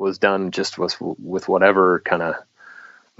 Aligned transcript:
was 0.00 0.18
done 0.18 0.50
just 0.50 0.78
with 0.78 0.96
with 1.00 1.48
whatever 1.48 2.00
kind 2.00 2.22
of 2.22 2.34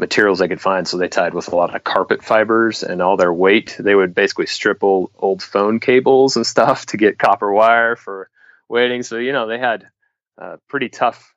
materials 0.00 0.40
they 0.40 0.48
could 0.48 0.60
find. 0.60 0.88
So 0.88 0.96
they 0.96 1.08
tied 1.08 1.34
with 1.34 1.52
a 1.52 1.56
lot 1.56 1.76
of 1.76 1.84
carpet 1.84 2.24
fibers 2.24 2.82
and 2.82 3.00
all 3.00 3.16
their 3.16 3.32
weight. 3.32 3.76
They 3.78 3.94
would 3.94 4.14
basically 4.14 4.46
strip 4.46 4.82
old, 4.82 5.10
old 5.16 5.42
phone 5.42 5.78
cables 5.78 6.34
and 6.34 6.46
stuff 6.54 6.86
to 6.86 6.96
get 6.96 7.18
copper 7.18 7.52
wire 7.52 7.94
for 7.94 8.30
weighting. 8.68 9.04
So, 9.04 9.18
you 9.18 9.32
know, 9.32 9.46
they 9.46 9.58
had 9.58 9.86
a 10.38 10.58
pretty 10.68 10.88
tough 10.88 11.34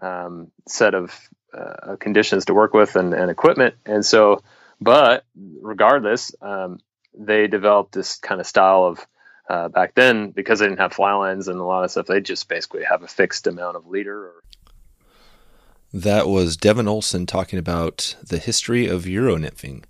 um, 0.00 0.52
set 0.68 0.94
of 0.94 1.18
uh, 1.56 1.96
conditions 1.96 2.44
to 2.44 2.54
work 2.54 2.74
with 2.74 2.96
and, 2.96 3.12
and, 3.12 3.30
equipment. 3.30 3.74
And 3.84 4.04
so, 4.04 4.42
but 4.80 5.24
regardless, 5.34 6.34
um, 6.40 6.78
they 7.14 7.46
developed 7.46 7.92
this 7.92 8.16
kind 8.16 8.40
of 8.40 8.46
style 8.46 8.84
of 8.84 9.06
uh, 9.50 9.68
back 9.68 9.94
then 9.94 10.30
because 10.30 10.60
they 10.60 10.66
didn't 10.66 10.80
have 10.80 10.94
fly 10.94 11.12
lines 11.12 11.48
and 11.48 11.60
a 11.60 11.64
lot 11.64 11.84
of 11.84 11.90
stuff. 11.90 12.06
They 12.06 12.20
just 12.20 12.48
basically 12.48 12.84
have 12.84 13.02
a 13.02 13.08
fixed 13.08 13.46
amount 13.46 13.76
of 13.76 13.86
leader 13.86 14.18
or 14.18 14.42
that 15.94 16.26
was 16.26 16.56
Devin 16.56 16.88
Olsen 16.88 17.26
talking 17.26 17.58
about 17.58 18.16
the 18.26 18.38
history 18.38 18.86
of 18.86 19.06
Euro 19.06 19.36
nymphing. 19.36 19.84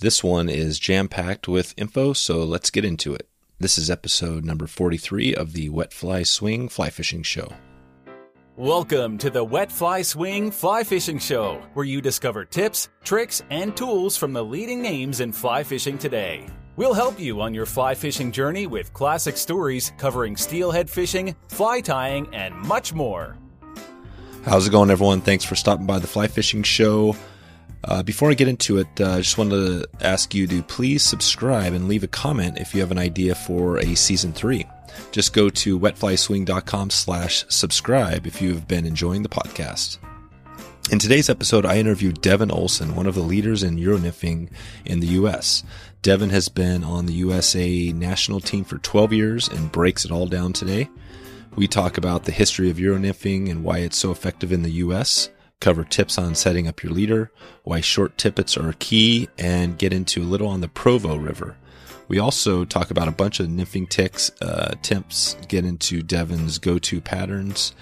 This 0.00 0.24
one 0.24 0.48
is 0.48 0.80
jam 0.80 1.06
packed 1.06 1.46
with 1.46 1.74
info, 1.76 2.12
so 2.12 2.42
let's 2.42 2.70
get 2.70 2.84
into 2.84 3.14
it. 3.14 3.28
This 3.60 3.78
is 3.78 3.88
episode 3.88 4.44
number 4.44 4.66
43 4.66 5.32
of 5.32 5.52
the 5.52 5.68
Wet 5.68 5.92
Fly 5.92 6.24
Swing 6.24 6.68
Fly 6.68 6.90
Fishing 6.90 7.22
Show. 7.22 7.52
Welcome 8.56 9.16
to 9.18 9.30
the 9.30 9.44
Wet 9.44 9.70
Fly 9.70 10.02
Swing 10.02 10.50
Fly 10.50 10.82
Fishing 10.82 11.20
Show, 11.20 11.62
where 11.74 11.86
you 11.86 12.00
discover 12.00 12.44
tips, 12.44 12.88
tricks, 13.04 13.40
and 13.50 13.76
tools 13.76 14.16
from 14.16 14.32
the 14.32 14.44
leading 14.44 14.82
names 14.82 15.20
in 15.20 15.30
fly 15.30 15.62
fishing 15.62 15.98
today. 15.98 16.48
We'll 16.74 16.94
help 16.94 17.20
you 17.20 17.40
on 17.40 17.54
your 17.54 17.66
fly 17.66 17.94
fishing 17.94 18.32
journey 18.32 18.66
with 18.66 18.92
classic 18.92 19.36
stories 19.36 19.92
covering 19.98 20.36
steelhead 20.36 20.90
fishing, 20.90 21.36
fly 21.48 21.80
tying, 21.80 22.26
and 22.34 22.56
much 22.56 22.92
more. 22.92 23.38
How's 24.44 24.66
it 24.66 24.70
going, 24.70 24.90
everyone? 24.90 25.22
Thanks 25.22 25.42
for 25.42 25.54
stopping 25.54 25.86
by 25.86 25.98
the 25.98 26.06
Fly 26.06 26.26
Fishing 26.26 26.62
Show. 26.62 27.16
Uh, 27.82 28.02
before 28.02 28.30
I 28.30 28.34
get 28.34 28.46
into 28.46 28.76
it, 28.76 28.86
uh, 29.00 29.12
I 29.12 29.16
just 29.18 29.38
wanted 29.38 29.56
to 29.56 29.88
ask 30.06 30.34
you 30.34 30.46
to 30.46 30.62
please 30.62 31.02
subscribe 31.02 31.72
and 31.72 31.88
leave 31.88 32.04
a 32.04 32.08
comment 32.08 32.58
if 32.58 32.74
you 32.74 32.82
have 32.82 32.90
an 32.90 32.98
idea 32.98 33.34
for 33.34 33.78
a 33.78 33.94
season 33.94 34.34
three. 34.34 34.66
Just 35.12 35.32
go 35.32 35.48
to 35.48 35.80
wetflyswing.com 35.80 36.90
slash 36.90 37.46
subscribe 37.48 38.26
if 38.26 38.42
you 38.42 38.52
have 38.52 38.68
been 38.68 38.84
enjoying 38.84 39.22
the 39.22 39.30
podcast. 39.30 39.96
In 40.92 40.98
today's 40.98 41.30
episode, 41.30 41.64
I 41.64 41.78
interviewed 41.78 42.20
Devin 42.20 42.50
Olsen, 42.50 42.94
one 42.94 43.06
of 43.06 43.14
the 43.14 43.22
leaders 43.22 43.62
in 43.62 43.78
Euronymphing 43.78 44.50
in 44.84 45.00
the 45.00 45.06
U.S. 45.06 45.64
Devin 46.02 46.28
has 46.28 46.50
been 46.50 46.84
on 46.84 47.06
the 47.06 47.14
USA 47.14 47.92
national 47.92 48.40
team 48.40 48.64
for 48.64 48.76
12 48.76 49.14
years 49.14 49.48
and 49.48 49.72
breaks 49.72 50.04
it 50.04 50.10
all 50.10 50.26
down 50.26 50.52
today. 50.52 50.90
We 51.56 51.68
talk 51.68 51.96
about 51.96 52.24
the 52.24 52.32
history 52.32 52.68
of 52.68 52.78
Euronymphing 52.78 53.48
and 53.48 53.62
why 53.62 53.78
it's 53.78 53.96
so 53.96 54.10
effective 54.10 54.50
in 54.50 54.62
the 54.62 54.72
US, 54.72 55.28
cover 55.60 55.84
tips 55.84 56.18
on 56.18 56.34
setting 56.34 56.66
up 56.66 56.82
your 56.82 56.92
leader, 56.92 57.30
why 57.62 57.80
short 57.80 58.18
tippets 58.18 58.56
are 58.56 58.72
key, 58.80 59.28
and 59.38 59.78
get 59.78 59.92
into 59.92 60.22
a 60.22 60.24
little 60.24 60.48
on 60.48 60.62
the 60.62 60.68
Provo 60.68 61.14
River. 61.14 61.56
We 62.08 62.18
also 62.18 62.64
talk 62.64 62.90
about 62.90 63.06
a 63.06 63.12
bunch 63.12 63.38
of 63.38 63.46
nymphing 63.46 63.88
ticks, 63.88 64.32
uh, 64.42 64.74
tips, 64.82 65.36
get 65.46 65.64
into 65.64 66.02
Devin's 66.02 66.58
go-to 66.58 67.00
patterns, 67.00 67.72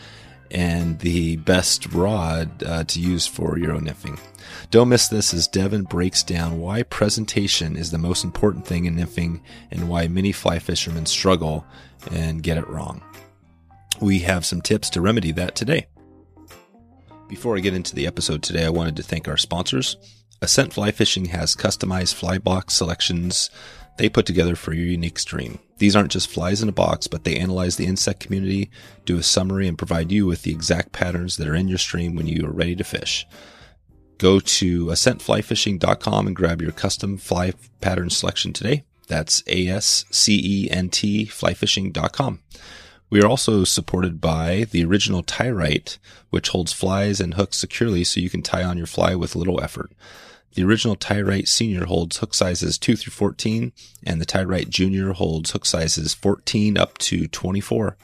and 0.50 0.98
the 0.98 1.36
best 1.36 1.94
rod 1.94 2.62
uh, 2.62 2.84
to 2.84 3.00
use 3.00 3.26
for 3.26 3.56
Euro 3.56 3.80
nymphing. 3.80 4.20
Don't 4.70 4.90
miss 4.90 5.08
this 5.08 5.32
as 5.32 5.48
Devin 5.48 5.84
breaks 5.84 6.22
down 6.22 6.60
why 6.60 6.82
presentation 6.82 7.76
is 7.76 7.90
the 7.90 7.96
most 7.96 8.22
important 8.22 8.66
thing 8.66 8.84
in 8.84 8.96
nymphing 8.96 9.40
and 9.70 9.88
why 9.88 10.08
many 10.08 10.30
fly 10.30 10.58
fishermen 10.58 11.06
struggle 11.06 11.64
and 12.10 12.42
get 12.42 12.58
it 12.58 12.68
wrong 12.68 13.02
we 14.02 14.18
have 14.18 14.44
some 14.44 14.60
tips 14.60 14.90
to 14.90 15.00
remedy 15.00 15.32
that 15.32 15.54
today. 15.54 15.86
Before 17.28 17.56
I 17.56 17.60
get 17.60 17.74
into 17.74 17.94
the 17.94 18.06
episode 18.06 18.42
today, 18.42 18.66
I 18.66 18.70
wanted 18.70 18.96
to 18.96 19.02
thank 19.02 19.28
our 19.28 19.36
sponsors. 19.38 19.96
Ascent 20.42 20.72
Fly 20.72 20.90
Fishing 20.90 21.26
has 21.26 21.54
customized 21.54 22.14
fly 22.14 22.38
box 22.38 22.74
selections 22.74 23.48
they 23.98 24.08
put 24.08 24.26
together 24.26 24.56
for 24.56 24.72
your 24.72 24.86
unique 24.86 25.18
stream. 25.18 25.58
These 25.78 25.94
aren't 25.94 26.12
just 26.12 26.28
flies 26.28 26.62
in 26.62 26.68
a 26.68 26.72
box, 26.72 27.06
but 27.06 27.24
they 27.24 27.36
analyze 27.36 27.76
the 27.76 27.86
insect 27.86 28.20
community, 28.20 28.70
do 29.04 29.18
a 29.18 29.22
summary, 29.22 29.68
and 29.68 29.78
provide 29.78 30.10
you 30.10 30.26
with 30.26 30.42
the 30.42 30.50
exact 30.50 30.92
patterns 30.92 31.36
that 31.36 31.48
are 31.48 31.54
in 31.54 31.68
your 31.68 31.78
stream 31.78 32.16
when 32.16 32.26
you 32.26 32.46
are 32.46 32.52
ready 32.52 32.74
to 32.76 32.84
fish. 32.84 33.26
Go 34.18 34.40
to 34.40 34.86
ascentflyfishing.com 34.86 36.26
and 36.26 36.36
grab 36.36 36.62
your 36.62 36.72
custom 36.72 37.18
fly 37.18 37.52
pattern 37.80 38.10
selection 38.10 38.52
today. 38.52 38.84
That's 39.08 39.42
A 39.46 39.68
S 39.68 40.04
C 40.10 40.40
E 40.42 40.70
N 40.70 40.88
T 40.88 41.26
flyfishing.com. 41.26 42.40
We 43.12 43.20
are 43.20 43.28
also 43.28 43.62
supported 43.64 44.22
by 44.22 44.64
the 44.70 44.82
original 44.86 45.22
Tie-Rite, 45.22 45.98
which 46.30 46.48
holds 46.48 46.72
flies 46.72 47.20
and 47.20 47.34
hooks 47.34 47.58
securely 47.58 48.04
so 48.04 48.20
you 48.20 48.30
can 48.30 48.40
tie 48.40 48.64
on 48.64 48.78
your 48.78 48.86
fly 48.86 49.14
with 49.14 49.36
little 49.36 49.62
effort. 49.62 49.92
The 50.54 50.64
original 50.64 50.96
Tie-Rite 50.96 51.46
Senior 51.46 51.84
holds 51.84 52.16
hook 52.16 52.32
sizes 52.32 52.78
2 52.78 52.96
through 52.96 53.10
14, 53.10 53.72
and 54.02 54.18
the 54.18 54.24
Tie-Rite 54.24 54.70
Junior 54.70 55.12
holds 55.12 55.50
hook 55.50 55.66
sizes 55.66 56.14
14 56.14 56.78
up 56.78 56.96
to 57.00 57.28
24. 57.28 57.98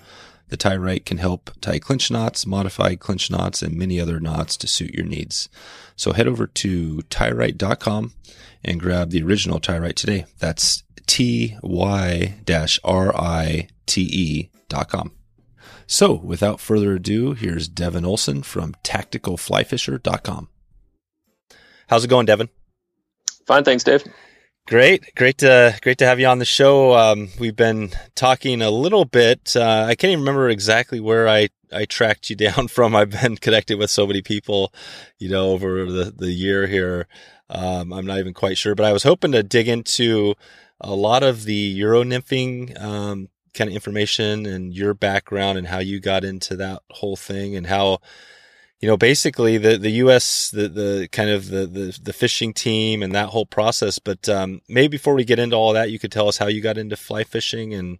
The 0.50 0.58
Tie-Rite 0.58 1.06
can 1.06 1.16
help 1.16 1.52
tie 1.62 1.78
clinch 1.78 2.10
knots, 2.10 2.44
modify 2.44 2.94
clinch 2.96 3.30
knots, 3.30 3.62
and 3.62 3.74
many 3.78 3.98
other 3.98 4.20
knots 4.20 4.58
to 4.58 4.66
suit 4.66 4.92
your 4.92 5.06
needs. 5.06 5.48
So 5.96 6.12
head 6.12 6.28
over 6.28 6.46
to 6.46 7.00
tyrite.com 7.08 8.12
and 8.62 8.78
grab 8.78 9.08
the 9.08 9.22
original 9.22 9.58
Tie-Rite 9.58 9.96
today. 9.96 10.26
That's 10.38 10.82
T-Y-R-I-T-E 11.06 11.70
tacticalflyfisher.com. 14.68 15.12
So, 15.86 16.14
without 16.14 16.60
further 16.60 16.94
ado, 16.94 17.32
here's 17.32 17.68
Devin 17.68 18.04
Olsen 18.04 18.42
from 18.42 18.74
tacticalflyfisher.com. 18.84 20.48
How's 21.88 22.04
it 22.04 22.08
going, 22.08 22.26
Devin? 22.26 22.48
Fine, 23.46 23.64
thanks, 23.64 23.84
Dave. 23.84 24.04
Great, 24.66 25.14
great 25.14 25.38
to 25.38 25.78
great 25.80 25.96
to 25.96 26.04
have 26.04 26.20
you 26.20 26.26
on 26.26 26.40
the 26.40 26.44
show. 26.44 26.92
Um, 26.92 27.30
we've 27.40 27.56
been 27.56 27.90
talking 28.14 28.60
a 28.60 28.70
little 28.70 29.06
bit. 29.06 29.56
Uh, 29.56 29.86
I 29.88 29.94
can't 29.94 30.10
even 30.10 30.20
remember 30.20 30.50
exactly 30.50 31.00
where 31.00 31.26
I 31.26 31.48
I 31.72 31.86
tracked 31.86 32.28
you 32.28 32.36
down 32.36 32.68
from. 32.68 32.94
I've 32.94 33.10
been 33.10 33.38
connected 33.38 33.78
with 33.78 33.90
so 33.90 34.06
many 34.06 34.20
people, 34.20 34.74
you 35.18 35.30
know, 35.30 35.52
over 35.52 35.86
the 35.86 36.12
the 36.14 36.30
year 36.30 36.66
here. 36.66 37.06
Um, 37.48 37.94
I'm 37.94 38.04
not 38.04 38.18
even 38.18 38.34
quite 38.34 38.58
sure, 38.58 38.74
but 38.74 38.84
I 38.84 38.92
was 38.92 39.04
hoping 39.04 39.32
to 39.32 39.42
dig 39.42 39.68
into 39.68 40.34
a 40.82 40.94
lot 40.94 41.22
of 41.22 41.44
the 41.44 41.54
Euro 41.54 42.04
nymphing 42.04 42.78
um, 42.78 43.30
kind 43.58 43.68
of 43.68 43.74
information 43.74 44.46
and 44.46 44.72
your 44.72 44.94
background 44.94 45.58
and 45.58 45.66
how 45.66 45.80
you 45.80 46.00
got 46.00 46.24
into 46.24 46.56
that 46.56 46.80
whole 46.90 47.16
thing 47.16 47.56
and 47.56 47.66
how 47.66 47.98
you 48.80 48.88
know 48.88 48.96
basically 48.96 49.58
the 49.58 49.76
the 49.76 49.90
US 50.04 50.50
the 50.50 50.68
the 50.68 51.08
kind 51.10 51.28
of 51.28 51.48
the 51.48 51.66
the, 51.66 51.98
the 52.00 52.12
fishing 52.12 52.54
team 52.54 53.02
and 53.02 53.12
that 53.14 53.30
whole 53.30 53.46
process. 53.46 53.98
But 53.98 54.28
um, 54.28 54.62
maybe 54.68 54.88
before 54.88 55.14
we 55.14 55.24
get 55.24 55.40
into 55.40 55.56
all 55.56 55.72
that 55.72 55.90
you 55.90 55.98
could 55.98 56.12
tell 56.12 56.28
us 56.28 56.38
how 56.38 56.46
you 56.46 56.62
got 56.62 56.78
into 56.78 56.96
fly 56.96 57.24
fishing 57.24 57.74
and 57.74 57.98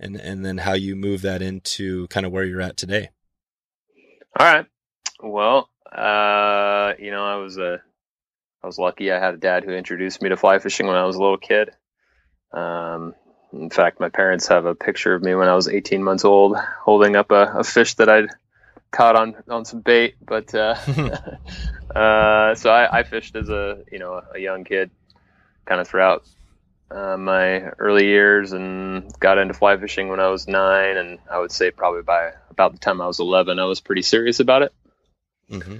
and 0.00 0.16
and 0.16 0.44
then 0.44 0.58
how 0.58 0.72
you 0.72 0.96
move 0.96 1.20
that 1.22 1.42
into 1.42 2.08
kind 2.08 2.24
of 2.24 2.32
where 2.32 2.44
you're 2.44 2.62
at 2.62 2.78
today. 2.78 3.10
All 4.40 4.46
right. 4.52 4.66
Well 5.22 5.68
uh 5.92 6.94
you 6.98 7.10
know 7.10 7.24
I 7.24 7.36
was 7.36 7.58
a 7.58 7.82
I 8.62 8.66
was 8.66 8.78
lucky. 8.78 9.12
I 9.12 9.20
had 9.20 9.34
a 9.34 9.38
dad 9.38 9.64
who 9.64 9.72
introduced 9.72 10.22
me 10.22 10.30
to 10.30 10.38
fly 10.38 10.58
fishing 10.58 10.86
when 10.86 10.96
I 10.96 11.04
was 11.04 11.16
a 11.16 11.20
little 11.20 11.36
kid. 11.36 11.70
Um 12.52 13.14
in 13.54 13.70
fact, 13.70 14.00
my 14.00 14.08
parents 14.08 14.48
have 14.48 14.66
a 14.66 14.74
picture 14.74 15.14
of 15.14 15.22
me 15.22 15.34
when 15.34 15.48
I 15.48 15.54
was 15.54 15.68
18 15.68 16.02
months 16.02 16.24
old 16.24 16.56
holding 16.56 17.16
up 17.16 17.30
a, 17.30 17.58
a 17.58 17.64
fish 17.64 17.94
that 17.94 18.08
I'd 18.08 18.28
caught 18.90 19.16
on, 19.16 19.34
on 19.48 19.64
some 19.64 19.80
bait. 19.80 20.16
But 20.24 20.54
uh, 20.54 20.76
uh, 21.94 22.54
so 22.54 22.70
I, 22.70 22.98
I, 22.98 23.02
fished 23.02 23.36
as 23.36 23.48
a 23.48 23.84
you 23.90 23.98
know 23.98 24.22
a 24.34 24.38
young 24.38 24.64
kid, 24.64 24.90
kind 25.64 25.80
of 25.80 25.88
throughout 25.88 26.26
uh, 26.90 27.16
my 27.16 27.68
early 27.78 28.06
years, 28.06 28.52
and 28.52 29.12
got 29.18 29.38
into 29.38 29.54
fly 29.54 29.76
fishing 29.76 30.08
when 30.08 30.20
I 30.20 30.28
was 30.28 30.48
nine. 30.48 30.96
And 30.96 31.18
I 31.30 31.38
would 31.38 31.52
say 31.52 31.70
probably 31.70 32.02
by 32.02 32.32
about 32.50 32.72
the 32.72 32.78
time 32.78 33.00
I 33.00 33.06
was 33.06 33.20
11, 33.20 33.58
I 33.58 33.64
was 33.64 33.80
pretty 33.80 34.02
serious 34.02 34.40
about 34.40 34.62
it. 34.62 34.72
Mm-hmm. 35.50 35.78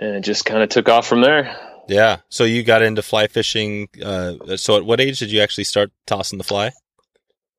And 0.00 0.16
it 0.16 0.20
just 0.22 0.44
kind 0.44 0.62
of 0.62 0.68
took 0.68 0.88
off 0.88 1.06
from 1.06 1.20
there. 1.20 1.56
Yeah. 1.90 2.18
So 2.28 2.44
you 2.44 2.62
got 2.62 2.82
into 2.82 3.02
fly 3.02 3.26
fishing. 3.26 3.88
Uh, 4.02 4.56
so 4.56 4.76
at 4.76 4.84
what 4.84 5.00
age 5.00 5.18
did 5.18 5.32
you 5.32 5.40
actually 5.40 5.64
start 5.64 5.90
tossing 6.06 6.38
the 6.38 6.44
fly? 6.44 6.70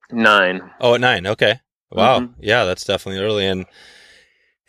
Nine. 0.10 0.72
Oh, 0.80 0.96
at 0.96 1.02
nine. 1.02 1.28
Okay. 1.28 1.60
Wow. 1.92 2.22
Mm-hmm. 2.22 2.34
Yeah, 2.40 2.64
that's 2.64 2.86
definitely 2.86 3.22
early. 3.22 3.46
And 3.46 3.66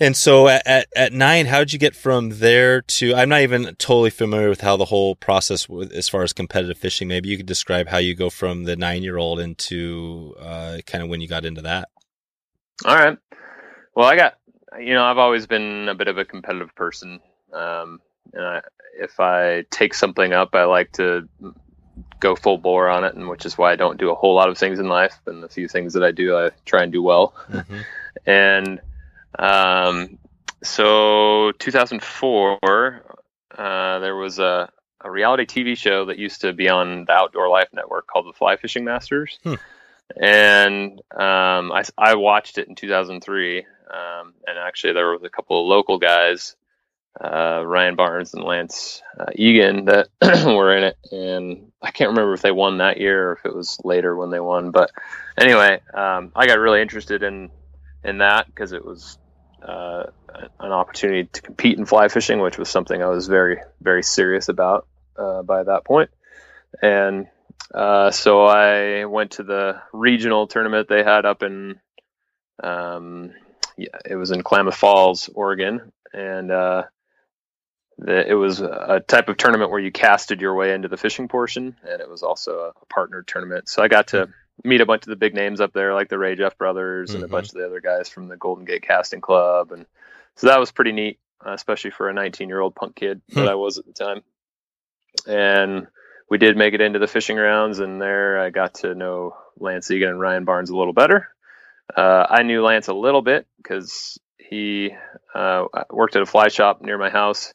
and 0.00 0.16
so 0.16 0.48
at, 0.48 0.66
at, 0.66 0.88
at 0.96 1.12
nine, 1.12 1.46
how 1.46 1.60
did 1.60 1.72
you 1.72 1.78
get 1.78 1.94
from 1.94 2.30
there 2.30 2.82
to? 2.82 3.14
I'm 3.14 3.28
not 3.28 3.42
even 3.42 3.76
totally 3.76 4.10
familiar 4.10 4.48
with 4.48 4.62
how 4.62 4.76
the 4.76 4.86
whole 4.86 5.14
process, 5.14 5.68
with, 5.68 5.92
as 5.92 6.08
far 6.08 6.24
as 6.24 6.32
competitive 6.32 6.76
fishing. 6.76 7.06
Maybe 7.06 7.28
you 7.28 7.36
could 7.36 7.46
describe 7.46 7.86
how 7.86 7.98
you 7.98 8.16
go 8.16 8.30
from 8.30 8.64
the 8.64 8.74
nine 8.74 9.04
year 9.04 9.16
old 9.16 9.38
into 9.38 10.34
uh, 10.40 10.78
kind 10.86 11.04
of 11.04 11.08
when 11.08 11.20
you 11.20 11.28
got 11.28 11.44
into 11.44 11.62
that. 11.62 11.88
All 12.84 12.96
right. 12.96 13.16
Well, 13.94 14.08
I 14.08 14.16
got 14.16 14.38
you 14.80 14.94
know 14.94 15.04
I've 15.04 15.18
always 15.18 15.46
been 15.46 15.88
a 15.88 15.94
bit 15.94 16.08
of 16.08 16.18
a 16.18 16.24
competitive 16.24 16.74
person. 16.74 17.20
Um, 17.52 18.00
and 18.32 18.44
I, 18.44 18.60
if 18.98 19.20
I 19.20 19.64
take 19.70 19.94
something 19.94 20.32
up, 20.32 20.54
I 20.54 20.64
like 20.64 20.92
to 20.92 21.28
go 22.20 22.36
full 22.36 22.58
bore 22.58 22.88
on 22.88 23.04
it, 23.04 23.14
and 23.14 23.28
which 23.28 23.44
is 23.46 23.58
why 23.58 23.72
I 23.72 23.76
don't 23.76 23.98
do 23.98 24.10
a 24.10 24.14
whole 24.14 24.34
lot 24.34 24.48
of 24.48 24.56
things 24.58 24.78
in 24.78 24.88
life. 24.88 25.18
And 25.26 25.42
the 25.42 25.48
few 25.48 25.68
things 25.68 25.94
that 25.94 26.02
I 26.04 26.12
do, 26.12 26.36
I 26.36 26.50
try 26.64 26.82
and 26.82 26.92
do 26.92 27.02
well. 27.02 27.34
Mm-hmm. 27.50 27.80
and 28.26 28.80
um, 29.38 30.18
so 30.62 31.52
2004, 31.58 33.16
uh, 33.58 33.98
there 33.98 34.16
was 34.16 34.38
a, 34.38 34.70
a 35.00 35.10
reality 35.10 35.44
TV 35.46 35.76
show 35.76 36.06
that 36.06 36.18
used 36.18 36.42
to 36.42 36.52
be 36.52 36.68
on 36.68 37.04
the 37.06 37.12
Outdoor 37.12 37.48
Life 37.48 37.68
Network 37.72 38.06
called 38.06 38.26
the 38.26 38.32
Fly 38.36 38.56
Fishing 38.56 38.84
Masters, 38.84 39.38
Hmm. 39.42 39.54
and 40.20 41.00
um, 41.10 41.72
I, 41.72 41.82
I 41.98 42.14
watched 42.16 42.58
it 42.58 42.68
in 42.68 42.74
2003. 42.74 43.58
Um, 43.92 44.32
and 44.46 44.58
actually, 44.58 44.94
there 44.94 45.10
was 45.10 45.22
a 45.22 45.28
couple 45.28 45.60
of 45.60 45.66
local 45.66 45.98
guys, 45.98 46.56
uh, 47.20 47.62
Ryan 47.64 47.96
Barnes 47.96 48.34
and 48.34 48.44
Lance 48.44 49.02
uh, 49.18 49.26
Egan, 49.34 49.86
that 49.86 50.08
were 50.46 50.76
in 50.76 50.84
it. 50.84 50.96
And 51.10 51.72
I 51.82 51.90
can't 51.90 52.10
remember 52.10 52.34
if 52.34 52.42
they 52.42 52.52
won 52.52 52.78
that 52.78 52.98
year 52.98 53.30
or 53.30 53.32
if 53.32 53.44
it 53.44 53.54
was 53.54 53.78
later 53.84 54.16
when 54.16 54.30
they 54.30 54.40
won. 54.40 54.70
But 54.70 54.90
anyway, 55.38 55.80
um, 55.94 56.32
I 56.34 56.46
got 56.46 56.58
really 56.58 56.80
interested 56.80 57.22
in 57.22 57.50
in 58.04 58.18
that 58.18 58.46
because 58.46 58.72
it 58.72 58.84
was 58.84 59.18
uh, 59.66 60.04
an 60.60 60.72
opportunity 60.72 61.28
to 61.32 61.42
compete 61.42 61.78
in 61.78 61.86
fly 61.86 62.08
fishing, 62.08 62.40
which 62.40 62.58
was 62.58 62.68
something 62.68 63.02
I 63.02 63.06
was 63.06 63.28
very, 63.28 63.60
very 63.80 64.02
serious 64.02 64.48
about 64.48 64.86
uh, 65.16 65.42
by 65.42 65.62
that 65.62 65.84
point. 65.84 66.10
And 66.82 67.28
uh, 67.74 68.10
so 68.10 68.44
I 68.46 69.04
went 69.04 69.32
to 69.32 69.42
the 69.42 69.80
regional 69.92 70.46
tournament 70.46 70.88
they 70.88 71.04
had 71.04 71.24
up 71.24 71.42
in, 71.42 71.80
um, 72.62 73.32
yeah, 73.76 73.98
it 74.04 74.16
was 74.16 74.30
in 74.30 74.42
Klamath 74.42 74.76
Falls, 74.76 75.30
Oregon, 75.34 75.92
and 76.12 76.50
uh, 76.50 76.84
the, 77.98 78.28
it 78.28 78.34
was 78.34 78.60
a 78.60 79.02
type 79.06 79.28
of 79.28 79.36
tournament 79.36 79.70
where 79.70 79.80
you 79.80 79.92
casted 79.92 80.40
your 80.40 80.54
way 80.54 80.72
into 80.74 80.88
the 80.88 80.96
fishing 80.96 81.28
portion, 81.28 81.76
and 81.88 82.00
it 82.00 82.08
was 82.08 82.22
also 82.22 82.72
a 82.80 82.86
partner 82.86 83.22
tournament. 83.22 83.68
So 83.68 83.82
I 83.82 83.88
got 83.88 84.08
to 84.08 84.28
meet 84.64 84.80
a 84.80 84.86
bunch 84.86 85.02
of 85.04 85.08
the 85.10 85.16
big 85.16 85.34
names 85.34 85.60
up 85.60 85.72
there, 85.72 85.94
like 85.94 86.08
the 86.08 86.16
Rajeff 86.16 86.56
brothers 86.58 87.14
and 87.14 87.22
a 87.24 87.26
Mhm. 87.26 87.30
bunch 87.30 87.48
of 87.48 87.54
the 87.54 87.66
other 87.66 87.80
guys 87.80 88.08
from 88.08 88.28
the 88.28 88.36
Golden 88.36 88.64
Gate 88.64 88.82
Casting 88.82 89.20
Club, 89.20 89.72
and 89.72 89.86
so 90.36 90.46
that 90.48 90.60
was 90.60 90.72
pretty 90.72 90.92
neat, 90.92 91.18
especially 91.44 91.90
for 91.90 92.08
a 92.08 92.14
19 92.14 92.48
year 92.48 92.60
old 92.60 92.74
punk 92.74 92.96
kid 92.96 93.20
that 93.28 93.42
Hmm. 93.42 93.48
I 93.48 93.54
was 93.54 93.78
at 93.78 93.86
the 93.86 93.92
time. 93.92 94.22
And 95.26 95.86
we 96.30 96.38
did 96.38 96.56
make 96.56 96.74
it 96.74 96.80
into 96.80 96.98
the 96.98 97.06
fishing 97.06 97.36
rounds, 97.36 97.78
and 97.78 98.00
there 98.00 98.40
I 98.40 98.50
got 98.50 98.74
to 98.76 98.94
know 98.94 99.36
Lance 99.58 99.90
Egan 99.90 100.08
and 100.10 100.20
Ryan 100.20 100.44
Barnes 100.44 100.70
a 100.70 100.76
little 100.76 100.94
better. 100.94 101.28
Uh, 101.94 102.26
I 102.28 102.42
knew 102.42 102.62
Lance 102.62 102.88
a 102.88 102.94
little 102.94 103.20
bit 103.22 103.46
because 103.58 104.18
he 104.38 104.94
uh, 105.34 105.64
worked 105.90 106.16
at 106.16 106.22
a 106.22 106.26
fly 106.26 106.48
shop 106.48 106.80
near 106.80 106.96
my 106.96 107.10
house, 107.10 107.52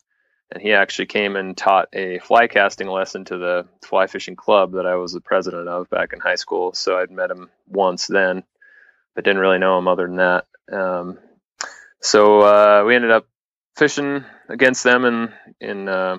and 0.51 0.61
he 0.61 0.73
actually 0.73 1.07
came 1.07 1.35
and 1.35 1.57
taught 1.57 1.89
a 1.93 2.19
fly 2.19 2.47
casting 2.47 2.87
lesson 2.87 3.25
to 3.25 3.37
the 3.37 3.67
fly 3.81 4.07
fishing 4.07 4.35
club 4.35 4.73
that 4.73 4.85
I 4.85 4.95
was 4.95 5.13
the 5.13 5.21
president 5.21 5.67
of 5.67 5.89
back 5.89 6.13
in 6.13 6.19
high 6.19 6.35
school. 6.35 6.73
So 6.73 6.97
I'd 6.97 7.11
met 7.11 7.31
him 7.31 7.49
once 7.67 8.07
then, 8.07 8.43
but 9.13 9.23
didn't 9.23 9.41
really 9.41 9.59
know 9.59 9.77
him 9.77 9.87
other 9.87 10.07
than 10.07 10.17
that. 10.17 10.45
Um, 10.71 11.19
so 12.01 12.41
uh, 12.41 12.83
we 12.85 12.95
ended 12.95 13.11
up 13.11 13.27
fishing 13.75 14.23
against 14.49 14.83
them 14.83 15.05
in 15.05 15.33
in 15.59 15.89
uh, 15.89 16.17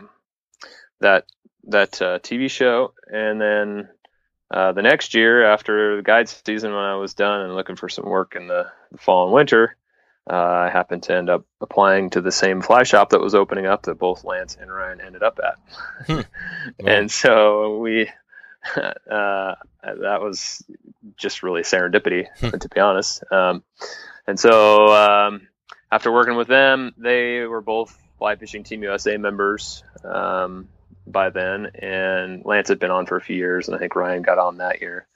that 1.00 1.24
that 1.64 2.00
uh, 2.00 2.18
TV 2.18 2.50
show, 2.50 2.94
and 3.10 3.40
then 3.40 3.88
uh, 4.50 4.72
the 4.72 4.82
next 4.82 5.14
year 5.14 5.44
after 5.44 5.96
the 5.96 6.02
guide 6.02 6.28
season, 6.28 6.72
when 6.72 6.84
I 6.84 6.96
was 6.96 7.14
done 7.14 7.42
and 7.42 7.54
looking 7.54 7.76
for 7.76 7.88
some 7.88 8.06
work 8.06 8.34
in 8.36 8.48
the, 8.48 8.66
the 8.90 8.98
fall 8.98 9.24
and 9.24 9.34
winter, 9.34 9.76
uh, 10.28 10.34
I 10.34 10.70
happened 10.70 11.04
to 11.04 11.14
end 11.16 11.30
up 11.30 11.44
applying 11.60 12.10
to 12.10 12.20
the 12.20 12.32
same 12.32 12.60
fly 12.60 12.82
shop 12.82 13.10
that 13.10 13.20
was 13.20 13.34
opening 13.34 13.66
up 13.66 13.82
that 13.82 13.98
both 13.98 14.24
Lance 14.24 14.56
and 14.60 14.72
Ryan 14.72 15.00
ended 15.00 15.22
up 15.22 15.38
at, 15.42 16.06
Hmm. 16.06 16.20
and 16.86 17.10
so 17.10 17.78
we. 17.78 18.10
Uh, 19.10 19.54
that 19.82 20.20
was 20.20 20.62
just 21.16 21.42
really 21.42 21.62
serendipity, 21.62 22.26
to 22.60 22.68
be 22.68 22.80
honest. 22.80 23.22
Um, 23.32 23.62
and 24.26 24.38
so 24.38 24.88
um, 24.88 25.48
after 25.90 26.12
working 26.12 26.36
with 26.36 26.48
them, 26.48 26.92
they 26.98 27.46
were 27.46 27.62
both 27.62 27.96
Fly 28.18 28.36
Fishing 28.36 28.64
Team 28.64 28.82
USA 28.82 29.16
members 29.16 29.82
um, 30.04 30.68
by 31.06 31.30
then, 31.30 31.66
and 31.76 32.44
Lance 32.44 32.68
had 32.68 32.78
been 32.78 32.90
on 32.90 33.06
for 33.06 33.16
a 33.16 33.20
few 33.22 33.36
years, 33.36 33.68
and 33.68 33.76
I 33.76 33.78
think 33.78 33.96
Ryan 33.96 34.22
got 34.22 34.38
on 34.38 34.58
that 34.58 34.80
year. 34.82 35.06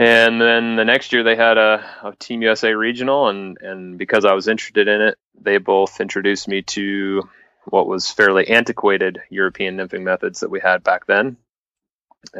And 0.00 0.40
then 0.40 0.76
the 0.76 0.84
next 0.86 1.12
year 1.12 1.22
they 1.22 1.36
had 1.36 1.58
a, 1.58 1.84
a 2.02 2.16
Team 2.18 2.40
USA 2.40 2.72
regional, 2.72 3.28
and 3.28 3.58
and 3.60 3.98
because 3.98 4.24
I 4.24 4.32
was 4.32 4.48
interested 4.48 4.88
in 4.88 5.02
it, 5.02 5.18
they 5.38 5.58
both 5.58 6.00
introduced 6.00 6.48
me 6.48 6.62
to 6.62 7.28
what 7.66 7.86
was 7.86 8.10
fairly 8.10 8.48
antiquated 8.48 9.20
European 9.28 9.76
nymphing 9.76 10.00
methods 10.00 10.40
that 10.40 10.48
we 10.50 10.58
had 10.58 10.82
back 10.82 11.04
then, 11.04 11.36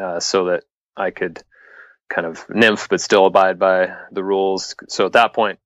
uh, 0.00 0.20
so 0.20 0.46
that 0.46 0.64
I 0.96 1.10
could 1.10 1.42
kind 2.08 2.26
of 2.26 2.42
nymph 2.48 2.88
but 2.88 3.02
still 3.02 3.26
abide 3.26 3.58
by 3.58 3.94
the 4.10 4.24
rules. 4.24 4.74
So 4.88 5.04
at 5.04 5.12
that 5.12 5.34
point, 5.34 5.58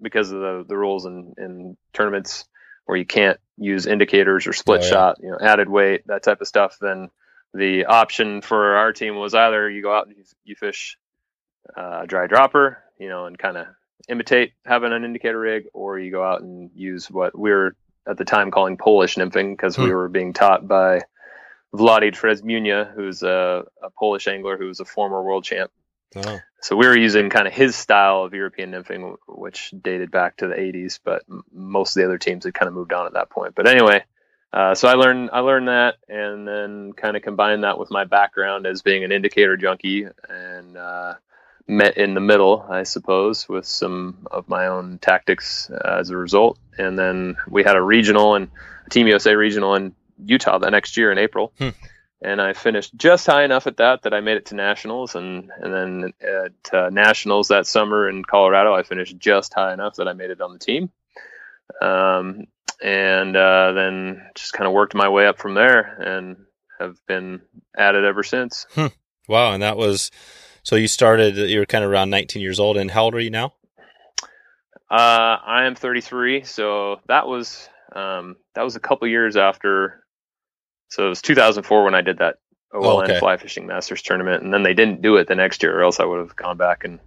because 0.00 0.30
of 0.30 0.40
the, 0.40 0.64
the 0.68 0.76
rules 0.76 1.04
in, 1.04 1.34
in 1.36 1.76
tournaments 1.92 2.44
where 2.86 2.96
you 2.96 3.04
can't 3.04 3.40
use 3.58 3.86
indicators 3.86 4.46
or 4.46 4.52
split 4.52 4.82
Oh, 4.82 4.84
yeah. 4.84 4.90
shot, 4.90 5.16
you 5.20 5.30
know, 5.30 5.38
added 5.42 5.68
weight, 5.68 6.06
that 6.06 6.22
type 6.22 6.40
of 6.40 6.46
stuff, 6.46 6.78
then 6.80 7.10
the 7.54 7.86
option 7.86 8.40
for 8.40 8.76
our 8.76 8.92
team 8.92 9.16
was 9.16 9.34
either 9.34 9.68
you 9.68 9.82
go 9.82 9.92
out 9.92 10.06
and 10.06 10.16
you, 10.16 10.24
you 10.44 10.54
fish 10.54 10.96
uh, 11.76 12.00
a 12.02 12.06
dry 12.06 12.26
dropper, 12.26 12.82
you 12.98 13.08
know, 13.08 13.26
and 13.26 13.38
kind 13.38 13.56
of 13.56 13.66
imitate 14.08 14.52
having 14.66 14.92
an 14.92 15.04
indicator 15.04 15.38
rig, 15.40 15.64
or 15.74 15.98
you 15.98 16.10
go 16.10 16.24
out 16.24 16.42
and 16.42 16.70
use 16.74 17.10
what 17.10 17.38
we 17.38 17.50
were 17.50 17.76
at 18.08 18.16
the 18.16 18.24
time 18.24 18.50
calling 18.50 18.76
Polish 18.76 19.16
nymphing 19.16 19.52
because 19.52 19.78
we 19.78 19.90
Hmm. 19.90 19.92
were 19.92 20.08
being 20.08 20.32
taught 20.32 20.66
by 20.66 21.02
Vladi 21.74 22.12
Trzebunia, 22.12 22.92
who's 22.94 23.22
a, 23.22 23.64
a 23.82 23.90
Polish 23.98 24.28
angler 24.28 24.56
who's 24.58 24.80
a 24.80 24.84
former 24.84 25.22
world 25.22 25.44
champ. 25.44 25.70
Oh, 26.16 26.42
So 26.62 26.76
we 26.76 26.86
were 26.86 26.96
using 26.96 27.30
kind 27.30 27.46
of 27.46 27.54
his 27.54 27.74
style 27.74 28.22
of 28.24 28.34
European 28.34 28.72
nymphing, 28.72 29.16
which 29.26 29.72
dated 29.80 30.10
back 30.10 30.36
to 30.38 30.46
the 30.48 30.58
80s, 30.58 31.00
but 31.02 31.22
m- 31.30 31.42
most 31.52 31.96
of 31.96 32.00
the 32.00 32.06
other 32.06 32.18
teams 32.18 32.44
had 32.44 32.54
kind 32.54 32.68
of 32.68 32.74
moved 32.74 32.92
on 32.92 33.06
at 33.06 33.14
that 33.14 33.30
point. 33.30 33.54
But 33.54 33.66
anyway, 33.66 34.04
uh, 34.52 34.74
so 34.74 34.88
I 34.88 34.94
learned 34.94 35.30
I 35.32 35.40
learned 35.40 35.68
that, 35.68 35.96
and 36.08 36.46
then 36.46 36.92
kind 36.92 37.16
of 37.16 37.22
combined 37.22 37.64
that 37.64 37.78
with 37.78 37.90
my 37.90 38.04
background 38.04 38.66
as 38.66 38.82
being 38.82 39.04
an 39.04 39.12
indicator 39.12 39.56
junkie, 39.56 40.06
and 40.28 40.76
uh, 40.76 41.14
met 41.66 41.96
in 41.96 42.14
the 42.14 42.20
middle, 42.20 42.66
I 42.68 42.82
suppose, 42.82 43.48
with 43.48 43.66
some 43.66 44.26
of 44.30 44.48
my 44.48 44.66
own 44.66 44.98
tactics 44.98 45.70
uh, 45.70 45.98
as 46.00 46.10
a 46.10 46.16
result. 46.16 46.58
And 46.78 46.98
then 46.98 47.36
we 47.48 47.62
had 47.62 47.76
a 47.76 47.82
regional 47.82 48.34
and 48.34 48.50
Team 48.90 49.06
USA 49.06 49.34
regional 49.34 49.74
in 49.74 49.94
Utah 50.24 50.58
the 50.58 50.70
next 50.70 50.96
year 50.96 51.12
in 51.12 51.18
April. 51.18 51.52
Hmm. 51.58 51.70
And 52.22 52.40
I 52.40 52.52
finished 52.52 52.94
just 52.96 53.26
high 53.26 53.44
enough 53.44 53.66
at 53.66 53.78
that 53.78 54.02
that 54.02 54.12
I 54.12 54.20
made 54.20 54.36
it 54.36 54.46
to 54.46 54.54
nationals, 54.54 55.14
and 55.14 55.50
and 55.58 55.72
then 55.72 56.12
at 56.20 56.74
uh, 56.74 56.90
nationals 56.90 57.48
that 57.48 57.66
summer 57.66 58.10
in 58.10 58.24
Colorado, 58.24 58.74
I 58.74 58.82
finished 58.82 59.16
just 59.16 59.54
high 59.54 59.72
enough 59.72 59.96
that 59.96 60.06
I 60.06 60.12
made 60.12 60.28
it 60.28 60.42
on 60.42 60.52
the 60.52 60.58
team. 60.58 60.90
Um, 61.80 62.44
and 62.82 63.34
uh, 63.34 63.72
then 63.72 64.28
just 64.34 64.52
kind 64.52 64.66
of 64.66 64.74
worked 64.74 64.94
my 64.94 65.08
way 65.08 65.26
up 65.26 65.38
from 65.38 65.54
there, 65.54 65.80
and 65.80 66.44
have 66.78 66.98
been 67.06 67.40
at 67.74 67.94
it 67.94 68.04
ever 68.04 68.22
since. 68.22 68.66
wow! 69.26 69.52
And 69.52 69.62
that 69.62 69.78
was 69.78 70.10
so 70.62 70.76
you 70.76 70.88
started. 70.88 71.36
You 71.36 71.60
were 71.60 71.66
kind 71.66 71.84
of 71.84 71.90
around 71.90 72.10
19 72.10 72.42
years 72.42 72.60
old, 72.60 72.76
and 72.76 72.90
how 72.90 73.04
old 73.04 73.14
are 73.14 73.20
you 73.20 73.30
now? 73.30 73.54
Uh, 74.90 75.38
I 75.46 75.66
am 75.66 75.76
33, 75.76 76.42
so 76.44 77.00
that 77.06 77.26
was 77.26 77.68
um, 77.94 78.36
that 78.54 78.62
was 78.62 78.76
a 78.76 78.80
couple 78.80 79.06
years 79.08 79.36
after. 79.36 80.04
So 80.88 81.06
it 81.06 81.08
was 81.08 81.22
2004 81.22 81.84
when 81.84 81.94
I 81.94 82.00
did 82.00 82.18
that 82.18 82.38
OLN 82.72 82.82
Oh, 82.82 83.02
okay. 83.02 83.18
Fly 83.18 83.36
Fishing 83.36 83.66
Masters 83.66 84.02
tournament, 84.02 84.42
and 84.42 84.52
then 84.52 84.62
they 84.62 84.74
didn't 84.74 85.02
do 85.02 85.16
it 85.16 85.28
the 85.28 85.34
next 85.34 85.62
year, 85.62 85.78
or 85.78 85.82
else 85.82 86.00
I 86.00 86.04
would 86.04 86.18
have 86.18 86.36
gone 86.36 86.56
back 86.56 86.84
and 86.84 86.98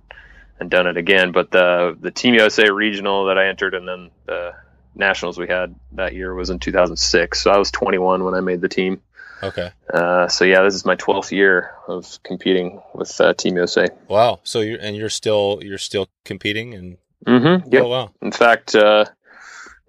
and 0.60 0.70
done 0.70 0.88
it 0.88 0.98
again. 0.98 1.32
But 1.32 1.52
the 1.52 1.98
the 2.00 2.12
Team 2.12 2.34
USA 2.36 2.70
regional 2.70 3.26
that 3.26 3.38
I 3.38 3.48
entered, 3.48 3.74
and 3.74 3.88
then 3.88 4.12
the 4.26 4.54
nationals 4.96 5.38
we 5.38 5.48
had 5.48 5.76
that 5.94 6.14
year 6.14 6.34
was 6.34 6.50
in 6.50 6.60
2006. 6.60 7.42
So 7.42 7.52
I 7.52 7.58
was 7.58 7.72
21 7.72 8.24
when 8.24 8.34
I 8.34 8.42
made 8.42 8.62
the 8.62 8.70
team. 8.70 9.02
Okay. 9.44 9.72
Uh, 9.94 10.28
so 10.28 10.46
yeah, 10.46 10.62
this 10.64 10.74
is 10.74 10.86
my 10.86 10.96
12th 10.96 11.32
year 11.32 11.72
of 11.88 12.18
competing 12.24 12.82
with 12.96 13.20
uh, 13.22 13.34
Team 13.34 13.58
USA. 13.58 13.88
Wow. 14.08 14.40
So 14.44 14.62
you're 14.62 14.80
and 14.80 14.96
you're 14.96 15.10
still 15.10 15.60
you're 15.62 15.78
still 15.78 16.08
competing 16.26 16.74
and 16.74 16.98
Mm-hmm. 17.28 17.70
Yep. 17.72 17.84
oh 17.84 17.88
wow. 17.88 18.12
In 18.22 18.32
fact, 18.34 18.76
uh, 18.76 19.06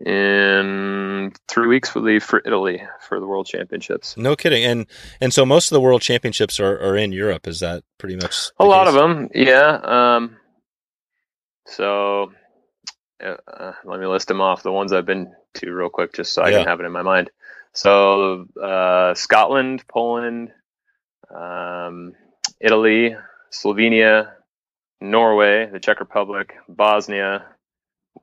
in 0.05 1.33
three 1.49 1.67
weeks 1.67 1.95
we 1.95 2.01
leave 2.01 2.23
for 2.23 2.41
Italy 2.45 2.83
for 3.09 3.19
the 3.19 3.27
World 3.27 3.47
Championships. 3.47 4.17
No 4.17 4.37
kidding. 4.37 4.65
And 4.65 4.87
and 5.21 5.33
so 5.35 5.45
most 5.45 5.71
of 5.71 5.75
the 5.75 5.81
world 5.81 6.03
championships 6.03 6.61
are, 6.61 6.79
are 6.79 6.97
in 6.97 7.11
Europe. 7.13 7.47
Is 7.49 7.61
that 7.61 7.83
pretty 7.99 8.17
much 8.17 8.51
A 8.59 8.65
lot 8.65 8.87
case? 8.87 8.95
of 8.95 9.01
them, 9.01 9.31
yeah. 9.35 9.81
Um, 9.83 10.37
so 11.67 12.33
uh, 13.25 13.35
uh, 13.49 13.73
let 13.85 14.01
me 14.01 14.07
list 14.07 14.29
them 14.29 14.41
off. 14.41 14.63
The 14.63 14.73
ones 14.73 14.93
I've 14.93 15.07
been 15.07 15.33
to 15.55 15.73
real 15.73 15.89
quick, 15.89 16.13
just 16.15 16.35
so 16.35 16.43
I 16.43 16.51
Yeah. 16.51 16.59
can 16.59 16.67
have 16.69 16.81
it 16.81 16.87
in 16.87 16.93
my 16.93 17.03
mind. 17.03 17.31
So 17.75 18.47
uh, 18.61 19.15
Scotland, 19.15 19.85
Poland, 19.89 20.53
um, 21.35 22.15
Italy, 22.61 23.17
Slovenia, 23.53 24.33
Norway, 25.01 25.67
the 25.67 25.81
Czech 25.81 26.01
Republic, 26.01 26.55
Bosnia. 26.69 27.45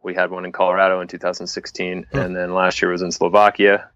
We 0.04 0.16
had 0.16 0.32
one 0.32 0.46
in 0.46 0.52
Colorado 0.52 1.02
in 1.02 1.08
2016, 1.08 2.08
Hmm. 2.12 2.18
and 2.18 2.36
then 2.36 2.54
last 2.54 2.82
year 2.82 2.92
was 2.92 3.02
in 3.02 3.12
Slovakia. 3.12 3.90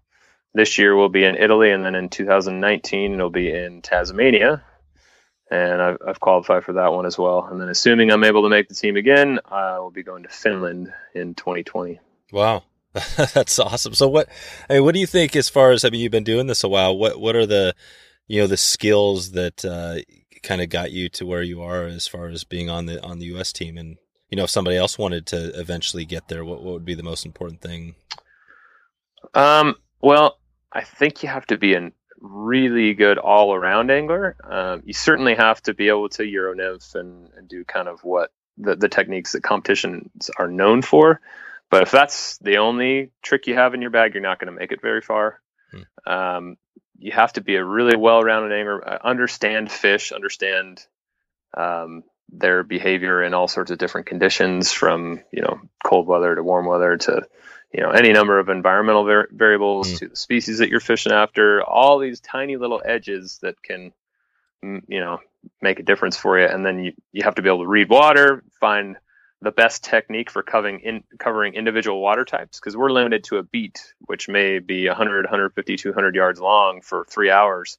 This 0.54 0.78
year 0.78 0.94
will 0.94 1.08
be 1.08 1.24
in 1.24 1.36
Italy, 1.36 1.72
and 1.72 1.84
then 1.84 1.94
in 1.94 2.08
2019 2.08 3.14
it'll 3.14 3.30
be 3.30 3.50
in 3.50 3.82
Tasmania 3.82 4.62
and 5.50 5.80
I've, 5.80 5.98
I've 6.06 6.20
qualified 6.20 6.64
for 6.64 6.74
that 6.74 6.92
one 6.92 7.06
as 7.06 7.16
well. 7.16 7.46
And 7.50 7.60
then, 7.60 7.68
assuming 7.68 8.10
I'm 8.10 8.24
able 8.24 8.42
to 8.42 8.48
make 8.48 8.68
the 8.68 8.74
team 8.74 8.96
again, 8.96 9.38
I 9.44 9.78
will 9.78 9.90
be 9.90 10.02
going 10.02 10.24
to 10.24 10.28
Finland 10.28 10.92
in 11.14 11.34
2020. 11.34 12.00
Wow. 12.32 12.64
That's 13.34 13.58
awesome. 13.58 13.94
So 13.94 14.08
what 14.08 14.28
I 14.70 14.74
mean, 14.74 14.84
what 14.84 14.94
do 14.94 15.00
you 15.00 15.06
think 15.06 15.36
as 15.36 15.48
far 15.48 15.72
as 15.72 15.84
I 15.84 15.90
mean 15.90 16.00
you've 16.00 16.12
been 16.12 16.24
doing 16.24 16.46
this 16.46 16.64
a 16.64 16.68
while, 16.68 16.96
what 16.96 17.20
what 17.20 17.36
are 17.36 17.46
the 17.46 17.74
you 18.26 18.40
know 18.40 18.46
the 18.46 18.56
skills 18.56 19.32
that 19.32 19.64
uh, 19.64 19.96
kind 20.42 20.60
of 20.60 20.68
got 20.68 20.92
you 20.92 21.08
to 21.10 21.26
where 21.26 21.42
you 21.42 21.62
are 21.62 21.84
as 21.84 22.06
far 22.06 22.28
as 22.28 22.44
being 22.44 22.70
on 22.70 22.86
the 22.86 23.02
on 23.04 23.18
the 23.18 23.26
US 23.36 23.52
team 23.52 23.76
and 23.76 23.98
you 24.30 24.36
know 24.36 24.44
if 24.44 24.50
somebody 24.50 24.76
else 24.76 24.98
wanted 24.98 25.26
to 25.26 25.58
eventually 25.58 26.04
get 26.04 26.28
there, 26.28 26.44
what 26.44 26.62
what 26.62 26.72
would 26.72 26.84
be 26.84 26.94
the 26.94 27.02
most 27.02 27.26
important 27.26 27.60
thing? 27.60 27.94
Um 29.34 29.76
well, 30.00 30.38
I 30.72 30.82
think 30.82 31.22
you 31.22 31.28
have 31.28 31.46
to 31.46 31.58
be 31.58 31.74
a 31.74 31.90
really 32.20 32.94
good 32.94 33.18
all 33.18 33.54
around 33.54 33.90
angler. 33.90 34.36
Um, 34.44 34.82
you 34.84 34.92
certainly 34.92 35.34
have 35.34 35.62
to 35.62 35.74
be 35.74 35.88
able 35.88 36.08
to 36.10 36.24
Euro 36.24 36.54
nymph 36.54 36.94
and, 36.94 37.28
and 37.36 37.48
do 37.48 37.64
kind 37.64 37.88
of 37.88 38.02
what 38.04 38.30
the, 38.58 38.76
the 38.76 38.88
techniques 38.88 39.32
that 39.32 39.42
competitions 39.42 40.30
are 40.38 40.48
known 40.48 40.82
for. 40.82 41.20
But 41.76 41.82
if 41.82 41.90
that's 41.90 42.38
the 42.38 42.56
only 42.56 43.10
trick 43.22 43.46
you 43.46 43.54
have 43.54 43.74
in 43.74 43.82
your 43.82 43.90
bag, 43.90 44.14
you're 44.14 44.22
not 44.22 44.38
going 44.38 44.50
to 44.50 44.58
make 44.58 44.72
it 44.72 44.80
very 44.80 45.02
far. 45.02 45.42
Hmm. 45.70 46.10
Um, 46.10 46.56
you 46.98 47.12
have 47.12 47.34
to 47.34 47.42
be 47.42 47.56
a 47.56 47.62
really 47.62 47.98
well-rounded 47.98 48.50
angler, 48.50 48.82
uh, 48.82 48.98
understand 49.04 49.70
fish, 49.70 50.10
understand 50.10 50.82
um, 51.54 52.02
their 52.30 52.62
behavior 52.62 53.22
in 53.22 53.34
all 53.34 53.46
sorts 53.46 53.70
of 53.70 53.76
different 53.76 54.06
conditions, 54.06 54.72
from 54.72 55.20
you 55.30 55.42
know 55.42 55.60
cold 55.84 56.06
weather 56.06 56.34
to 56.34 56.42
warm 56.42 56.64
weather 56.64 56.96
to 56.96 57.26
you 57.74 57.82
know 57.82 57.90
any 57.90 58.10
number 58.10 58.38
of 58.38 58.48
environmental 58.48 59.04
var- 59.04 59.28
variables 59.30 59.92
mm. 59.92 59.98
to 59.98 60.08
the 60.08 60.16
species 60.16 60.60
that 60.60 60.70
you're 60.70 60.80
fishing 60.80 61.12
after. 61.12 61.62
All 61.62 61.98
these 61.98 62.20
tiny 62.20 62.56
little 62.56 62.80
edges 62.82 63.38
that 63.42 63.62
can 63.62 63.92
you 64.62 65.00
know 65.00 65.18
make 65.60 65.78
a 65.78 65.82
difference 65.82 66.16
for 66.16 66.40
you, 66.40 66.46
and 66.46 66.64
then 66.64 66.78
you 66.78 66.94
you 67.12 67.22
have 67.24 67.34
to 67.34 67.42
be 67.42 67.50
able 67.50 67.64
to 67.64 67.68
read 67.68 67.90
water, 67.90 68.42
find 68.60 68.96
the 69.42 69.50
best 69.50 69.84
technique 69.84 70.30
for 70.30 70.42
covering 70.42 70.80
in, 70.80 71.04
covering 71.18 71.54
individual 71.54 72.00
water 72.00 72.24
types 72.24 72.58
because 72.58 72.76
we're 72.76 72.90
limited 72.90 73.24
to 73.24 73.36
a 73.36 73.42
beat 73.42 73.94
which 74.06 74.28
may 74.28 74.58
be 74.58 74.86
100 74.86 75.24
150 75.24 75.76
200 75.76 76.14
yards 76.14 76.40
long 76.40 76.80
for 76.80 77.04
three 77.08 77.30
hours 77.30 77.78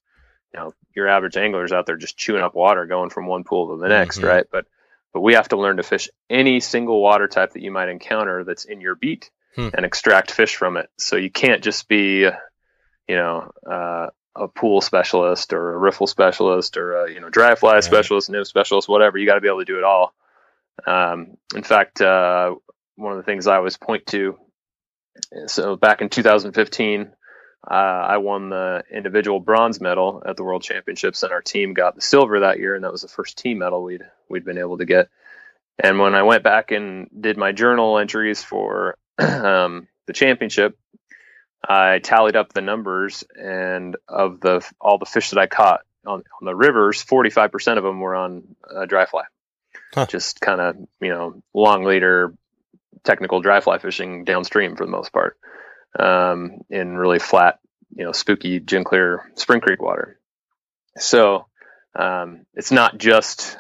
you 0.54 0.60
know 0.60 0.74
your 0.96 1.08
average 1.08 1.38
anglers 1.38 1.72
out 1.72 1.86
there 1.86 1.98
just 1.98 2.18
chewing 2.18 2.44
up 2.44 2.56
water 2.56 2.86
going 2.86 3.10
from 3.10 3.28
one 3.28 3.44
pool 3.44 3.76
to 3.76 3.82
the 3.82 3.88
next 3.88 4.18
mm-hmm. 4.18 4.28
right 4.28 4.46
but 4.52 4.66
but 5.14 5.22
we 5.22 5.34
have 5.34 5.50
to 5.50 5.58
learn 5.58 5.78
to 5.78 5.84
fish 5.84 6.10
any 6.30 6.60
single 6.60 7.02
water 7.02 7.28
type 7.28 7.54
that 7.54 7.64
you 7.64 7.72
might 7.72 7.90
encounter 7.90 8.44
that's 8.44 8.66
in 8.66 8.82
your 8.82 8.96
beat 8.96 9.32
hmm. 9.56 9.70
and 9.74 9.86
extract 9.86 10.32
fish 10.32 10.56
from 10.56 10.78
it 10.78 10.90
so 10.98 11.16
you 11.16 11.32
can't 11.32 11.64
just 11.64 11.88
be 11.88 12.20
you 13.08 13.16
know 13.16 13.52
uh, 13.70 14.08
a 14.36 14.48
pool 14.48 14.82
specialist 14.82 15.54
or 15.54 15.74
a 15.74 15.78
riffle 15.78 16.08
specialist 16.08 16.78
or 16.78 17.06
a 17.06 17.12
you 17.12 17.20
know 17.20 17.30
dry 17.30 17.56
fly 17.56 17.74
right. 17.74 17.84
specialist 17.84 18.30
nymph 18.30 18.48
specialist 18.48 18.88
whatever 18.88 19.18
you 19.18 19.26
got 19.26 19.36
to 19.36 19.42
be 19.42 19.48
able 19.48 19.60
to 19.60 19.66
do 19.66 19.80
it 19.80 19.84
all 19.84 20.14
um, 20.86 21.38
in 21.56 21.64
fact, 21.64 22.02
uh, 22.02 22.56
one 22.96 23.14
of 23.14 23.18
the 23.18 23.24
things 23.24 23.48
I 23.48 23.56
always 23.56 23.78
point 23.78 24.06
to, 24.08 24.38
so 25.48 25.76
back 25.76 26.02
in 26.02 26.10
2015, 26.10 27.12
uh, 27.70 27.74
I 27.74 28.18
won 28.18 28.50
the 28.50 28.84
individual 28.92 29.40
bronze 29.40 29.82
medal 29.82 30.24
at 30.26 30.38
the 30.38 30.44
World 30.44 30.64
Championships, 30.64 31.24
and 31.24 31.32
our 31.32 31.42
team 31.42 31.74
got 31.74 31.96
the 31.96 32.02
silver 32.02 32.42
that 32.42 32.60
year, 32.60 32.76
and 32.76 32.84
that 32.84 32.92
was 32.92 33.02
the 33.02 33.08
first 33.08 33.38
team 33.38 33.60
medal 33.60 33.84
we'd 33.84 34.04
we'd 34.30 34.46
been 34.46 34.58
able 34.58 34.78
to 34.78 34.86
get. 34.86 35.10
And 35.80 36.00
when 36.00 36.16
I 36.16 36.24
went 36.24 36.44
back 36.44 36.72
and 36.72 37.10
did 37.20 37.38
my 37.38 37.52
journal 37.52 37.98
entries 37.98 38.42
for 38.44 38.98
um, 39.18 39.88
the 40.06 40.14
championship, 40.14 40.78
I 41.68 42.00
tallied 42.00 42.36
up 42.36 42.54
the 42.54 42.62
numbers, 42.62 43.24
and 43.36 43.98
of 44.08 44.40
the 44.40 44.66
all 44.80 44.98
the 44.98 45.06
fish 45.06 45.32
that 45.32 45.40
I 45.40 45.48
caught 45.48 45.82
on, 46.06 46.24
on 46.40 46.46
the 46.46 46.56
rivers, 46.56 47.04
45% 47.04 47.78
of 47.78 47.84
them 47.84 48.00
were 48.00 48.16
on 48.16 48.56
uh, 48.74 48.86
dry 48.86 49.06
fly 49.06 49.24
huh. 49.94 50.06
just 50.06 50.42
kind 50.42 50.62
of 50.62 50.76
you 51.02 51.10
know 51.10 51.42
long 51.54 51.84
leader 51.84 52.34
technical 53.04 53.42
dry 53.42 53.60
fly 53.60 53.78
fishing 53.78 54.24
downstream 54.24 54.76
for 54.76 54.86
the 54.86 54.92
most 54.92 55.12
part 55.14 55.38
um, 56.00 56.62
in 56.70 56.98
really 56.98 57.20
flat 57.20 57.60
you 57.96 58.04
know 58.04 58.12
spooky 58.12 58.60
gin 58.60 58.84
clear 58.84 59.32
spring 59.36 59.62
creek 59.62 59.82
water 59.82 60.20
so 60.98 61.46
um, 61.96 62.46
it's 62.54 62.72
not 62.72 62.98
just 62.98 63.58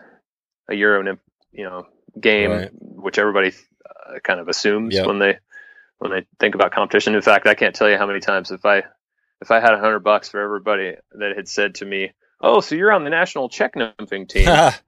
a 0.70 0.76
euro 0.76 1.18
you 1.52 1.64
know 1.64 1.88
game 2.20 2.52
right. 2.52 2.72
which 2.74 3.18
everybody 3.18 3.52
uh, 3.86 4.20
kind 4.24 4.40
of 4.40 4.48
assumes 4.48 4.96
yep. 4.96 5.06
when 5.06 5.20
they 5.20 5.38
when 6.00 6.12
they 6.12 6.26
think 6.40 6.56
about 6.56 6.72
competition 6.72 7.16
in 7.16 7.22
fact 7.22 7.48
i 7.48 7.54
can't 7.54 7.76
tell 7.76 7.90
you 7.90 7.98
how 7.98 8.08
many 8.08 8.20
times 8.20 8.52
if 8.52 8.66
i 8.66 8.84
if 9.42 9.52
i 9.52 9.60
had 9.60 9.74
a 9.74 9.80
hundred 9.80 10.00
bucks 10.00 10.30
for 10.30 10.42
everybody 10.42 10.96
that 11.14 11.36
had 11.36 11.48
said 11.48 11.76
to 11.76 11.86
me 11.86 12.12
oh 12.42 12.60
so 12.60 12.76
you're 12.76 12.92
on 12.92 13.04
the 13.04 13.10
national 13.10 13.50
Czech 13.50 13.76
nymphing 13.76 14.28
team 14.28 14.48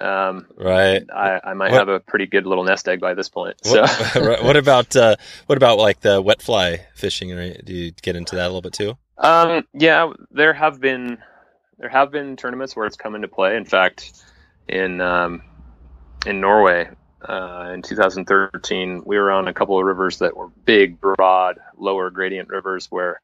um, 0.00 0.46
right. 0.56 1.04
I, 1.14 1.40
I 1.44 1.54
might 1.54 1.70
what, 1.70 1.78
have 1.78 1.88
a 1.88 2.00
pretty 2.00 2.26
good 2.26 2.46
little 2.46 2.64
nest 2.64 2.88
egg 2.88 3.00
by 3.00 3.14
this 3.14 3.28
point. 3.28 3.56
So, 3.64 3.82
what, 4.14 4.44
what 4.44 4.56
about 4.56 4.96
uh, 4.96 5.16
what 5.46 5.56
about 5.56 5.78
like 5.78 6.00
the 6.00 6.20
wet 6.20 6.42
fly 6.42 6.86
fishing? 6.94 7.34
Right? 7.34 7.62
Do 7.64 7.74
you 7.74 7.92
get 8.02 8.16
into 8.16 8.36
that 8.36 8.44
a 8.44 8.48
little 8.48 8.62
bit 8.62 8.72
too? 8.72 8.96
Um, 9.18 9.66
yeah, 9.74 10.12
there 10.30 10.52
have 10.52 10.80
been 10.80 11.18
there 11.78 11.88
have 11.88 12.10
been 12.10 12.36
tournaments 12.36 12.74
where 12.74 12.86
it's 12.86 12.96
come 12.96 13.14
into 13.14 13.28
play. 13.28 13.56
In 13.56 13.64
fact, 13.64 14.22
in 14.68 15.00
um, 15.00 15.42
in 16.26 16.40
Norway 16.40 16.88
uh, 17.28 17.70
in 17.74 17.82
2013, 17.82 19.02
we 19.04 19.16
were 19.16 19.30
on 19.30 19.48
a 19.48 19.54
couple 19.54 19.78
of 19.78 19.84
rivers 19.84 20.18
that 20.18 20.36
were 20.36 20.48
big, 20.64 21.00
broad, 21.00 21.58
lower 21.76 22.10
gradient 22.10 22.48
rivers 22.48 22.86
where 22.90 23.20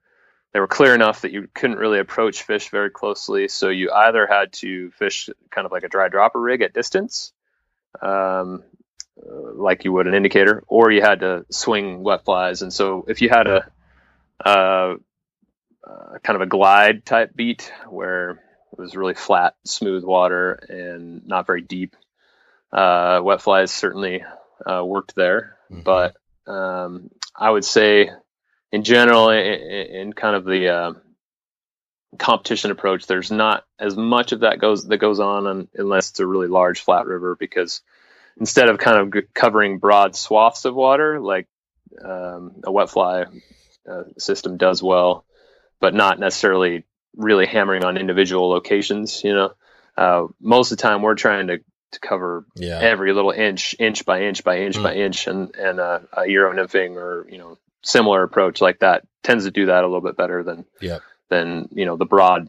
they 0.52 0.60
were 0.60 0.66
clear 0.66 0.94
enough 0.94 1.22
that 1.22 1.32
you 1.32 1.48
couldn't 1.54 1.78
really 1.78 1.98
approach 1.98 2.42
fish 2.42 2.70
very 2.70 2.90
closely. 2.90 3.48
So 3.48 3.68
you 3.68 3.90
either 3.92 4.26
had 4.26 4.52
to 4.54 4.90
fish 4.92 5.28
kind 5.50 5.66
of 5.66 5.72
like 5.72 5.84
a 5.84 5.88
dry 5.88 6.08
dropper 6.08 6.40
rig 6.40 6.62
at 6.62 6.72
distance, 6.72 7.32
um, 8.00 8.62
like 9.16 9.84
you 9.84 9.92
would 9.92 10.06
an 10.06 10.14
indicator, 10.14 10.62
or 10.66 10.90
you 10.90 11.02
had 11.02 11.20
to 11.20 11.44
swing 11.50 12.02
wet 12.02 12.24
flies. 12.24 12.62
And 12.62 12.72
so 12.72 13.04
if 13.08 13.20
you 13.20 13.28
had 13.28 13.46
a, 13.46 13.70
uh, 14.44 14.94
uh, 15.86 16.18
kind 16.22 16.36
of 16.36 16.42
a 16.42 16.46
glide 16.46 17.04
type 17.04 17.34
beat 17.34 17.72
where 17.88 18.30
it 18.30 18.78
was 18.78 18.96
really 18.96 19.14
flat, 19.14 19.54
smooth 19.64 20.04
water 20.04 20.52
and 20.52 21.26
not 21.26 21.46
very 21.46 21.62
deep, 21.62 21.94
uh, 22.72 23.20
wet 23.22 23.42
flies 23.42 23.70
certainly 23.70 24.24
uh, 24.64 24.84
worked 24.84 25.14
there. 25.14 25.56
Mm-hmm. 25.70 25.82
But 25.82 26.16
um, 26.46 27.10
I 27.34 27.50
would 27.50 27.64
say 27.64 28.10
in 28.72 28.84
general, 28.84 29.30
in, 29.30 29.38
in 29.38 30.12
kind 30.12 30.36
of 30.36 30.44
the 30.44 30.68
uh, 30.68 30.92
competition 32.18 32.70
approach, 32.70 33.06
there's 33.06 33.30
not 33.30 33.64
as 33.78 33.96
much 33.96 34.32
of 34.32 34.40
that 34.40 34.58
goes 34.58 34.86
that 34.86 34.98
goes 34.98 35.20
on 35.20 35.68
unless 35.74 36.10
it's 36.10 36.20
a 36.20 36.26
really 36.26 36.48
large 36.48 36.80
flat 36.80 37.06
river 37.06 37.36
because 37.38 37.82
instead 38.38 38.68
of 38.68 38.78
kind 38.78 39.14
of 39.14 39.24
covering 39.34 39.78
broad 39.78 40.14
swaths 40.14 40.64
of 40.64 40.74
water 40.74 41.20
like 41.20 41.48
um, 42.04 42.56
a 42.64 42.72
wet 42.72 42.90
fly 42.90 43.24
uh, 43.88 44.04
system 44.18 44.56
does 44.56 44.82
well, 44.82 45.24
but 45.80 45.94
not 45.94 46.18
necessarily 46.18 46.84
really 47.16 47.46
hammering 47.46 47.84
on 47.84 47.96
individual 47.96 48.48
locations. 48.48 49.22
You 49.24 49.34
know, 49.34 49.52
uh, 49.96 50.26
most 50.40 50.72
of 50.72 50.78
the 50.78 50.82
time 50.82 51.02
we're 51.02 51.14
trying 51.14 51.48
to, 51.48 51.58
to 51.92 52.00
cover 52.00 52.44
yeah. 52.54 52.78
every 52.80 53.12
little 53.12 53.30
inch, 53.30 53.74
inch 53.78 54.04
by 54.04 54.22
inch 54.22 54.44
by 54.44 54.60
inch 54.60 54.76
mm. 54.76 54.82
by 54.82 54.94
inch, 54.94 55.26
and 55.26 55.54
and 55.56 55.80
uh, 55.80 56.00
a 56.12 56.28
euro 56.28 56.54
nymphing 56.54 56.96
or 56.96 57.26
you 57.30 57.38
know 57.38 57.58
similar 57.84 58.22
approach 58.22 58.60
like 58.60 58.80
that 58.80 59.06
tends 59.22 59.44
to 59.44 59.50
do 59.50 59.66
that 59.66 59.84
a 59.84 59.86
little 59.86 60.00
bit 60.00 60.16
better 60.16 60.42
than 60.42 60.64
yeah 60.80 60.98
than 61.28 61.68
you 61.72 61.84
know 61.84 61.96
the 61.96 62.06
broad 62.06 62.48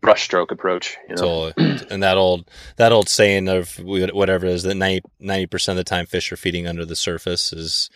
brushstroke 0.00 0.50
approach. 0.50 0.96
You 1.08 1.16
know? 1.16 1.50
Totally. 1.52 1.86
and 1.90 2.02
that 2.02 2.16
old 2.16 2.50
that 2.76 2.92
old 2.92 3.08
saying 3.08 3.48
of 3.48 3.78
whatever 3.78 4.46
it 4.46 4.52
is 4.52 4.62
that 4.62 4.74
90 4.74 5.46
percent 5.46 5.78
of 5.78 5.84
the 5.84 5.88
time 5.88 6.06
fish 6.06 6.32
are 6.32 6.36
feeding 6.36 6.66
under 6.66 6.84
the 6.84 6.96
surface 6.96 7.52
is 7.52 7.90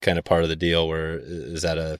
kind 0.00 0.18
of 0.18 0.24
part 0.24 0.42
of 0.42 0.48
the 0.48 0.56
deal. 0.56 0.88
Where 0.88 1.18
is 1.18 1.62
that 1.62 1.78
a 1.78 1.98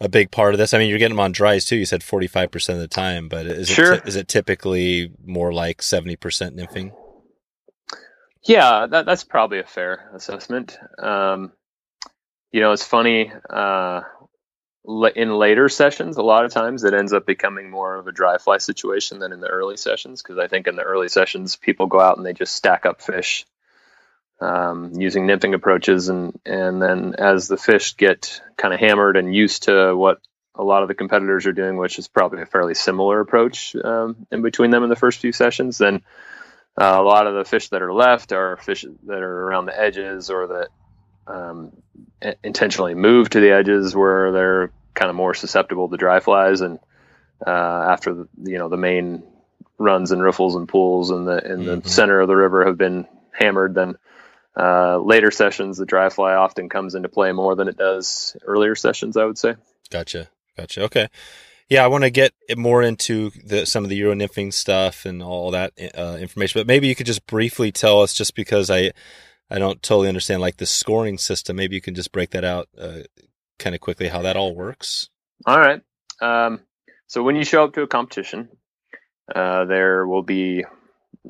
a 0.00 0.08
big 0.08 0.30
part 0.30 0.54
of 0.54 0.58
this? 0.58 0.74
I 0.74 0.78
mean, 0.78 0.90
you're 0.90 0.98
getting 0.98 1.16
them 1.16 1.24
on 1.24 1.32
dries 1.32 1.64
too. 1.64 1.76
You 1.76 1.86
said 1.86 2.02
45 2.02 2.50
percent 2.50 2.76
of 2.76 2.82
the 2.82 2.88
time, 2.88 3.28
but 3.28 3.46
is 3.46 3.68
sure. 3.68 3.94
it 3.94 4.06
is 4.06 4.16
it 4.16 4.28
typically 4.28 5.12
more 5.24 5.52
like 5.52 5.82
70 5.82 6.16
percent 6.16 6.56
nymphing? 6.56 6.92
Yeah, 8.44 8.86
that, 8.86 9.06
that's 9.06 9.24
probably 9.24 9.58
a 9.58 9.64
fair 9.64 10.08
assessment. 10.14 10.78
Um, 11.00 11.52
you 12.56 12.62
know, 12.62 12.72
it's 12.72 12.86
funny. 12.86 13.30
Uh, 13.50 14.00
in 15.14 15.30
later 15.30 15.68
sessions, 15.68 16.16
a 16.16 16.22
lot 16.22 16.46
of 16.46 16.52
times 16.52 16.84
it 16.84 16.94
ends 16.94 17.12
up 17.12 17.26
becoming 17.26 17.68
more 17.68 17.96
of 17.96 18.06
a 18.06 18.12
dry 18.12 18.38
fly 18.38 18.56
situation 18.56 19.18
than 19.18 19.30
in 19.30 19.40
the 19.40 19.46
early 19.46 19.76
sessions. 19.76 20.22
Because 20.22 20.38
I 20.38 20.48
think 20.48 20.66
in 20.66 20.74
the 20.74 20.82
early 20.82 21.08
sessions, 21.08 21.56
people 21.56 21.86
go 21.86 22.00
out 22.00 22.16
and 22.16 22.24
they 22.24 22.32
just 22.32 22.54
stack 22.54 22.86
up 22.86 23.02
fish 23.02 23.44
um, 24.40 24.92
using 24.94 25.26
nymphing 25.26 25.54
approaches, 25.54 26.08
and 26.08 26.40
and 26.46 26.80
then 26.80 27.14
as 27.18 27.46
the 27.46 27.58
fish 27.58 27.94
get 27.94 28.40
kind 28.56 28.72
of 28.72 28.80
hammered 28.80 29.18
and 29.18 29.34
used 29.34 29.64
to 29.64 29.94
what 29.94 30.20
a 30.54 30.64
lot 30.64 30.80
of 30.80 30.88
the 30.88 30.94
competitors 30.94 31.46
are 31.46 31.52
doing, 31.52 31.76
which 31.76 31.98
is 31.98 32.08
probably 32.08 32.40
a 32.40 32.46
fairly 32.46 32.72
similar 32.74 33.20
approach 33.20 33.76
um, 33.76 34.26
in 34.32 34.40
between 34.40 34.70
them 34.70 34.82
in 34.82 34.88
the 34.88 34.96
first 34.96 35.20
few 35.20 35.32
sessions, 35.32 35.76
then 35.76 35.96
uh, 36.80 36.96
a 36.96 37.02
lot 37.02 37.26
of 37.26 37.34
the 37.34 37.44
fish 37.44 37.68
that 37.68 37.82
are 37.82 37.92
left 37.92 38.32
are 38.32 38.56
fish 38.56 38.86
that 39.04 39.22
are 39.22 39.42
around 39.42 39.66
the 39.66 39.78
edges 39.78 40.30
or 40.30 40.46
that 40.46 40.68
um, 41.26 41.72
intentionally 42.42 42.94
move 42.94 43.30
to 43.30 43.40
the 43.40 43.52
edges 43.52 43.94
where 43.94 44.32
they're 44.32 44.72
kind 44.94 45.10
of 45.10 45.16
more 45.16 45.34
susceptible 45.34 45.88
to 45.88 45.96
dry 45.96 46.20
flies. 46.20 46.60
And 46.60 46.78
uh, 47.46 47.50
after 47.50 48.14
the, 48.14 48.28
you 48.44 48.58
know 48.58 48.68
the 48.68 48.76
main 48.76 49.22
runs 49.78 50.10
and 50.10 50.22
riffles 50.22 50.56
and 50.56 50.68
pools 50.68 51.10
in 51.10 51.24
the 51.24 51.52
in 51.52 51.64
the 51.64 51.76
mm-hmm. 51.76 51.88
center 51.88 52.20
of 52.20 52.28
the 52.28 52.36
river 52.36 52.66
have 52.66 52.78
been 52.78 53.06
hammered, 53.32 53.74
then 53.74 53.96
uh, 54.56 54.98
later 54.98 55.30
sessions, 55.30 55.76
the 55.76 55.84
dry 55.84 56.08
fly 56.08 56.34
often 56.34 56.68
comes 56.68 56.94
into 56.94 57.08
play 57.08 57.32
more 57.32 57.54
than 57.54 57.68
it 57.68 57.76
does 57.76 58.36
earlier 58.42 58.74
sessions. 58.74 59.16
I 59.16 59.24
would 59.24 59.38
say. 59.38 59.54
Gotcha. 59.90 60.28
Gotcha. 60.56 60.84
Okay. 60.84 61.08
Yeah, 61.68 61.84
I 61.84 61.88
want 61.88 62.04
to 62.04 62.10
get 62.10 62.32
more 62.56 62.80
into 62.80 63.30
the, 63.44 63.66
some 63.66 63.82
of 63.82 63.90
the 63.90 63.96
Euro 63.96 64.14
nymphing 64.14 64.52
stuff 64.52 65.04
and 65.04 65.20
all 65.20 65.50
that 65.50 65.72
uh, 65.98 66.16
information, 66.20 66.60
but 66.60 66.66
maybe 66.68 66.86
you 66.86 66.94
could 66.94 67.06
just 67.06 67.26
briefly 67.26 67.72
tell 67.72 68.02
us, 68.02 68.14
just 68.14 68.36
because 68.36 68.70
I 68.70 68.92
I 69.50 69.58
don't 69.58 69.82
totally 69.82 70.08
understand 70.08 70.40
like 70.40 70.56
the 70.56 70.66
scoring 70.66 71.18
system. 71.18 71.56
Maybe 71.56 71.74
you 71.74 71.80
can 71.80 71.94
just 71.94 72.12
break 72.12 72.30
that 72.30 72.44
out 72.44 72.68
uh, 72.78 73.02
kind 73.58 73.74
of 73.74 73.80
quickly 73.80 74.08
how 74.08 74.22
that 74.22 74.36
all 74.36 74.54
works. 74.54 75.08
All 75.44 75.58
right. 75.58 75.82
Um, 76.20 76.60
so 77.06 77.22
when 77.22 77.36
you 77.36 77.44
show 77.44 77.64
up 77.64 77.74
to 77.74 77.82
a 77.82 77.86
competition, 77.86 78.48
uh, 79.32 79.64
there 79.66 80.06
will 80.06 80.22
be 80.22 80.64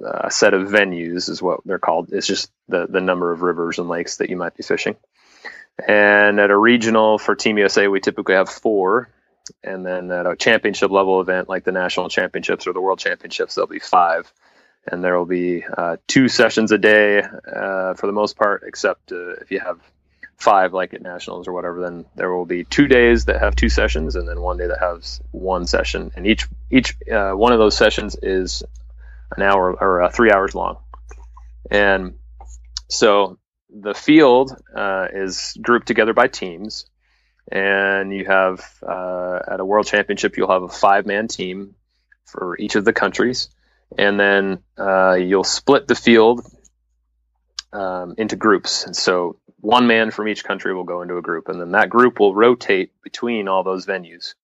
a 0.02 0.30
set 0.30 0.54
of 0.54 0.68
venues, 0.68 1.28
is 1.28 1.42
what 1.42 1.60
they're 1.64 1.78
called. 1.78 2.10
It's 2.12 2.26
just 2.26 2.50
the 2.68 2.86
the 2.86 3.00
number 3.00 3.32
of 3.32 3.42
rivers 3.42 3.78
and 3.78 3.88
lakes 3.88 4.18
that 4.18 4.30
you 4.30 4.36
might 4.36 4.56
be 4.56 4.62
fishing. 4.62 4.96
And 5.86 6.40
at 6.40 6.50
a 6.50 6.56
regional 6.56 7.18
for 7.18 7.34
Team 7.34 7.58
USA, 7.58 7.88
we 7.88 8.00
typically 8.00 8.34
have 8.34 8.48
four. 8.48 9.10
And 9.62 9.86
then 9.86 10.10
at 10.10 10.26
a 10.26 10.34
championship 10.34 10.90
level 10.90 11.20
event 11.20 11.48
like 11.48 11.64
the 11.64 11.72
national 11.72 12.08
championships 12.08 12.66
or 12.66 12.72
the 12.72 12.80
world 12.80 12.98
championships, 12.98 13.54
there'll 13.54 13.68
be 13.68 13.78
five. 13.78 14.32
And 14.86 15.02
there 15.02 15.18
will 15.18 15.26
be 15.26 15.64
uh, 15.64 15.96
two 16.06 16.28
sessions 16.28 16.70
a 16.72 16.78
day 16.78 17.20
uh, 17.20 17.94
for 17.94 18.06
the 18.06 18.12
most 18.12 18.36
part, 18.36 18.62
except 18.66 19.12
uh, 19.12 19.30
if 19.40 19.50
you 19.50 19.60
have 19.60 19.80
five 20.36 20.72
like 20.72 20.94
at 20.94 21.00
nationals 21.00 21.48
or 21.48 21.52
whatever 21.54 21.80
then 21.80 22.04
there 22.14 22.30
will 22.30 22.44
be 22.44 22.62
two 22.62 22.86
days 22.86 23.24
that 23.24 23.40
have 23.40 23.56
two 23.56 23.70
sessions 23.70 24.16
and 24.16 24.28
then 24.28 24.38
one 24.38 24.58
day 24.58 24.66
that 24.66 24.78
has 24.78 25.20
one 25.32 25.66
session. 25.66 26.12
And 26.14 26.26
each 26.26 26.46
each 26.70 26.94
uh, 27.10 27.32
one 27.32 27.52
of 27.52 27.58
those 27.58 27.76
sessions 27.76 28.16
is 28.22 28.62
an 29.34 29.42
hour 29.42 29.72
or 29.72 30.02
uh, 30.02 30.10
three 30.10 30.30
hours 30.30 30.54
long. 30.54 30.78
And 31.70 32.18
so 32.88 33.38
the 33.70 33.94
field 33.94 34.54
uh, 34.74 35.08
is 35.12 35.56
grouped 35.60 35.86
together 35.86 36.12
by 36.12 36.28
teams. 36.28 36.86
And 37.50 38.12
you 38.12 38.24
have 38.26 38.60
at 38.82 39.60
a 39.60 39.64
world 39.64 39.86
championship 39.86 40.36
you'll 40.36 40.50
have 40.50 40.62
a 40.62 40.68
five 40.68 41.06
man 41.06 41.28
team 41.28 41.74
for 42.24 42.58
each 42.58 42.74
of 42.74 42.84
the 42.84 42.92
countries 42.92 43.48
and 43.96 44.18
then 44.18 44.58
uh, 44.78 45.14
you'll 45.14 45.44
split 45.44 45.88
the 45.88 45.94
field 45.94 46.46
um, 47.72 48.14
into 48.18 48.36
groups 48.36 48.86
and 48.86 48.96
so 48.96 49.38
one 49.66 49.88
man 49.88 50.12
from 50.12 50.28
each 50.28 50.44
country 50.44 50.72
will 50.72 50.84
go 50.84 51.02
into 51.02 51.16
a 51.16 51.22
group, 51.22 51.48
and 51.48 51.60
then 51.60 51.72
that 51.72 51.90
group 51.90 52.20
will 52.20 52.34
rotate 52.34 52.92
between 53.02 53.48
all 53.48 53.64
those 53.64 53.84
venues. 53.84 54.34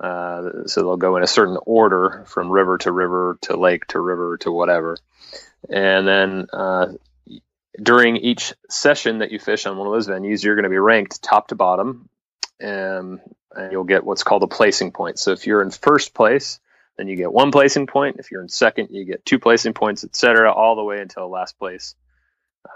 Uh, 0.00 0.66
so 0.66 0.80
they'll 0.80 0.96
go 0.96 1.16
in 1.16 1.22
a 1.22 1.26
certain 1.26 1.58
order 1.66 2.24
from 2.26 2.50
river 2.50 2.78
to 2.78 2.90
river 2.90 3.38
to 3.42 3.56
lake 3.56 3.86
to 3.88 4.00
river 4.00 4.38
to 4.38 4.50
whatever. 4.50 4.96
And 5.68 6.08
then 6.08 6.46
uh, 6.50 6.86
during 7.80 8.16
each 8.16 8.54
session 8.70 9.18
that 9.18 9.32
you 9.32 9.38
fish 9.38 9.66
on 9.66 9.76
one 9.76 9.86
of 9.86 9.92
those 9.92 10.08
venues, 10.08 10.42
you're 10.42 10.56
going 10.56 10.64
to 10.64 10.70
be 10.70 10.78
ranked 10.78 11.22
top 11.22 11.48
to 11.48 11.54
bottom, 11.54 12.08
and, 12.58 13.20
and 13.52 13.70
you'll 13.70 13.84
get 13.84 14.04
what's 14.04 14.24
called 14.24 14.44
a 14.44 14.48
placing 14.48 14.92
point. 14.92 15.18
So 15.18 15.32
if 15.32 15.46
you're 15.46 15.62
in 15.62 15.70
first 15.70 16.14
place, 16.14 16.58
then 16.96 17.08
you 17.08 17.16
get 17.16 17.32
one 17.32 17.50
placing 17.50 17.86
point. 17.86 18.16
If 18.18 18.30
you're 18.30 18.42
in 18.42 18.48
second, 18.48 18.88
you 18.90 19.04
get 19.04 19.24
two 19.24 19.38
placing 19.38 19.74
points, 19.74 20.04
etc., 20.04 20.52
all 20.52 20.76
the 20.76 20.84
way 20.84 21.00
until 21.00 21.28
last 21.28 21.58
place. 21.58 21.94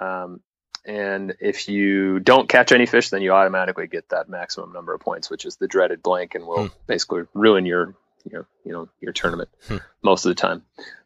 Um, 0.00 0.40
and 0.84 1.34
if 1.40 1.68
you 1.68 2.18
don't 2.18 2.48
catch 2.48 2.72
any 2.72 2.87
fish, 2.87 3.10
then 3.10 3.22
you 3.22 3.32
automatically 3.32 3.87
get 3.87 4.08
that 4.08 4.28
maximum 4.28 4.72
number 4.72 4.94
of 4.94 5.00
points, 5.00 5.30
which 5.30 5.44
is 5.44 5.56
the 5.56 5.68
dreaded 5.68 6.02
blank, 6.02 6.34
and 6.34 6.46
will 6.46 6.68
hmm. 6.68 6.75
basically 6.87 7.25
ruin 7.34 7.66
your 7.66 7.94
you 8.25 8.38
know 8.38 8.46
you 8.64 8.72
know 8.72 8.88
your 9.00 9.12
tournament 9.12 9.50
hmm. 9.66 9.76
most 10.02 10.25
of 10.25 10.30
the 10.30 10.40
time. 10.40 10.62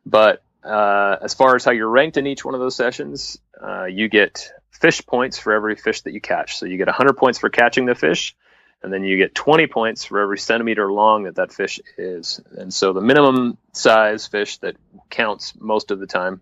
But 0.07 0.42
uh, 0.64 1.16
as 1.23 1.35
far 1.35 1.57
as 1.57 1.64
how 1.64 1.73
you're 1.73 1.88
ranked 1.88 2.16
in 2.16 2.26
each 2.26 2.45
one 2.45 2.54
of 2.54 2.61
those 2.61 2.76
sessions, 2.76 3.38
uh, 3.61 3.85
you 3.85 4.09
get 4.09 4.52
fish 4.71 5.04
points 5.04 5.38
for 5.38 5.52
every 5.52 5.76
fish 5.76 6.02
that 6.02 6.12
you 6.12 6.21
catch. 6.21 6.57
So 6.57 6.66
you 6.66 6.76
get 6.76 6.87
100 6.87 7.14
points 7.14 7.38
for 7.38 7.50
catching 7.50 7.87
the 7.87 7.95
fish, 7.95 8.37
and 8.83 8.93
then 8.93 9.05
you 9.05 9.17
get 9.17 9.35
20 9.35 9.67
points 9.69 10.05
for 10.05 10.21
every 10.21 10.39
centimeter 10.39 10.93
long 10.93 11.25
that 11.25 11.37
that 11.37 11.53
fish 11.53 11.81
is. 11.97 12.41
And 12.57 12.73
so 12.75 12.93
the 12.93 13.00
minimum 13.00 13.56
size 13.73 14.26
fish 14.26 14.59
that 14.59 14.76
counts 15.09 15.54
most 15.59 15.91
of 15.91 16.00
the 16.00 16.06
time 16.06 16.41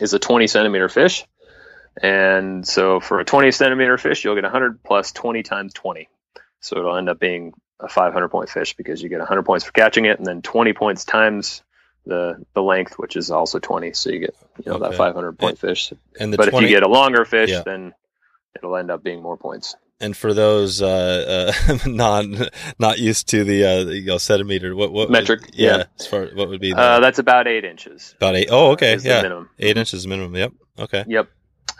is 0.00 0.12
a 0.12 0.18
20 0.18 0.46
centimeter 0.46 0.88
fish. 0.88 1.24
And 2.02 2.66
so 2.66 3.00
for 3.00 3.20
a 3.20 3.24
20 3.24 3.50
centimeter 3.52 3.96
fish, 3.96 4.22
you'll 4.22 4.34
get 4.34 4.44
100 4.44 4.82
plus 4.82 5.12
20 5.12 5.42
times 5.42 5.72
20. 5.72 6.08
So 6.60 6.78
it'll 6.78 6.96
end 6.96 7.08
up 7.08 7.18
being 7.18 7.54
a 7.80 7.88
500 7.88 8.28
point 8.28 8.50
fish 8.50 8.74
because 8.74 9.02
you 9.02 9.08
get 9.08 9.18
100 9.20 9.44
points 9.44 9.64
for 9.64 9.72
catching 9.72 10.04
it 10.04 10.18
and 10.18 10.26
then 10.26 10.42
20 10.42 10.74
points 10.74 11.04
times 11.04 11.62
the 12.04 12.44
the 12.54 12.62
length, 12.62 12.98
which 12.98 13.16
is 13.16 13.30
also 13.30 13.58
20. 13.58 13.92
So 13.94 14.10
you 14.10 14.20
get 14.20 14.36
you 14.58 14.70
know 14.70 14.78
okay. 14.78 14.90
that 14.90 14.96
500 14.96 15.38
point 15.38 15.50
and, 15.52 15.58
fish. 15.58 15.92
And 16.20 16.36
but 16.36 16.50
20, 16.50 16.56
if 16.56 16.70
you 16.70 16.76
get 16.76 16.82
a 16.82 16.88
longer 16.88 17.24
fish, 17.24 17.50
yeah. 17.50 17.62
then 17.64 17.94
it'll 18.54 18.76
end 18.76 18.90
up 18.90 19.02
being 19.02 19.22
more 19.22 19.36
points. 19.36 19.74
And 19.98 20.14
for 20.14 20.34
those 20.34 20.82
uh, 20.82 21.52
uh, 21.66 21.78
not 21.86 22.26
not 22.78 22.98
used 22.98 23.28
to 23.28 23.44
the 23.44 23.64
uh, 23.64 23.84
you 23.86 24.04
know 24.04 24.18
centimeter, 24.18 24.76
what 24.76 24.92
what 24.92 25.10
metric? 25.10 25.40
Would, 25.40 25.54
yeah, 25.54 25.76
yeah, 25.78 25.84
as 25.98 26.06
far 26.06 26.26
what 26.26 26.48
would 26.48 26.60
be? 26.60 26.72
The, 26.72 26.78
uh, 26.78 27.00
that's 27.00 27.18
about 27.18 27.48
eight 27.48 27.64
inches. 27.64 28.14
About 28.18 28.36
eight. 28.36 28.48
Oh, 28.50 28.72
okay. 28.72 28.98
yeah, 29.00 29.22
minimum. 29.22 29.48
Eight 29.58 29.78
inches 29.78 30.06
minimum. 30.06 30.36
Yep. 30.36 30.52
Okay. 30.80 31.04
Yep. 31.08 31.30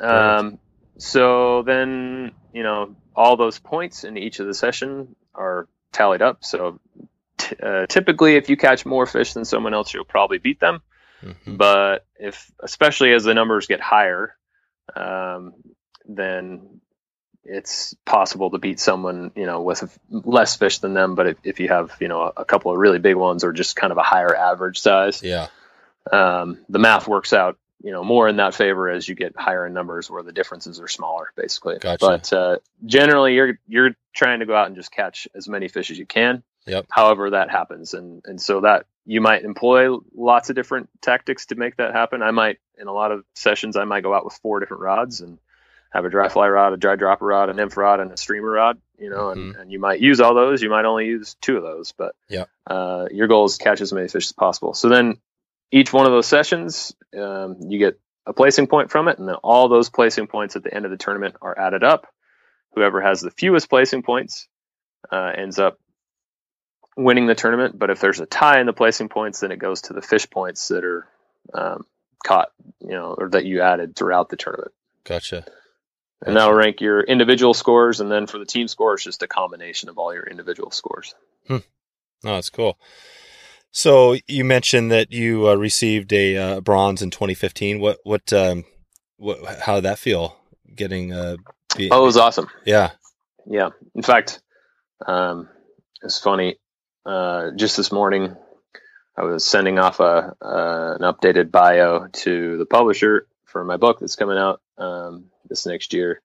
Um, 0.00 0.58
so 0.98 1.62
then, 1.62 2.32
you 2.52 2.62
know, 2.62 2.96
all 3.14 3.36
those 3.36 3.58
points 3.58 4.04
in 4.04 4.16
each 4.16 4.40
of 4.40 4.46
the 4.46 4.54
session 4.54 5.14
are 5.34 5.68
tallied 5.92 6.22
up. 6.22 6.44
So 6.44 6.80
t- 7.36 7.56
uh, 7.62 7.86
typically, 7.86 8.36
if 8.36 8.48
you 8.48 8.56
catch 8.56 8.86
more 8.86 9.06
fish 9.06 9.32
than 9.34 9.44
someone 9.44 9.74
else, 9.74 9.92
you'll 9.92 10.04
probably 10.04 10.38
beat 10.38 10.60
them. 10.60 10.82
Mm-hmm. 11.22 11.56
But 11.56 12.06
if, 12.18 12.50
especially 12.60 13.12
as 13.12 13.24
the 13.24 13.34
numbers 13.34 13.66
get 13.66 13.80
higher, 13.80 14.36
um, 14.94 15.54
then 16.06 16.75
it's 17.48 17.94
possible 18.04 18.50
to 18.50 18.58
beat 18.58 18.80
someone, 18.80 19.32
you 19.34 19.46
know, 19.46 19.62
with 19.62 19.98
less 20.10 20.56
fish 20.56 20.78
than 20.78 20.94
them. 20.94 21.14
But 21.14 21.28
if, 21.28 21.36
if 21.44 21.60
you 21.60 21.68
have, 21.68 21.96
you 22.00 22.08
know, 22.08 22.22
a, 22.22 22.32
a 22.38 22.44
couple 22.44 22.72
of 22.72 22.78
really 22.78 22.98
big 22.98 23.16
ones 23.16 23.44
or 23.44 23.52
just 23.52 23.76
kind 23.76 23.92
of 23.92 23.98
a 23.98 24.02
higher 24.02 24.34
average 24.34 24.78
size, 24.78 25.22
yeah, 25.22 25.48
um, 26.12 26.58
the 26.68 26.78
math 26.78 27.08
works 27.08 27.32
out 27.32 27.58
you 27.82 27.92
know 27.92 28.02
more 28.02 28.28
in 28.28 28.36
that 28.36 28.54
favor 28.54 28.88
as 28.88 29.08
you 29.08 29.14
get 29.14 29.34
higher 29.36 29.66
in 29.66 29.74
numbers 29.74 30.10
where 30.10 30.22
the 30.22 30.32
differences 30.32 30.80
are 30.80 30.88
smaller 30.88 31.32
basically 31.36 31.78
gotcha. 31.78 31.98
but 32.00 32.32
uh, 32.32 32.56
generally 32.84 33.34
you're 33.34 33.58
you're 33.68 33.90
trying 34.14 34.40
to 34.40 34.46
go 34.46 34.56
out 34.56 34.66
and 34.66 34.76
just 34.76 34.90
catch 34.90 35.28
as 35.34 35.48
many 35.48 35.68
fish 35.68 35.90
as 35.90 35.98
you 35.98 36.06
can 36.06 36.42
yep. 36.66 36.86
however 36.90 37.30
that 37.30 37.50
happens 37.50 37.94
and 37.94 38.22
and 38.24 38.40
so 38.40 38.62
that 38.62 38.86
you 39.04 39.20
might 39.20 39.44
employ 39.44 39.94
lots 40.14 40.48
of 40.48 40.56
different 40.56 40.88
tactics 41.02 41.46
to 41.46 41.54
make 41.54 41.76
that 41.76 41.92
happen 41.92 42.22
i 42.22 42.30
might 42.30 42.58
in 42.78 42.88
a 42.88 42.92
lot 42.92 43.12
of 43.12 43.24
sessions 43.34 43.76
i 43.76 43.84
might 43.84 44.02
go 44.02 44.14
out 44.14 44.24
with 44.24 44.34
four 44.34 44.58
different 44.58 44.82
rods 44.82 45.20
and 45.20 45.38
have 45.92 46.04
a 46.04 46.10
dry 46.10 46.28
fly 46.28 46.48
rod 46.48 46.72
a 46.72 46.76
dry 46.76 46.96
dropper 46.96 47.26
rod 47.26 47.48
an 47.48 47.56
nymph 47.56 47.76
rod 47.76 48.00
and 48.00 48.12
a 48.12 48.16
streamer 48.16 48.50
rod 48.50 48.78
you 48.98 49.10
know 49.10 49.26
mm-hmm. 49.26 49.40
and, 49.40 49.56
and 49.56 49.72
you 49.72 49.78
might 49.78 50.00
use 50.00 50.20
all 50.20 50.34
those 50.34 50.62
you 50.62 50.70
might 50.70 50.84
only 50.84 51.06
use 51.06 51.36
two 51.40 51.56
of 51.56 51.62
those 51.62 51.92
but 51.92 52.14
yeah 52.28 52.44
uh, 52.66 53.06
your 53.10 53.28
goal 53.28 53.44
is 53.44 53.58
to 53.58 53.64
catch 53.64 53.80
as 53.80 53.92
many 53.92 54.08
fish 54.08 54.26
as 54.26 54.32
possible 54.32 54.74
so 54.74 54.88
then 54.88 55.18
each 55.72 55.92
one 55.92 56.06
of 56.06 56.12
those 56.12 56.26
sessions, 56.26 56.94
um, 57.18 57.56
you 57.68 57.78
get 57.78 57.98
a 58.24 58.32
placing 58.32 58.66
point 58.66 58.90
from 58.90 59.08
it, 59.08 59.18
and 59.18 59.28
then 59.28 59.36
all 59.36 59.68
those 59.68 59.90
placing 59.90 60.26
points 60.26 60.56
at 60.56 60.62
the 60.62 60.74
end 60.74 60.84
of 60.84 60.90
the 60.90 60.96
tournament 60.96 61.36
are 61.40 61.58
added 61.58 61.82
up. 61.82 62.06
Whoever 62.74 63.00
has 63.00 63.20
the 63.20 63.30
fewest 63.30 63.68
placing 63.68 64.02
points 64.02 64.48
uh, 65.10 65.32
ends 65.36 65.58
up 65.58 65.78
winning 66.96 67.26
the 67.26 67.34
tournament. 67.34 67.78
But 67.78 67.90
if 67.90 68.00
there's 68.00 68.20
a 68.20 68.26
tie 68.26 68.60
in 68.60 68.66
the 68.66 68.72
placing 68.72 69.08
points, 69.08 69.40
then 69.40 69.52
it 69.52 69.58
goes 69.58 69.82
to 69.82 69.92
the 69.92 70.02
fish 70.02 70.28
points 70.28 70.68
that 70.68 70.84
are 70.84 71.06
um, 71.54 71.86
caught, 72.24 72.48
you 72.80 72.90
know, 72.90 73.14
or 73.16 73.30
that 73.30 73.44
you 73.44 73.62
added 73.62 73.96
throughout 73.96 74.28
the 74.28 74.36
tournament. 74.36 74.72
Gotcha. 75.04 75.44
And 76.24 76.36
that'll 76.36 76.54
rank 76.54 76.80
your 76.80 77.00
individual 77.00 77.52
scores, 77.52 78.00
and 78.00 78.10
then 78.10 78.26
for 78.26 78.38
the 78.38 78.46
team 78.46 78.68
score, 78.68 78.94
it's 78.94 79.04
just 79.04 79.22
a 79.22 79.28
combination 79.28 79.88
of 79.88 79.98
all 79.98 80.14
your 80.14 80.24
individual 80.24 80.70
scores. 80.70 81.14
Hmm. 81.46 81.56
Oh, 82.24 82.34
that's 82.34 82.50
cool. 82.50 82.78
So 83.70 84.16
you 84.26 84.44
mentioned 84.44 84.90
that 84.90 85.12
you 85.12 85.48
uh, 85.48 85.54
received 85.54 86.12
a 86.14 86.36
uh, 86.36 86.60
bronze 86.60 87.02
in 87.02 87.10
2015. 87.10 87.78
What 87.78 87.98
what 88.04 88.32
um, 88.32 88.64
what 89.18 89.44
how 89.60 89.74
did 89.74 89.84
that 89.84 89.98
feel? 89.98 90.36
Getting 90.74 91.12
uh, 91.12 91.36
be- 91.76 91.90
oh, 91.90 92.02
it 92.02 92.06
was 92.06 92.16
awesome. 92.16 92.48
Yeah, 92.64 92.92
yeah. 93.44 93.68
In 93.94 94.02
fact, 94.02 94.40
um, 95.06 95.50
it's 96.02 96.18
funny. 96.18 96.56
Uh, 97.04 97.50
just 97.54 97.76
this 97.76 97.92
morning, 97.92 98.34
I 99.16 99.24
was 99.24 99.44
sending 99.44 99.78
off 99.78 100.00
a 100.00 100.34
uh, 100.40 100.96
an 100.98 101.02
updated 101.02 101.50
bio 101.50 102.06
to 102.06 102.56
the 102.56 102.66
publisher 102.66 103.28
for 103.44 103.62
my 103.62 103.76
book 103.76 104.00
that's 104.00 104.16
coming 104.16 104.38
out 104.38 104.62
um, 104.78 105.26
this 105.48 105.66
next 105.66 105.92
year, 105.92 106.20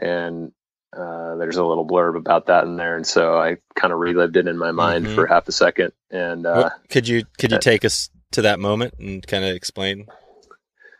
and 0.00 0.52
uh, 0.96 1.36
there's 1.36 1.56
a 1.56 1.64
little 1.64 1.86
blurb 1.86 2.16
about 2.16 2.46
that 2.46 2.64
in 2.64 2.76
there, 2.76 2.96
and 2.96 3.06
so 3.06 3.38
I 3.38 3.56
kind 3.74 3.92
of 3.92 3.98
relived 3.98 4.36
it 4.36 4.46
in 4.46 4.58
my 4.58 4.72
mind 4.72 5.06
mm-hmm. 5.06 5.14
for 5.14 5.26
half 5.26 5.48
a 5.48 5.52
second. 5.52 5.92
And 6.10 6.46
uh, 6.46 6.52
well, 6.56 6.72
could 6.90 7.08
you 7.08 7.24
could 7.38 7.50
you 7.50 7.56
uh, 7.56 7.60
take 7.60 7.84
us 7.84 8.10
to 8.32 8.42
that 8.42 8.60
moment 8.60 8.94
and 8.98 9.26
kind 9.26 9.44
of 9.44 9.56
explain? 9.56 10.06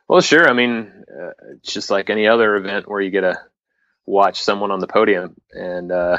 Well, 0.09 0.23
sure. 0.23 0.49
I 0.49 0.55
mean, 0.55 1.05
uh, 1.09 1.33
it's 1.55 1.73
just 1.73 1.91
like 1.91 2.09
any 2.09 2.27
other 2.27 2.57
event 2.57 2.89
where 2.89 3.01
you 3.01 3.11
get 3.11 3.23
to 3.23 3.39
watch 4.07 4.43
someone 4.43 4.71
on 4.71 4.81
the 4.81 4.87
podium, 4.87 5.37
and 5.53 5.93
uh, 5.93 6.17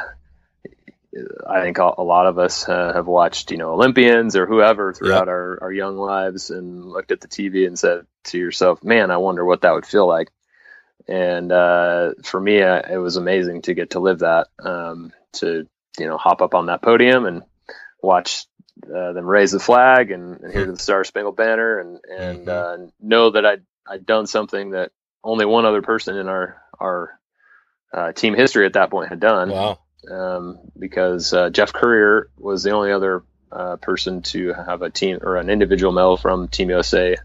I 1.48 1.62
think 1.62 1.80
a 1.80 2.02
lot 2.02 2.28
of 2.28 2.38
us 2.38 2.66
have 2.66 3.08
watched, 3.08 3.50
you 3.50 3.58
know, 3.58 3.74
Olympians 3.74 4.36
or 4.36 4.46
whoever 4.46 4.94
throughout 4.94 5.30
our, 5.30 5.60
our 5.64 5.72
young 5.72 5.98
lives, 5.98 6.52
and 6.52 6.86
looked 6.86 7.12
at 7.12 7.22
the 7.22 7.28
TV 7.28 7.66
and 7.66 7.78
said 7.78 8.06
to 8.26 8.38
yourself, 8.38 8.84
"Man, 8.84 9.10
I 9.10 9.18
wonder 9.18 9.44
what 9.44 9.62
that 9.62 9.74
would 9.74 9.86
feel 9.88 10.08
like." 10.08 10.30
And 11.08 11.52
uh, 11.52 12.14
for 12.24 12.40
me, 12.40 12.62
uh, 12.62 12.82
it 12.90 12.98
was 12.98 13.18
amazing 13.18 13.64
to 13.64 13.74
get 13.74 13.92
to 13.92 14.00
live 14.00 14.20
that. 14.20 14.48
Um, 14.64 15.12
to 15.34 15.68
you 16.00 16.08
know, 16.08 16.18
hop 16.18 16.42
up 16.42 16.56
on 16.56 16.68
that 16.68 16.82
podium 16.82 17.26
and 17.26 17.44
watch 18.02 18.46
uh, 18.84 19.14
them 19.14 19.26
raise 19.26 19.52
the 19.52 19.60
flag 19.60 20.12
and, 20.12 20.40
and 20.42 20.52
hear 20.52 20.66
the 20.66 20.78
Star 20.78 21.04
Spangled 21.04 21.36
Banner, 21.38 21.80
and 21.80 22.00
and 22.10 22.48
Mhm. 22.48 22.88
uh, 22.88 22.92
know 23.00 23.30
that 23.32 23.46
I'd 23.46 23.64
I'd 23.88 24.06
done 24.06 24.26
something 24.28 24.72
that 24.72 24.92
only 25.24 25.46
one 25.46 25.66
other 25.66 25.82
person 25.82 26.18
in 26.18 26.28
our 26.28 26.62
our 26.80 27.20
uh, 27.94 28.12
team 28.12 28.34
history 28.34 28.66
at 28.66 28.74
that 28.74 28.90
point 28.90 29.10
had 29.10 29.20
done 29.20 29.50
Wow. 29.50 29.80
um, 30.10 30.58
because 30.78 31.32
uh, 31.34 31.50
Jeff 31.52 31.72
Currier 31.74 32.30
was 32.38 32.64
the 32.64 32.72
only 32.72 32.92
other 32.92 33.24
uh, 33.52 33.76
person 33.78 34.24
to 34.24 34.54
have 34.54 34.82
a 34.82 34.90
team 34.90 35.20
or 35.22 35.38
an 35.38 35.50
individual 35.50 35.94
medal 35.94 36.18
from 36.18 36.48
Team 36.48 36.72
USA 36.72 37.16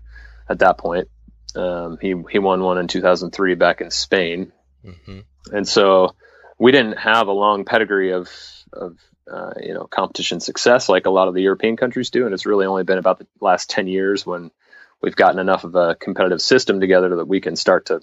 at 0.49 0.59
that 0.59 0.77
point. 0.77 1.09
Um, 1.56 1.98
he 2.00 2.14
he 2.30 2.38
won 2.38 2.62
one 2.62 2.78
in 2.78 2.88
2003 2.88 3.54
back 3.54 3.80
in 3.80 3.90
Spain, 3.90 4.52
hmm 4.84 5.20
and 5.50 5.66
so 5.66 6.14
we 6.58 6.72
didn't 6.72 6.98
have 6.98 7.28
a 7.28 7.32
long 7.32 7.64
pedigree 7.64 8.12
of 8.12 8.28
of 8.72 8.98
uh, 9.32 9.54
you 9.61 9.74
know 9.74 9.87
competition 9.87 10.40
success 10.40 10.88
like 10.88 11.06
a 11.06 11.11
lot 11.11 11.28
of 11.28 11.34
the 11.34 11.42
European 11.42 11.76
countries 11.76 12.11
do, 12.11 12.24
and 12.24 12.34
it's 12.34 12.46
really 12.46 12.66
only 12.66 12.84
been 12.84 12.98
about 12.98 13.18
the 13.18 13.26
last 13.40 13.70
10 13.70 13.87
years 13.87 14.26
when 14.26 14.50
we've 15.02 15.16
gotten 15.16 15.38
enough 15.38 15.64
of 15.64 15.74
a 15.74 15.94
competitive 15.94 16.42
system 16.42 16.80
together 16.80 17.16
that 17.16 17.28
we 17.28 17.40
can 17.40 17.56
start 17.56 17.87
to 17.87 18.00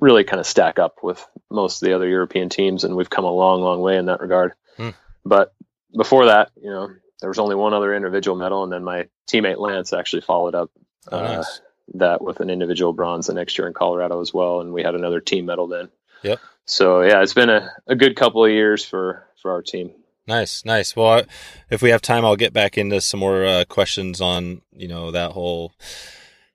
really 0.00 0.24
kind 0.24 0.40
of 0.40 0.46
stack 0.46 0.78
up 0.78 0.98
with 1.02 1.24
most 1.50 1.82
of 1.82 1.86
the 1.86 1.94
other 1.94 2.08
European 2.08 2.48
teams, 2.48 2.84
and 2.84 2.96
we've 2.96 3.10
come 3.10 3.24
a 3.24 3.30
long, 3.30 3.60
long 3.60 3.80
way 3.80 3.96
in 3.96 4.06
that 4.06 4.20
regard. 4.20 4.52
Hmm. 4.76 4.90
But 5.24 5.52
before 5.96 6.26
that, 6.26 6.50
you 6.60 6.70
know, 6.70 6.88
there 7.20 7.30
was 7.30 7.38
only 7.38 7.54
one 7.54 7.74
other 7.74 7.94
individual 7.94 8.36
medal, 8.36 8.64
and 8.64 8.72
then 8.72 8.82
my 8.82 9.08
teammate 9.28 9.58
Lance 9.58 9.92
actually 9.92 10.22
followed 10.22 10.54
up 10.54 10.70
Oh, 11.10 11.18
uh, 11.18 11.36
nice. 11.36 11.60
That 11.94 12.22
with 12.22 12.40
an 12.40 12.50
individual 12.50 12.92
bronze 12.92 13.26
the 13.26 13.34
next 13.34 13.58
year 13.58 13.66
in 13.66 13.74
Colorado 13.74 14.20
as 14.20 14.32
well, 14.32 14.60
and 14.60 14.72
we 14.72 14.82
had 14.82 14.94
another 14.94 15.20
team 15.20 15.46
medal 15.46 15.66
then. 15.66 15.88
Yep. 16.22 16.40
So 16.64 17.02
yeah, 17.02 17.22
it's 17.22 17.34
been 17.34 17.50
a, 17.50 17.70
a 17.86 17.96
good 17.96 18.16
couple 18.16 18.44
of 18.44 18.50
years 18.50 18.84
for 18.84 19.26
for 19.40 19.50
our 19.50 19.62
team. 19.62 19.92
Nice, 20.26 20.64
nice. 20.64 20.94
Well, 20.94 21.08
I, 21.08 21.24
if 21.68 21.82
we 21.82 21.90
have 21.90 22.00
time, 22.00 22.24
I'll 22.24 22.36
get 22.36 22.52
back 22.52 22.78
into 22.78 23.00
some 23.00 23.20
more 23.20 23.44
uh, 23.44 23.64
questions 23.68 24.20
on 24.20 24.62
you 24.72 24.88
know 24.88 25.10
that 25.10 25.32
whole 25.32 25.72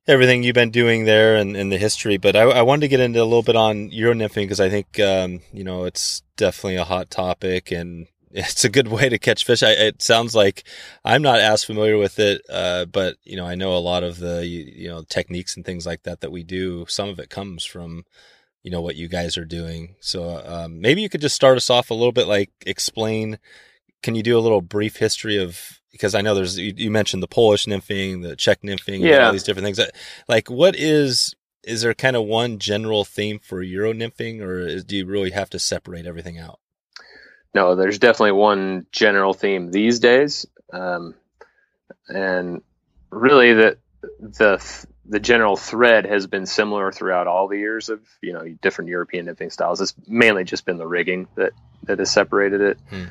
everything 0.07 0.41
you've 0.41 0.53
been 0.53 0.71
doing 0.71 1.03
there 1.03 1.35
and, 1.35 1.57
and 1.57 1.71
the 1.71 1.77
history. 1.77 2.17
But 2.17 2.35
I, 2.35 2.43
I 2.43 2.61
wanted 2.61 2.81
to 2.81 2.87
get 2.87 3.01
into 3.01 3.21
a 3.21 3.25
little 3.25 3.43
bit 3.43 3.57
on 3.57 3.91
Euro 3.91 4.13
nymphing 4.13 4.45
because 4.45 4.61
I 4.61 4.69
think 4.69 4.99
um, 4.99 5.41
you 5.51 5.63
know 5.63 5.83
it's 5.83 6.23
definitely 6.37 6.77
a 6.77 6.85
hot 6.85 7.09
topic 7.09 7.71
and 7.71 8.07
it's 8.31 8.65
a 8.65 8.69
good 8.69 8.87
way 8.87 9.09
to 9.09 9.17
catch 9.17 9.45
fish. 9.45 9.63
I, 9.63 9.71
it 9.71 10.01
sounds 10.01 10.35
like 10.35 10.63
I'm 11.05 11.21
not 11.21 11.39
as 11.39 11.63
familiar 11.63 11.97
with 11.97 12.19
it, 12.19 12.41
uh, 12.49 12.85
but 12.85 13.17
you 13.23 13.37
know 13.37 13.45
I 13.45 13.55
know 13.55 13.75
a 13.75 13.79
lot 13.79 14.03
of 14.03 14.19
the 14.19 14.45
you, 14.45 14.71
you 14.75 14.87
know 14.89 15.03
techniques 15.03 15.55
and 15.55 15.65
things 15.65 15.85
like 15.85 16.03
that 16.03 16.21
that 16.21 16.31
we 16.31 16.43
do. 16.43 16.85
Some 16.87 17.09
of 17.09 17.19
it 17.19 17.29
comes 17.29 17.63
from 17.63 18.05
you 18.63 18.71
know 18.71 18.81
what 18.81 18.95
you 18.95 19.07
guys 19.07 19.37
are 19.37 19.45
doing. 19.45 19.95
So 19.99 20.41
um, 20.45 20.81
maybe 20.81 21.01
you 21.01 21.09
could 21.09 21.21
just 21.21 21.35
start 21.35 21.57
us 21.57 21.69
off 21.69 21.89
a 21.89 21.93
little 21.95 22.11
bit, 22.11 22.27
like 22.27 22.51
explain. 22.65 23.39
Can 24.03 24.13
you 24.13 24.21
do 24.23 24.37
a 24.37 24.41
little 24.41 24.61
brief 24.61 24.97
history 24.97 25.37
of 25.37 25.79
because 25.91 26.13
I 26.13 26.21
know 26.21 26.35
there's 26.35 26.57
you, 26.57 26.73
you 26.75 26.91
mentioned 26.91 27.23
the 27.23 27.27
Polish 27.27 27.65
nymphing, 27.65 28.21
the 28.21 28.35
Czech 28.35 28.61
nymphing, 28.61 28.95
and 28.95 29.05
Yeah. 29.05 29.25
all 29.27 29.31
these 29.31 29.43
different 29.43 29.65
things. 29.65 29.79
Like, 30.27 30.49
what 30.49 30.75
is 30.75 31.33
is 31.63 31.81
there 31.81 31.93
kind 31.93 32.15
of 32.15 32.23
one 32.23 32.59
general 32.59 33.03
theme 33.03 33.39
for 33.39 33.61
Euro 33.61 33.93
nymphing, 33.93 34.41
or 34.41 34.59
is, 34.59 34.85
do 34.85 34.95
you 34.95 35.05
really 35.05 35.31
have 35.31 35.49
to 35.49 35.59
separate 35.59 36.05
everything 36.05 36.37
out? 36.37 36.59
No, 37.57 37.75
there's 37.75 37.97
definitely 37.97 38.33
one 38.33 38.85
general 38.91 39.33
theme 39.33 39.71
these 39.71 39.97
days, 39.97 40.45
um, 40.71 41.15
and 42.07 42.61
really 43.09 43.55
the 43.55 43.77
the 44.19 44.85
the 45.07 45.19
general 45.19 45.57
thread 45.57 46.05
has 46.05 46.27
been 46.27 46.45
similar 46.45 46.91
throughout 46.91 47.25
all 47.25 47.47
the 47.47 47.57
years 47.57 47.89
of 47.89 47.99
you 48.21 48.33
know 48.33 48.47
different 48.61 48.91
European 48.91 49.25
nymphing 49.25 49.51
styles. 49.51 49.81
It's 49.81 49.95
mainly 50.05 50.43
just 50.43 50.67
been 50.67 50.77
the 50.77 50.85
rigging 50.85 51.29
that 51.33 51.53
that 51.85 51.97
has 51.97 52.11
separated 52.11 52.61
it. 52.61 52.77
Hmm. 52.91 53.05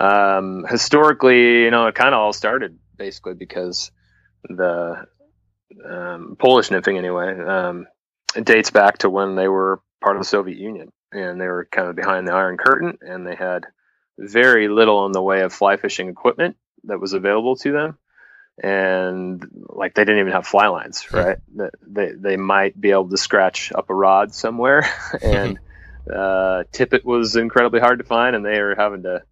Um, 0.00 0.66
historically, 0.70 1.64
you 1.64 1.72
know, 1.72 1.88
it 1.88 1.96
kind 1.96 2.14
of 2.14 2.20
all 2.20 2.32
started 2.32 2.78
basically 2.96 3.34
because 3.34 3.90
the 4.44 5.08
um, 5.84 6.36
Polish 6.38 6.68
nymphing, 6.68 6.98
anyway, 6.98 7.36
um, 7.36 7.88
it 8.36 8.44
dates 8.44 8.70
back 8.70 8.98
to 8.98 9.10
when 9.10 9.34
they 9.34 9.48
were 9.48 9.80
part 10.00 10.14
of 10.14 10.22
the 10.22 10.28
Soviet 10.28 10.56
Union 10.56 10.92
and 11.10 11.40
they 11.40 11.48
were 11.48 11.66
kind 11.72 11.88
of 11.88 11.96
behind 11.96 12.28
the 12.28 12.32
Iron 12.32 12.58
Curtain 12.58 12.98
and 13.00 13.26
they 13.26 13.34
had 13.34 13.66
very 14.18 14.68
little 14.68 15.06
in 15.06 15.12
the 15.12 15.22
way 15.22 15.42
of 15.42 15.52
fly 15.52 15.76
fishing 15.76 16.08
equipment 16.08 16.56
that 16.84 17.00
was 17.00 17.12
available 17.12 17.56
to 17.56 17.72
them. 17.72 17.98
And 18.60 19.46
like 19.68 19.94
they 19.94 20.04
didn't 20.04 20.20
even 20.20 20.32
have 20.32 20.46
fly 20.46 20.66
lines, 20.66 21.12
right? 21.12 21.38
They, 21.86 22.12
they 22.12 22.36
might 22.36 22.78
be 22.78 22.90
able 22.90 23.08
to 23.10 23.16
scratch 23.16 23.72
up 23.72 23.88
a 23.88 23.94
rod 23.94 24.34
somewhere 24.34 24.84
and 25.22 25.60
uh, 26.12 26.64
tippet 26.72 27.04
was 27.04 27.36
incredibly 27.36 27.78
hard 27.78 28.00
to 28.00 28.04
find 28.04 28.34
and 28.34 28.44
they 28.44 28.60
were 28.60 28.74
having 28.76 29.04
to, 29.04 29.22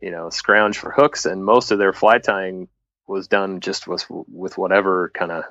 you 0.00 0.12
know, 0.12 0.30
scrounge 0.30 0.78
for 0.78 0.92
hooks 0.92 1.26
and 1.26 1.44
most 1.44 1.72
of 1.72 1.78
their 1.78 1.92
fly 1.92 2.18
tying 2.18 2.68
was 3.08 3.26
done 3.26 3.58
just 3.58 3.88
with, 3.88 4.06
with 4.08 4.56
whatever 4.56 5.10
kind 5.12 5.32
of 5.32 5.44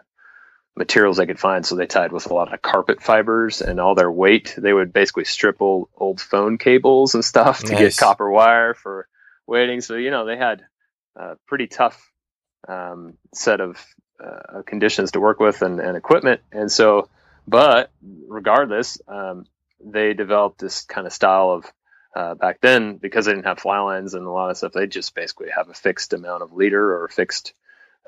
materials 0.78 1.18
they 1.18 1.28
could 1.28 1.40
find. 1.40 1.66
So 1.66 1.76
they 1.76 1.88
tied 1.88 2.14
with 2.14 2.28
a 2.28 2.36
lot 2.36 2.54
of 2.54 2.62
carpet 2.62 3.04
fibers 3.04 3.62
and 3.62 3.80
all 3.82 3.96
their 3.96 4.12
weight. 4.12 4.56
They 4.58 4.74
would 4.74 4.94
basically 4.94 5.26
strip 5.26 5.62
old, 5.62 5.90
old 5.98 6.22
phone 6.22 6.58
cables 6.60 7.16
and 7.16 7.26
stuff 7.26 7.64
to 7.66 7.74
Nice. 7.74 7.80
get 7.80 7.98
copper 7.98 8.30
wire 8.32 8.76
for 8.76 9.08
weighting. 9.48 9.82
So, 9.82 9.96
you 9.96 10.12
know, 10.12 10.26
they 10.26 10.38
had 10.38 10.64
a 11.18 11.38
pretty 11.48 11.68
tough 11.68 12.12
um, 12.68 13.16
set 13.34 13.62
of 13.62 13.78
uh, 14.24 14.64
conditions 14.66 15.12
to 15.12 15.20
work 15.22 15.40
with 15.40 15.62
and, 15.64 15.80
and 15.80 15.98
equipment. 15.98 16.42
And 16.52 16.72
so, 16.72 17.10
but 17.48 17.92
regardless, 18.28 19.00
um, 19.08 19.46
they 19.84 20.14
developed 20.14 20.60
this 20.60 20.84
kind 20.84 21.08
of 21.08 21.14
style 21.14 21.52
of 21.52 21.66
uh, 22.16 22.36
back 22.36 22.60
then 22.62 22.98
because 22.98 23.26
they 23.26 23.34
didn't 23.34 23.46
have 23.46 23.60
fly 23.60 23.80
lines 23.80 24.16
and 24.16 24.26
a 24.26 24.32
lot 24.32 24.50
of 24.52 24.58
stuff. 24.58 24.74
They 24.74 24.88
just 24.88 25.16
basically 25.16 25.50
have 25.56 25.70
a 25.70 25.74
fixed 25.74 26.14
amount 26.14 26.44
of 26.44 26.54
leader 26.54 26.96
or 26.96 27.06
a 27.06 27.10
fixed 27.10 27.54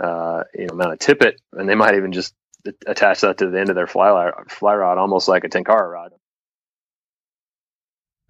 uh, 0.03 0.43
you 0.53 0.67
know 0.67 0.73
amount 0.73 0.93
of 0.93 0.99
tippet, 0.99 1.41
and 1.53 1.69
they 1.69 1.75
might 1.75 1.95
even 1.95 2.11
just 2.11 2.33
attach 2.85 3.21
that 3.21 3.37
to 3.39 3.49
the 3.49 3.59
end 3.59 3.69
of 3.69 3.75
their 3.75 3.87
fly, 3.87 4.31
fly 4.47 4.75
rod, 4.75 4.97
almost 4.97 5.27
like 5.27 5.43
a 5.43 5.49
tenkara 5.49 5.91
rod. 5.91 6.11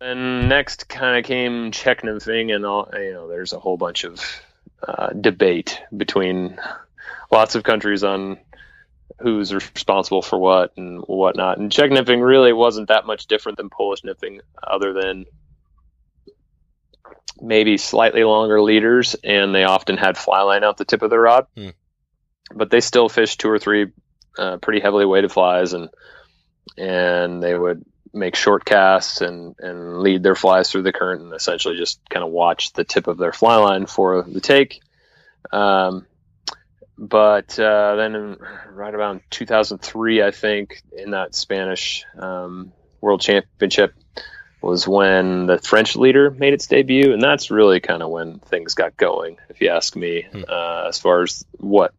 And 0.02 0.48
next 0.48 0.88
kind 0.88 1.18
of 1.18 1.26
came 1.26 1.72
Czech 1.72 2.04
nymphing, 2.04 2.56
and 2.56 2.66
all 2.66 2.90
you 2.94 3.12
know, 3.12 3.28
there's 3.28 3.54
a 3.54 3.60
whole 3.60 3.78
bunch 3.78 4.06
of 4.06 4.24
uh, 4.88 5.10
debate 5.10 5.82
between 5.96 6.58
lots 7.32 7.56
of 7.56 7.64
countries 7.64 8.04
on 8.04 8.38
who's 9.20 9.54
responsible 9.54 10.22
for 10.22 10.40
what 10.40 10.72
and 10.78 11.02
whatnot. 11.02 11.58
And 11.58 11.72
Czech 11.72 11.92
nymphing 11.92 12.26
really 12.26 12.54
wasn't 12.54 12.88
that 12.88 13.06
much 13.06 13.28
different 13.28 13.58
than 13.58 13.70
Polish 13.70 14.02
nymphing, 14.02 14.40
other 14.62 14.94
than 14.94 15.26
maybe 17.42 17.78
slightly 17.78 18.24
longer 18.24 18.62
leaders, 18.62 19.16
and 19.24 19.54
they 19.54 19.66
often 19.66 19.98
had 19.98 20.18
fly 20.18 20.42
line 20.42 20.64
out 20.64 20.78
the 20.78 20.86
tip 20.86 21.02
of 21.02 21.10
the 21.10 21.20
rod. 21.20 21.48
Hmm. 21.56 21.70
But 22.54 22.72
they 22.72 22.80
still 22.80 23.10
fished 23.10 23.42
two 23.42 23.50
or 23.50 23.60
three 23.60 23.88
uh, 24.40 24.58
pretty 24.58 24.80
heavily 24.80 25.06
weighted 25.06 25.32
flies, 25.32 25.74
and 25.74 25.90
and 26.78 27.44
they 27.44 27.58
would 27.58 27.84
make 28.14 28.36
short 28.36 28.66
casts 28.66 29.22
and 29.22 29.56
and 29.60 30.00
lead 30.00 30.24
their 30.24 30.36
flies 30.36 30.72
through 30.72 30.84
the 30.84 30.94
current, 30.94 31.22
and 31.22 31.34
essentially 31.34 31.78
just 31.78 32.00
kind 32.10 32.24
of 32.24 32.32
watch 32.32 32.74
the 32.74 32.84
tip 32.84 33.08
of 33.08 33.18
their 33.18 33.34
fly 33.34 33.58
line 33.58 33.86
for 33.86 34.24
the 34.24 34.42
take. 34.42 34.82
Um, 35.52 36.06
but 36.98 37.58
uh, 37.58 37.96
then, 37.96 38.16
in, 38.16 38.38
right 38.72 38.94
around 38.94 39.22
2003, 39.30 40.22
I 40.22 40.32
think, 40.32 40.82
in 40.92 41.12
that 41.12 41.34
Spanish 41.34 42.06
um, 42.18 42.74
World 43.00 43.22
Championship, 43.22 43.94
was 44.62 44.86
when 44.86 45.46
the 45.46 45.58
French 45.60 45.96
leader 45.96 46.30
made 46.32 46.54
its 46.54 46.68
debut, 46.68 47.14
and 47.14 47.22
that's 47.22 47.52
really 47.52 47.80
kind 47.80 48.04
of 48.04 48.10
when 48.10 48.40
things 48.40 48.74
got 48.74 48.98
going, 48.98 49.38
if 49.50 49.62
you 49.62 49.70
ask 49.70 49.96
me, 49.96 50.26
Hmm. 50.30 50.44
uh, 50.50 50.86
as 50.90 51.00
far 51.00 51.24
as 51.24 51.46
what 51.58 51.94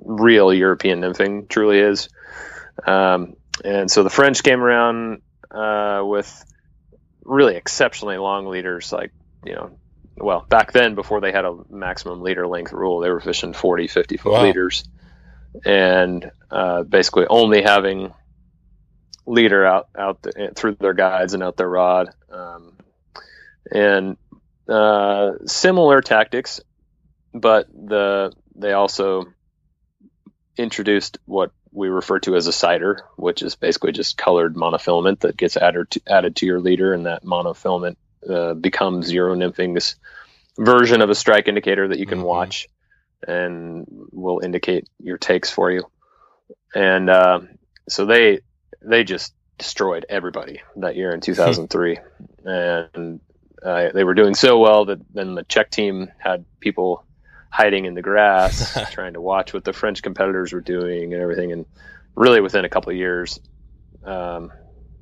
real 0.00 0.52
European 0.52 1.00
nymphing 1.00 1.48
truly 1.48 1.78
is. 1.78 2.08
Um, 2.86 3.34
and 3.64 3.90
so 3.90 4.02
the 4.02 4.10
French 4.10 4.42
came 4.42 4.62
around 4.62 5.22
uh, 5.50 6.02
with 6.04 6.44
really 7.24 7.56
exceptionally 7.56 8.18
long 8.18 8.46
leaders, 8.46 8.92
like 8.92 9.12
you 9.44 9.54
know, 9.54 9.78
well 10.16 10.44
back 10.48 10.72
then 10.72 10.94
before 10.94 11.20
they 11.20 11.32
had 11.32 11.44
a 11.44 11.56
maximum 11.70 12.22
leader 12.22 12.46
length 12.46 12.72
rule, 12.72 13.00
they 13.00 13.10
were 13.10 13.20
fishing 13.20 13.52
40, 13.52 13.88
50 13.88 14.16
foot 14.16 14.32
Wow. 14.32 14.42
leaders, 14.44 14.84
and 15.64 16.30
uh, 16.50 16.82
basically 16.82 17.26
only 17.28 17.62
having 17.62 18.12
leader 19.26 19.64
out 19.64 19.88
out 19.96 20.20
the, 20.22 20.52
through 20.54 20.76
their 20.80 20.94
guides 20.94 21.34
and 21.34 21.42
out 21.42 21.56
their 21.56 21.68
rod, 21.68 22.10
um, 22.30 22.76
and 23.70 24.16
uh, 24.68 25.32
similar 25.46 26.00
tactics, 26.00 26.60
but 27.32 27.68
the 27.72 28.32
they 28.56 28.72
also 28.72 29.26
introduced 30.56 31.18
what 31.26 31.50
we 31.72 31.88
refer 31.88 32.18
to 32.20 32.36
as 32.36 32.46
a 32.46 32.52
sighter, 32.52 33.04
which 33.16 33.42
is 33.42 33.56
basically 33.56 33.92
just 33.92 34.16
colored 34.16 34.54
monofilament 34.54 35.20
that 35.20 35.36
gets 35.36 35.56
added 35.56 35.90
to, 35.90 36.00
added 36.08 36.36
to 36.36 36.46
your 36.46 36.60
leader, 36.60 36.94
and 36.94 37.06
that 37.06 37.24
monofilament 37.24 37.96
uh, 38.28 38.54
becomes 38.54 39.12
Euro 39.12 39.34
nymphing's 39.34 39.96
version 40.58 41.00
of 41.02 41.10
a 41.10 41.14
strike 41.14 41.48
indicator 41.48 41.88
that 41.88 41.98
you 41.98 42.06
can 42.06 42.20
Mhm. 42.20 42.24
watch 42.24 42.68
and 43.26 43.86
will 44.12 44.40
indicate 44.40 44.88
your 45.00 45.18
takes 45.18 45.50
for 45.50 45.70
you. 45.70 45.82
And 46.74 47.10
uh, 47.10 47.40
so 47.88 48.06
they 48.06 48.40
they 48.82 49.02
just 49.04 49.34
destroyed 49.58 50.04
everybody 50.08 50.62
that 50.76 50.96
year 50.96 51.12
in 51.12 51.20
2003, 51.22 51.98
and 52.44 53.20
uh, 53.64 53.90
they 53.92 54.04
were 54.04 54.14
doing 54.14 54.34
so 54.34 54.58
well 54.58 54.84
that 54.86 55.00
then 55.12 55.34
the 55.34 55.44
Czech 55.44 55.70
team 55.70 56.10
had 56.18 56.44
people 56.60 57.04
hiding 57.54 57.84
in 57.84 57.94
the 57.94 58.02
grass, 58.02 58.76
trying 58.90 59.12
to 59.12 59.20
watch 59.20 59.54
what 59.54 59.62
the 59.62 59.72
French 59.72 60.02
competitors 60.02 60.52
were 60.52 60.60
doing 60.60 61.12
and 61.12 61.22
everything. 61.22 61.52
And 61.52 61.66
really, 62.16 62.40
within 62.40 62.64
a 62.64 62.68
couple 62.68 62.90
of 62.90 62.96
years, 62.96 63.38
um, 64.02 64.52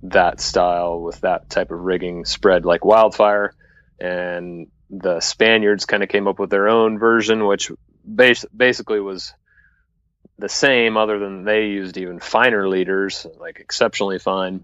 that 0.03 0.39
style 0.39 1.01
with 1.01 1.19
that 1.23 1.49
type 1.49 1.71
of 1.71 1.81
rigging 1.81 2.27
spread 2.27 2.67
like 2.67 2.85
wildfire, 2.85 3.55
and 3.99 4.67
the 4.91 5.21
Spaniards 5.21 5.87
kind 5.87 6.03
of 6.03 6.11
came 6.11 6.29
up 6.29 6.39
with 6.39 6.51
their 6.51 6.69
own 6.69 6.99
version, 6.99 7.47
which 7.47 7.73
bas- 8.05 8.45
basically 8.55 9.01
was 9.01 9.33
the 10.39 10.51
same, 10.51 10.99
other 10.99 11.19
than 11.19 11.45
they 11.45 11.69
used 11.69 11.97
even 11.97 12.21
finer 12.21 12.69
leaders, 12.69 13.27
like 13.41 13.61
exceptionally 13.61 14.19
fine, 14.19 14.63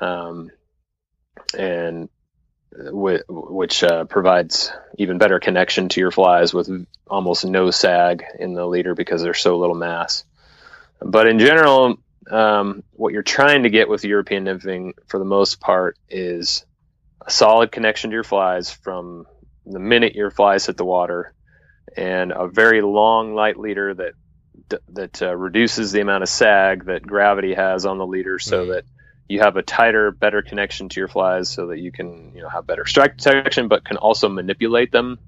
um, 0.00 0.50
and 1.58 2.08
which 2.76 3.84
uh, 3.84 4.04
provides 4.04 4.72
even 4.98 5.18
better 5.18 5.38
connection 5.38 5.88
to 5.90 6.00
your 6.00 6.10
flies 6.10 6.52
with 6.52 6.86
almost 7.06 7.44
no 7.44 7.70
sag 7.70 8.24
in 8.38 8.54
the 8.54 8.66
leader 8.66 8.94
because 8.94 9.22
there's 9.22 9.40
so 9.40 9.58
little 9.58 9.76
mass. 9.76 10.24
But 11.00 11.26
in 11.26 11.38
general, 11.38 11.98
um, 12.30 12.82
what 12.92 13.12
you're 13.12 13.22
trying 13.22 13.64
to 13.64 13.70
get 13.70 13.88
with 13.88 14.04
European 14.04 14.44
nymphing 14.44 14.92
for 15.06 15.18
the 15.18 15.24
most 15.24 15.60
part 15.60 15.98
is 16.08 16.64
a 17.24 17.30
solid 17.30 17.70
connection 17.70 18.10
to 18.10 18.14
your 18.14 18.24
flies 18.24 18.70
from 18.70 19.26
the 19.66 19.78
minute 19.78 20.14
your 20.14 20.30
flies 20.30 20.66
hit 20.66 20.76
the 20.76 20.84
water 20.84 21.32
and 21.96 22.32
a 22.32 22.48
very 22.48 22.82
long 22.82 23.34
light 23.34 23.58
leader 23.58 23.94
that 23.94 24.12
that 24.88 25.22
uh, 25.22 25.36
reduces 25.36 25.92
the 25.92 26.00
amount 26.00 26.22
of 26.22 26.28
sag 26.28 26.86
that 26.86 27.06
gravity 27.06 27.54
has 27.54 27.84
on 27.84 27.98
the 27.98 28.06
leader 28.06 28.38
so 28.38 28.64
mm. 28.64 28.74
that 28.74 28.84
you 29.28 29.40
have 29.40 29.56
a 29.56 29.62
tighter, 29.62 30.10
better 30.10 30.42
connection 30.42 30.88
to 30.90 31.00
your 31.00 31.08
flies 31.08 31.48
so 31.48 31.68
that 31.68 31.78
you 31.78 31.90
can, 31.90 32.32
you 32.34 32.42
know, 32.42 32.48
have 32.48 32.66
better 32.66 32.84
strike 32.84 33.16
detection, 33.16 33.68
but 33.68 33.84
can 33.84 33.96
also 33.96 34.28
manipulate 34.28 34.92
them 34.92 35.18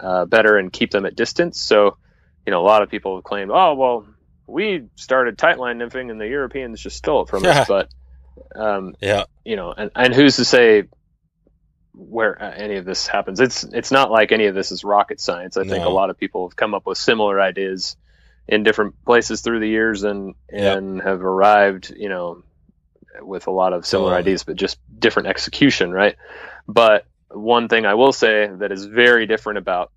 uh, 0.00 0.24
better 0.24 0.56
and 0.56 0.72
keep 0.72 0.90
them 0.90 1.04
at 1.04 1.14
distance. 1.14 1.60
So, 1.60 1.98
you 2.46 2.50
know, 2.50 2.60
a 2.60 2.66
lot 2.66 2.82
of 2.82 2.90
people 2.90 3.16
have 3.16 3.24
claimed, 3.24 3.50
oh, 3.52 3.74
well, 3.74 4.06
we 4.46 4.86
started 4.96 5.36
tight 5.36 5.58
line 5.58 5.78
nymphing 5.78 6.10
and 6.10 6.20
the 6.20 6.28
Europeans 6.28 6.80
just 6.80 6.96
stole 6.96 7.22
it 7.22 7.28
from 7.28 7.44
us. 7.44 7.68
But, 7.68 7.90
um, 8.56 8.94
yeah, 9.00 9.24
you 9.44 9.56
know, 9.56 9.72
and, 9.72 9.90
and 9.94 10.14
who's 10.14 10.36
to 10.36 10.44
say 10.44 10.84
where 11.92 12.42
uh, 12.42 12.50
any 12.50 12.76
of 12.76 12.84
this 12.84 13.06
happens? 13.06 13.40
It's, 13.40 13.64
it's 13.64 13.90
not 13.90 14.10
like 14.10 14.32
any 14.32 14.46
of 14.46 14.54
this 14.54 14.72
is 14.72 14.84
rocket 14.84 15.20
science. 15.20 15.56
I 15.56 15.64
no. 15.64 15.70
think 15.70 15.84
a 15.84 15.90
lot 15.90 16.10
of 16.10 16.18
people 16.18 16.48
have 16.48 16.56
come 16.56 16.74
up 16.74 16.86
with 16.86 16.98
similar 16.98 17.40
ideas 17.40 17.96
in 18.48 18.62
different 18.62 19.02
places 19.04 19.40
through 19.40 19.60
the 19.60 19.68
years 19.68 20.02
and, 20.02 20.34
and 20.50 20.96
yep. 20.96 21.06
have 21.06 21.22
arrived, 21.22 21.94
you 21.96 22.08
know, 22.08 22.42
with 23.20 23.46
a 23.46 23.50
lot 23.50 23.72
of 23.72 23.86
similar 23.86 24.14
ideas, 24.14 24.44
but 24.44 24.56
just 24.56 24.78
different 24.98 25.28
execution, 25.28 25.90
right? 25.90 26.16
But 26.66 27.06
one 27.30 27.68
thing 27.68 27.86
I 27.86 27.94
will 27.94 28.12
say 28.12 28.48
that 28.58 28.72
is 28.72 28.84
very 28.84 29.26
different 29.26 29.58
about 29.58 29.90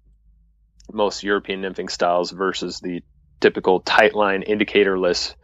most 0.91 1.23
European 1.23 1.61
nymphing 1.61 1.91
styles 1.91 2.31
versus 2.31 2.79
the 2.79 3.03
typical 3.39 3.79
tight 3.81 4.15
line 4.15 4.43
indicatorless 4.47 5.35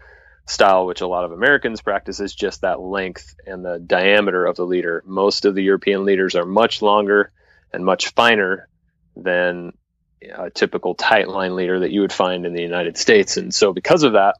style, 0.45 0.85
which 0.85 1.01
a 1.01 1.07
lot 1.07 1.25
of 1.25 1.31
Americans 1.31 1.81
practice, 1.81 2.19
is 2.19 2.33
just 2.33 2.61
that 2.61 2.79
length 2.79 3.35
and 3.45 3.63
the 3.63 3.79
diameter 3.79 4.45
of 4.45 4.55
the 4.55 4.65
leader. 4.65 5.03
Most 5.05 5.45
of 5.45 5.55
the 5.55 5.63
European 5.63 6.05
leaders 6.05 6.35
are 6.35 6.45
much 6.45 6.81
longer 6.81 7.31
and 7.71 7.85
much 7.85 8.09
finer 8.09 8.67
than 9.15 9.73
a 10.35 10.49
typical 10.49 10.95
tight 10.95 11.27
line 11.27 11.55
leader 11.55 11.79
that 11.79 11.91
you 11.91 12.01
would 12.01 12.13
find 12.13 12.45
in 12.45 12.53
the 12.53 12.61
United 12.61 12.97
States. 12.97 13.37
And 13.37 13.53
so, 13.53 13.73
because 13.73 14.03
of 14.03 14.13
that, 14.13 14.35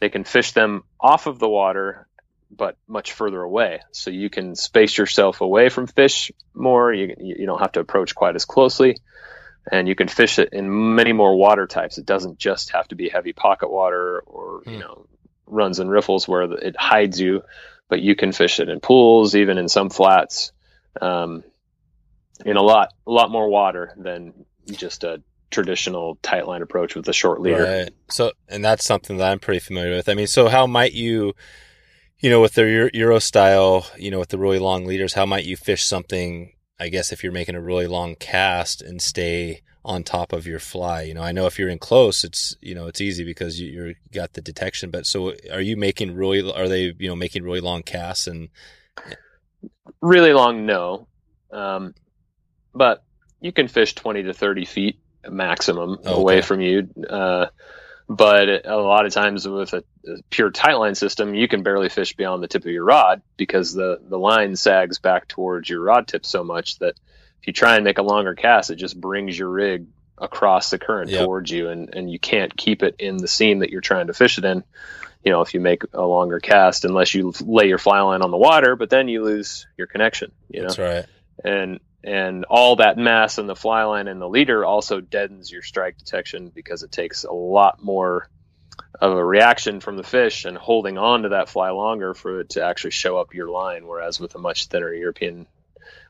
they 0.00 0.08
can 0.08 0.24
fish 0.24 0.52
them 0.52 0.82
off 1.00 1.26
of 1.26 1.38
the 1.38 1.48
water 1.48 2.06
but 2.54 2.76
much 2.86 3.12
further 3.12 3.40
away. 3.40 3.80
So 3.92 4.10
you 4.10 4.30
can 4.30 4.54
space 4.54 4.96
yourself 4.96 5.40
away 5.40 5.68
from 5.68 5.86
fish 5.86 6.30
more. 6.54 6.92
You, 6.92 7.14
you 7.18 7.46
don't 7.46 7.60
have 7.60 7.72
to 7.72 7.80
approach 7.80 8.14
quite 8.14 8.36
as 8.36 8.44
closely. 8.44 8.96
And 9.70 9.86
you 9.88 9.94
can 9.94 10.08
fish 10.08 10.38
it 10.38 10.50
in 10.52 10.94
many 10.94 11.12
more 11.12 11.36
water 11.36 11.66
types. 11.66 11.96
It 11.96 12.04
doesn't 12.04 12.38
just 12.38 12.72
have 12.72 12.88
to 12.88 12.96
be 12.96 13.08
heavy 13.08 13.32
pocket 13.32 13.70
water 13.70 14.20
or, 14.26 14.62
you 14.66 14.74
hmm. 14.74 14.80
know, 14.80 15.06
runs 15.46 15.78
and 15.78 15.90
riffles 15.90 16.26
where 16.26 16.42
it 16.42 16.76
hides 16.76 17.20
you, 17.20 17.42
but 17.88 18.00
you 18.00 18.16
can 18.16 18.32
fish 18.32 18.58
it 18.60 18.68
in 18.68 18.80
pools, 18.80 19.34
even 19.34 19.58
in 19.58 19.68
some 19.68 19.90
flats, 19.90 20.52
um, 21.00 21.44
in 22.44 22.56
a 22.56 22.62
lot, 22.62 22.92
a 23.06 23.10
lot 23.10 23.30
more 23.30 23.48
water 23.48 23.94
than 23.96 24.32
just 24.66 25.04
a 25.04 25.22
traditional 25.50 26.18
tight 26.22 26.48
line 26.48 26.62
approach 26.62 26.96
with 26.96 27.06
a 27.08 27.12
short 27.12 27.40
leader. 27.40 27.62
Right. 27.62 27.90
So, 28.10 28.32
and 28.48 28.64
that's 28.64 28.84
something 28.84 29.18
that 29.18 29.30
I'm 29.30 29.38
pretty 29.38 29.60
familiar 29.60 29.94
with. 29.94 30.08
I 30.08 30.14
mean, 30.14 30.26
so 30.26 30.48
how 30.48 30.66
might 30.66 30.92
you, 30.92 31.34
you 32.22 32.30
know, 32.30 32.40
with 32.40 32.54
their 32.54 32.88
Euro 32.94 33.18
style, 33.18 33.86
you 33.98 34.10
know, 34.10 34.20
with 34.20 34.28
the 34.28 34.38
really 34.38 34.60
long 34.60 34.86
leaders, 34.86 35.14
how 35.14 35.26
might 35.26 35.44
you 35.44 35.56
fish 35.56 35.84
something? 35.84 36.52
I 36.78 36.88
guess 36.88 37.12
if 37.12 37.22
you're 37.22 37.32
making 37.32 37.56
a 37.56 37.60
really 37.60 37.88
long 37.88 38.14
cast 38.14 38.80
and 38.80 39.02
stay 39.02 39.62
on 39.84 40.04
top 40.04 40.32
of 40.32 40.46
your 40.46 40.60
fly, 40.60 41.02
you 41.02 41.14
know, 41.14 41.22
I 41.22 41.32
know 41.32 41.46
if 41.46 41.58
you're 41.58 41.68
in 41.68 41.80
close, 41.80 42.22
it's 42.22 42.56
you 42.60 42.76
know 42.76 42.86
it's 42.86 43.00
easy 43.00 43.24
because 43.24 43.60
you, 43.60 43.68
you're 43.70 43.92
got 44.12 44.34
the 44.34 44.40
detection. 44.40 44.90
But 44.90 45.04
so, 45.04 45.34
are 45.52 45.60
you 45.60 45.76
making 45.76 46.14
really? 46.14 46.50
Are 46.50 46.68
they 46.68 46.94
you 46.96 47.08
know 47.08 47.16
making 47.16 47.42
really 47.42 47.60
long 47.60 47.82
casts 47.82 48.28
and 48.28 48.48
really 50.00 50.32
long? 50.32 50.64
No, 50.64 51.08
um, 51.50 51.92
but 52.72 53.02
you 53.40 53.50
can 53.50 53.66
fish 53.66 53.96
twenty 53.96 54.22
to 54.22 54.32
thirty 54.32 54.64
feet 54.64 55.00
maximum 55.28 55.94
okay. 55.94 56.12
away 56.12 56.40
from 56.40 56.60
you. 56.60 56.88
Uh, 57.08 57.46
but 58.16 58.66
a 58.66 58.76
lot 58.76 59.06
of 59.06 59.12
times 59.12 59.48
with 59.48 59.72
a, 59.72 59.84
a 60.06 60.22
pure 60.28 60.50
tight 60.50 60.74
line 60.74 60.94
system, 60.94 61.34
you 61.34 61.48
can 61.48 61.62
barely 61.62 61.88
fish 61.88 62.14
beyond 62.14 62.42
the 62.42 62.48
tip 62.48 62.62
of 62.62 62.70
your 62.70 62.84
rod 62.84 63.22
because 63.38 63.72
the, 63.72 64.00
the 64.06 64.18
line 64.18 64.54
sags 64.54 64.98
back 64.98 65.28
towards 65.28 65.68
your 65.68 65.80
rod 65.80 66.06
tip 66.06 66.26
so 66.26 66.44
much 66.44 66.78
that 66.80 66.94
if 67.40 67.46
you 67.46 67.52
try 67.54 67.76
and 67.76 67.84
make 67.84 67.98
a 67.98 68.02
longer 68.02 68.34
cast, 68.34 68.70
it 68.70 68.76
just 68.76 69.00
brings 69.00 69.38
your 69.38 69.48
rig 69.48 69.86
across 70.18 70.70
the 70.70 70.78
current 70.78 71.10
yep. 71.10 71.24
towards 71.24 71.50
you 71.50 71.70
and, 71.70 71.94
and 71.94 72.10
you 72.10 72.18
can't 72.18 72.54
keep 72.54 72.82
it 72.82 72.96
in 72.98 73.16
the 73.16 73.28
seam 73.28 73.60
that 73.60 73.70
you're 73.70 73.80
trying 73.80 74.08
to 74.08 74.14
fish 74.14 74.36
it 74.36 74.44
in. 74.44 74.62
You 75.24 75.32
know, 75.32 75.40
if 75.40 75.54
you 75.54 75.60
make 75.60 75.82
a 75.94 76.02
longer 76.02 76.38
cast, 76.38 76.84
unless 76.84 77.14
you 77.14 77.32
lay 77.40 77.66
your 77.66 77.78
fly 77.78 78.00
line 78.00 78.22
on 78.22 78.30
the 78.30 78.36
water, 78.36 78.76
but 78.76 78.90
then 78.90 79.08
you 79.08 79.24
lose 79.24 79.66
your 79.78 79.86
connection. 79.86 80.32
You 80.50 80.62
know, 80.62 80.68
that's 80.68 80.78
right. 80.78 81.06
And 81.44 81.80
and 82.04 82.44
all 82.46 82.76
that 82.76 82.98
mass 82.98 83.38
in 83.38 83.46
the 83.46 83.56
fly 83.56 83.84
line 83.84 84.08
and 84.08 84.20
the 84.20 84.28
leader 84.28 84.64
also 84.64 85.00
deadens 85.00 85.50
your 85.50 85.62
strike 85.62 85.98
detection 85.98 86.50
because 86.54 86.82
it 86.82 86.90
takes 86.90 87.24
a 87.24 87.32
lot 87.32 87.82
more 87.82 88.28
of 89.00 89.12
a 89.12 89.24
reaction 89.24 89.80
from 89.80 89.96
the 89.96 90.02
fish 90.02 90.44
and 90.44 90.56
holding 90.56 90.98
on 90.98 91.22
to 91.22 91.30
that 91.30 91.48
fly 91.48 91.70
longer 91.70 92.14
for 92.14 92.40
it 92.40 92.50
to 92.50 92.64
actually 92.64 92.90
show 92.90 93.18
up 93.18 93.34
your 93.34 93.50
line. 93.50 93.86
Whereas 93.86 94.20
with 94.20 94.34
a 94.34 94.38
much 94.38 94.66
thinner 94.66 94.92
European 94.92 95.46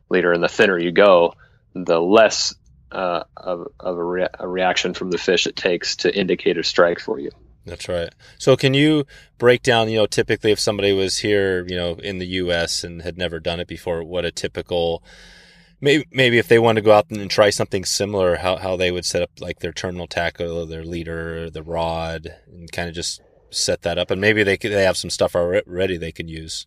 leader, 0.08 0.32
and 0.32 0.42
the 0.42 0.48
thinner 0.48 0.78
you 0.78 0.92
go, 0.92 1.34
the 1.74 2.00
less 2.00 2.54
uh, 2.90 3.24
of, 3.36 3.68
of 3.80 3.98
a, 3.98 4.04
rea- 4.04 4.28
a 4.38 4.46
reaction 4.46 4.94
from 4.94 5.10
the 5.10 5.18
fish 5.18 5.46
it 5.46 5.56
takes 5.56 5.96
to 5.96 6.14
indicate 6.14 6.58
a 6.58 6.62
strike 6.62 7.00
for 7.00 7.18
you. 7.18 7.30
That's 7.64 7.88
right. 7.88 8.12
So 8.38 8.56
can 8.56 8.74
you 8.74 9.06
break 9.38 9.62
down, 9.62 9.88
you 9.88 9.96
know, 9.96 10.06
typically 10.06 10.50
if 10.50 10.58
somebody 10.58 10.92
was 10.92 11.18
here, 11.18 11.64
you 11.68 11.76
know, 11.76 11.94
in 11.94 12.18
the 12.18 12.26
US 12.26 12.84
and 12.84 13.02
had 13.02 13.16
never 13.16 13.40
done 13.40 13.60
it 13.60 13.68
before, 13.68 14.02
what 14.02 14.24
a 14.24 14.32
typical 14.32 15.02
maybe 15.82 16.06
maybe 16.10 16.38
if 16.38 16.48
they 16.48 16.58
want 16.58 16.76
to 16.76 16.82
go 16.82 16.92
out 16.92 17.10
and 17.10 17.30
try 17.30 17.50
something 17.50 17.84
similar, 17.84 18.36
how 18.36 18.56
how 18.56 18.76
they 18.76 18.90
would 18.90 19.04
set 19.04 19.20
up 19.20 19.30
like 19.40 19.58
their 19.58 19.72
terminal 19.72 20.06
tackle, 20.06 20.64
their 20.64 20.84
leader, 20.84 21.50
the 21.50 21.62
rod, 21.62 22.34
and 22.46 22.72
kind 22.72 22.88
of 22.88 22.94
just 22.94 23.20
set 23.50 23.82
that 23.82 23.98
up, 23.98 24.10
and 24.10 24.20
maybe 24.20 24.42
they 24.42 24.56
could, 24.56 24.72
they 24.72 24.84
have 24.84 24.96
some 24.96 25.10
stuff 25.10 25.36
already 25.36 25.98
they 25.98 26.12
can 26.12 26.28
use. 26.28 26.66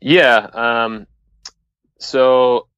Yeah. 0.00 0.48
Um, 0.52 1.06
so 1.98 2.68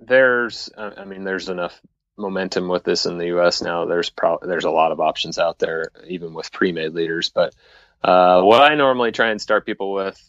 there's, 0.00 0.70
I 0.76 1.04
mean, 1.04 1.24
there's 1.24 1.48
enough 1.48 1.80
momentum 2.16 2.68
with 2.68 2.84
this 2.84 3.06
in 3.06 3.18
the 3.18 3.26
U.S. 3.26 3.62
now. 3.62 3.86
There's 3.86 4.10
probably 4.10 4.48
there's 4.48 4.64
a 4.64 4.70
lot 4.70 4.92
of 4.92 5.00
options 5.00 5.38
out 5.38 5.58
there, 5.58 5.90
even 6.06 6.34
with 6.34 6.52
pre-made 6.52 6.92
leaders. 6.92 7.30
But 7.30 7.54
uh, 8.02 8.42
what 8.42 8.62
I 8.62 8.74
normally 8.74 9.12
try 9.12 9.30
and 9.30 9.40
start 9.40 9.66
people 9.66 9.92
with 9.92 10.20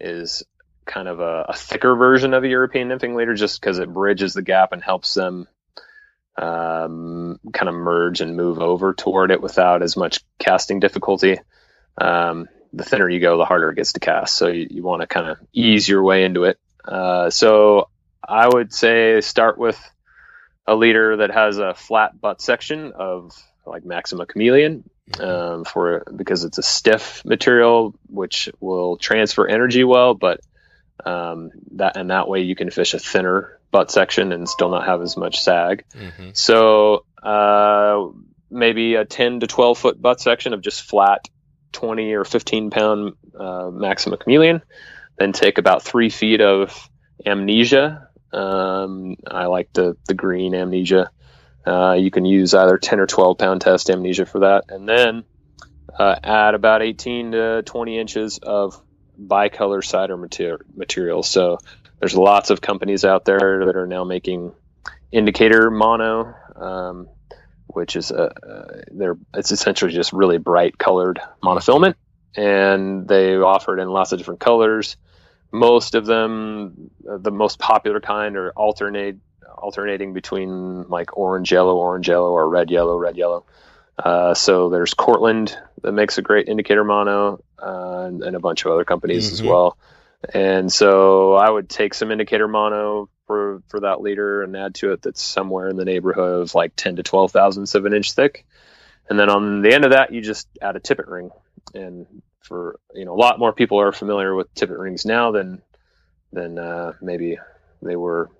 is 0.00 0.44
kind 0.88 1.06
of 1.06 1.20
a, 1.20 1.46
a 1.50 1.54
thicker 1.54 1.94
version 1.94 2.34
of 2.34 2.42
a 2.42 2.48
European 2.48 2.88
nymphing 2.88 3.14
leader 3.14 3.34
just 3.34 3.60
because 3.60 3.78
it 3.78 3.92
bridges 3.92 4.34
the 4.34 4.42
gap 4.42 4.72
and 4.72 4.82
helps 4.82 5.14
them 5.14 5.46
um, 6.36 7.38
kind 7.52 7.68
of 7.68 7.74
merge 7.74 8.20
and 8.20 8.36
move 8.36 8.58
over 8.58 8.94
toward 8.94 9.30
it 9.30 9.42
without 9.42 9.82
as 9.82 9.96
much 9.96 10.20
casting 10.38 10.80
difficulty. 10.80 11.38
Um, 12.00 12.48
the 12.72 12.84
thinner 12.84 13.08
you 13.08 13.20
go, 13.20 13.38
the 13.38 13.44
harder 13.44 13.70
it 13.70 13.76
gets 13.76 13.92
to 13.92 14.00
cast. 14.00 14.36
So 14.36 14.48
you, 14.48 14.66
you 14.70 14.82
want 14.82 15.02
to 15.02 15.06
kind 15.06 15.28
of 15.28 15.38
ease 15.52 15.88
your 15.88 16.02
way 16.02 16.24
into 16.24 16.44
it. 16.44 16.58
Uh, 16.84 17.30
so 17.30 17.88
I 18.26 18.48
would 18.48 18.72
say 18.72 19.20
start 19.20 19.58
with 19.58 19.78
a 20.66 20.74
leader 20.74 21.18
that 21.18 21.30
has 21.30 21.58
a 21.58 21.74
flat 21.74 22.18
butt 22.20 22.40
section 22.40 22.92
of 22.92 23.32
like 23.66 23.84
Maxima 23.84 24.26
Chameleon 24.26 24.88
um, 25.20 25.64
for 25.64 26.04
because 26.14 26.44
it's 26.44 26.58
a 26.58 26.62
stiff 26.62 27.24
material 27.24 27.94
which 28.08 28.48
will 28.60 28.96
transfer 28.96 29.46
energy 29.46 29.84
well, 29.84 30.14
but 30.14 30.40
um, 31.04 31.50
that 31.72 31.96
and 31.96 32.10
that 32.10 32.28
way 32.28 32.42
you 32.42 32.54
can 32.54 32.70
fish 32.70 32.94
a 32.94 32.98
thinner 32.98 33.58
butt 33.70 33.90
section 33.90 34.32
and 34.32 34.48
still 34.48 34.70
not 34.70 34.86
have 34.86 35.02
as 35.02 35.16
much 35.16 35.40
sag. 35.40 35.84
Mm-hmm. 35.94 36.30
So 36.32 37.04
uh, 37.22 38.08
maybe 38.50 38.94
a 38.94 39.04
10 39.04 39.40
to 39.40 39.46
12 39.46 39.78
foot 39.78 40.00
butt 40.00 40.20
section 40.20 40.54
of 40.54 40.60
just 40.60 40.82
flat 40.82 41.28
20 41.72 42.14
or 42.14 42.24
15 42.24 42.70
pound 42.70 43.14
uh, 43.38 43.70
Maxima 43.70 44.16
Chameleon. 44.16 44.62
Then 45.18 45.32
take 45.32 45.58
about 45.58 45.82
three 45.82 46.10
feet 46.10 46.40
of 46.40 46.88
Amnesia. 47.24 48.08
Um, 48.32 49.16
I 49.26 49.46
like 49.46 49.72
the, 49.72 49.96
the 50.06 50.14
green 50.14 50.54
Amnesia. 50.54 51.10
Uh, 51.66 51.92
you 51.92 52.10
can 52.10 52.24
use 52.24 52.54
either 52.54 52.78
10 52.78 53.00
or 53.00 53.06
12 53.06 53.36
pound 53.36 53.60
test 53.60 53.90
Amnesia 53.90 54.26
for 54.26 54.40
that. 54.40 54.64
And 54.68 54.88
then 54.88 55.24
uh, 55.98 56.16
add 56.22 56.54
about 56.54 56.82
18 56.82 57.32
to 57.32 57.62
20 57.62 57.98
inches 57.98 58.38
of 58.38 58.80
bicolor 59.20 59.84
sighter 59.84 60.16
mater- 60.16 60.64
material. 60.74 61.22
So 61.22 61.58
there's 61.98 62.16
lots 62.16 62.50
of 62.50 62.60
companies 62.60 63.04
out 63.04 63.24
there 63.24 63.66
that 63.66 63.76
are 63.76 63.86
now 63.86 64.04
making 64.04 64.52
indicator 65.12 65.70
mono. 65.70 66.34
Um, 66.56 67.08
which 67.68 67.96
is 67.96 68.10
a 68.10 68.24
uh, 68.24 68.82
they're 68.90 69.16
it's 69.34 69.52
essentially 69.52 69.92
just 69.92 70.12
really 70.12 70.38
bright 70.38 70.78
colored 70.78 71.20
monofilament, 71.42 71.94
and 72.34 73.06
they 73.06 73.36
offer 73.36 73.78
it 73.78 73.82
in 73.82 73.88
lots 73.88 74.12
of 74.12 74.18
different 74.18 74.40
colors. 74.40 74.96
Most 75.52 75.94
of 75.94 76.04
them, 76.04 76.90
the 77.02 77.30
most 77.30 77.58
popular 77.58 78.00
kind, 78.00 78.36
are 78.36 78.50
alternate 78.50 79.18
alternating 79.46 80.12
between 80.12 80.88
like 80.88 81.16
orange 81.16 81.52
yellow, 81.52 81.76
orange 81.76 82.08
yellow, 82.08 82.30
or 82.30 82.48
red 82.48 82.70
yellow, 82.70 82.96
red 82.96 83.16
yellow. 83.16 83.44
Uh, 83.96 84.34
so 84.34 84.68
there's 84.68 84.94
Cortland 84.94 85.56
that 85.82 85.92
makes 85.92 86.18
a 86.18 86.22
great 86.22 86.48
indicator 86.48 86.84
mono, 86.84 87.42
uh, 87.60 88.04
and, 88.06 88.22
and, 88.22 88.36
a 88.36 88.40
bunch 88.40 88.64
of 88.64 88.72
other 88.72 88.84
companies 88.84 89.26
mm-hmm. 89.26 89.34
as 89.34 89.42
well. 89.42 89.78
And 90.32 90.72
so 90.72 91.34
I 91.34 91.48
would 91.48 91.68
take 91.68 91.94
some 91.94 92.10
indicator 92.10 92.48
mono, 92.48 93.08
for 93.28 93.62
for 93.68 93.80
that 93.80 94.00
leader 94.00 94.42
and 94.42 94.56
add 94.56 94.74
to 94.74 94.92
it 94.92 95.02
that's 95.02 95.22
somewhere 95.22 95.68
in 95.68 95.76
the 95.76 95.84
neighborhood 95.84 96.42
of 96.42 96.54
like 96.56 96.74
10 96.74 96.96
to 96.96 97.04
12 97.04 97.30
thousandths 97.30 97.76
of 97.76 97.84
an 97.84 97.94
inch 97.94 98.12
thick 98.12 98.44
and 99.08 99.18
then 99.18 99.30
on 99.30 99.62
the 99.62 99.72
end 99.72 99.84
of 99.84 99.92
that 99.92 100.12
you 100.12 100.20
just 100.20 100.48
add 100.60 100.74
a 100.74 100.80
tippet 100.80 101.06
ring 101.06 101.30
and 101.74 102.06
for 102.40 102.80
you 102.94 103.04
know 103.04 103.14
a 103.14 103.20
lot 103.20 103.38
more 103.38 103.52
people 103.52 103.80
are 103.80 103.92
familiar 103.92 104.34
with 104.34 104.52
tippet 104.54 104.78
rings 104.78 105.04
now 105.04 105.30
than 105.30 105.62
than 106.32 106.58
uh, 106.58 106.92
maybe 107.00 107.38
they 107.82 107.96
were 107.96 108.30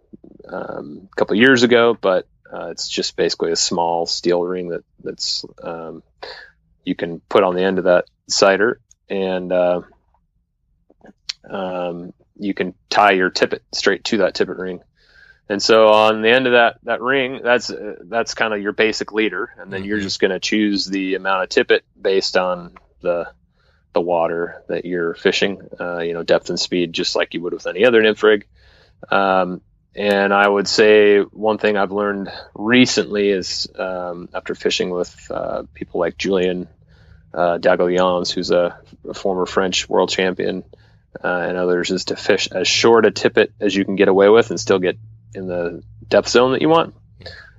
um, 0.49 1.09
a 1.13 1.17
couple 1.17 1.37
years 1.37 1.63
ago 1.63 1.97
but 2.01 2.27
uh, 2.51 2.69
it's 2.69 2.89
just 2.89 3.15
basically 3.15 3.53
a 3.53 3.57
small 3.57 4.07
steel 4.07 4.43
ring 4.43 4.71
that 4.71 4.85
that's 5.05 5.45
um, 5.63 6.03
you 6.89 6.95
can 6.95 7.21
put 7.21 7.45
on 7.45 7.55
the 7.55 7.63
end 7.63 7.79
of 7.79 7.85
that 7.85 8.07
sighter 8.29 8.81
and 9.11 9.53
uh, 9.53 9.83
um, 11.49 12.13
you 12.39 12.55
can 12.55 12.75
tie 12.89 13.13
your 13.13 13.31
tippet 13.31 13.63
straight 13.73 14.05
to 14.05 14.19
that 14.19 14.35
tippet 14.35 14.57
ring. 14.57 14.81
And 15.51 15.63
so 15.63 15.89
on 15.89 16.23
the 16.23 16.31
end 16.31 16.47
of 16.47 16.53
that 16.53 16.79
that 16.83 17.01
ring, 17.01 17.41
that's 17.43 17.71
uh, 17.71 17.97
that's 18.05 18.35
kind 18.35 18.53
of 18.53 18.61
your 18.61 18.73
basic 18.73 19.13
leader, 19.13 19.51
and 19.57 19.73
then 19.73 19.81
mm-hmm. 19.81 19.89
you're 19.89 20.01
just 20.01 20.21
going 20.21 20.31
to 20.31 20.41
choose 20.41 20.85
the 20.85 21.15
amount 21.15 21.43
of 21.43 21.49
tippet 21.49 21.85
based 21.99 22.37
on 22.37 22.75
the 23.01 23.29
the 23.95 24.01
water 24.03 24.63
that 24.69 24.85
you're 24.85 25.15
fishing, 25.15 25.67
uh, 25.81 26.01
you 26.01 26.13
know, 26.13 26.23
depth 26.23 26.51
and 26.51 26.61
speed, 26.61 26.93
just 26.93 27.17
like 27.17 27.33
you 27.33 27.41
would 27.41 27.55
with 27.55 27.67
any 27.67 27.87
other 27.87 28.03
nymph 28.03 28.23
rig. 28.23 28.47
Um, 29.11 29.63
and 29.95 30.35
I 30.35 30.47
would 30.47 30.69
say 30.69 31.21
one 31.21 31.57
thing 31.57 31.79
I've 31.79 31.93
learned 31.93 32.31
recently 32.55 33.31
is 33.31 33.69
um, 33.75 34.29
after 34.35 34.55
fishing 34.55 34.91
with 34.91 35.31
uh, 35.31 35.63
people 35.73 35.99
like 35.99 36.19
Julien 36.19 36.69
uh, 37.39 38.25
who's 38.35 38.51
a, 38.51 38.81
a, 39.09 39.15
former 39.15 39.47
French 39.47 39.89
world 39.89 40.11
champion, 40.11 40.65
uh, 41.23 41.29
and 41.29 41.57
others 41.57 41.91
is 41.91 42.07
to 42.07 42.17
fish 42.17 42.49
as 42.51 42.67
short 42.67 43.07
a 43.07 43.13
tippet 43.13 43.53
as 43.61 43.75
you 43.75 43.85
can 43.85 43.95
get 43.95 44.09
away 44.09 44.29
with 44.29 44.51
and 44.51 44.59
still 44.59 44.81
get 44.81 44.99
in 45.35 45.47
the 45.47 45.83
depth 46.09 46.29
zone 46.29 46.53
that 46.53 46.63
you 46.63 46.69
want. 46.69 46.95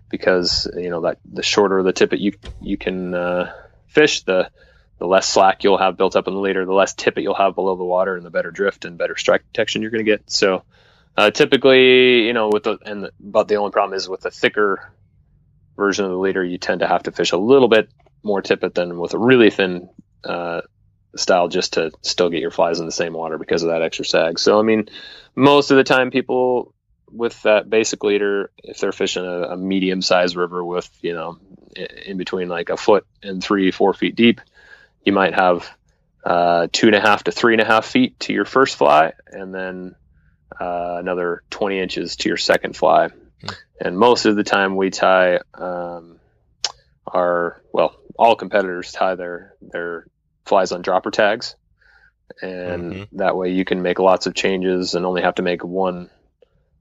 Because 0.09 0.67
you 0.75 0.89
know 0.89 1.01
that 1.01 1.19
the 1.23 1.43
shorter 1.43 1.81
the 1.83 1.93
tippet 1.93 2.19
you 2.19 2.33
you 2.59 2.77
can 2.77 3.13
uh, 3.13 3.53
fish, 3.87 4.23
the 4.23 4.49
the 4.97 5.07
less 5.07 5.29
slack 5.29 5.63
you'll 5.63 5.77
have 5.77 5.95
built 5.95 6.15
up 6.15 6.27
in 6.27 6.33
the 6.33 6.39
leader, 6.41 6.65
the 6.65 6.73
less 6.73 6.93
tippet 6.93 7.23
you'll 7.23 7.35
have 7.35 7.55
below 7.55 7.75
the 7.75 7.83
water, 7.83 8.17
and 8.17 8.25
the 8.25 8.31
better 8.31 8.51
drift 8.51 8.83
and 8.85 8.97
better 8.97 9.15
strike 9.15 9.45
protection 9.47 9.81
you're 9.81 9.91
going 9.91 10.03
to 10.03 10.11
get. 10.11 10.29
So 10.29 10.63
uh, 11.15 11.31
typically, 11.31 12.25
you 12.25 12.33
know, 12.33 12.49
with 12.51 12.63
the 12.63 12.79
and 12.85 13.03
the, 13.03 13.11
but 13.19 13.47
the 13.47 13.55
only 13.55 13.71
problem 13.71 13.95
is 13.95 14.09
with 14.09 14.21
the 14.21 14.31
thicker 14.31 14.91
version 15.77 16.03
of 16.03 16.11
the 16.11 16.17
leader, 16.17 16.43
you 16.43 16.57
tend 16.57 16.81
to 16.81 16.87
have 16.87 17.03
to 17.03 17.11
fish 17.13 17.31
a 17.31 17.37
little 17.37 17.69
bit 17.69 17.89
more 18.23 18.41
tippet 18.41 18.75
than 18.75 18.97
with 18.97 19.13
a 19.13 19.17
really 19.17 19.49
thin 19.49 19.89
uh, 20.23 20.61
style 21.15 21.47
just 21.47 21.73
to 21.73 21.91
still 22.01 22.29
get 22.29 22.41
your 22.41 22.51
flies 22.51 22.79
in 22.79 22.85
the 22.85 22.91
same 22.91 23.13
water 23.13 23.37
because 23.37 23.63
of 23.63 23.69
that 23.69 23.81
extra 23.81 24.05
sag. 24.05 24.39
So 24.39 24.59
I 24.59 24.63
mean, 24.63 24.89
most 25.35 25.71
of 25.71 25.77
the 25.77 25.83
time 25.83 26.11
people 26.11 26.73
with 27.11 27.41
that 27.43 27.69
basic 27.69 28.03
leader, 28.03 28.51
if 28.63 28.79
they're 28.79 28.91
fishing 28.91 29.25
a, 29.25 29.41
a 29.49 29.57
medium 29.57 30.01
sized 30.01 30.35
river 30.35 30.63
with 30.63 30.89
you 31.01 31.13
know 31.13 31.37
in 32.05 32.17
between 32.17 32.49
like 32.49 32.69
a 32.69 32.77
foot 32.77 33.05
and 33.23 33.43
three 33.43 33.71
four 33.71 33.93
feet 33.93 34.15
deep, 34.15 34.41
you 35.03 35.13
might 35.13 35.33
have 35.33 35.69
uh, 36.23 36.67
two 36.71 36.87
and 36.87 36.95
a 36.95 37.01
half 37.01 37.23
to 37.23 37.31
three 37.31 37.53
and 37.53 37.61
a 37.61 37.65
half 37.65 37.85
feet 37.85 38.19
to 38.21 38.33
your 38.33 38.45
first 38.45 38.75
fly, 38.75 39.13
and 39.27 39.53
then 39.53 39.95
uh, 40.59 40.97
another 40.99 41.43
20 41.49 41.79
inches 41.79 42.17
to 42.17 42.29
your 42.29 42.37
second 42.37 42.75
fly. 42.75 43.07
Mm. 43.43 43.55
And 43.81 43.97
most 43.97 44.25
of 44.25 44.35
the 44.35 44.43
time 44.43 44.75
we 44.75 44.89
tie 44.89 45.39
um, 45.53 46.19
our 47.07 47.61
well, 47.71 47.95
all 48.19 48.35
competitors 48.35 48.91
tie 48.91 49.15
their 49.15 49.55
their 49.61 50.05
flies 50.45 50.73
on 50.73 50.81
dropper 50.81 51.09
tags, 51.09 51.55
and 52.41 52.93
mm-hmm. 52.93 53.17
that 53.17 53.37
way 53.37 53.51
you 53.51 53.63
can 53.63 53.81
make 53.81 53.97
lots 53.97 54.27
of 54.27 54.35
changes 54.35 54.93
and 54.93 55.05
only 55.05 55.21
have 55.21 55.35
to 55.35 55.41
make 55.41 55.63
one 55.63 56.09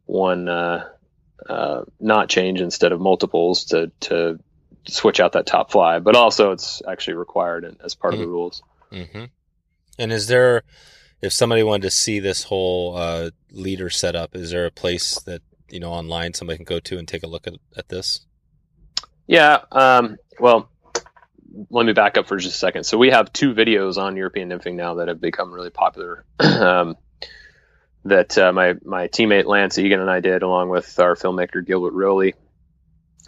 one 0.04 0.48
uh, 0.48 0.88
uh, 1.48 1.82
knot 2.00 2.28
change 2.28 2.60
instead 2.60 2.90
of 2.90 3.00
multiples 3.00 3.66
to 3.66 3.92
to 4.00 4.40
switch 4.88 5.20
out 5.20 5.32
that 5.32 5.46
top 5.46 5.70
fly. 5.70 6.00
But 6.00 6.16
also, 6.16 6.50
it's 6.50 6.82
actually 6.88 7.14
required 7.14 7.76
as 7.84 7.94
part 7.94 8.14
mm-hmm. 8.14 8.14
of 8.14 8.18
the 8.18 8.24
mm-hmm. 8.24 8.32
rules. 8.32 8.62
Mm-hmm. 8.92 9.24
And 10.00 10.12
is 10.12 10.26
there, 10.26 10.64
if 11.22 11.32
somebody 11.32 11.62
wanted 11.62 11.82
to 11.82 11.90
see 11.92 12.18
this 12.18 12.44
whole 12.44 12.96
uh, 12.96 13.30
leader 13.52 13.90
setup, 13.90 14.34
is 14.34 14.50
there 14.50 14.66
a 14.66 14.72
place 14.72 15.20
that 15.20 15.42
you 15.70 15.78
know 15.78 15.92
online 15.92 16.34
somebody 16.34 16.56
can 16.56 16.64
go 16.64 16.80
to 16.80 16.98
and 16.98 17.06
take 17.06 17.22
a 17.22 17.28
look 17.28 17.46
at, 17.46 17.54
at 17.76 17.90
this? 17.90 18.26
Yeah. 19.28 19.58
Um, 19.70 20.16
well, 20.40 20.68
let 21.70 21.86
me 21.86 21.92
back 21.92 22.16
up 22.16 22.26
for 22.26 22.36
just 22.36 22.54
a 22.54 22.58
second. 22.58 22.84
So 22.84 22.98
we 22.98 23.10
have 23.10 23.32
two 23.32 23.54
videos 23.54 23.96
on 23.96 24.16
European 24.16 24.48
nymphing 24.48 24.74
now 24.74 24.94
that 24.94 25.08
have 25.08 25.20
become 25.20 25.52
really 25.52 25.70
popular. 25.70 26.24
um, 26.38 26.96
that 28.04 28.36
uh, 28.38 28.52
my 28.52 28.74
my 28.84 29.08
teammate 29.08 29.46
Lance 29.46 29.78
Egan 29.78 30.00
and 30.00 30.10
I 30.10 30.20
did, 30.20 30.42
along 30.42 30.68
with 30.68 30.98
our 30.98 31.14
filmmaker 31.14 31.64
Gilbert 31.64 31.92
Rowley. 31.92 32.34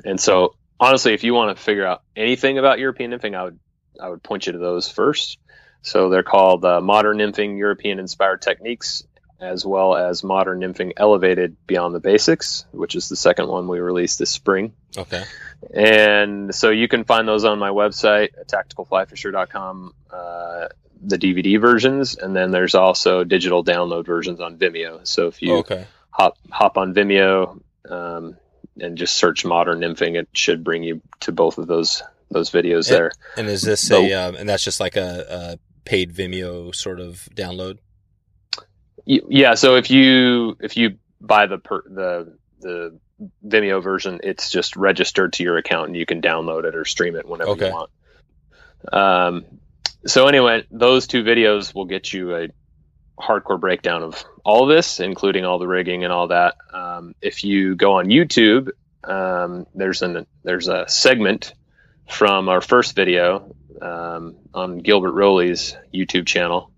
And 0.04 0.20
so, 0.20 0.54
honestly, 0.78 1.12
if 1.14 1.24
you 1.24 1.34
want 1.34 1.56
to 1.56 1.62
figure 1.62 1.86
out 1.86 2.02
anything 2.16 2.58
about 2.58 2.78
European 2.78 3.10
nymphing, 3.10 3.34
I 3.34 3.44
would 3.44 3.58
I 4.00 4.08
would 4.08 4.22
point 4.22 4.46
you 4.46 4.52
to 4.52 4.58
those 4.58 4.88
first. 4.88 5.38
So 5.82 6.10
they're 6.10 6.22
called 6.22 6.64
uh, 6.64 6.80
Modern 6.80 7.18
Nymphing 7.18 7.58
European 7.58 7.98
Inspired 7.98 8.42
Techniques, 8.42 9.02
as 9.40 9.64
well 9.64 9.96
as 9.96 10.22
Modern 10.22 10.60
Nymphing 10.60 10.92
Elevated 10.96 11.56
Beyond 11.66 11.94
the 11.94 12.00
Basics, 12.00 12.66
which 12.72 12.94
is 12.94 13.08
the 13.08 13.16
second 13.16 13.48
one 13.48 13.68
we 13.68 13.80
released 13.80 14.18
this 14.18 14.30
spring. 14.30 14.72
Okay. 14.96 15.24
And 15.74 16.54
so 16.54 16.70
you 16.70 16.88
can 16.88 17.04
find 17.04 17.26
those 17.26 17.44
on 17.44 17.58
my 17.58 17.70
website, 17.70 18.30
tacticalflyfisher.com, 18.46 19.94
uh, 20.12 20.68
the 21.02 21.16
DVD 21.16 21.60
versions, 21.60 22.16
and 22.16 22.36
then 22.36 22.50
there's 22.50 22.74
also 22.74 23.24
digital 23.24 23.64
download 23.64 24.04
versions 24.04 24.40
on 24.40 24.58
Vimeo. 24.58 25.06
So 25.06 25.28
if 25.28 25.40
you 25.40 25.56
okay. 25.56 25.86
hop 26.10 26.36
hop 26.50 26.76
on 26.76 26.92
Vimeo 26.92 27.60
um, 27.88 28.36
and 28.78 28.98
just 28.98 29.16
search 29.16 29.44
modern 29.44 29.80
nymphing, 29.80 30.18
it 30.18 30.28
should 30.32 30.62
bring 30.62 30.82
you 30.82 31.00
to 31.20 31.32
both 31.32 31.56
of 31.56 31.66
those 31.66 32.02
those 32.30 32.50
videos 32.50 32.88
and, 32.88 32.96
there. 32.96 33.12
And 33.36 33.48
is 33.48 33.62
this 33.62 33.86
so, 33.86 34.02
a 34.02 34.12
um, 34.12 34.34
and 34.36 34.48
that's 34.48 34.64
just 34.64 34.80
like 34.80 34.96
a, 34.96 35.26
a 35.30 35.58
paid 35.84 36.12
Vimeo 36.12 36.74
sort 36.74 37.00
of 37.00 37.28
download? 37.34 37.78
Yeah. 39.04 39.54
So 39.54 39.76
if 39.76 39.90
you 39.90 40.56
if 40.60 40.76
you 40.76 40.98
buy 41.20 41.46
the 41.46 41.58
per, 41.58 41.82
the 41.82 42.36
the 42.60 42.98
Vimeo 43.46 43.82
version, 43.82 44.20
it's 44.22 44.50
just 44.50 44.76
registered 44.76 45.34
to 45.34 45.42
your 45.42 45.56
account 45.56 45.88
and 45.88 45.96
you 45.96 46.06
can 46.06 46.22
download 46.22 46.64
it 46.64 46.74
or 46.74 46.84
stream 46.84 47.16
it 47.16 47.26
whenever 47.26 47.50
okay. 47.52 47.68
you 47.68 47.72
want. 47.72 47.90
Um, 48.92 49.44
so 50.06 50.26
anyway, 50.26 50.64
those 50.70 51.06
two 51.06 51.22
videos 51.22 51.74
will 51.74 51.84
get 51.84 52.12
you 52.12 52.34
a 52.34 52.48
hardcore 53.20 53.60
breakdown 53.60 54.02
of 54.02 54.24
all 54.44 54.62
of 54.62 54.74
this, 54.74 55.00
including 55.00 55.44
all 55.44 55.58
the 55.58 55.68
rigging 55.68 56.04
and 56.04 56.12
all 56.12 56.28
that. 56.28 56.56
Um, 56.72 57.14
if 57.20 57.44
you 57.44 57.74
go 57.74 57.98
on 57.98 58.06
YouTube, 58.06 58.70
um, 59.04 59.66
there's 59.74 60.02
an 60.02 60.26
there's 60.42 60.68
a 60.68 60.88
segment 60.88 61.52
from 62.08 62.48
our 62.48 62.60
first 62.60 62.96
video 62.96 63.54
um, 63.80 64.36
on 64.52 64.78
Gilbert 64.78 65.12
Rowley's 65.12 65.76
YouTube 65.94 66.26
channel, 66.26 66.70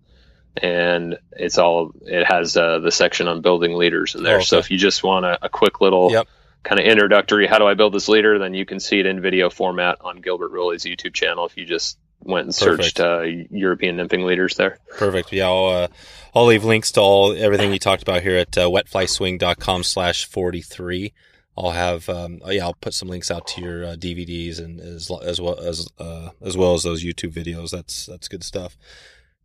and 0.57 1.19
it's 1.33 1.59
all 1.59 1.93
it 2.03 2.25
has 2.25 2.57
uh, 2.57 2.79
the 2.79 2.91
section 2.91 3.29
on 3.29 3.41
building 3.41 3.75
leaders 3.75 4.15
in 4.15 4.23
there. 4.23 4.35
Oh, 4.35 4.39
okay. 4.39 4.45
So 4.45 4.59
if 4.59 4.71
you 4.71 4.79
just 4.79 5.03
want 5.03 5.25
a, 5.25 5.47
a 5.47 5.49
quick 5.49 5.81
little 5.81 6.11
yep. 6.11 6.29
kind 6.63 6.81
of 6.81 6.87
introductory, 6.87 7.47
how 7.47 7.59
do 7.59 7.67
I 7.67 7.75
build 7.75 7.95
this 7.95 8.09
leader, 8.09 8.39
then 8.39 8.55
you 8.55 8.67
can 8.67 8.81
see 8.81 9.01
it 9.01 9.07
in 9.07 9.21
video 9.21 9.51
format 9.51 9.99
on 10.01 10.21
Gilbert 10.21 10.51
Rowley's 10.51 10.85
YouTube 10.85 11.15
channel. 11.15 11.47
If 11.47 11.57
you 11.57 11.65
just 11.65 11.99
went 12.25 12.45
and 12.45 12.55
searched 12.55 13.01
uh, 13.01 13.23
European 13.51 13.97
nymphing 13.97 14.25
leaders 14.25 14.57
there. 14.57 14.79
Perfect. 14.97 15.33
Yeah, 15.33 15.47
I'll, 15.47 15.67
uh, 15.67 15.89
I'll 16.35 16.47
leave 16.47 16.65
links 16.65 16.93
to 16.93 17.01
all 17.01 17.37
everything 17.37 17.73
you 17.73 17.79
talked 17.79 18.03
about 18.03 18.23
here 18.23 18.37
at 18.37 18.57
uh, 18.57 18.69
wetflyswing.com 18.69 19.83
slash 19.83 20.27
43. 20.27 21.13
I'll 21.57 21.73
have 21.73 22.09
um, 22.09 22.41
oh, 22.45 22.51
yeah 22.51 22.65
I'll 22.65 22.73
put 22.75 22.95
some 22.95 23.09
links 23.09 23.31
out 23.31 23.47
to 23.49 23.61
your 23.61 23.85
uh, 23.85 23.95
DVDs 23.95 24.59
and 24.59 24.81
as 24.81 25.11
as 25.23 25.39
well 25.39 25.59
as 25.59 25.87
uh, 25.99 26.31
as 26.41 26.57
well 26.57 26.73
as 26.73 26.83
those 26.83 27.05
YouTube 27.05 27.33
videos. 27.35 27.71
That's 27.71 28.07
that's 28.07 28.27
good 28.27 28.43
stuff. 28.43 28.79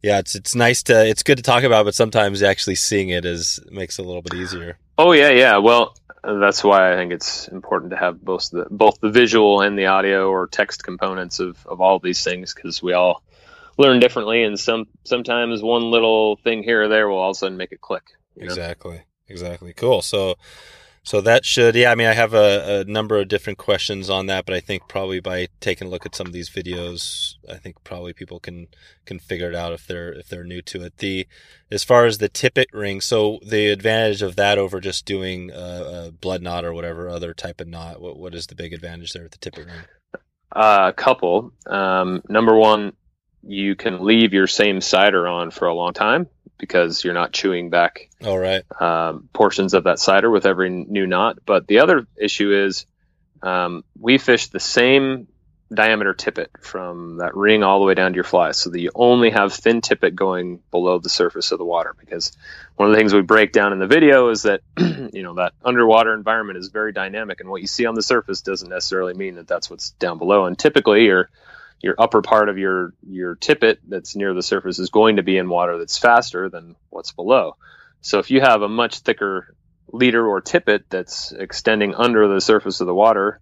Yeah, 0.02 0.20
it's 0.20 0.36
it's 0.36 0.56
nice 0.56 0.84
to 0.84 1.08
it's 1.08 1.24
good 1.24 1.38
to 1.38 1.44
talk 1.44 1.64
about, 1.64 1.86
but 1.86 1.96
sometimes 1.96 2.44
actually 2.44 2.76
seeing 2.76 3.10
it 3.10 3.26
is 3.26 3.60
makes 3.72 3.98
it 4.00 4.04
a 4.04 4.06
little 4.06 4.22
bit 4.22 4.36
easier. 4.36 4.78
Oh 4.98 5.12
yeah, 5.12 5.30
yeah. 5.30 5.58
Well, 5.58 5.96
that's 6.24 6.64
why 6.64 6.94
I 6.94 6.96
think 6.96 7.14
it's 7.14 7.48
important 7.48 7.92
to 7.92 7.98
have 7.98 8.22
both 8.24 8.50
the 8.52 8.68
both 8.70 9.00
the 9.00 9.10
visual 9.10 9.62
and 9.62 9.78
the 9.78 9.88
audio 9.88 10.30
or 10.30 10.48
text 10.48 10.84
components 10.84 11.40
of 11.40 11.66
of 11.66 11.82
all 11.82 11.96
of 11.96 12.04
these 12.04 12.24
things 12.24 12.54
because 12.54 12.82
we 12.82 12.94
all 12.94 13.24
learn 13.78 14.00
differently, 14.00 14.44
and 14.44 14.60
some 14.60 14.86
sometimes 15.04 15.62
one 15.62 15.90
little 15.90 16.36
thing 16.38 16.64
here 16.64 16.84
or 16.84 16.88
there 16.88 17.08
will 17.08 17.18
all 17.18 17.32
of 17.32 17.36
a 17.36 17.40
sudden 17.40 17.58
make 17.58 17.72
it 17.72 17.82
click. 17.82 18.04
you 18.36 18.44
know? 18.44 18.50
Exactly. 18.50 19.02
Exactly. 19.30 19.74
Cool. 19.74 20.02
So 20.02 20.36
so 21.08 21.22
that 21.22 21.46
should, 21.46 21.74
yeah. 21.76 21.90
I 21.90 21.96
mean, 21.96 22.08
I 22.08 22.14
have 22.14 22.34
a, 22.34 22.82
a, 22.82 22.84
number 22.84 23.18
of 23.18 23.30
different 23.30 23.58
questions 23.58 24.10
on 24.10 24.26
that, 24.26 24.46
but 24.46 24.54
I 24.54 24.60
think 24.60 24.90
probably 24.90 25.22
by 25.22 25.48
taking 25.62 25.88
a 25.88 25.90
look 25.90 26.06
at 26.06 26.14
some 26.14 26.28
of 26.28 26.34
these 26.34 26.50
videos, 26.50 27.36
I 27.50 27.56
think 27.56 27.82
probably 27.86 28.12
people 28.12 28.42
can 28.42 28.68
can 29.06 29.18
figure 29.18 29.48
it 29.48 29.56
out 29.56 29.72
if 29.72 29.88
they're 29.88 30.12
if 30.12 30.28
they're 30.28 30.44
new 30.44 30.62
to 30.64 30.84
it. 30.84 30.98
The 30.98 31.26
as 31.72 31.86
far 31.86 32.08
as 32.08 32.18
the 32.18 32.28
tippet 32.28 32.68
ring, 32.74 33.00
so 33.00 33.40
the 33.42 33.70
advantage 33.70 34.22
of 34.22 34.36
that 34.36 34.58
over 34.58 34.82
just 34.82 35.06
doing 35.06 35.50
a, 35.50 36.08
a 36.08 36.12
blood 36.12 36.42
knot 36.42 36.66
or 36.66 36.74
whatever 36.74 37.08
other 37.08 37.34
type 37.34 37.62
of 37.62 37.70
knot, 37.70 38.02
what 38.02 38.20
what 38.20 38.36
is 38.36 38.48
the 38.48 38.56
big 38.56 38.74
advantage 38.74 39.14
there 39.14 39.24
with 39.24 39.32
the 39.32 39.38
tippet 39.38 39.66
ring? 39.66 39.86
Uh, 40.54 40.90
a 40.90 40.94
couple. 40.94 41.54
Um, 41.68 42.22
number 42.28 42.58
one, 42.58 42.92
you 43.44 43.78
can 43.78 44.04
leave 44.04 44.34
your 44.34 44.48
same 44.48 44.82
sighter 44.82 45.26
on 45.26 45.52
for 45.52 45.70
a 45.70 45.74
long 45.74 45.94
time 45.94 46.28
because 46.58 47.04
you're 47.04 47.14
not 47.14 47.32
chewing 47.32 47.70
back 47.70 48.10
all 48.24 48.38
right 48.38 48.64
um, 48.82 49.30
portions 49.34 49.74
of 49.74 49.86
that 49.86 50.00
sighter 50.00 50.30
with 50.30 50.46
every 50.46 50.70
new 50.70 51.08
knot. 51.08 51.40
But 51.46 51.68
the 51.68 51.80
other 51.80 52.08
issue 52.16 52.52
is 52.52 52.86
um, 53.42 53.84
we 54.00 54.18
fish 54.18 54.48
the 54.48 54.60
same 54.60 55.28
diameter 55.74 56.14
tippet 56.14 56.50
from 56.62 57.18
that 57.18 57.36
ring 57.36 57.62
all 57.62 57.80
the 57.80 57.86
way 57.86 57.94
down 57.94 58.12
to 58.12 58.16
your 58.16 58.24
fly, 58.24 58.52
so 58.52 58.70
that 58.70 58.80
you 58.80 58.92
only 58.96 59.30
have 59.30 59.54
thin 59.54 59.82
tippet 59.82 60.16
going 60.16 60.62
below 60.72 60.98
the 61.00 61.10
surface 61.10 61.52
of 61.52 61.60
the 61.60 61.66
water. 61.66 61.94
Because 62.00 62.32
one 62.76 62.90
of 62.90 62.94
the 62.94 63.00
things 63.00 63.14
we 63.14 63.22
break 63.22 63.52
down 63.52 63.74
in 63.74 63.80
the 63.80 63.88
video 63.88 64.30
is 64.30 64.44
that 64.44 64.62
you 64.78 65.24
know 65.24 65.36
that 65.36 65.54
underwater 65.64 66.14
environment 66.14 66.58
is 66.58 66.70
very 66.70 66.94
dynamic, 66.94 67.40
and 67.40 67.50
what 67.50 67.62
you 67.62 67.68
see 67.68 67.86
on 67.86 67.96
the 67.96 68.04
surface 68.04 68.42
doesn't 68.42 68.70
necessarily 68.70 69.14
mean 69.14 69.36
that 69.36 69.48
that's 69.48 69.70
what's 69.70 69.92
down 69.92 70.18
below. 70.18 70.46
And 70.46 70.58
typically, 70.58 71.06
you're 71.06 71.30
your 71.82 71.96
upper 71.98 72.22
part 72.22 72.50
of 72.50 72.58
your 72.58 72.94
your 73.08 73.36
tippet 73.36 73.80
that's 73.88 74.16
near 74.16 74.34
the 74.34 74.44
surface 74.44 74.80
is 74.80 74.90
going 74.90 75.18
to 75.18 75.24
be 75.24 75.38
in 75.38 75.50
water 75.50 75.78
that's 75.78 75.98
faster 75.98 76.50
than 76.50 76.76
what's 76.90 77.12
below. 77.12 77.56
So 78.02 78.20
if 78.20 78.32
you 78.32 78.42
have 78.42 78.62
a 78.62 78.70
much 78.70 79.00
thicker 79.00 79.54
leader 79.92 80.26
or 80.26 80.42
tippet 80.42 80.86
that's 80.90 81.32
extending 81.32 81.96
under 81.96 82.28
the 82.28 82.42
surface 82.42 82.82
of 82.82 82.88
the 82.88 82.94
water, 82.94 83.40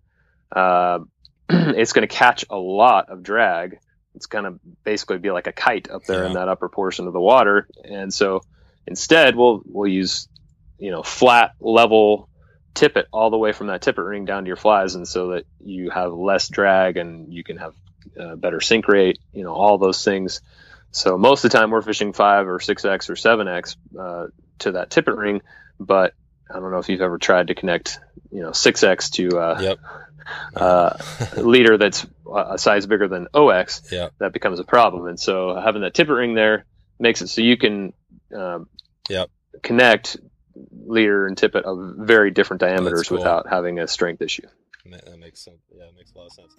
uh, 0.51 0.99
it's 1.49 1.93
going 1.93 2.07
to 2.07 2.13
catch 2.13 2.45
a 2.49 2.57
lot 2.57 3.09
of 3.09 3.23
drag. 3.23 3.79
It's 4.15 4.27
going 4.27 4.45
to 4.45 4.59
basically 4.83 5.17
be 5.17 5.31
like 5.31 5.47
a 5.47 5.51
kite 5.51 5.89
up 5.89 6.05
there 6.05 6.23
yeah. 6.23 6.27
in 6.27 6.33
that 6.33 6.47
upper 6.47 6.69
portion 6.69 7.07
of 7.07 7.13
the 7.13 7.19
water. 7.19 7.67
And 7.83 8.13
so 8.13 8.41
instead, 8.87 9.35
we'll 9.35 9.61
we'll 9.65 9.91
use 9.91 10.27
you 10.77 10.91
know 10.91 11.03
flat 11.03 11.51
level 11.59 12.29
tippet 12.73 13.07
all 13.11 13.29
the 13.29 13.37
way 13.37 13.53
from 13.53 13.67
that 13.67 13.81
tippet 13.81 14.03
ring 14.03 14.25
down 14.25 14.43
to 14.43 14.47
your 14.47 14.57
flies, 14.57 14.95
and 14.95 15.07
so 15.07 15.29
that 15.29 15.45
you 15.63 15.89
have 15.89 16.13
less 16.13 16.49
drag 16.49 16.97
and 16.97 17.33
you 17.33 17.43
can 17.43 17.57
have 17.57 17.73
uh, 18.19 18.35
better 18.35 18.61
sink 18.61 18.87
rate, 18.87 19.19
you 19.33 19.43
know, 19.43 19.53
all 19.53 19.77
those 19.77 20.03
things. 20.03 20.41
So 20.91 21.17
most 21.17 21.43
of 21.43 21.51
the 21.51 21.57
time 21.57 21.71
we're 21.71 21.81
fishing 21.81 22.13
five 22.13 22.47
or 22.47 22.59
six 22.59 22.85
X 22.85 23.09
or 23.09 23.15
seven 23.15 23.47
X 23.47 23.75
uh, 23.99 24.27
to 24.59 24.73
that 24.73 24.89
tippet 24.89 25.15
ring, 25.15 25.41
but 25.79 26.13
I 26.49 26.59
don't 26.59 26.71
know 26.71 26.77
if 26.77 26.89
you've 26.89 27.01
ever 27.01 27.17
tried 27.17 27.47
to 27.47 27.55
connect, 27.55 27.99
you 28.31 28.41
know, 28.41 28.51
six 28.51 28.83
X 28.83 29.09
to 29.11 29.37
uh, 29.37 29.59
yep. 29.61 29.79
uh, 30.55 30.97
leader 31.37 31.77
that's 31.77 32.05
a 32.33 32.57
size 32.57 32.85
bigger 32.85 33.07
than 33.07 33.27
0X. 33.33 33.91
Yeah. 33.91 34.09
That 34.19 34.31
becomes 34.31 34.59
a 34.59 34.63
problem, 34.63 35.07
and 35.07 35.19
so 35.19 35.55
having 35.55 35.81
that 35.81 35.93
tippet 35.93 36.15
ring 36.15 36.33
there 36.33 36.65
makes 36.99 37.21
it 37.21 37.27
so 37.27 37.41
you 37.41 37.57
can 37.57 37.93
um, 38.33 38.69
yep. 39.09 39.29
connect 39.61 40.17
leader 40.71 41.27
and 41.27 41.37
tippet 41.37 41.65
of 41.65 41.95
very 41.97 42.31
different 42.31 42.61
diameters 42.61 43.09
cool. 43.09 43.17
without 43.17 43.47
having 43.49 43.79
a 43.79 43.87
strength 43.87 44.21
issue. 44.21 44.47
That 44.85 45.19
makes 45.19 45.41
sense. 45.41 45.57
Yeah, 45.75 45.85
it 45.85 45.95
makes 45.97 46.13
a 46.13 46.17
lot 46.17 46.27
of 46.27 46.33
sense. 46.33 46.55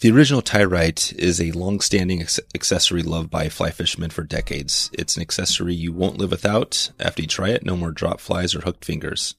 The 0.00 0.10
original 0.10 0.42
Tyrite 0.42 1.14
is 1.14 1.40
a 1.40 1.52
long-standing 1.52 2.20
accessory 2.54 3.02
loved 3.02 3.30
by 3.30 3.48
fly 3.48 3.70
fishermen 3.70 4.10
for 4.10 4.24
decades. 4.24 4.90
It's 4.92 5.16
an 5.16 5.22
accessory 5.22 5.74
you 5.74 5.90
won't 5.90 6.18
live 6.18 6.32
without. 6.32 6.90
After 7.00 7.22
you 7.22 7.28
try 7.28 7.48
it, 7.48 7.64
no 7.64 7.78
more 7.78 7.92
drop 7.92 8.20
flies 8.20 8.54
or 8.54 8.60
hooked 8.60 8.84
fingers. 8.84 9.36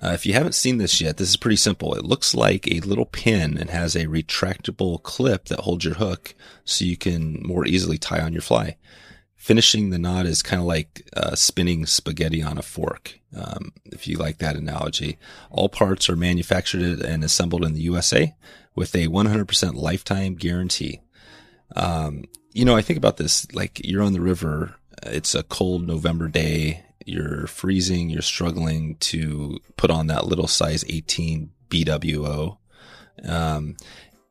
Uh, 0.00 0.10
if 0.10 0.24
you 0.24 0.32
haven't 0.32 0.54
seen 0.54 0.78
this 0.78 1.00
yet, 1.00 1.16
this 1.16 1.30
is 1.30 1.36
pretty 1.36 1.56
simple. 1.56 1.94
It 1.94 2.04
looks 2.04 2.36
like 2.36 2.68
a 2.68 2.78
little 2.80 3.04
pin 3.04 3.58
and 3.58 3.68
has 3.70 3.96
a 3.96 4.06
retractable 4.06 5.02
clip 5.02 5.46
that 5.46 5.60
holds 5.60 5.84
your 5.84 5.94
hook 5.94 6.36
so 6.64 6.84
you 6.84 6.96
can 6.96 7.42
more 7.42 7.66
easily 7.66 7.98
tie 7.98 8.20
on 8.20 8.32
your 8.32 8.42
fly. 8.42 8.76
Finishing 9.34 9.90
the 9.90 9.98
knot 9.98 10.24
is 10.24 10.40
kind 10.40 10.60
of 10.60 10.66
like 10.66 11.10
uh, 11.16 11.34
spinning 11.34 11.84
spaghetti 11.84 12.44
on 12.44 12.58
a 12.58 12.62
fork, 12.62 13.18
um, 13.36 13.72
if 13.86 14.06
you 14.06 14.16
like 14.16 14.38
that 14.38 14.54
analogy. 14.54 15.18
All 15.50 15.68
parts 15.68 16.08
are 16.08 16.14
manufactured 16.14 17.00
and 17.00 17.24
assembled 17.24 17.64
in 17.64 17.74
the 17.74 17.82
USA 17.82 18.36
with 18.80 18.94
a 18.94 19.08
100% 19.08 19.74
lifetime 19.74 20.34
guarantee. 20.36 21.02
Um, 21.76 22.24
you 22.54 22.64
know, 22.64 22.74
I 22.74 22.80
think 22.80 22.96
about 22.96 23.18
this 23.18 23.46
like 23.52 23.86
you're 23.86 24.02
on 24.02 24.14
the 24.14 24.22
river, 24.22 24.74
it's 25.02 25.34
a 25.34 25.42
cold 25.42 25.86
November 25.86 26.28
day, 26.28 26.82
you're 27.04 27.46
freezing, 27.46 28.08
you're 28.08 28.22
struggling 28.22 28.96
to 28.96 29.58
put 29.76 29.90
on 29.90 30.06
that 30.06 30.24
little 30.24 30.46
size 30.46 30.82
18 30.88 31.50
BWO. 31.68 32.56
Um, 33.22 33.76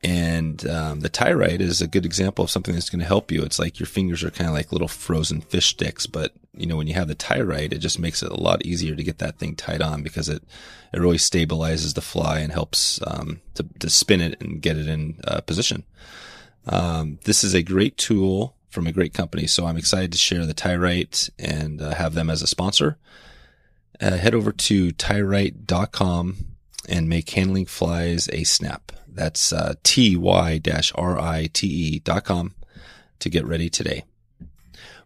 and 0.02 0.66
um, 0.68 1.02
the 1.02 1.10
Tyrite 1.10 1.60
is 1.60 1.82
a 1.82 1.88
good 1.88 2.06
example 2.06 2.44
of 2.44 2.52
something 2.52 2.74
that's 2.74 2.90
going 2.90 3.02
to 3.02 3.06
help 3.06 3.32
you. 3.32 3.44
It's 3.44 3.60
like 3.60 3.80
your 3.80 3.88
fingers 3.88 4.24
are 4.24 4.32
kind 4.32 4.50
of 4.50 4.54
like 4.54 4.72
little 4.72 4.88
frozen 4.88 5.42
fish 5.42 5.68
sticks, 5.68 6.08
but 6.08 6.34
you 6.54 6.66
know 6.66 6.78
when 6.78 6.88
you 6.88 6.94
have 6.94 7.10
the 7.10 7.16
Tyrite, 7.16 7.74
it 7.74 7.80
just 7.80 8.00
makes 8.00 8.24
it 8.24 8.32
a 8.32 8.40
lot 8.40 8.66
easier 8.66 8.96
to 8.96 9.04
get 9.04 9.18
that 9.18 9.38
thing 9.38 9.56
tied 9.56 9.82
on 9.82 10.02
because 10.02 10.30
it 10.30 10.44
it 10.94 11.00
really 11.00 11.18
stabilizes 11.18 11.96
the 11.96 12.02
fly 12.02 12.40
and 12.40 12.54
helps 12.54 13.00
um, 13.06 13.42
to, 13.56 13.66
to 13.80 13.90
spin 13.90 14.22
it 14.22 14.40
and 14.42 14.62
get 14.62 14.78
it 14.78 14.88
in 14.88 15.20
uh, 15.28 15.42
position. 15.42 15.84
Um, 16.66 17.20
this 17.26 17.44
is 17.44 17.54
a 17.54 17.64
great 17.64 17.98
tool 17.98 18.56
from 18.70 18.88
a 18.88 18.92
great 18.92 19.14
company, 19.14 19.48
so 19.48 19.66
I'm 19.66 19.78
excited 19.78 20.12
to 20.14 20.18
share 20.18 20.46
the 20.46 20.54
Tyrite 20.54 21.30
and 21.38 21.82
uh, 21.82 21.96
have 21.96 22.14
them 22.14 22.30
as 22.30 22.42
a 22.42 22.48
sponsor. 22.48 22.98
Uh, 24.00 24.12
head 24.12 24.34
over 24.34 24.54
to 24.54 24.92
tyrite.com 24.94 26.38
and 26.88 27.10
make 27.10 27.30
handling 27.32 27.66
flies 27.66 28.30
a 28.30 28.46
snap. 28.46 28.94
That's 29.20 29.52
uh, 29.52 29.74
ty-rite 29.84 30.64
dot 32.06 32.24
com 32.24 32.56
to 33.20 33.30
get 33.30 33.46
ready 33.46 33.70
today. 33.70 34.06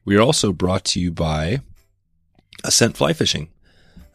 We 0.05 0.15
are 0.15 0.21
also 0.21 0.53
brought 0.53 0.83
to 0.85 0.99
you 0.99 1.11
by 1.11 1.61
Ascent 2.63 2.95
Fly 2.95 3.13
Fishing. 3.13 3.49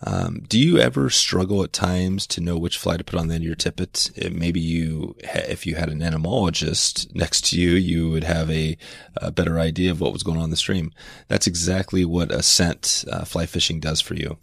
Um, 0.01 0.44
do 0.49 0.57
you 0.57 0.78
ever 0.78 1.11
struggle 1.11 1.64
at 1.64 1.72
times 1.72 2.28
to 2.28 2.40
know 2.40 2.57
which 2.57 2.78
fly 2.78 2.96
to 2.96 3.03
put 3.03 3.18
on 3.18 3.26
the 3.26 3.34
end 3.34 3.42
of 3.42 3.46
your 3.49 3.57
tippet? 3.57 4.12
Maybe 4.30 4.61
you, 4.61 5.16
if 5.18 5.66
you 5.66 5.74
had 5.74 5.88
an 5.88 6.01
entomologist 6.01 7.12
next 7.12 7.49
to 7.51 7.61
you, 7.61 7.70
you 7.70 8.09
would 8.09 8.22
have 8.22 8.49
a, 8.53 8.76
a 9.16 9.32
better 9.32 9.59
idea 9.59 9.90
of 9.90 10.01
what 10.01 10.12
was 10.12 10.22
going 10.22 10.38
on 10.38 10.44
in 10.44 10.51
the 10.51 10.57
stream. 10.57 10.92
That's 11.26 11.49
exactly 11.49 12.05
what 12.05 12.30
Ascent 12.30 13.05
uh, 13.11 13.24
Fly 13.24 13.46
Fishing 13.46 13.80
does 13.80 14.01
for 14.01 14.14
you 14.14 14.38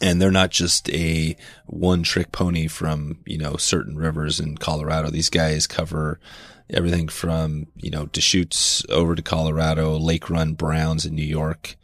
and 0.00 0.20
they're 0.20 0.30
not 0.30 0.50
just 0.50 0.90
a 0.90 1.36
one 1.66 2.02
trick 2.02 2.32
pony 2.32 2.66
from, 2.66 3.18
you 3.24 3.38
know, 3.38 3.56
certain 3.56 3.96
rivers 3.96 4.40
in 4.40 4.58
Colorado. 4.58 5.10
These 5.10 5.30
guys 5.30 5.66
cover 5.66 6.20
everything 6.68 7.08
from, 7.08 7.66
you 7.76 7.90
know, 7.90 8.06
Deschutes 8.06 8.84
over 8.90 9.14
to 9.14 9.22
Colorado, 9.22 9.96
Lake 9.96 10.28
Run 10.28 10.54
Browns 10.54 11.06
in 11.06 11.14
New 11.14 11.22
York, 11.22 11.76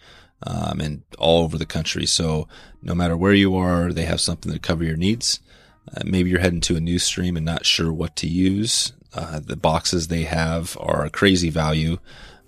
um, 0.44 0.80
and 0.80 1.02
all 1.18 1.44
over 1.44 1.56
the 1.56 1.66
country. 1.66 2.06
So 2.06 2.48
no 2.82 2.94
matter 2.94 3.16
where 3.16 3.32
you 3.32 3.56
are, 3.56 3.92
they 3.92 4.04
have 4.04 4.20
something 4.20 4.52
to 4.52 4.58
cover 4.58 4.84
your 4.84 4.96
needs. 4.96 5.40
Uh, 5.88 6.02
maybe 6.04 6.30
you're 6.30 6.40
heading 6.40 6.60
to 6.62 6.76
a 6.76 6.80
new 6.80 6.98
stream 6.98 7.36
and 7.36 7.46
not 7.46 7.66
sure 7.66 7.92
what 7.92 8.16
to 8.16 8.28
use. 8.28 8.92
Uh, 9.14 9.40
the 9.40 9.56
boxes 9.56 10.08
they 10.08 10.22
have 10.22 10.76
are 10.80 11.04
a 11.04 11.10
crazy 11.10 11.50
value, 11.50 11.98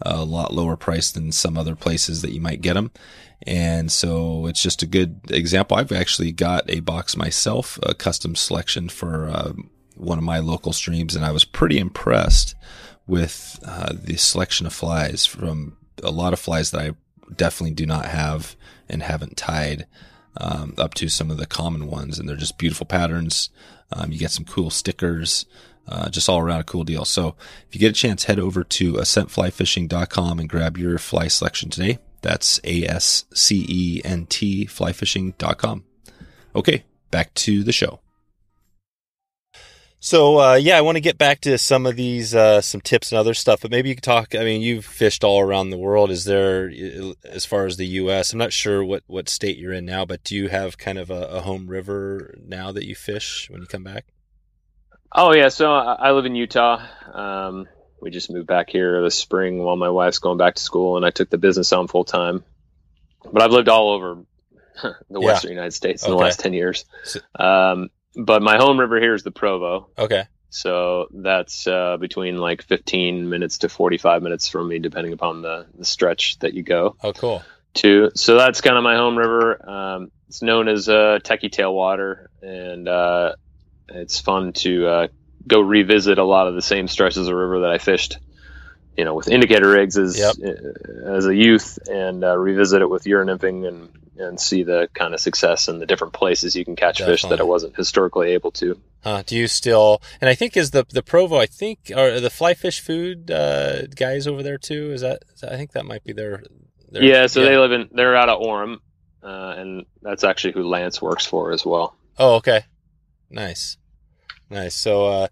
a 0.03 0.25
lot 0.25 0.53
lower 0.53 0.77
price 0.77 1.11
than 1.11 1.31
some 1.31 1.57
other 1.57 1.77
places 1.77 2.23
that 2.23 2.33
you 2.33 2.41
might 2.41 2.63
get 2.63 2.75
them. 2.75 2.91
And 3.47 3.93
so 3.93 4.47
it's 4.47 4.63
just 4.63 4.83
a 4.83 4.87
good 4.87 5.21
example. 5.31 5.77
I've 5.77 5.93
actually 5.93 6.33
got 6.33 6.69
a 6.69 6.81
box 6.81 7.17
myself, 7.17 7.79
a 7.83 7.95
custom 7.95 8.35
selection 8.37 8.89
for 8.89 9.29
uh, 9.29 9.53
one 9.97 10.19
of 10.19 10.25
my 10.25 10.39
local 10.39 10.73
streams, 10.73 11.15
and 11.15 11.25
I 11.25 11.31
was 11.31 11.45
pretty 11.45 11.79
impressed 11.79 12.55
with 13.07 13.59
uh, 13.67 13.93
the 13.93 14.17
selection 14.17 14.67
of 14.67 14.73
flies 14.73 15.27
from 15.27 15.77
a 16.03 16.11
lot 16.11 16.33
of 16.33 16.41
flies 16.41 16.71
that 16.71 16.81
I 16.81 16.93
definitely 17.37 17.75
do 17.75 17.87
not 17.87 18.07
have 18.07 18.57
and 18.89 19.03
haven't 19.03 19.37
tied 19.37 19.87
um, 20.37 20.75
up 20.79 20.95
to 20.95 21.09
some 21.09 21.31
of 21.31 21.37
the 21.37 21.47
common 21.47 21.87
ones. 21.87 22.19
And 22.19 22.29
they're 22.29 22.37
just 22.37 22.59
beautiful 22.59 22.87
patterns. 22.87 23.51
Um, 23.93 24.11
you 24.11 24.19
get 24.19 24.31
some 24.31 24.45
cool 24.45 24.71
stickers. 24.71 25.47
Uh, 25.87 26.09
just 26.09 26.31
all 26.31 26.41
around 26.41 26.61
a 26.61 26.65
cool 26.65 26.83
deal. 26.83 27.05
So 27.05 27.37
if 27.69 27.75
you 27.75 27.79
get 27.79 27.91
a 27.91 27.93
chance, 27.93 28.25
head 28.25 28.39
over 28.39 28.65
to 28.65 28.95
ascentflyfishing.com 28.95 30.39
and 30.39 30.49
grab 30.49 30.79
your 30.79 30.97
fly 30.97 31.29
selection 31.29 31.69
today. 31.69 31.99
That's 32.25 32.59
A 32.65 32.87
S 32.87 33.27
C 33.35 33.67
E 33.69 34.01
N 34.03 34.25
T 34.25 34.65
flyfishing.com. 34.65 35.85
Okay, 36.57 36.85
back 37.11 37.35
to 37.35 37.63
the 37.63 37.71
show. 37.71 38.01
So 40.01 40.41
uh, 40.41 40.55
yeah, 40.55 40.79
I 40.79 40.81
want 40.81 40.97
to 40.97 41.03
get 41.03 41.19
back 41.19 41.43
to 41.43 41.59
some 41.59 41.85
of 41.85 41.97
these, 41.97 42.35
uh, 42.35 42.63
some 42.63 42.81
tips 42.81 43.13
and 43.13 43.19
other 43.19 43.35
stuff. 43.35 43.61
But 43.61 43.71
maybe 43.71 43.91
you 43.91 43.95
could 43.95 44.05
talk. 44.05 44.35
I 44.35 44.43
mean, 44.43 44.63
you've 44.63 44.87
fished 44.87 45.23
all 45.23 45.39
around 45.39 45.69
the 45.69 45.77
world. 45.77 46.11
Is 46.11 46.25
there, 46.25 46.73
as 47.25 47.45
far 47.45 47.67
as 47.67 47.77
the 47.77 47.87
U.S., 47.87 48.33
I'm 48.33 48.39
not 48.39 48.55
sure 48.55 48.83
what 48.83 49.03
what 49.07 49.29
state 49.29 49.59
you're 49.59 49.75
in 49.75 49.85
now, 49.85 50.07
but 50.07 50.25
do 50.25 50.35
you 50.35 50.49
have 50.49 50.79
kind 50.79 50.97
of 50.97 51.11
a, 51.11 51.27
a 51.27 51.41
home 51.43 51.67
river 51.67 52.39
now 52.43 52.73
that 52.73 52.87
you 52.87 52.95
fish 52.95 53.51
when 53.51 53.61
you 53.61 53.67
come 53.67 53.85
back? 53.85 54.07
Oh 55.13 55.35
yeah, 55.35 55.49
so 55.49 55.71
I 55.71 56.13
live 56.13 56.25
in 56.25 56.35
Utah. 56.35 56.87
Um, 57.13 57.69
we 58.05 58.11
just 58.11 58.31
moved 58.31 58.47
back 58.47 58.69
here 58.69 59.03
this 59.03 59.19
spring 59.19 59.59
while 59.59 59.77
my 59.77 59.89
wife's 59.89 60.19
going 60.19 60.37
back 60.37 60.57
to 60.57 60.63
school, 60.63 60.97
and 60.99 61.07
I 61.07 61.11
took 61.11 61.31
the 61.31 61.39
business 61.39 61.73
on 61.73 61.89
full 61.89 62.05
time. 62.05 62.45
But 63.33 63.43
I've 63.43 63.51
lived 63.51 63.71
all 63.71 63.93
over 63.93 64.19
the 64.83 64.95
yeah. 65.11 65.19
Western 65.19 65.51
United 65.51 65.73
States 65.73 66.05
in 66.05 66.11
okay. 66.11 66.19
the 66.19 66.23
last 66.23 66.41
ten 66.41 66.53
years. 66.53 66.85
Um, 67.35 67.89
but 68.15 68.43
my 68.43 68.59
home 68.59 68.79
river 68.79 69.01
here 69.01 69.15
is 69.15 69.23
the 69.23 69.31
Provo. 69.31 69.89
Okay. 69.97 70.25
So 70.51 71.09
that's 71.11 71.67
uh, 71.67 71.97
between 71.97 72.37
like 72.37 72.63
15 72.63 73.29
minutes 73.29 73.59
to 73.59 73.69
45 73.69 74.23
minutes 74.23 74.49
from 74.49 74.69
me, 74.69 74.79
depending 74.79 75.13
upon 75.13 75.43
the, 75.43 75.67
the 75.77 75.85
stretch 75.85 76.39
that 76.41 76.55
you 76.55 76.63
go. 76.63 76.95
Oh, 77.03 77.13
cool. 77.13 77.43
To 77.75 78.13
so 78.15 78.37
that's 78.37 78.61
kind 78.61 78.77
of 78.77 78.85
my 78.85 78.95
home 78.95 79.19
river. 79.19 79.69
Um, 79.69 80.13
it's 80.29 80.43
known 80.43 80.69
as 80.69 80.89
uh, 80.89 81.19
Techie 81.25 81.51
Tailwater, 81.51 82.27
and 82.41 82.87
uh, 82.87 83.33
it's 83.89 84.21
fun 84.21 84.53
to 84.53 84.87
uh, 84.87 85.09
go 85.47 85.61
revisit 85.61 86.19
a 86.19 86.25
lot 86.25 86.49
of 86.49 86.55
the 86.55 86.63
same 86.63 86.89
stretches 86.89 87.29
of 87.29 87.35
river 87.35 87.61
that 87.61 87.71
I 87.71 87.79
fished, 87.79 88.19
you 88.97 89.05
know, 89.05 89.15
with 89.15 89.29
indicator 89.29 89.71
rigs 89.71 89.97
as 89.97 90.19
yep. 90.19 90.37
as 91.05 91.27
a 91.27 91.35
youth, 91.35 91.79
and 91.89 92.25
uh, 92.25 92.37
revisit 92.37 92.83
it 92.83 92.91
with 92.91 93.07
euro 93.07 93.25
nymphing 93.25 93.67
and 93.67 93.89
and 94.17 94.41
see 94.41 94.63
the 94.63 94.89
kind 94.95 95.13
of 95.15 95.21
success 95.21 95.69
and 95.69 95.81
the 95.81 95.87
different 95.87 96.13
places 96.13 96.55
you 96.55 96.65
can 96.65 96.77
catch 96.77 96.99
Definitely. 96.99 97.15
fish 97.15 97.23
that 97.31 97.41
I 97.41 97.45
wasn't 97.45 97.77
historically 97.77 98.33
able 98.33 98.53
to. 98.53 98.81
Uh, 99.05 99.23
do 99.27 99.37
you 99.37 99.49
still? 99.49 100.01
And 100.21 100.31
I 100.31 100.35
think 100.35 100.57
is 100.57 100.71
the 100.71 100.85
the 100.89 101.03
Provo. 101.03 101.39
I 101.39 101.47
think 101.47 101.93
are 101.95 102.21
the 102.21 102.31
fly 102.31 102.55
fish 102.55 102.81
food 102.81 103.31
uh, 103.31 103.87
guys 103.87 104.27
over 104.27 104.43
there 104.43 104.59
too. 104.59 104.93
Is 104.93 105.03
that, 105.03 105.23
I 105.43 105.57
think 105.57 105.73
that 105.73 105.85
might 105.85 106.05
be 106.05 106.13
their. 106.13 106.43
their 106.91 107.03
yeah, 107.03 107.27
so 107.27 107.43
yeah. 107.43 107.51
they 107.51 107.59
live 107.59 107.73
in. 107.73 107.91
They're 107.93 108.17
out 108.17 108.29
of 108.29 108.41
Orem, 108.41 108.79
uh, 109.23 109.55
and 109.59 109.85
that's 110.01 110.25
actually 110.25 110.55
who 110.55 110.67
Lance 110.67 111.03
works 111.03 111.27
for 111.27 111.53
as 111.53 111.67
well. 111.67 111.97
Oh, 112.19 112.37
okay, 112.37 112.65
nice, 113.29 113.77
nice. 114.55 114.75
So, 114.75 115.07
uh, 115.07 115.29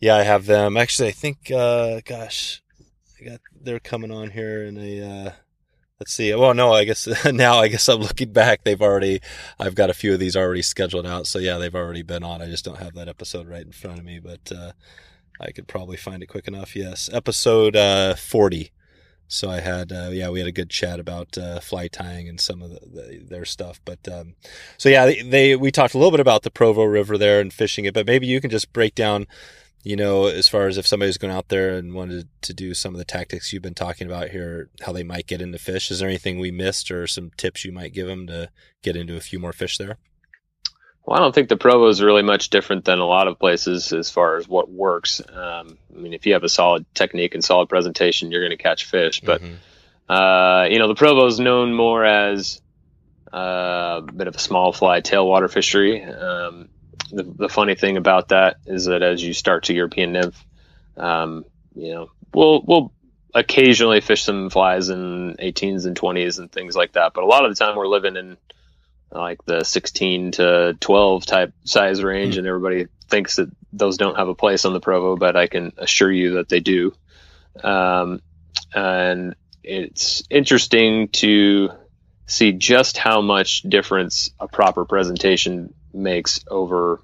yeah, 0.00 0.16
I 0.16 0.22
have 0.22 0.46
them. 0.46 0.76
Actually, 0.76 1.08
I 1.08 1.12
think, 1.12 1.50
uh, 1.50 2.00
gosh, 2.04 2.62
I 3.20 3.24
got 3.24 3.40
they're 3.58 3.80
coming 3.80 4.10
on 4.10 4.30
here 4.30 4.64
in 4.64 4.76
a 4.76 5.00
uh, 5.00 5.32
let's 6.00 6.12
see. 6.12 6.34
Well, 6.34 6.52
no, 6.52 6.72
I 6.72 6.84
guess 6.84 7.08
now 7.32 7.58
I 7.58 7.68
guess 7.68 7.88
I'm 7.88 8.00
looking 8.00 8.32
back. 8.32 8.64
They've 8.64 8.82
already, 8.82 9.20
I've 9.58 9.74
got 9.74 9.90
a 9.90 9.94
few 9.94 10.12
of 10.12 10.20
these 10.20 10.36
already 10.36 10.62
scheduled 10.62 11.06
out. 11.06 11.26
So 11.26 11.38
yeah, 11.38 11.56
they've 11.56 11.74
already 11.74 12.02
been 12.02 12.22
on. 12.22 12.42
I 12.42 12.46
just 12.46 12.64
don't 12.64 12.78
have 12.78 12.94
that 12.94 13.08
episode 13.08 13.48
right 13.48 13.64
in 13.64 13.72
front 13.72 13.98
of 13.98 14.04
me, 14.04 14.18
but 14.18 14.52
uh, 14.52 14.72
I 15.40 15.52
could 15.52 15.66
probably 15.68 15.96
find 15.96 16.22
it 16.22 16.26
quick 16.26 16.46
enough. 16.48 16.76
Yes, 16.76 17.08
episode 17.12 17.76
uh, 17.76 18.14
40. 18.16 18.70
So 19.28 19.50
I 19.50 19.60
had, 19.60 19.90
uh, 19.90 20.10
yeah, 20.12 20.28
we 20.28 20.38
had 20.38 20.48
a 20.48 20.52
good 20.52 20.70
chat 20.70 21.00
about 21.00 21.36
uh, 21.36 21.60
fly 21.60 21.88
tying 21.88 22.28
and 22.28 22.40
some 22.40 22.62
of 22.62 22.70
the, 22.70 22.80
the, 22.86 23.24
their 23.28 23.44
stuff. 23.44 23.80
But 23.84 24.06
um, 24.08 24.34
so 24.78 24.88
yeah, 24.88 25.06
they, 25.06 25.22
they 25.22 25.56
we 25.56 25.70
talked 25.70 25.94
a 25.94 25.98
little 25.98 26.10
bit 26.10 26.20
about 26.20 26.42
the 26.42 26.50
Provo 26.50 26.84
River 26.84 27.18
there 27.18 27.40
and 27.40 27.52
fishing 27.52 27.84
it. 27.84 27.94
But 27.94 28.06
maybe 28.06 28.26
you 28.26 28.40
can 28.40 28.50
just 28.50 28.72
break 28.72 28.94
down 28.94 29.26
you 29.84 29.96
know, 29.96 30.24
as 30.24 30.48
far 30.48 30.66
as 30.66 30.78
if 30.78 30.86
somebody's 30.86 31.18
going 31.18 31.32
out 31.32 31.50
there 31.50 31.76
and 31.76 31.92
wanted 31.92 32.26
to 32.40 32.54
do 32.54 32.72
some 32.72 32.94
of 32.94 32.98
the 32.98 33.04
tactics 33.04 33.52
you've 33.52 33.62
been 33.62 33.74
talking 33.74 34.06
about 34.06 34.30
here, 34.30 34.70
how 34.80 34.92
they 34.92 35.02
might 35.02 35.26
get 35.26 35.42
into 35.42 35.58
fish, 35.58 35.90
is 35.90 35.98
there 35.98 36.08
anything 36.08 36.38
we 36.38 36.50
missed 36.50 36.90
or 36.90 37.06
some 37.06 37.30
tips 37.36 37.66
you 37.66 37.72
might 37.72 37.92
give 37.92 38.06
them 38.06 38.26
to 38.26 38.48
get 38.82 38.96
into 38.96 39.14
a 39.14 39.20
few 39.20 39.38
more 39.38 39.52
fish 39.52 39.76
there? 39.76 39.98
Well, 41.04 41.18
I 41.18 41.20
don't 41.20 41.34
think 41.34 41.48
the 41.50 41.56
Provo 41.56 41.88
is 41.88 42.02
really 42.02 42.22
much 42.22 42.48
different 42.48 42.86
than 42.86 42.98
a 42.98 43.04
lot 43.04 43.28
of 43.28 43.38
places 43.38 43.92
as 43.92 44.10
far 44.10 44.36
as 44.36 44.48
what 44.48 44.70
works. 44.70 45.20
Um, 45.20 45.76
I 45.94 45.98
mean, 45.98 46.14
if 46.14 46.24
you 46.24 46.32
have 46.32 46.44
a 46.44 46.48
solid 46.48 46.86
technique 46.94 47.34
and 47.34 47.44
solid 47.44 47.68
presentation, 47.68 48.30
you're 48.30 48.40
going 48.40 48.56
to 48.56 48.62
catch 48.62 48.86
fish. 48.86 49.20
But, 49.20 49.42
mm-hmm. 49.42 50.10
uh, 50.10 50.64
you 50.64 50.78
know, 50.78 50.88
the 50.88 50.94
Provo 50.94 51.26
is 51.26 51.38
known 51.38 51.74
more 51.74 52.04
as 52.04 52.62
uh, 53.32 54.00
a 54.06 54.12
bit 54.12 54.28
of 54.28 54.36
a 54.36 54.38
small 54.38 54.72
fly 54.72 55.02
tailwater 55.02 55.50
fishery. 55.50 56.02
Um, 56.02 56.70
the, 57.10 57.24
the 57.24 57.48
funny 57.50 57.74
thing 57.74 57.98
about 57.98 58.28
that 58.28 58.56
is 58.64 58.86
that 58.86 59.02
as 59.02 59.22
you 59.22 59.34
start 59.34 59.64
to 59.64 59.74
European 59.74 60.12
nymph, 60.12 60.42
um, 60.96 61.44
you 61.74 61.92
know, 61.92 62.10
we'll 62.32 62.62
we'll 62.62 62.92
occasionally 63.34 64.00
fish 64.00 64.22
some 64.22 64.48
flies 64.48 64.88
in 64.88 65.36
18s 65.40 65.86
and 65.86 65.98
20s 65.98 66.38
and 66.38 66.50
things 66.50 66.76
like 66.76 66.92
that. 66.92 67.12
But 67.12 67.24
a 67.24 67.26
lot 67.26 67.44
of 67.44 67.50
the 67.50 67.62
time 67.62 67.76
we're 67.76 67.88
living 67.88 68.16
in 68.16 68.36
like 69.14 69.44
the 69.44 69.64
16 69.64 70.32
to 70.32 70.76
12 70.80 71.26
type 71.26 71.52
size 71.64 72.02
range, 72.02 72.34
mm 72.34 72.38
and 72.38 72.46
everybody 72.46 72.86
thinks 73.08 73.36
that 73.36 73.50
those 73.72 73.96
don't 73.96 74.16
have 74.16 74.28
a 74.28 74.34
place 74.34 74.64
on 74.64 74.72
the 74.72 74.80
Provo, 74.80 75.16
but 75.16 75.36
I 75.36 75.46
can 75.46 75.72
assure 75.78 76.10
you 76.10 76.34
that 76.34 76.48
they 76.48 76.60
do. 76.60 76.94
Um, 77.62 78.20
and 78.74 79.34
it's 79.62 80.22
interesting 80.30 81.08
to 81.08 81.70
see 82.26 82.52
just 82.52 82.96
how 82.96 83.20
much 83.20 83.62
difference 83.62 84.30
a 84.40 84.48
proper 84.48 84.84
presentation 84.84 85.74
makes 85.92 86.44
over 86.48 87.00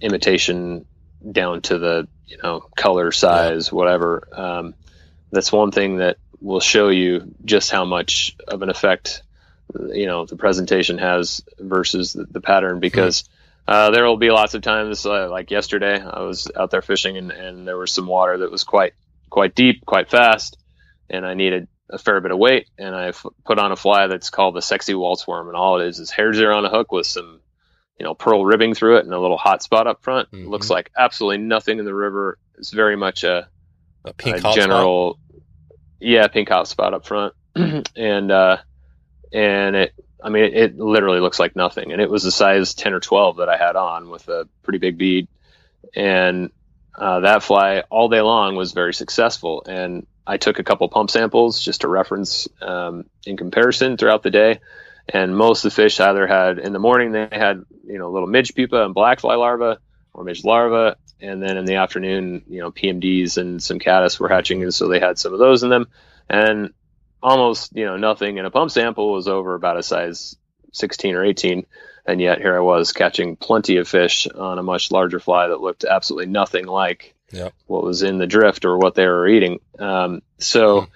imitation 0.00 0.86
down 1.30 1.60
to 1.60 1.78
the 1.78 2.08
you 2.26 2.38
know 2.42 2.60
color 2.76 3.10
size 3.10 3.68
yeah. 3.68 3.74
whatever 3.74 4.28
um, 4.32 4.74
that's 5.32 5.50
one 5.50 5.72
thing 5.72 5.96
that 5.96 6.18
will 6.40 6.60
show 6.60 6.88
you 6.88 7.34
just 7.44 7.70
how 7.70 7.84
much 7.84 8.36
of 8.46 8.62
an 8.62 8.70
effect 8.70 9.22
you 9.90 10.06
know 10.06 10.24
the 10.24 10.36
presentation 10.36 10.98
has 10.98 11.42
versus 11.58 12.12
the, 12.12 12.24
the 12.24 12.40
pattern 12.40 12.80
because 12.80 13.24
uh, 13.66 13.90
there 13.90 14.06
will 14.06 14.16
be 14.16 14.30
lots 14.30 14.54
of 14.54 14.62
times 14.62 15.04
uh, 15.04 15.28
like 15.30 15.50
yesterday 15.50 16.00
i 16.00 16.22
was 16.22 16.50
out 16.56 16.70
there 16.70 16.82
fishing 16.82 17.16
and, 17.16 17.30
and 17.30 17.66
there 17.66 17.76
was 17.76 17.92
some 17.92 18.06
water 18.06 18.38
that 18.38 18.50
was 18.50 18.64
quite 18.64 18.94
quite 19.30 19.54
deep 19.54 19.84
quite 19.84 20.08
fast 20.08 20.56
and 21.10 21.26
i 21.26 21.34
needed 21.34 21.68
a 21.90 21.98
fair 21.98 22.20
bit 22.20 22.30
of 22.30 22.36
weight 22.36 22.68
and 22.76 22.94
I 22.94 23.08
f- 23.08 23.24
put 23.46 23.58
on 23.58 23.72
a 23.72 23.76
fly 23.76 24.08
that's 24.08 24.28
called 24.28 24.54
the 24.54 24.60
sexy 24.60 24.94
Walt's 24.94 25.26
worm 25.26 25.48
and 25.48 25.56
all 25.56 25.80
it 25.80 25.86
is 25.86 25.98
is 25.98 26.10
hare's 26.10 26.38
ear 26.38 26.52
on 26.52 26.66
a 26.66 26.68
hook 26.68 26.92
with 26.92 27.06
some 27.06 27.40
you 27.98 28.04
know, 28.04 28.14
pearl 28.14 28.44
ribbing 28.44 28.74
through 28.74 28.98
it 28.98 29.04
and 29.04 29.12
a 29.12 29.18
little 29.18 29.36
hot 29.36 29.62
spot 29.62 29.86
up 29.86 30.02
front. 30.02 30.30
Mm-hmm. 30.30 30.48
Looks 30.48 30.70
like 30.70 30.90
absolutely 30.96 31.38
nothing 31.38 31.78
in 31.78 31.84
the 31.84 31.94
river. 31.94 32.38
It's 32.56 32.70
very 32.70 32.96
much 32.96 33.24
a, 33.24 33.48
a 34.04 34.12
pink 34.12 34.38
a 34.44 34.52
general, 34.52 35.14
spot? 35.14 35.42
yeah, 36.00 36.28
pink 36.28 36.48
hot 36.48 36.68
spot 36.68 36.94
up 36.94 37.06
front. 37.06 37.34
and, 37.54 38.30
uh, 38.30 38.58
and 39.32 39.76
it, 39.76 39.94
I 40.22 40.30
mean, 40.30 40.44
it, 40.44 40.54
it, 40.56 40.78
literally 40.78 41.20
looks 41.20 41.38
like 41.38 41.54
nothing. 41.54 41.92
And 41.92 42.00
it 42.00 42.10
was 42.10 42.24
a 42.24 42.32
size 42.32 42.74
10 42.74 42.92
or 42.92 43.00
12 43.00 43.36
that 43.36 43.48
I 43.48 43.56
had 43.56 43.76
on 43.76 44.10
with 44.10 44.28
a 44.28 44.48
pretty 44.62 44.78
big 44.78 44.98
bead. 44.98 45.28
And, 45.94 46.50
uh, 46.94 47.20
that 47.20 47.42
fly 47.42 47.84
all 47.90 48.08
day 48.08 48.20
long 48.20 48.56
was 48.56 48.72
very 48.72 48.92
successful. 48.92 49.62
And 49.66 50.06
I 50.26 50.36
took 50.36 50.58
a 50.58 50.64
couple 50.64 50.88
pump 50.88 51.10
samples 51.10 51.62
just 51.62 51.82
to 51.82 51.88
reference, 51.88 52.48
um, 52.60 53.04
in 53.24 53.36
comparison 53.36 53.96
throughout 53.96 54.22
the 54.22 54.30
day 54.30 54.58
and 55.08 55.36
most 55.36 55.64
of 55.64 55.70
the 55.70 55.74
fish 55.74 56.00
either 56.00 56.26
had 56.26 56.58
in 56.58 56.72
the 56.72 56.78
morning 56.78 57.12
they 57.12 57.28
had 57.32 57.64
you 57.84 57.98
know 57.98 58.10
little 58.10 58.28
midge 58.28 58.54
pupa 58.54 58.84
and 58.84 58.94
black 58.94 59.20
fly 59.20 59.34
larvae 59.34 59.80
or 60.12 60.24
midge 60.24 60.44
larvae 60.44 60.96
and 61.20 61.42
then 61.42 61.56
in 61.56 61.64
the 61.64 61.76
afternoon 61.76 62.42
you 62.48 62.60
know 62.60 62.70
pmds 62.70 63.38
and 63.38 63.62
some 63.62 63.78
caddis 63.78 64.20
were 64.20 64.28
hatching 64.28 64.62
and 64.62 64.74
so 64.74 64.88
they 64.88 65.00
had 65.00 65.18
some 65.18 65.32
of 65.32 65.38
those 65.38 65.62
in 65.62 65.70
them 65.70 65.86
and 66.28 66.72
almost 67.22 67.74
you 67.76 67.84
know 67.84 67.96
nothing 67.96 68.38
in 68.38 68.44
a 68.44 68.50
pump 68.50 68.70
sample 68.70 69.12
was 69.12 69.28
over 69.28 69.54
about 69.54 69.78
a 69.78 69.82
size 69.82 70.36
16 70.72 71.14
or 71.14 71.24
18 71.24 71.66
and 72.06 72.20
yet 72.20 72.38
here 72.38 72.56
i 72.56 72.60
was 72.60 72.92
catching 72.92 73.36
plenty 73.36 73.76
of 73.76 73.88
fish 73.88 74.26
on 74.28 74.58
a 74.58 74.62
much 74.62 74.90
larger 74.90 75.18
fly 75.18 75.48
that 75.48 75.60
looked 75.60 75.84
absolutely 75.84 76.30
nothing 76.30 76.66
like 76.66 77.14
yep. 77.32 77.52
what 77.66 77.82
was 77.82 78.02
in 78.02 78.18
the 78.18 78.26
drift 78.26 78.64
or 78.64 78.78
what 78.78 78.94
they 78.94 79.06
were 79.06 79.28
eating 79.28 79.58
um, 79.78 80.22
so 80.38 80.82
hmm. 80.82 80.86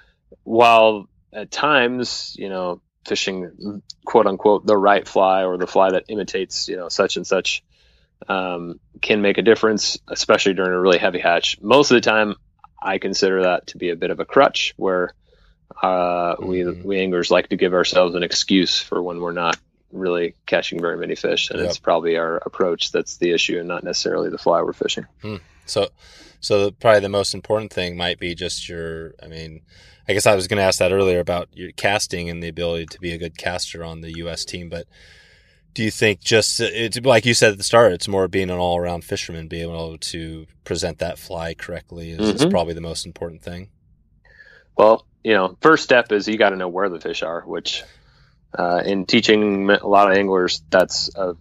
while 0.44 1.08
at 1.32 1.50
times 1.50 2.36
you 2.38 2.48
know 2.48 2.80
fishing 3.06 3.82
quote 4.04 4.26
unquote 4.26 4.64
the 4.64 4.76
right 4.76 5.08
fly 5.08 5.44
or 5.44 5.58
the 5.58 5.66
fly 5.66 5.90
that 5.90 6.04
imitates 6.08 6.68
you 6.68 6.76
know 6.76 6.88
such 6.88 7.16
and 7.16 7.26
such 7.26 7.64
um, 8.28 8.78
can 9.00 9.22
make 9.22 9.38
a 9.38 9.42
difference 9.42 9.98
especially 10.06 10.54
during 10.54 10.72
a 10.72 10.80
really 10.80 10.98
heavy 10.98 11.18
hatch 11.18 11.60
most 11.60 11.90
of 11.90 11.96
the 11.96 12.00
time 12.00 12.36
i 12.80 12.98
consider 12.98 13.42
that 13.42 13.66
to 13.66 13.78
be 13.78 13.90
a 13.90 13.96
bit 13.96 14.10
of 14.10 14.20
a 14.20 14.24
crutch 14.24 14.72
where 14.76 15.14
uh, 15.82 16.36
mm-hmm. 16.36 16.46
we 16.46 16.64
we 16.82 17.00
anglers 17.00 17.30
like 17.30 17.48
to 17.48 17.56
give 17.56 17.74
ourselves 17.74 18.14
an 18.14 18.22
excuse 18.22 18.80
for 18.80 19.02
when 19.02 19.20
we're 19.20 19.32
not 19.32 19.58
really 19.92 20.34
catching 20.46 20.80
very 20.80 20.96
many 20.96 21.14
fish 21.14 21.50
and 21.50 21.60
yep. 21.60 21.68
it's 21.68 21.78
probably 21.78 22.16
our 22.16 22.36
approach 22.46 22.92
that's 22.92 23.18
the 23.18 23.30
issue 23.30 23.58
and 23.58 23.68
not 23.68 23.84
necessarily 23.84 24.30
the 24.30 24.38
fly 24.38 24.62
we're 24.62 24.72
fishing 24.72 25.06
hmm. 25.20 25.36
so 25.66 25.88
so 26.40 26.70
probably 26.70 27.00
the 27.00 27.10
most 27.10 27.34
important 27.34 27.70
thing 27.70 27.94
might 27.96 28.18
be 28.18 28.34
just 28.34 28.68
your 28.68 29.14
i 29.22 29.26
mean 29.26 29.60
I 30.08 30.14
guess 30.14 30.26
I 30.26 30.34
was 30.34 30.48
going 30.48 30.58
to 30.58 30.64
ask 30.64 30.78
that 30.78 30.92
earlier 30.92 31.20
about 31.20 31.48
your 31.52 31.70
casting 31.72 32.28
and 32.28 32.42
the 32.42 32.48
ability 32.48 32.86
to 32.86 33.00
be 33.00 33.12
a 33.12 33.18
good 33.18 33.38
caster 33.38 33.84
on 33.84 34.00
the 34.00 34.16
U.S. 34.18 34.44
team, 34.44 34.68
but 34.68 34.86
do 35.74 35.82
you 35.82 35.90
think 35.90 36.20
just 36.20 36.60
it's 36.60 37.00
like 37.00 37.24
you 37.24 37.34
said 37.34 37.52
at 37.52 37.58
the 37.58 37.64
start, 37.64 37.92
it's 37.92 38.08
more 38.08 38.28
being 38.28 38.50
an 38.50 38.58
all 38.58 38.78
around 38.78 39.04
fisherman, 39.04 39.48
being 39.48 39.70
able 39.70 39.96
to 39.96 40.46
present 40.64 40.98
that 40.98 41.18
fly 41.18 41.54
correctly 41.54 42.10
is, 42.10 42.18
mm-hmm. 42.18 42.36
is, 42.36 42.46
probably 42.46 42.74
the 42.74 42.80
most 42.80 43.06
important 43.06 43.42
thing. 43.42 43.70
Well, 44.76 45.06
you 45.24 45.34
know, 45.34 45.56
first 45.60 45.84
step 45.84 46.12
is 46.12 46.28
you 46.28 46.36
got 46.36 46.50
to 46.50 46.56
know 46.56 46.68
where 46.68 46.88
the 46.88 47.00
fish 47.00 47.22
are, 47.22 47.42
which 47.42 47.82
uh, 48.56 48.82
in 48.84 49.06
teaching 49.06 49.70
a 49.70 49.86
lot 49.86 50.10
of 50.10 50.16
anglers, 50.16 50.62
that's 50.70 51.14
a 51.14 51.36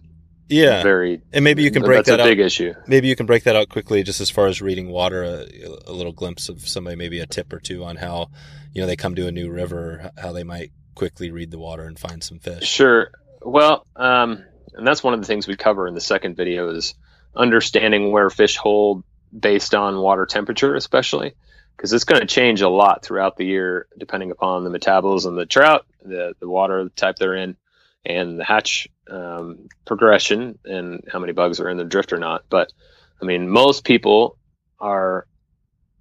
yeah 0.48 0.82
very 0.82 1.22
and 1.32 1.44
maybe 1.44 1.62
you 1.62 1.70
can 1.70 1.82
break 1.82 1.98
that's 1.98 2.08
that 2.08 2.20
a 2.20 2.24
out 2.24 2.26
big 2.26 2.40
issue. 2.40 2.74
maybe 2.86 3.08
you 3.08 3.16
can 3.16 3.24
break 3.24 3.44
that 3.44 3.56
out 3.56 3.68
quickly 3.70 4.02
just 4.02 4.20
as 4.20 4.28
far 4.28 4.48
as 4.48 4.60
reading 4.60 4.90
water 4.90 5.22
a, 5.22 5.46
a 5.86 5.92
little 5.92 6.12
glimpse 6.12 6.48
of 6.50 6.68
somebody 6.68 6.96
maybe 6.96 7.20
a 7.20 7.26
tip 7.26 7.52
or 7.52 7.60
two 7.60 7.84
on 7.84 7.96
how 7.96 8.28
you 8.74 8.80
know 8.80 8.86
they 8.86 8.96
come 8.96 9.14
to 9.14 9.26
a 9.26 9.32
new 9.32 9.48
river 9.50 10.10
how 10.18 10.32
they 10.32 10.42
might 10.42 10.70
quickly 10.94 11.30
read 11.30 11.50
the 11.50 11.58
water 11.58 11.84
and 11.84 11.98
find 11.98 12.22
some 12.22 12.38
fish 12.38 12.68
Sure. 12.68 13.12
Well, 13.40 13.86
um, 13.96 14.44
and 14.74 14.86
that's 14.86 15.02
one 15.02 15.14
of 15.14 15.20
the 15.20 15.26
things 15.26 15.46
we 15.48 15.56
cover 15.56 15.88
in 15.88 15.94
the 15.94 16.00
second 16.00 16.36
video 16.36 16.70
is 16.70 16.94
understanding 17.34 18.12
where 18.12 18.30
fish 18.30 18.56
hold 18.56 19.04
based 19.36 19.74
on 19.74 19.98
water 19.98 20.26
temperature, 20.26 20.74
especially 20.74 21.34
because 21.76 21.92
it's 21.92 22.04
going 22.04 22.20
to 22.20 22.26
change 22.26 22.60
a 22.60 22.68
lot 22.68 23.04
throughout 23.04 23.36
the 23.36 23.44
year 23.44 23.86
depending 23.98 24.30
upon 24.30 24.64
the 24.64 24.70
metabolism 24.70 25.34
of 25.34 25.38
the 25.38 25.46
trout, 25.46 25.86
the 26.02 26.34
the 26.40 26.48
water 26.48 26.88
type 26.90 27.16
they're 27.16 27.34
in, 27.34 27.56
and 28.04 28.38
the 28.38 28.44
hatch 28.44 28.88
um, 29.10 29.68
progression 29.84 30.58
and 30.64 31.04
how 31.10 31.18
many 31.18 31.32
bugs 31.32 31.60
are 31.60 31.68
in 31.68 31.76
the 31.76 31.84
drift 31.84 32.12
or 32.12 32.18
not. 32.18 32.44
But 32.48 32.72
I 33.20 33.24
mean, 33.24 33.48
most 33.48 33.84
people 33.84 34.38
are. 34.78 35.26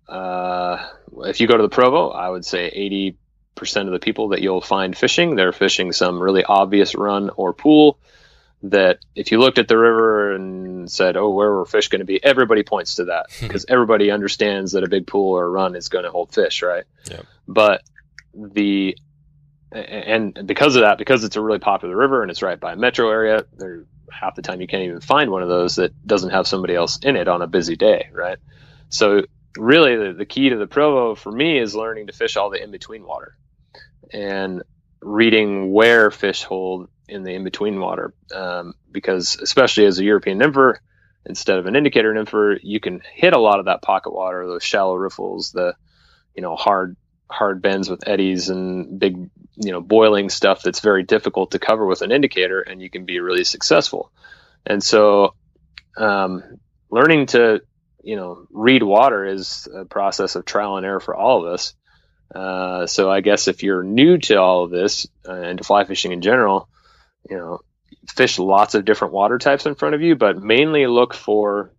Uh, 0.07 0.85
if 1.19 1.39
you 1.39 1.47
go 1.47 1.55
to 1.55 1.63
the 1.63 1.69
Provo, 1.69 2.09
I 2.09 2.27
would 2.27 2.45
say 2.45 2.67
eighty 2.67 3.17
percent 3.55 3.87
of 3.87 3.93
the 3.93 3.99
people 3.99 4.29
that 4.29 4.41
you'll 4.41 4.61
find 4.61 4.97
fishing, 4.97 5.35
they're 5.35 5.53
fishing 5.53 5.91
some 5.91 6.19
really 6.19 6.43
obvious 6.43 6.95
run 6.95 7.29
or 7.29 7.53
pool 7.53 7.99
that 8.63 8.99
if 9.15 9.31
you 9.31 9.39
looked 9.39 9.57
at 9.57 9.67
the 9.67 9.77
river 9.77 10.33
and 10.33 10.91
said, 10.91 11.17
"Oh, 11.17 11.29
where 11.31 11.51
were 11.51 11.65
fish 11.65 11.87
going 11.87 11.99
to 11.99 12.05
be?" 12.05 12.23
Everybody 12.23 12.63
points 12.63 12.95
to 12.95 13.05
that 13.05 13.27
hmm. 13.31 13.47
because 13.47 13.65
everybody 13.67 14.11
understands 14.11 14.73
that 14.73 14.83
a 14.83 14.89
big 14.89 15.07
pool 15.07 15.33
or 15.33 15.45
a 15.45 15.49
run 15.49 15.75
is 15.75 15.89
going 15.89 16.05
to 16.05 16.11
hold 16.11 16.33
fish, 16.33 16.61
right? 16.61 16.83
Yep. 17.09 17.25
But 17.47 17.83
the 18.33 18.97
and 19.71 20.45
because 20.45 20.75
of 20.75 20.81
that, 20.81 20.97
because 20.97 21.23
it's 21.23 21.37
a 21.37 21.41
really 21.41 21.59
popular 21.59 21.95
river 21.95 22.21
and 22.21 22.29
it's 22.29 22.41
right 22.41 22.59
by 22.59 22.73
a 22.73 22.75
metro 22.75 23.09
area, 23.09 23.45
there 23.57 23.85
half 24.11 24.35
the 24.35 24.41
time 24.41 24.61
you 24.61 24.67
can't 24.67 24.83
even 24.83 24.99
find 24.99 25.31
one 25.31 25.41
of 25.41 25.49
those 25.49 25.75
that 25.75 26.05
doesn't 26.05 26.31
have 26.31 26.45
somebody 26.45 26.75
else 26.75 26.99
in 26.99 27.15
it 27.15 27.27
on 27.27 27.41
a 27.41 27.47
busy 27.47 27.75
day, 27.75 28.09
right? 28.11 28.37
So 28.89 29.23
really, 29.57 29.95
the, 29.95 30.13
the 30.13 30.25
key 30.25 30.49
to 30.49 30.57
the 30.57 30.67
Provo 30.67 31.15
for 31.15 31.31
me 31.31 31.57
is 31.57 31.75
learning 31.75 32.07
to 32.07 32.13
fish 32.13 32.35
all 32.35 32.49
the 32.49 32.61
in 32.61 32.71
between 32.71 33.05
water 33.05 33.35
and 34.13 34.63
reading 35.01 35.71
where 35.71 36.11
fish 36.11 36.43
hold 36.43 36.89
in 37.11 37.23
the 37.23 37.33
in 37.35 37.43
between 37.43 37.79
water. 37.79 38.13
Um, 38.33 38.73
because 38.91 39.37
especially 39.41 39.85
as 39.85 39.99
a 39.99 40.03
European 40.03 40.39
nympher, 40.39 40.77
instead 41.25 41.59
of 41.59 41.65
an 41.65 41.75
indicator 41.75 42.13
nympher, 42.13 42.57
you 42.63 42.79
can 42.79 43.01
hit 43.13 43.33
a 43.33 43.39
lot 43.39 43.59
of 43.59 43.65
that 43.65 43.81
pocket 43.81 44.11
water, 44.11 44.47
those 44.47 44.63
shallow 44.63 44.95
riffles, 44.95 45.51
the 45.51 45.75
you 46.35 46.41
know 46.41 46.55
hard 46.55 46.95
hard 47.29 47.61
bends 47.61 47.89
with 47.89 48.07
eddies 48.07 48.49
and 48.49 48.99
big 48.99 49.29
you 49.55 49.71
know 49.71 49.81
boiling 49.81 50.29
stuff 50.29 50.63
that's 50.63 50.79
very 50.79 51.03
difficult 51.03 51.51
to 51.51 51.59
cover 51.59 51.85
with 51.85 52.01
an 52.01 52.11
indicator, 52.11 52.61
and 52.61 52.81
you 52.81 52.89
can 52.89 53.05
be 53.05 53.19
really 53.19 53.43
successful. 53.43 54.11
And 54.65 54.83
so, 54.83 55.35
um, 55.97 56.59
learning 56.89 57.27
to 57.27 57.61
you 58.03 58.15
know 58.15 58.47
read 58.49 58.83
water 58.83 59.25
is 59.25 59.67
a 59.73 59.85
process 59.85 60.35
of 60.35 60.45
trial 60.45 60.77
and 60.77 60.85
error 60.85 60.99
for 60.99 61.15
all 61.15 61.45
of 61.45 61.53
us. 61.53 61.73
Uh, 62.33 62.87
so 62.87 63.11
I 63.11 63.19
guess 63.19 63.49
if 63.49 63.61
you're 63.61 63.83
new 63.83 64.17
to 64.17 64.35
all 64.35 64.63
of 64.63 64.71
this 64.71 65.05
uh, 65.27 65.33
and 65.33 65.57
to 65.57 65.65
fly 65.65 65.83
fishing 65.83 66.13
in 66.13 66.21
general, 66.21 66.69
you 67.29 67.37
know, 67.37 67.59
fish 68.07 68.39
lots 68.39 68.75
of 68.75 68.85
different 68.85 69.13
water 69.13 69.37
types 69.37 69.65
in 69.65 69.75
front 69.75 69.95
of 69.95 70.01
you, 70.01 70.15
but 70.15 70.41
mainly 70.41 70.87
look 70.87 71.13
for 71.13 71.73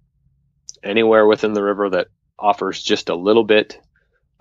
anywhere 0.83 1.27
within 1.27 1.53
the 1.53 1.63
river 1.63 1.91
that 1.91 2.09
offers 2.39 2.83
just 2.83 3.09
a 3.09 3.15
little 3.15 3.45
bit 3.45 3.81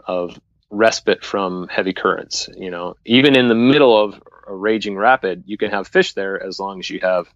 of 0.06 0.40
respite 0.70 1.24
from 1.24 1.68
heavy 1.68 1.94
currents. 1.94 2.50
You 2.56 2.72
know, 2.72 2.96
even 3.06 3.36
in 3.36 3.48
the 3.48 3.56
middle 3.56 4.04
of 4.04 4.22
a 4.48 4.56
raging 4.56 4.98
rapid, 4.98 5.44
you 5.46 5.58
can 5.58 5.72
have 5.72 5.88
fish 5.88 6.14
there 6.14 6.42
as 6.42 6.60
long 6.60 6.80
as 6.80 6.90
you 6.90 7.00
have 7.02 7.28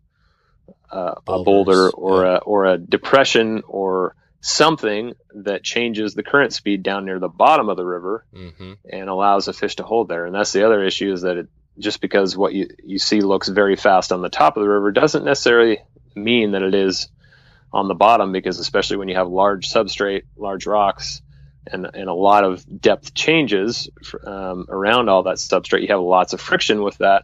uh, 0.91 1.15
a 1.27 1.43
boulder 1.43 1.89
or 1.91 2.23
yeah. 2.23 2.35
a 2.35 2.37
or 2.37 2.65
a 2.65 2.77
depression 2.77 3.63
or 3.67 4.15
something 4.41 5.13
that 5.33 5.63
changes 5.63 6.13
the 6.13 6.23
current 6.23 6.53
speed 6.53 6.83
down 6.83 7.05
near 7.05 7.19
the 7.19 7.27
bottom 7.27 7.67
of 7.67 7.77
the 7.77 7.85
river 7.85 8.25
mm-hmm. 8.33 8.73
and 8.87 9.09
allows 9.09 9.47
a 9.47 9.53
fish 9.53 9.75
to 9.77 9.83
hold 9.83 10.07
there. 10.07 10.25
And 10.25 10.35
that's 10.35 10.53
the 10.53 10.65
other 10.65 10.83
issue 10.83 11.11
is 11.11 11.23
that 11.23 11.37
it, 11.37 11.47
just 11.79 12.01
because 12.01 12.37
what 12.37 12.53
you, 12.53 12.69
you 12.83 12.99
see 12.99 13.21
looks 13.21 13.47
very 13.47 13.75
fast 13.75 14.11
on 14.11 14.21
the 14.21 14.29
top 14.29 14.57
of 14.57 14.63
the 14.63 14.69
river 14.69 14.91
doesn't 14.91 15.25
necessarily 15.25 15.79
mean 16.15 16.51
that 16.51 16.61
it 16.61 16.73
is 16.73 17.09
on 17.73 17.87
the 17.87 17.93
bottom 17.93 18.31
because 18.31 18.59
especially 18.59 18.97
when 18.97 19.09
you 19.09 19.15
have 19.15 19.27
large 19.27 19.69
substrate, 19.69 20.23
large 20.37 20.65
rocks, 20.65 21.21
and, 21.67 21.85
and 21.93 22.09
a 22.09 22.13
lot 22.13 22.43
of 22.43 22.81
depth 22.81 23.13
changes 23.13 23.89
um, 24.25 24.65
around 24.69 25.09
all 25.09 25.23
that 25.23 25.37
substrate, 25.37 25.81
you 25.81 25.87
have 25.87 25.99
lots 25.99 26.33
of 26.33 26.39
friction 26.39 26.83
with 26.83 26.97
that, 26.99 27.23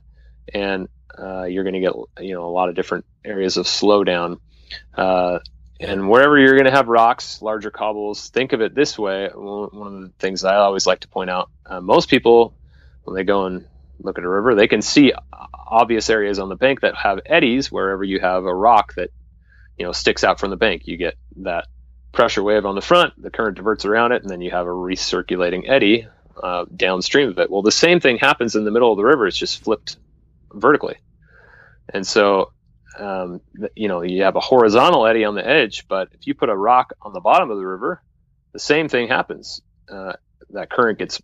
and 0.53 0.89
uh, 1.17 1.43
you're 1.43 1.63
going 1.63 1.75
to 1.75 1.79
get 1.79 1.93
you 2.25 2.33
know 2.33 2.45
a 2.45 2.51
lot 2.51 2.69
of 2.69 2.75
different 2.75 3.05
areas 3.23 3.57
of 3.57 3.65
slowdown. 3.65 4.39
Uh, 4.95 5.39
and 5.79 6.09
wherever 6.09 6.37
you're 6.37 6.53
going 6.53 6.65
to 6.65 6.71
have 6.71 6.87
rocks, 6.87 7.41
larger 7.41 7.71
cobbles, 7.71 8.29
think 8.29 8.53
of 8.53 8.61
it 8.61 8.75
this 8.75 8.99
way. 8.99 9.29
One 9.33 9.93
of 9.93 10.01
the 10.01 10.11
things 10.19 10.43
I 10.43 10.55
always 10.55 10.85
like 10.85 11.01
to 11.01 11.07
point 11.07 11.29
out: 11.29 11.49
uh, 11.65 11.81
most 11.81 12.09
people, 12.09 12.53
when 13.03 13.15
they 13.15 13.23
go 13.23 13.45
and 13.45 13.65
look 14.03 14.17
at 14.17 14.23
a 14.23 14.29
river, 14.29 14.55
they 14.55 14.67
can 14.67 14.81
see 14.81 15.13
obvious 15.53 16.09
areas 16.09 16.39
on 16.39 16.49
the 16.49 16.55
bank 16.55 16.81
that 16.81 16.95
have 16.95 17.19
eddies. 17.25 17.71
Wherever 17.71 18.03
you 18.03 18.19
have 18.19 18.45
a 18.45 18.53
rock 18.53 18.95
that 18.95 19.09
you 19.77 19.85
know 19.85 19.91
sticks 19.91 20.23
out 20.23 20.39
from 20.39 20.49
the 20.49 20.57
bank, 20.57 20.87
you 20.87 20.97
get 20.97 21.15
that 21.37 21.67
pressure 22.11 22.43
wave 22.43 22.65
on 22.65 22.75
the 22.75 22.81
front. 22.81 23.13
The 23.21 23.29
current 23.29 23.57
diverts 23.57 23.85
around 23.85 24.11
it, 24.11 24.21
and 24.21 24.29
then 24.29 24.41
you 24.41 24.51
have 24.51 24.67
a 24.67 24.69
recirculating 24.69 25.69
eddy 25.69 26.07
uh, 26.41 26.65
downstream 26.75 27.29
of 27.29 27.39
it. 27.39 27.49
Well, 27.49 27.61
the 27.61 27.71
same 27.71 27.99
thing 27.99 28.17
happens 28.17 28.55
in 28.55 28.65
the 28.65 28.71
middle 28.71 28.91
of 28.91 28.97
the 28.97 29.05
river. 29.05 29.27
It's 29.27 29.37
just 29.37 29.63
flipped 29.63 29.97
vertically, 30.53 30.97
and 31.93 32.05
so 32.05 32.51
um, 32.99 33.41
you 33.75 33.87
know, 33.87 34.01
you 34.01 34.23
have 34.23 34.35
a 34.35 34.41
horizontal 34.41 35.05
eddy 35.07 35.23
on 35.23 35.35
the 35.35 35.47
edge, 35.47 35.87
but 35.87 36.09
if 36.13 36.27
you 36.27 36.33
put 36.33 36.49
a 36.49 36.55
rock 36.55 36.93
on 37.01 37.13
the 37.13 37.19
bottom 37.19 37.49
of 37.49 37.57
the 37.57 37.65
river, 37.65 38.01
the 38.53 38.59
same 38.59 38.89
thing 38.89 39.07
happens. 39.07 39.61
Uh, 39.89 40.13
that 40.51 40.69
current 40.69 40.99
gets 40.99 41.21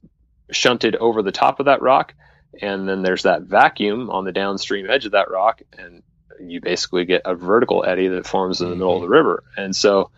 shunted 0.51 0.95
over 0.95 1.21
the 1.21 1.31
top 1.31 1.59
of 1.59 1.65
that 1.65 1.81
rock, 1.81 2.13
and 2.61 2.87
then 2.87 3.01
there's 3.01 3.23
that 3.23 3.43
vacuum 3.43 4.09
on 4.09 4.25
the 4.25 4.31
downstream 4.31 4.89
edge 4.89 5.05
of 5.05 5.11
that 5.13 5.29
rock, 5.29 5.61
and 5.77 6.03
you 6.39 6.61
basically 6.61 7.05
get 7.05 7.23
a 7.25 7.35
vertical 7.35 7.83
eddy 7.85 8.07
that 8.09 8.27
forms 8.27 8.61
in 8.61 8.69
the 8.69 8.75
middle 8.75 8.95
of 8.95 9.01
the 9.01 9.09
river. 9.09 9.43
And 9.55 9.75
so, 9.75 10.11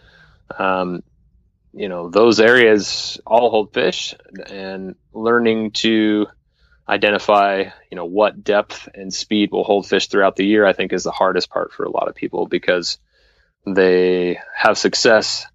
um, 0.57 1.03
you 1.73 1.88
know, 1.88 2.09
those 2.09 2.39
areas 2.39 3.19
all 3.25 3.49
hold 3.49 3.73
fish, 3.73 4.15
and 4.49 4.95
learning 5.13 5.71
to 5.71 6.27
identify 6.89 7.65
you 7.91 7.95
know 7.95 8.05
what 8.05 8.43
depth 8.43 8.89
and 8.95 9.13
speed 9.13 9.51
will 9.51 9.63
hold 9.63 9.88
fish 9.88 10.07
throughout 10.07 10.36
the 10.36 10.45
year 10.45 10.65
i 10.65 10.73
think 10.73 10.91
is 10.91 11.03
the 11.03 11.11
hardest 11.11 11.49
part 11.49 11.71
for 11.71 11.84
a 11.84 11.91
lot 11.91 12.07
of 12.07 12.15
people 12.15 12.47
because 12.47 12.97
they 13.67 14.39
have 14.55 14.75
success 14.77 15.45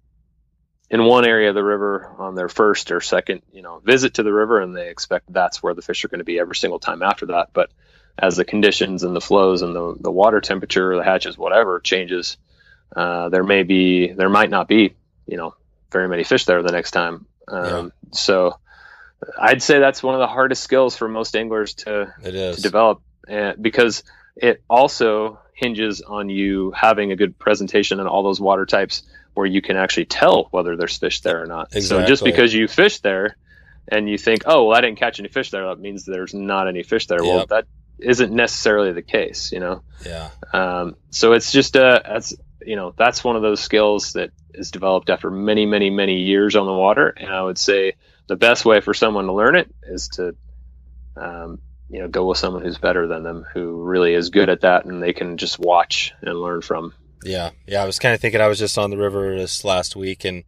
in 0.89 1.03
one 1.03 1.25
area 1.25 1.49
of 1.49 1.55
the 1.55 1.63
river 1.63 2.13
on 2.19 2.35
their 2.35 2.49
first 2.49 2.91
or 2.91 3.01
second 3.01 3.41
you 3.51 3.61
know 3.61 3.79
visit 3.79 4.15
to 4.15 4.23
the 4.23 4.31
river 4.33 4.61
and 4.61 4.75
they 4.75 4.89
expect 4.89 5.31
that's 5.33 5.61
where 5.63 5.73
the 5.73 5.81
fish 5.81 6.03
are 6.05 6.07
going 6.09 6.19
to 6.19 6.25
be 6.25 6.39
every 6.39 6.55
single 6.55 6.79
time 6.79 7.01
after 7.01 7.27
that 7.27 7.49
but 7.53 7.71
as 8.17 8.37
the 8.37 8.45
conditions 8.45 9.03
and 9.03 9.15
the 9.15 9.21
flows 9.21 9.61
and 9.61 9.75
the, 9.75 9.95
the 9.99 10.11
water 10.11 10.39
temperature 10.41 10.95
the 10.95 11.03
hatches 11.03 11.37
whatever 11.37 11.79
changes 11.79 12.37
uh, 12.95 13.29
there 13.29 13.43
may 13.43 13.63
be 13.63 14.11
there 14.13 14.29
might 14.29 14.49
not 14.49 14.67
be 14.67 14.93
you 15.27 15.37
know 15.37 15.55
very 15.91 16.07
many 16.07 16.23
fish 16.23 16.45
there 16.45 16.61
the 16.61 16.71
next 16.71 16.91
time 16.91 17.25
um, 17.47 17.65
Yeah. 17.65 17.89
so 18.11 18.59
I'd 19.39 19.61
say 19.63 19.79
that's 19.79 20.03
one 20.03 20.13
of 20.13 20.19
the 20.19 20.27
hardest 20.27 20.61
skills 20.63 20.95
for 20.95 21.07
most 21.07 21.35
anglers 21.35 21.73
to, 21.75 22.13
It 22.23 22.35
is. 22.35 22.57
to 22.57 22.61
develop 22.61 23.01
uh, 23.29 23.53
because 23.59 24.03
it 24.35 24.61
also 24.69 25.39
hinges 25.53 26.01
on 26.01 26.29
you 26.29 26.71
having 26.71 27.11
a 27.11 27.15
good 27.15 27.39
presentation 27.39 27.99
on 27.99 28.07
all 28.07 28.23
those 28.23 28.39
water 28.41 28.65
types 28.65 29.03
where 29.35 29.45
you 29.45 29.61
can 29.61 29.77
actually 29.77 30.05
tell 30.05 30.47
whether 30.51 30.75
there's 30.75 30.97
fish 30.97 31.21
there 31.21 31.41
or 31.41 31.45
not. 31.45 31.71
So 31.73 32.05
just 32.05 32.23
because 32.23 32.53
you 32.53 32.67
fish 32.67 32.99
there 32.99 33.37
and 33.87 34.09
you 34.09 34.17
think, 34.17 34.43
oh, 34.45 34.65
well, 34.65 34.77
I 34.77 34.81
didn't 34.81 34.97
catch 34.97 35.19
any 35.19 35.29
fish 35.29 35.51
there, 35.51 35.67
that 35.67 35.79
means 35.79 36.05
there's 36.05 36.33
not 36.33 36.67
any 36.67 36.83
fish 36.83 37.07
there. 37.07 37.19
Well, 37.21 37.45
that 37.47 37.67
isn't 37.99 38.33
necessarily 38.33 38.91
the 38.91 39.01
case, 39.01 39.51
you 39.51 39.59
know? 39.59 39.83
Yeah. 40.05 40.29
Um, 40.51 40.95
so 41.11 41.33
it's 41.33 41.51
just 41.51 41.77
uh, 41.77 42.01
that's 42.03 42.33
you 42.65 42.75
know 42.75 42.93
that's 42.97 43.23
one 43.23 43.35
of 43.35 43.41
those 43.41 43.61
skills 43.61 44.13
that 44.13 44.31
is 44.53 44.71
developed 44.71 45.09
after 45.09 45.29
many 45.29 45.65
many 45.65 45.89
many 45.89 46.21
years 46.21 46.55
on 46.55 46.65
the 46.65 46.73
water, 46.73 47.09
and 47.09 47.29
I 47.29 47.41
would 47.41 47.57
say 47.57 47.93
the 48.27 48.35
best 48.35 48.65
way 48.65 48.81
for 48.81 48.93
someone 48.93 49.25
to 49.25 49.33
learn 49.33 49.55
it 49.55 49.73
is 49.83 50.09
to 50.09 50.35
um, 51.15 51.59
you 51.89 52.01
know 52.01 52.07
go 52.07 52.27
with 52.27 52.37
someone 52.37 52.63
who's 52.63 52.77
better 52.77 53.07
than 53.07 53.23
them, 53.23 53.45
who 53.53 53.83
really 53.83 54.13
is 54.13 54.29
good 54.29 54.49
at 54.49 54.61
that, 54.61 54.85
and 54.85 55.01
they 55.01 55.13
can 55.13 55.37
just 55.37 55.59
watch 55.59 56.13
and 56.21 56.39
learn 56.39 56.61
from. 56.61 56.93
Yeah, 57.25 57.51
yeah. 57.67 57.81
I 57.81 57.85
was 57.85 57.99
kind 57.99 58.13
of 58.15 58.21
thinking. 58.21 58.39
I 58.41 58.47
was 58.47 58.59
just 58.59 58.77
on 58.77 58.89
the 58.91 58.97
river 58.97 59.35
this 59.37 59.63
last 59.65 59.95
week, 59.95 60.23
and 60.23 60.43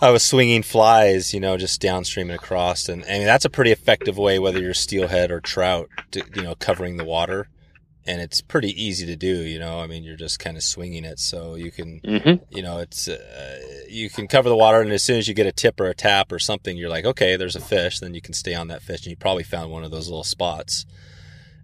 I 0.00 0.10
was 0.10 0.22
swinging 0.22 0.62
flies, 0.62 1.32
you 1.32 1.40
know, 1.40 1.56
just 1.56 1.80
downstream 1.80 2.30
and 2.30 2.38
across, 2.38 2.88
and 2.88 3.04
I 3.04 3.18
mean 3.18 3.26
that's 3.26 3.44
a 3.44 3.50
pretty 3.50 3.70
effective 3.72 4.18
way, 4.18 4.38
whether 4.38 4.60
you're 4.60 4.74
steelhead 4.74 5.30
or 5.30 5.40
trout, 5.40 5.88
to, 6.12 6.22
you 6.34 6.42
know, 6.42 6.54
covering 6.54 6.96
the 6.96 7.04
water. 7.04 7.48
and 8.08 8.20
it's 8.20 8.40
pretty 8.40 8.70
easy 8.80 9.04
to 9.04 9.16
do. 9.16 9.34
You 9.42 9.58
know, 9.58 9.80
I 9.80 9.86
mean, 9.88 10.04
you're 10.04 10.16
just 10.16 10.38
kind 10.38 10.56
of 10.56 10.62
swinging 10.62 11.04
it, 11.04 11.18
so 11.18 11.56
you 11.56 11.70
can, 11.72 12.00
Mm-hmm. 12.00 12.56
you 12.56 12.62
know, 12.62 12.78
it's 12.78 13.08
uh, 13.08 13.58
you 13.88 14.08
can 14.08 14.28
cover 14.28 14.48
the 14.48 14.56
water, 14.56 14.80
and 14.80 14.92
as 14.92 15.02
soon 15.02 15.18
as 15.18 15.26
you 15.28 15.34
get 15.34 15.46
a 15.46 15.52
tip 15.52 15.80
or 15.80 15.86
a 15.86 15.94
tap 15.94 16.30
or 16.30 16.38
something, 16.38 16.76
you're 16.76 16.88
like, 16.90 17.04
okay, 17.04 17.36
there's 17.36 17.56
a 17.56 17.60
fish. 17.60 17.98
Then 18.00 18.14
you 18.14 18.20
can 18.20 18.32
stay 18.34 18.54
on 18.54 18.68
that 18.68 18.82
fish, 18.82 19.00
and 19.02 19.10
you 19.10 19.16
probably 19.16 19.42
found 19.44 19.72
one 19.72 19.82
of 19.84 19.90
those 19.90 20.08
little 20.08 20.24
spots. 20.24 20.86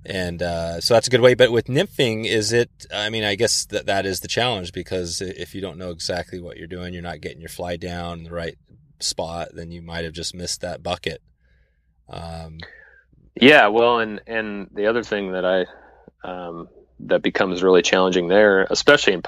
And 0.04 0.42
uh, 0.42 0.80
so 0.80 0.94
that's 0.94 1.06
a 1.06 1.10
good 1.10 1.20
way. 1.20 1.34
But 1.34 1.52
with 1.52 1.66
nymphing, 1.66 2.26
is 2.26 2.52
it? 2.52 2.70
I 2.92 3.08
mean, 3.08 3.24
I 3.24 3.36
guess 3.36 3.64
that 3.66 3.86
that 3.86 4.04
is 4.06 4.20
the 4.20 4.28
challenge 4.28 4.72
because 4.72 5.20
if 5.20 5.54
you 5.54 5.60
don't 5.60 5.78
know 5.78 5.90
exactly 5.90 6.40
what 6.40 6.56
you're 6.56 6.66
doing, 6.66 6.92
you're 6.92 7.02
not 7.02 7.20
getting 7.20 7.40
your 7.40 7.48
fly 7.48 7.76
down 7.76 8.18
in 8.18 8.24
the 8.24 8.32
right 8.32 8.58
spot, 9.00 9.48
then 9.54 9.70
you 9.70 9.82
might 9.82 10.04
have 10.04 10.12
just 10.12 10.34
missed 10.34 10.60
that 10.62 10.82
bucket. 10.82 11.22
Um, 12.08 12.58
Yeah, 13.40 13.68
well, 13.68 14.00
and 14.00 14.20
and 14.26 14.68
the 14.74 14.86
other 14.86 15.02
thing 15.02 15.32
that 15.32 15.44
I 15.44 15.66
um, 16.28 16.68
that 17.00 17.22
becomes 17.22 17.62
really 17.62 17.82
challenging 17.82 18.28
there, 18.28 18.64
especially 18.70 19.14
in 19.14 19.22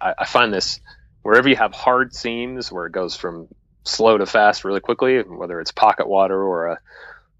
I, 0.00 0.14
I 0.18 0.24
find 0.26 0.52
this 0.52 0.80
wherever 1.22 1.48
you 1.48 1.56
have 1.56 1.74
hard 1.74 2.14
seams 2.14 2.70
where 2.70 2.86
it 2.86 2.92
goes 2.92 3.16
from 3.16 3.48
slow 3.84 4.18
to 4.18 4.26
fast 4.26 4.64
really 4.64 4.80
quickly, 4.80 5.20
whether 5.22 5.60
it's 5.60 5.72
pocket 5.72 6.08
water 6.08 6.40
or 6.42 6.66
a 6.66 6.80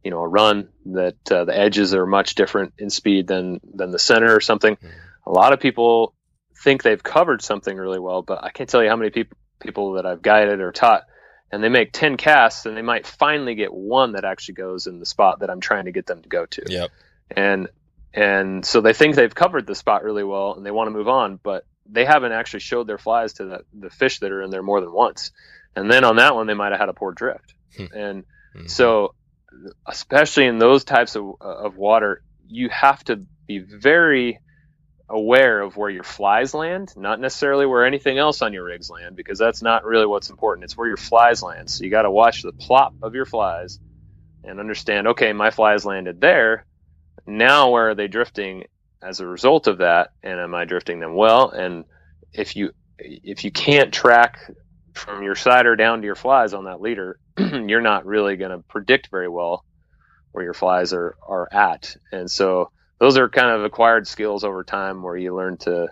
you 0.04 0.10
know 0.10 0.20
a 0.20 0.28
run 0.28 0.68
that 0.86 1.32
uh, 1.32 1.44
the 1.44 1.56
edges 1.58 1.94
are 1.94 2.06
much 2.06 2.34
different 2.34 2.74
in 2.78 2.90
speed 2.90 3.26
than 3.26 3.60
than 3.74 3.90
the 3.90 3.98
center 3.98 4.34
or 4.34 4.40
something. 4.40 4.76
A 5.26 5.30
lot 5.32 5.52
of 5.52 5.60
people 5.60 6.14
think 6.64 6.82
they've 6.82 7.02
covered 7.02 7.42
something 7.42 7.76
really 7.76 7.98
well, 7.98 8.22
but 8.22 8.42
I 8.42 8.50
can't 8.50 8.68
tell 8.68 8.82
you 8.82 8.88
how 8.88 8.96
many 8.96 9.10
people 9.10 9.36
people 9.60 9.92
that 9.94 10.06
I've 10.06 10.22
guided 10.22 10.60
or 10.60 10.70
taught 10.72 11.02
and 11.50 11.64
they 11.64 11.68
make 11.68 11.92
10 11.92 12.16
casts 12.16 12.64
and 12.66 12.76
they 12.76 12.82
might 12.82 13.06
finally 13.06 13.54
get 13.56 13.72
one 13.74 14.12
that 14.12 14.24
actually 14.24 14.54
goes 14.54 14.86
in 14.86 15.00
the 15.00 15.06
spot 15.06 15.40
that 15.40 15.50
I'm 15.50 15.60
trying 15.60 15.86
to 15.86 15.92
get 15.92 16.06
them 16.06 16.22
to 16.22 16.28
go 16.28 16.46
to. 16.46 16.62
yep. 16.68 16.90
And 17.30 17.68
and 18.14 18.64
so 18.64 18.80
they 18.80 18.92
think 18.92 19.16
they've 19.16 19.34
covered 19.34 19.66
the 19.66 19.74
spot 19.74 20.04
really 20.04 20.24
well 20.24 20.54
and 20.54 20.64
they 20.64 20.70
want 20.70 20.86
to 20.88 20.92
move 20.92 21.08
on, 21.08 21.38
but 21.42 21.64
they 21.86 22.04
haven't 22.04 22.32
actually 22.32 22.60
showed 22.60 22.86
their 22.86 22.98
flies 22.98 23.32
to 23.34 23.44
the, 23.46 23.64
the 23.78 23.90
fish 23.90 24.20
that 24.20 24.30
are 24.30 24.42
in 24.42 24.50
there 24.50 24.62
more 24.62 24.80
than 24.80 24.92
once. 24.92 25.30
And 25.74 25.90
then 25.90 26.04
on 26.04 26.16
that 26.16 26.34
one 26.34 26.46
they 26.46 26.54
might 26.54 26.70
have 26.72 26.80
had 26.80 26.88
a 26.88 26.94
poor 26.94 27.12
drift. 27.12 27.54
Hmm. 27.76 27.84
and 27.94 28.24
Mhm. 28.56 28.70
so 28.70 29.14
especially 29.86 30.46
in 30.46 30.58
those 30.58 30.84
types 30.84 31.16
of 31.16 31.24
uh, 31.40 31.66
of 31.66 31.76
water, 31.76 32.22
you 32.46 32.68
have 32.70 33.02
to 33.04 33.26
be 33.46 33.58
very 33.58 34.40
aware 35.08 35.60
of 35.60 35.76
where 35.76 35.88
your 35.88 36.02
flies 36.04 36.52
land, 36.52 36.92
not 36.96 37.20
necessarily 37.20 37.64
where 37.64 37.86
anything 37.86 38.18
else 38.18 38.42
on 38.42 38.52
your 38.52 38.64
rigs 38.64 38.90
land, 38.90 39.16
because 39.16 39.38
that's 39.38 39.62
not 39.62 39.84
really 39.84 40.06
what's 40.06 40.28
important. 40.30 40.64
It's 40.64 40.76
where 40.76 40.88
your 40.88 40.98
flies 40.98 41.42
land. 41.42 41.70
So 41.70 41.84
you 41.84 41.90
got 41.90 42.02
to 42.02 42.10
watch 42.10 42.42
the 42.42 42.52
plop 42.52 42.94
of 43.02 43.14
your 43.14 43.24
flies 43.24 43.78
and 44.44 44.60
understand, 44.60 45.08
okay, 45.08 45.32
my 45.32 45.50
flies 45.50 45.84
landed 45.86 46.20
there. 46.20 46.66
Now 47.26 47.70
where 47.70 47.90
are 47.90 47.94
they 47.94 48.08
drifting 48.08 48.64
as 49.02 49.20
a 49.20 49.26
result 49.26 49.66
of 49.66 49.78
that? 49.78 50.12
And 50.22 50.38
am 50.38 50.54
I 50.54 50.64
drifting 50.64 51.00
them 51.00 51.14
well? 51.14 51.50
And 51.50 51.84
if 52.32 52.56
you 52.56 52.72
if 52.98 53.44
you 53.44 53.50
can't 53.50 53.92
track 53.92 54.38
from 54.98 55.22
your 55.22 55.34
sighter 55.34 55.76
down 55.76 56.00
to 56.00 56.06
your 56.06 56.14
flies 56.14 56.52
on 56.52 56.64
that 56.64 56.80
leader, 56.80 57.18
you're 57.38 57.80
not 57.80 58.06
really 58.06 58.36
going 58.36 58.50
to 58.50 58.58
predict 58.58 59.08
very 59.10 59.28
well 59.28 59.64
where 60.32 60.44
your 60.44 60.54
flies 60.54 60.92
are 60.92 61.16
are 61.26 61.48
at. 61.52 61.96
And 62.12 62.30
so 62.30 62.70
those 62.98 63.16
are 63.16 63.28
kind 63.28 63.48
of 63.50 63.64
acquired 63.64 64.06
skills 64.06 64.44
over 64.44 64.64
time 64.64 65.02
where 65.02 65.16
you 65.16 65.34
learn 65.34 65.56
to 65.58 65.88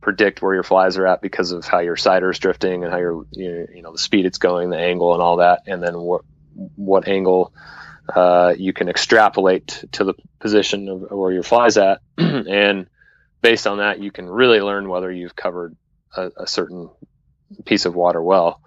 predict 0.00 0.42
where 0.42 0.54
your 0.54 0.64
flies 0.64 0.98
are 0.98 1.06
at 1.06 1.22
because 1.22 1.52
of 1.52 1.64
how 1.64 1.78
your 1.78 1.96
sighter 1.96 2.30
is 2.30 2.38
drifting 2.38 2.82
and 2.82 2.92
how 2.92 2.98
your 2.98 3.24
you 3.32 3.82
know 3.82 3.92
the 3.92 3.98
speed 3.98 4.26
it's 4.26 4.38
going, 4.38 4.70
the 4.70 4.78
angle, 4.78 5.14
and 5.14 5.22
all 5.22 5.36
that, 5.36 5.62
and 5.66 5.82
then 5.82 5.98
what 5.98 6.22
what 6.76 7.08
angle 7.08 7.52
uh, 8.14 8.52
you 8.58 8.72
can 8.72 8.88
extrapolate 8.88 9.84
to 9.92 10.04
the 10.04 10.14
position 10.40 10.88
of 10.88 11.10
where 11.10 11.32
your 11.32 11.44
flies 11.44 11.76
at, 11.76 12.00
and 12.18 12.88
based 13.40 13.66
on 13.66 13.78
that, 13.78 14.00
you 14.00 14.10
can 14.10 14.28
really 14.28 14.60
learn 14.60 14.88
whether 14.88 15.10
you've 15.10 15.36
covered 15.36 15.76
a, 16.16 16.30
a 16.36 16.46
certain 16.46 16.90
piece 17.64 17.84
of 17.84 17.94
water 17.94 18.22
well. 18.22 18.60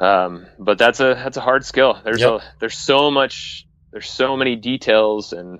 Um, 0.00 0.46
but 0.58 0.78
that's 0.78 1.00
a 1.00 1.14
that's 1.14 1.36
a 1.36 1.40
hard 1.40 1.64
skill. 1.64 1.98
There's 2.04 2.20
Yep. 2.20 2.30
a 2.30 2.42
there's 2.60 2.78
so 2.78 3.10
much 3.10 3.66
there's 3.90 4.08
so 4.08 4.36
many 4.36 4.54
details 4.54 5.32
and 5.32 5.58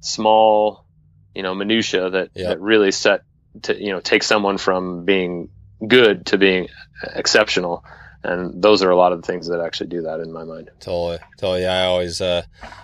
small 0.00 0.86
you 1.34 1.42
know 1.42 1.54
minutia 1.54 2.10
that 2.10 2.30
Yep. 2.34 2.48
that 2.48 2.60
really 2.60 2.92
set 2.92 3.22
to 3.62 3.76
you 3.76 3.90
know 3.92 4.00
take 4.00 4.22
someone 4.22 4.56
from 4.58 5.04
being 5.04 5.48
good 5.84 6.26
to 6.26 6.38
being 6.38 6.68
exceptional 7.02 7.84
and 8.24 8.62
those 8.62 8.82
are 8.82 8.90
a 8.90 8.96
lot 8.96 9.12
of 9.12 9.20
the 9.20 9.26
things 9.26 9.48
that 9.48 9.60
actually 9.60 9.88
do 9.88 10.02
that 10.02 10.20
in 10.20 10.32
my 10.32 10.44
mind 10.44 10.70
Totally, 10.80 11.18
totally. 11.38 11.66
I 11.66 11.84
always 11.84 12.20
uh, 12.20 12.42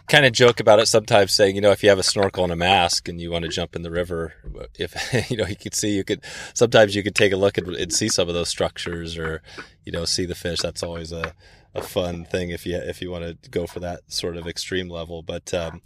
kind 0.09 0.24
of 0.24 0.32
joke 0.32 0.61
about 0.61 0.78
it 0.78 0.86
sometimes, 0.86 1.32
saying, 1.32 1.55
you 1.55 1.61
know, 1.61 1.70
if 1.70 1.82
you 1.82 1.89
have 1.89 1.99
a 1.99 2.05
snorkel 2.05 2.45
and 2.45 2.53
a 2.53 2.57
mask 2.57 3.09
and 3.09 3.20
you 3.20 3.30
want 3.30 3.45
to 3.45 3.51
jump 3.51 3.74
in 3.74 3.82
the 3.82 3.91
river, 3.91 4.34
if 4.78 4.95
you 5.30 5.36
know, 5.36 5.47
you 5.47 5.57
could 5.57 5.74
see, 5.74 5.97
you 5.97 6.05
could 6.05 6.22
sometimes 6.55 6.95
you 6.95 7.03
could 7.03 7.14
take 7.14 7.32
a 7.32 7.36
look 7.36 7.59
and, 7.59 7.68
and 7.68 7.93
see 7.93 8.09
some 8.09 8.28
of 8.28 8.34
those 8.34 8.49
structures, 8.49 9.18
or 9.18 9.43
you 9.84 9.93
know, 9.93 10.05
see 10.05 10.24
the 10.24 10.34
fish. 10.34 10.61
That's 10.61 10.82
always 10.82 11.12
a, 11.12 11.34
a 11.74 11.82
fun 11.82 12.24
thing 12.24 12.51
if 12.51 12.66
you 12.66 12.76
if 12.76 13.03
you 13.03 13.11
want 13.11 13.43
to 13.43 13.51
go 13.51 13.66
for 13.66 13.80
that 13.80 14.01
sort 14.09 14.36
of 14.36 14.47
extreme 14.47 14.89
level. 14.89 15.22
But 15.22 15.53
um, 15.55 15.82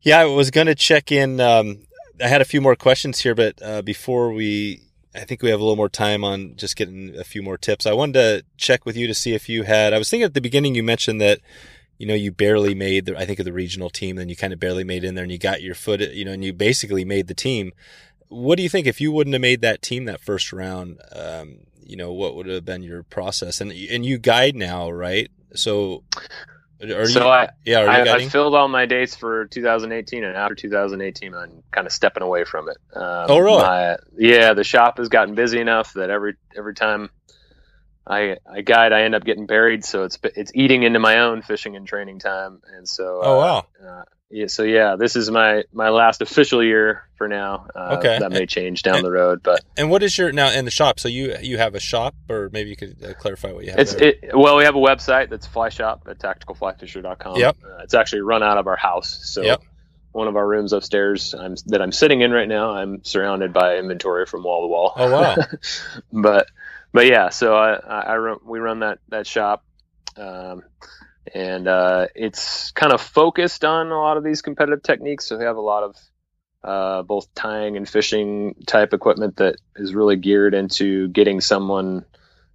yeah, 0.00 0.20
I 0.20 0.24
was 0.24 0.50
going 0.50 0.66
to 0.68 0.74
check 0.74 1.12
in. 1.12 1.40
Um, 1.40 1.86
I 2.22 2.28
had 2.28 2.40
a 2.40 2.46
few 2.46 2.60
more 2.60 2.76
questions 2.76 3.20
here, 3.20 3.34
but 3.34 3.60
uh, 3.62 3.82
before 3.82 4.32
we 4.32 4.82
I 5.14 5.24
think 5.24 5.42
we 5.42 5.50
have 5.50 5.60
a 5.60 5.62
little 5.62 5.76
more 5.76 5.88
time 5.88 6.24
on 6.24 6.56
just 6.56 6.76
getting 6.76 7.14
a 7.16 7.24
few 7.24 7.42
more 7.42 7.58
tips. 7.58 7.86
I 7.86 7.92
wanted 7.92 8.14
to 8.14 8.44
check 8.56 8.86
with 8.86 8.96
you 8.96 9.06
to 9.06 9.14
see 9.14 9.34
if 9.34 9.48
you 9.48 9.64
had. 9.64 9.92
I 9.92 9.98
was 9.98 10.08
thinking 10.08 10.24
at 10.24 10.34
the 10.34 10.40
beginning 10.40 10.74
you 10.74 10.82
mentioned 10.82 11.20
that 11.20 11.40
you 11.98 12.06
know 12.06 12.14
you 12.14 12.32
barely 12.32 12.74
made 12.74 13.06
the 13.06 13.16
I 13.16 13.26
think 13.26 13.38
of 13.38 13.44
the 13.44 13.52
regional 13.52 13.90
team, 13.90 14.16
then 14.16 14.28
you 14.28 14.36
kind 14.36 14.52
of 14.52 14.60
barely 14.60 14.84
made 14.84 15.04
in 15.04 15.14
there, 15.14 15.24
and 15.24 15.32
you 15.32 15.38
got 15.38 15.62
your 15.62 15.74
foot, 15.74 16.00
you 16.00 16.24
know, 16.24 16.32
and 16.32 16.44
you 16.44 16.52
basically 16.52 17.04
made 17.04 17.28
the 17.28 17.34
team. 17.34 17.72
What 18.28 18.56
do 18.56 18.62
you 18.62 18.68
think 18.68 18.86
if 18.86 19.00
you 19.00 19.12
wouldn't 19.12 19.34
have 19.34 19.42
made 19.42 19.60
that 19.60 19.82
team 19.82 20.06
that 20.06 20.20
first 20.20 20.52
round? 20.52 21.00
Um, 21.14 21.58
you 21.84 21.96
know, 21.96 22.12
what 22.12 22.34
would 22.34 22.46
have 22.46 22.64
been 22.64 22.82
your 22.82 23.02
process? 23.02 23.60
And 23.60 23.70
and 23.70 24.06
you 24.06 24.18
guide 24.18 24.56
now, 24.56 24.90
right? 24.90 25.30
So, 25.54 26.02
are 26.82 27.06
so 27.06 27.24
you? 27.24 27.28
I, 27.28 27.48
yeah, 27.64 27.80
I, 27.80 28.14
I 28.16 28.28
filled 28.28 28.54
all 28.54 28.68
my 28.68 28.86
dates 28.86 29.14
for 29.14 29.46
2018 29.46 30.24
and 30.24 30.36
after 30.36 30.54
2018 30.54 31.34
i'm 31.34 31.62
kind 31.70 31.86
of 31.86 31.92
stepping 31.92 32.22
away 32.22 32.44
from 32.44 32.68
it 32.68 32.76
um, 32.94 33.26
Oh, 33.28 33.38
really? 33.38 33.62
my- 33.62 33.96
yeah 34.16 34.54
the 34.54 34.64
shop 34.64 34.98
has 34.98 35.08
gotten 35.08 35.34
busy 35.34 35.60
enough 35.60 35.92
that 35.94 36.10
every 36.10 36.34
every 36.56 36.74
time 36.74 37.10
I, 38.04 38.38
I 38.52 38.62
guide, 38.62 38.92
I 38.92 39.02
end 39.02 39.14
up 39.14 39.24
getting 39.24 39.46
buried, 39.46 39.84
so 39.84 40.02
it's 40.02 40.18
it's 40.34 40.50
eating 40.56 40.82
into 40.82 40.98
my 40.98 41.20
own 41.20 41.42
fishing 41.42 41.76
and 41.76 41.86
training 41.86 42.18
time, 42.18 42.60
and 42.76 42.88
so 42.88 43.20
oh 43.22 43.34
uh, 43.34 43.38
wow. 43.38 43.66
uh, 43.80 44.02
yeah, 44.32 44.46
so 44.48 44.62
yeah, 44.64 44.96
this 44.96 45.14
is 45.14 45.30
my 45.30 45.64
my 45.72 45.90
last 45.90 46.22
official 46.22 46.64
year 46.64 47.04
for 47.16 47.28
now. 47.28 47.66
Uh, 47.76 47.96
Okay. 47.98 48.18
that 48.18 48.32
may 48.32 48.46
change 48.46 48.82
down 48.82 49.02
the 49.02 49.10
road, 49.10 49.42
but 49.42 49.60
And 49.76 49.90
what 49.90 50.02
is 50.02 50.16
your 50.18 50.32
now 50.32 50.50
in 50.50 50.64
the 50.64 50.70
shop? 50.70 50.98
So 50.98 51.08
you 51.08 51.36
you 51.42 51.58
have 51.58 51.74
a 51.74 51.80
shop, 51.80 52.14
or 52.28 52.48
maybe 52.52 52.70
you 52.70 52.76
could 52.76 52.96
uh, 53.04 53.12
clarify 53.14 53.52
what 53.52 53.64
you 53.64 53.70
have. 53.70 53.78
it's 53.80 53.92
it. 53.94 54.30
Well, 54.34 54.56
we 54.56 54.64
have 54.64 54.74
a 54.74 54.80
website 54.80 55.28
that's 55.30 55.46
fly 55.46 55.68
shop 55.68 56.06
at 56.08 56.18
tacticalflyfisher.com. 56.18 57.36
Yep. 57.36 57.56
Uh, 57.64 57.76
it's 57.84 57.94
actually 57.94 58.22
run 58.22 58.42
out 58.42 58.58
of 58.58 58.66
our 58.66 58.76
house, 58.76 59.20
so 59.24 59.42
Yep. 59.42 59.62
one 60.12 60.28
of 60.28 60.36
our 60.36 60.46
rooms 60.46 60.72
upstairs 60.72 61.34
I'm, 61.34 61.54
that 61.66 61.80
I'm 61.82 61.92
sitting 61.92 62.20
in 62.22 62.32
right 62.32 62.48
now, 62.48 62.72
I'm 62.72 63.04
surrounded 63.04 63.52
by 63.52 63.76
inventory 63.76 64.26
from 64.26 64.42
wall 64.44 64.62
to 64.62 64.68
wall. 64.68 64.92
Oh 64.96 65.10
wow. 65.12 65.36
but 66.12 66.46
but 66.92 67.06
yeah, 67.06 67.28
so 67.30 67.54
I, 67.54 67.74
I, 67.74 68.00
I 68.12 68.16
run, 68.16 68.38
we 68.44 68.58
run 68.60 68.80
that 68.80 68.98
that 69.08 69.26
shop, 69.26 69.64
um, 70.16 70.62
and 71.34 71.66
uh, 71.68 72.06
it's 72.14 72.70
kind 72.72 72.92
of 72.92 73.00
focused 73.00 73.64
on 73.64 73.88
a 73.88 73.98
lot 73.98 74.16
of 74.16 74.24
these 74.24 74.42
competitive 74.42 74.82
techniques. 74.82 75.26
So 75.26 75.38
they 75.38 75.44
have 75.44 75.56
a 75.56 75.60
lot 75.62 75.82
of 75.82 75.96
uh, 76.62 77.02
both 77.02 77.32
tying 77.34 77.76
and 77.76 77.88
fishing 77.88 78.54
type 78.66 78.92
equipment 78.92 79.36
that 79.36 79.56
is 79.76 79.94
really 79.94 80.16
geared 80.16 80.54
into 80.54 81.08
getting 81.08 81.40
someone 81.40 82.04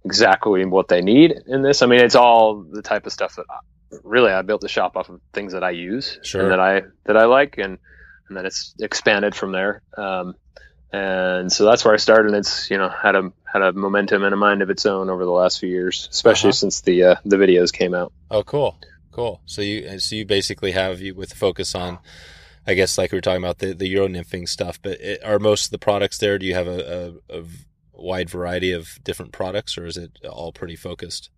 exactly 0.04 0.64
what 0.64 0.88
they 0.88 1.02
need 1.02 1.34
in 1.46 1.62
this. 1.62 1.82
I 1.82 1.86
mean, 1.86 2.00
it's 2.00 2.14
all 2.14 2.62
the 2.62 2.82
type 2.82 3.06
of 3.06 3.12
stuff 3.12 3.36
that 3.36 3.44
I, 3.50 3.58
really 4.04 4.30
I 4.32 4.42
built 4.42 4.60
the 4.60 4.68
shop 4.68 4.96
off 4.96 5.08
of 5.08 5.20
things 5.32 5.52
that 5.52 5.64
I 5.64 5.70
use 5.70 6.18
Sure. 6.22 6.42
and 6.42 6.50
that 6.50 6.60
I 6.60 6.82
that 7.04 7.16
I 7.16 7.24
like, 7.24 7.58
and 7.58 7.78
and 8.28 8.36
then 8.36 8.46
it's 8.46 8.74
expanded 8.80 9.34
from 9.34 9.52
there. 9.52 9.82
Um, 9.96 10.34
and 10.92 11.52
so 11.52 11.64
that's 11.64 11.84
where 11.84 11.92
I 11.92 11.98
started. 11.98 12.28
And 12.28 12.36
it's 12.36 12.70
you 12.70 12.78
know 12.78 12.88
had 12.88 13.16
a 13.16 13.32
had 13.52 13.62
a 13.62 13.72
momentum 13.72 14.22
and 14.24 14.32
a 14.34 14.36
mind 14.36 14.62
of 14.62 14.70
its 14.70 14.84
own 14.86 15.08
over 15.10 15.24
the 15.24 15.30
last 15.30 15.58
few 15.60 15.68
years, 15.68 16.08
especially 16.10 16.48
Uh-huh. 16.48 16.54
since 16.54 16.80
the 16.82 17.02
uh, 17.04 17.14
the 17.24 17.36
videos 17.36 17.72
came 17.72 17.94
out. 17.94 18.12
Oh, 18.30 18.42
cool, 18.42 18.78
cool. 19.10 19.40
So 19.46 19.62
you 19.62 19.98
so 19.98 20.16
you 20.16 20.24
basically 20.26 20.72
have 20.72 21.00
you 21.00 21.14
with 21.14 21.32
focus 21.32 21.74
on, 21.74 21.98
I 22.66 22.74
guess 22.74 22.98
like 22.98 23.12
we 23.12 23.16
were 23.16 23.22
talking 23.22 23.42
about 23.42 23.58
the 23.58 23.72
the 23.74 23.88
Euro 23.88 24.08
nymphing 24.08 24.48
stuff. 24.48 24.80
But 24.82 25.00
it, 25.00 25.24
are 25.24 25.38
most 25.38 25.66
of 25.66 25.70
the 25.70 25.78
products 25.78 26.18
there? 26.18 26.38
Do 26.38 26.46
you 26.46 26.54
have 26.54 26.68
a, 26.68 27.14
a, 27.30 27.38
a 27.40 27.44
wide 27.92 28.30
variety 28.30 28.72
of 28.72 28.98
different 29.02 29.32
products, 29.32 29.76
or 29.78 29.86
is 29.86 29.96
it 29.96 30.12
all 30.24 30.52
pretty 30.52 30.76
focused? 30.76 31.30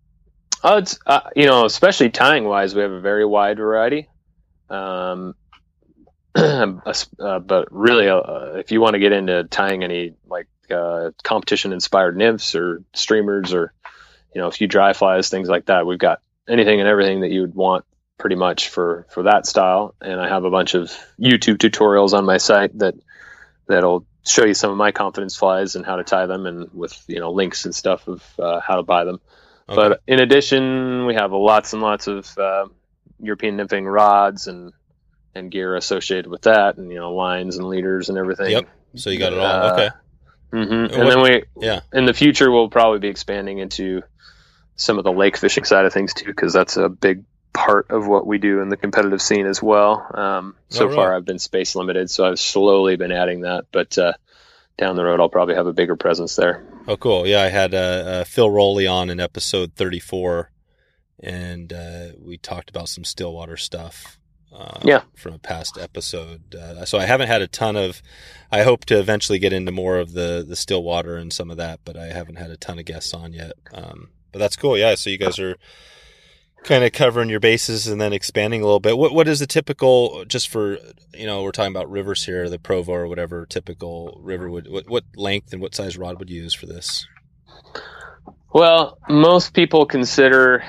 Oh, 0.63 0.77
it's 0.77 0.99
uh, 1.07 1.21
you 1.35 1.45
know, 1.45 1.65
especially 1.65 2.09
tying 2.09 2.43
wise, 2.43 2.75
we 2.75 2.81
have 2.81 2.91
a 2.91 3.01
very 3.01 3.25
wide 3.25 3.57
variety. 3.57 4.07
Um, 4.69 5.33
uh, 6.35 7.39
but 7.39 7.67
really, 7.71 8.07
uh, 8.07 8.53
if 8.55 8.71
you 8.71 8.79
want 8.79 8.93
to 8.93 8.99
get 8.99 9.11
into 9.11 9.43
tying 9.45 9.83
any 9.83 10.13
like 10.27 10.47
uh, 10.71 11.11
competition 11.23 11.73
inspired 11.73 12.17
nymphs 12.17 12.55
or 12.55 12.83
streamers, 12.93 13.53
or 13.53 13.73
you 14.33 14.41
know, 14.41 14.47
a 14.47 14.51
few 14.51 14.67
dry 14.67 14.93
flies, 14.93 15.29
things 15.29 15.49
like 15.49 15.65
that, 15.65 15.85
we've 15.85 15.99
got 15.99 16.21
anything 16.47 16.79
and 16.79 16.87
everything 16.87 17.21
that 17.21 17.31
you 17.31 17.41
would 17.41 17.55
want 17.55 17.85
pretty 18.17 18.35
much 18.35 18.69
for 18.69 19.05
for 19.09 19.23
that 19.23 19.45
style. 19.45 19.95
And 20.01 20.19
I 20.19 20.29
have 20.29 20.43
a 20.43 20.51
bunch 20.51 20.75
of 20.75 20.91
YouTube 21.19 21.57
tutorials 21.57 22.13
on 22.13 22.25
my 22.25 22.37
site 22.37 22.77
that 22.79 22.95
that'll 23.67 24.05
show 24.25 24.45
you 24.45 24.53
some 24.53 24.71
of 24.71 24.77
my 24.77 24.91
confidence 24.91 25.35
flies 25.35 25.75
and 25.75 25.85
how 25.85 25.95
to 25.95 26.03
tie 26.03 26.25
them, 26.25 26.45
and 26.45 26.69
with 26.73 27.03
you 27.07 27.19
know 27.19 27.31
links 27.31 27.65
and 27.65 27.73
stuff 27.73 28.07
of 28.07 28.23
uh, 28.39 28.59
how 28.59 28.75
to 28.75 28.83
buy 28.83 29.03
them. 29.03 29.19
Okay. 29.67 29.75
But 29.75 30.01
in 30.07 30.19
addition, 30.19 31.05
we 31.05 31.15
have 31.15 31.31
lots 31.31 31.73
and 31.73 31.81
lots 31.81 32.07
of 32.07 32.37
uh, 32.37 32.67
European 33.19 33.57
nymphing 33.57 33.91
rods 33.91 34.47
and 34.47 34.73
and 35.33 35.49
gear 35.49 35.75
associated 35.75 36.27
with 36.27 36.43
that, 36.43 36.77
and 36.77 36.91
you 36.91 36.99
know 36.99 37.13
lines 37.13 37.57
and 37.57 37.67
leaders 37.67 38.09
and 38.09 38.17
everything. 38.17 38.51
Yep. 38.51 38.67
So 38.95 39.09
you 39.09 39.19
got 39.19 39.33
it 39.33 39.39
all. 39.39 39.45
Uh, 39.45 39.73
okay. 39.73 39.89
Mm-hmm. 40.51 40.73
And, 40.73 40.91
and 40.91 41.09
then 41.09 41.21
we, 41.21 41.43
yeah, 41.57 41.81
in 41.93 42.05
the 42.05 42.13
future 42.13 42.51
we'll 42.51 42.69
probably 42.69 42.99
be 42.99 43.07
expanding 43.07 43.59
into 43.59 44.01
some 44.75 44.97
of 44.97 45.03
the 45.03 45.11
lake 45.11 45.37
fishing 45.37 45.63
side 45.63 45.85
of 45.85 45.93
things 45.93 46.13
too, 46.13 46.25
because 46.25 46.53
that's 46.53 46.77
a 46.77 46.89
big 46.89 47.23
part 47.53 47.91
of 47.91 48.07
what 48.07 48.25
we 48.25 48.37
do 48.37 48.61
in 48.61 48.69
the 48.69 48.77
competitive 48.77 49.21
scene 49.21 49.45
as 49.45 49.61
well. 49.61 50.09
Um, 50.13 50.55
so 50.69 50.89
oh, 50.89 50.95
far, 50.95 51.15
I've 51.15 51.25
been 51.25 51.39
space 51.39 51.75
limited, 51.75 52.09
so 52.09 52.25
I've 52.25 52.39
slowly 52.39 52.95
been 52.95 53.11
adding 53.11 53.41
that. 53.41 53.65
But 53.71 53.97
uh, 53.97 54.13
down 54.77 54.95
the 54.95 55.03
road, 55.03 55.19
I'll 55.19 55.29
probably 55.29 55.55
have 55.55 55.67
a 55.67 55.73
bigger 55.73 55.95
presence 55.95 56.35
there. 56.35 56.65
Oh, 56.87 56.97
cool! 56.97 57.27
Yeah, 57.27 57.41
I 57.41 57.49
had 57.49 57.73
uh, 57.73 57.77
uh, 57.77 58.23
Phil 58.23 58.49
Rowley 58.49 58.87
on 58.87 59.09
in 59.09 59.19
episode 59.19 59.73
thirty-four, 59.75 60.49
and 61.21 61.71
uh, 61.71 62.07
we 62.19 62.37
talked 62.37 62.69
about 62.69 62.89
some 62.89 63.03
Stillwater 63.03 63.57
stuff. 63.57 64.17
Uh, 64.53 64.79
yeah, 64.83 65.01
from 65.15 65.33
a 65.33 65.39
past 65.39 65.77
episode. 65.79 66.53
Uh, 66.53 66.83
so 66.85 66.97
I 66.97 67.05
haven't 67.05 67.27
had 67.27 67.41
a 67.41 67.47
ton 67.47 67.75
of. 67.75 68.01
I 68.51 68.63
hope 68.63 68.83
to 68.85 68.99
eventually 68.99 69.39
get 69.39 69.53
into 69.53 69.71
more 69.71 69.97
of 69.97 70.13
the 70.13 70.43
the 70.47 70.55
still 70.55 70.83
water 70.83 71.15
and 71.15 71.31
some 71.31 71.49
of 71.49 71.57
that, 71.57 71.79
but 71.85 71.95
I 71.95 72.07
haven't 72.07 72.35
had 72.35 72.51
a 72.51 72.57
ton 72.57 72.77
of 72.77 72.85
guests 72.85 73.13
on 73.13 73.33
yet. 73.33 73.53
Um, 73.73 74.09
but 74.31 74.39
that's 74.39 74.55
cool. 74.55 74.77
Yeah, 74.77 74.95
so 74.95 75.09
you 75.09 75.17
guys 75.17 75.39
are 75.39 75.55
kind 76.63 76.83
of 76.83 76.91
covering 76.91 77.29
your 77.29 77.39
bases 77.39 77.87
and 77.87 77.99
then 77.99 78.13
expanding 78.13 78.61
a 78.61 78.65
little 78.65 78.79
bit. 78.79 78.97
What 78.97 79.13
what 79.13 79.27
is 79.27 79.39
the 79.39 79.47
typical 79.47 80.25
just 80.25 80.47
for 80.49 80.77
you 81.13 81.25
know 81.25 81.43
we're 81.43 81.51
talking 81.51 81.71
about 81.71 81.89
rivers 81.89 82.25
here, 82.25 82.49
the 82.49 82.59
Provo 82.59 82.93
or 82.93 83.07
whatever 83.07 83.45
typical 83.45 84.19
river 84.21 84.49
would 84.49 84.69
what 84.69 84.89
what 84.89 85.03
length 85.15 85.53
and 85.53 85.61
what 85.61 85.75
size 85.75 85.97
rod 85.97 86.19
would 86.19 86.29
you 86.29 86.41
use 86.41 86.53
for 86.53 86.65
this? 86.65 87.07
Well, 88.53 88.97
most 89.07 89.53
people 89.53 89.85
consider 89.85 90.63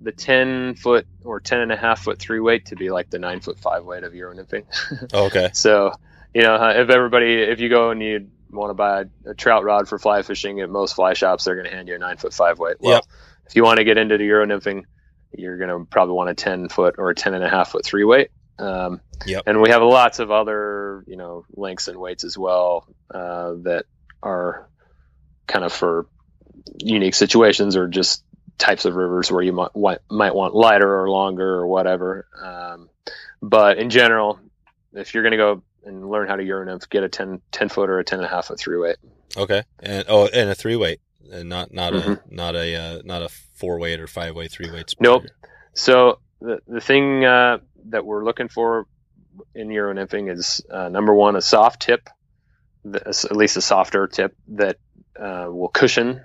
the 0.00 0.12
10 0.12 0.76
foot 0.76 1.06
or 1.24 1.40
10 1.40 1.60
and 1.60 1.72
a 1.72 1.76
half 1.76 2.00
foot 2.00 2.18
three 2.18 2.40
weight 2.40 2.66
to 2.66 2.76
be 2.76 2.90
like 2.90 3.10
the 3.10 3.18
nine 3.18 3.40
foot 3.40 3.58
five 3.58 3.84
weight 3.84 4.04
of 4.04 4.14
Euro 4.14 4.34
nymphing. 4.34 4.64
Oh, 5.12 5.26
okay. 5.26 5.50
so, 5.52 5.92
you 6.34 6.42
know, 6.42 6.54
if 6.70 6.90
everybody, 6.90 7.34
if 7.34 7.60
you 7.60 7.68
go 7.68 7.90
and 7.90 8.02
you 8.02 8.28
want 8.50 8.70
to 8.70 8.74
buy 8.74 9.00
a, 9.00 9.30
a, 9.30 9.34
trout 9.34 9.64
rod 9.64 9.88
for 9.88 9.98
fly 9.98 10.22
fishing 10.22 10.60
at 10.60 10.70
most 10.70 10.94
fly 10.94 11.14
shops, 11.14 11.44
they're 11.44 11.54
going 11.54 11.68
to 11.68 11.74
hand 11.74 11.88
you 11.88 11.94
a 11.94 11.98
nine 11.98 12.16
foot 12.16 12.32
five 12.32 12.58
weight. 12.58 12.76
Well, 12.80 12.94
yep. 12.94 13.04
if 13.46 13.56
you 13.56 13.64
want 13.64 13.78
to 13.78 13.84
get 13.84 13.98
into 13.98 14.18
the 14.18 14.24
Euro 14.24 14.46
nymphing, 14.46 14.84
you're 15.32 15.58
going 15.58 15.70
to 15.70 15.84
probably 15.90 16.14
want 16.14 16.30
a 16.30 16.34
10 16.34 16.68
foot 16.68 16.96
or 16.98 17.10
a 17.10 17.14
10 17.14 17.34
and 17.34 17.44
a 17.44 17.48
half 17.48 17.70
foot 17.70 17.84
three 17.84 18.04
weight. 18.04 18.30
Um, 18.58 19.00
yep. 19.26 19.44
And 19.46 19.60
we 19.60 19.70
have 19.70 19.82
lots 19.82 20.18
of 20.18 20.30
other, 20.30 21.04
you 21.06 21.16
know, 21.16 21.44
lengths 21.54 21.88
and 21.88 21.98
weights 21.98 22.24
as 22.24 22.36
well 22.36 22.86
uh, 23.12 23.54
that 23.62 23.86
are 24.22 24.68
kind 25.46 25.64
of 25.64 25.72
for 25.72 26.06
unique 26.78 27.14
situations 27.14 27.76
or 27.76 27.88
just 27.88 28.24
types 28.58 28.84
of 28.84 28.94
rivers 28.94 29.30
where 29.30 29.42
you 29.42 29.52
might, 29.52 30.00
might 30.10 30.34
want 30.34 30.54
lighter 30.54 31.00
or 31.00 31.08
longer 31.08 31.54
or 31.54 31.66
whatever. 31.66 32.26
Um, 32.42 32.90
but 33.40 33.78
in 33.78 33.88
general, 33.88 34.40
if 34.92 35.14
you're 35.14 35.22
going 35.22 35.32
to 35.32 35.36
go 35.36 35.62
and 35.84 36.10
learn 36.10 36.28
how 36.28 36.36
to 36.36 36.44
Euro 36.44 36.66
nymph, 36.66 36.88
get 36.90 37.04
a 37.04 37.08
10, 37.08 37.40
10 37.52 37.68
foot 37.68 37.88
or 37.88 37.98
a 37.98 38.04
10 38.04 38.18
and 38.18 38.26
a 38.26 38.28
half 38.28 38.46
foot 38.46 38.58
three 38.58 38.78
weight. 38.78 38.96
Okay. 39.36 39.62
And, 39.80 40.04
oh, 40.08 40.26
and 40.26 40.50
a 40.50 40.54
three 40.54 40.76
weight 40.76 41.00
and 41.30 41.48
not, 41.48 41.72
not 41.72 41.92
mm-hmm. 41.92 42.12
a, 42.12 42.20
not 42.28 42.56
a, 42.56 42.74
uh, 42.74 43.02
not 43.04 43.22
a 43.22 43.28
four 43.54 43.78
weight 43.78 44.00
or 44.00 44.06
five 44.06 44.34
weight, 44.34 44.50
three 44.50 44.70
weights. 44.70 44.94
Nope. 45.00 45.24
So 45.74 46.18
the, 46.40 46.60
the 46.66 46.80
thing, 46.80 47.24
uh, 47.24 47.58
that 47.90 48.04
we're 48.04 48.24
looking 48.24 48.48
for 48.48 48.86
in 49.54 49.70
Euro 49.70 49.94
nymphing 49.94 50.30
is, 50.30 50.60
uh, 50.70 50.88
number 50.88 51.14
one, 51.14 51.36
a 51.36 51.42
soft 51.42 51.82
tip, 51.82 52.08
at 52.92 53.36
least 53.36 53.56
a 53.56 53.62
softer 53.62 54.06
tip 54.08 54.36
that, 54.48 54.76
uh, 55.18 55.46
will 55.48 55.68
cushion, 55.68 56.22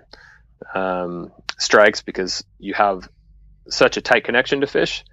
um, 0.74 1.32
strikes 1.64 2.02
because 2.02 2.44
you 2.60 2.74
have 2.74 3.08
such 3.70 3.98
a 3.98 4.02
tight 4.02 4.26
connection 4.26 4.62
to 4.62 4.68
fish 4.68 5.04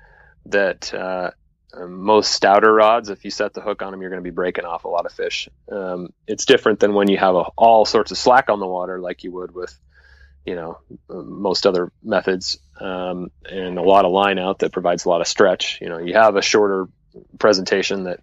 that 0.47 0.93
uh, 0.93 1.31
most 1.75 2.33
stouter 2.33 2.73
rods, 2.73 3.09
if 3.09 3.25
you 3.25 3.31
set 3.31 3.55
the 3.55 3.61
hook 3.61 3.83
on 3.83 3.93
them, 3.93 4.01
you're 4.01 4.11
going 4.11 4.23
to 4.23 4.29
be 4.29 4.35
breaking 4.35 4.65
off 4.65 4.85
a 4.85 4.89
lot 4.89 5.07
of 5.07 5.13
fish. 5.13 5.49
Um, 5.71 6.13
it's 6.27 6.45
different 6.45 6.81
than 6.81 6.95
when 6.95 7.09
you 7.09 7.19
have 7.19 7.35
a, 7.35 7.45
all 7.57 7.85
sorts 7.85 8.11
of 8.11 8.19
slack 8.19 8.49
on 8.49 8.61
the 8.61 8.67
water, 8.67 9.01
like 9.01 9.23
you 9.25 9.33
would 9.33 9.55
with, 9.55 9.79
you 10.45 10.55
know, 10.55 10.79
most 11.09 11.67
other 11.67 11.93
methods, 12.03 12.59
um, 12.81 13.31
and 13.45 13.79
a 13.79 13.83
lot 13.83 14.05
of 14.05 14.13
line 14.13 14.39
out 14.39 14.61
that 14.61 14.73
provides 14.73 15.05
a 15.05 15.09
lot 15.09 15.21
of 15.21 15.29
stretch. 15.29 15.79
You 15.81 15.89
know, 15.89 15.99
you 15.99 16.15
have 16.15 16.37
a 16.37 16.43
shorter 16.43 16.89
presentation 17.39 18.05
that 18.05 18.21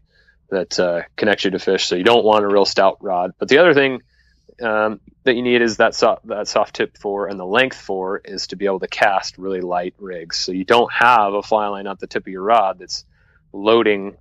that 0.50 0.80
uh, 0.80 1.02
connects 1.18 1.44
you 1.44 1.52
to 1.52 1.60
fish, 1.60 1.86
so 1.86 1.96
you 1.96 2.06
don't 2.06 2.24
want 2.24 2.46
a 2.46 2.48
real 2.48 2.66
stout 2.66 2.98
rod. 3.02 3.34
But 3.38 3.50
the 3.50 3.58
other 3.58 3.74
thing 3.74 4.02
um, 4.62 5.00
that 5.24 5.36
you 5.36 5.42
need 5.42 5.62
is 5.62 5.78
that 5.78 5.96
soft, 5.96 6.28
that 6.28 6.48
soft 6.48 6.76
tip 6.76 6.98
for, 6.98 7.28
and 7.28 7.40
the 7.40 7.46
length 7.46 7.78
for 7.80 8.18
is 8.24 8.48
to 8.48 8.56
be 8.56 8.66
able 8.66 8.80
to 8.80 8.88
cast 8.88 9.38
really 9.38 9.62
light 9.62 9.94
rigs. 9.98 10.38
So 10.38 10.52
you 10.52 10.64
don't 10.66 10.92
have 10.92 11.34
a 11.34 11.44
fly 11.44 11.68
line 11.68 11.88
at 11.88 12.00
the 12.00 12.08
tip 12.08 12.24
of 12.24 12.28
your 12.28 12.44
rod 12.44 12.80
that's 12.80 13.06
loading 13.54 14.18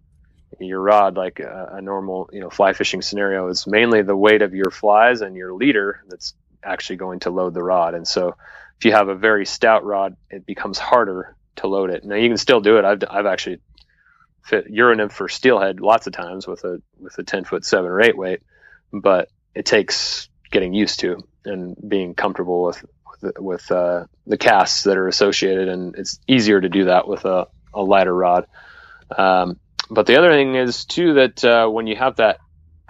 your 0.58 0.80
rod 0.80 1.16
like 1.16 1.40
a, 1.40 1.70
a 1.74 1.82
normal, 1.82 2.30
you 2.32 2.40
know, 2.40 2.50
fly 2.50 2.72
fishing 2.72 3.02
scenario. 3.02 3.48
Is 3.48 3.66
mainly 3.66 4.02
the 4.02 4.16
weight 4.16 4.42
of 4.42 4.54
your 4.54 4.70
flies 4.70 5.20
and 5.20 5.36
your 5.36 5.54
leader 5.54 6.02
that's 6.08 6.34
actually 6.62 6.96
going 6.96 7.20
to 7.20 7.30
load 7.30 7.54
the 7.54 7.62
rod. 7.62 7.94
And 7.94 8.06
so 8.06 8.36
if 8.78 8.84
you 8.84 8.92
have 8.92 9.08
a 9.08 9.14
very 9.14 9.46
stout 9.46 9.84
rod, 9.84 10.16
it 10.30 10.46
becomes 10.46 10.78
harder 10.78 11.36
to 11.56 11.66
load 11.66 11.90
it. 11.90 12.04
Now 12.04 12.16
you 12.16 12.28
can 12.28 12.38
still 12.38 12.60
do 12.60 12.78
it. 12.78 12.84
I've, 12.84 13.02
I've 13.08 13.26
actually 13.26 13.60
fit 14.44 14.68
Euro 14.70 14.94
nymph 14.94 15.12
for 15.12 15.28
steelhead 15.28 15.80
lots 15.80 16.06
of 16.06 16.12
times 16.12 16.46
with 16.46 16.64
a 16.64 16.80
with 17.00 17.18
a 17.18 17.24
10 17.24 17.44
foot 17.44 17.64
seven 17.64 17.90
or 17.90 18.00
eight 18.00 18.16
weight, 18.16 18.40
but 18.92 19.28
it 19.57 19.64
takes 19.64 20.28
getting 20.50 20.74
used 20.74 21.00
to 21.00 21.26
and 21.44 21.76
being 21.88 22.14
comfortable 22.14 22.62
with 22.64 22.84
with, 23.22 23.32
with 23.38 23.72
uh, 23.72 24.04
the 24.26 24.36
casts 24.36 24.84
that 24.84 24.98
are 24.98 25.09
associated, 25.09 25.68
and 25.68 25.96
it's 25.96 26.20
easier 26.28 26.61
to 26.61 26.68
do 26.68 26.84
that 26.84 27.09
with 27.09 27.24
a, 27.24 27.48
a 27.72 27.82
lighter 27.82 28.14
rod. 28.14 28.46
Um, 29.16 29.59
but 29.88 30.07
the 30.07 30.18
other 30.18 30.30
thing 30.30 30.54
is 30.54 30.84
too 30.84 31.14
that 31.14 31.44
uh, 31.44 31.68
when 31.68 31.86
you 31.86 31.96
have 31.96 32.16
that 32.16 32.38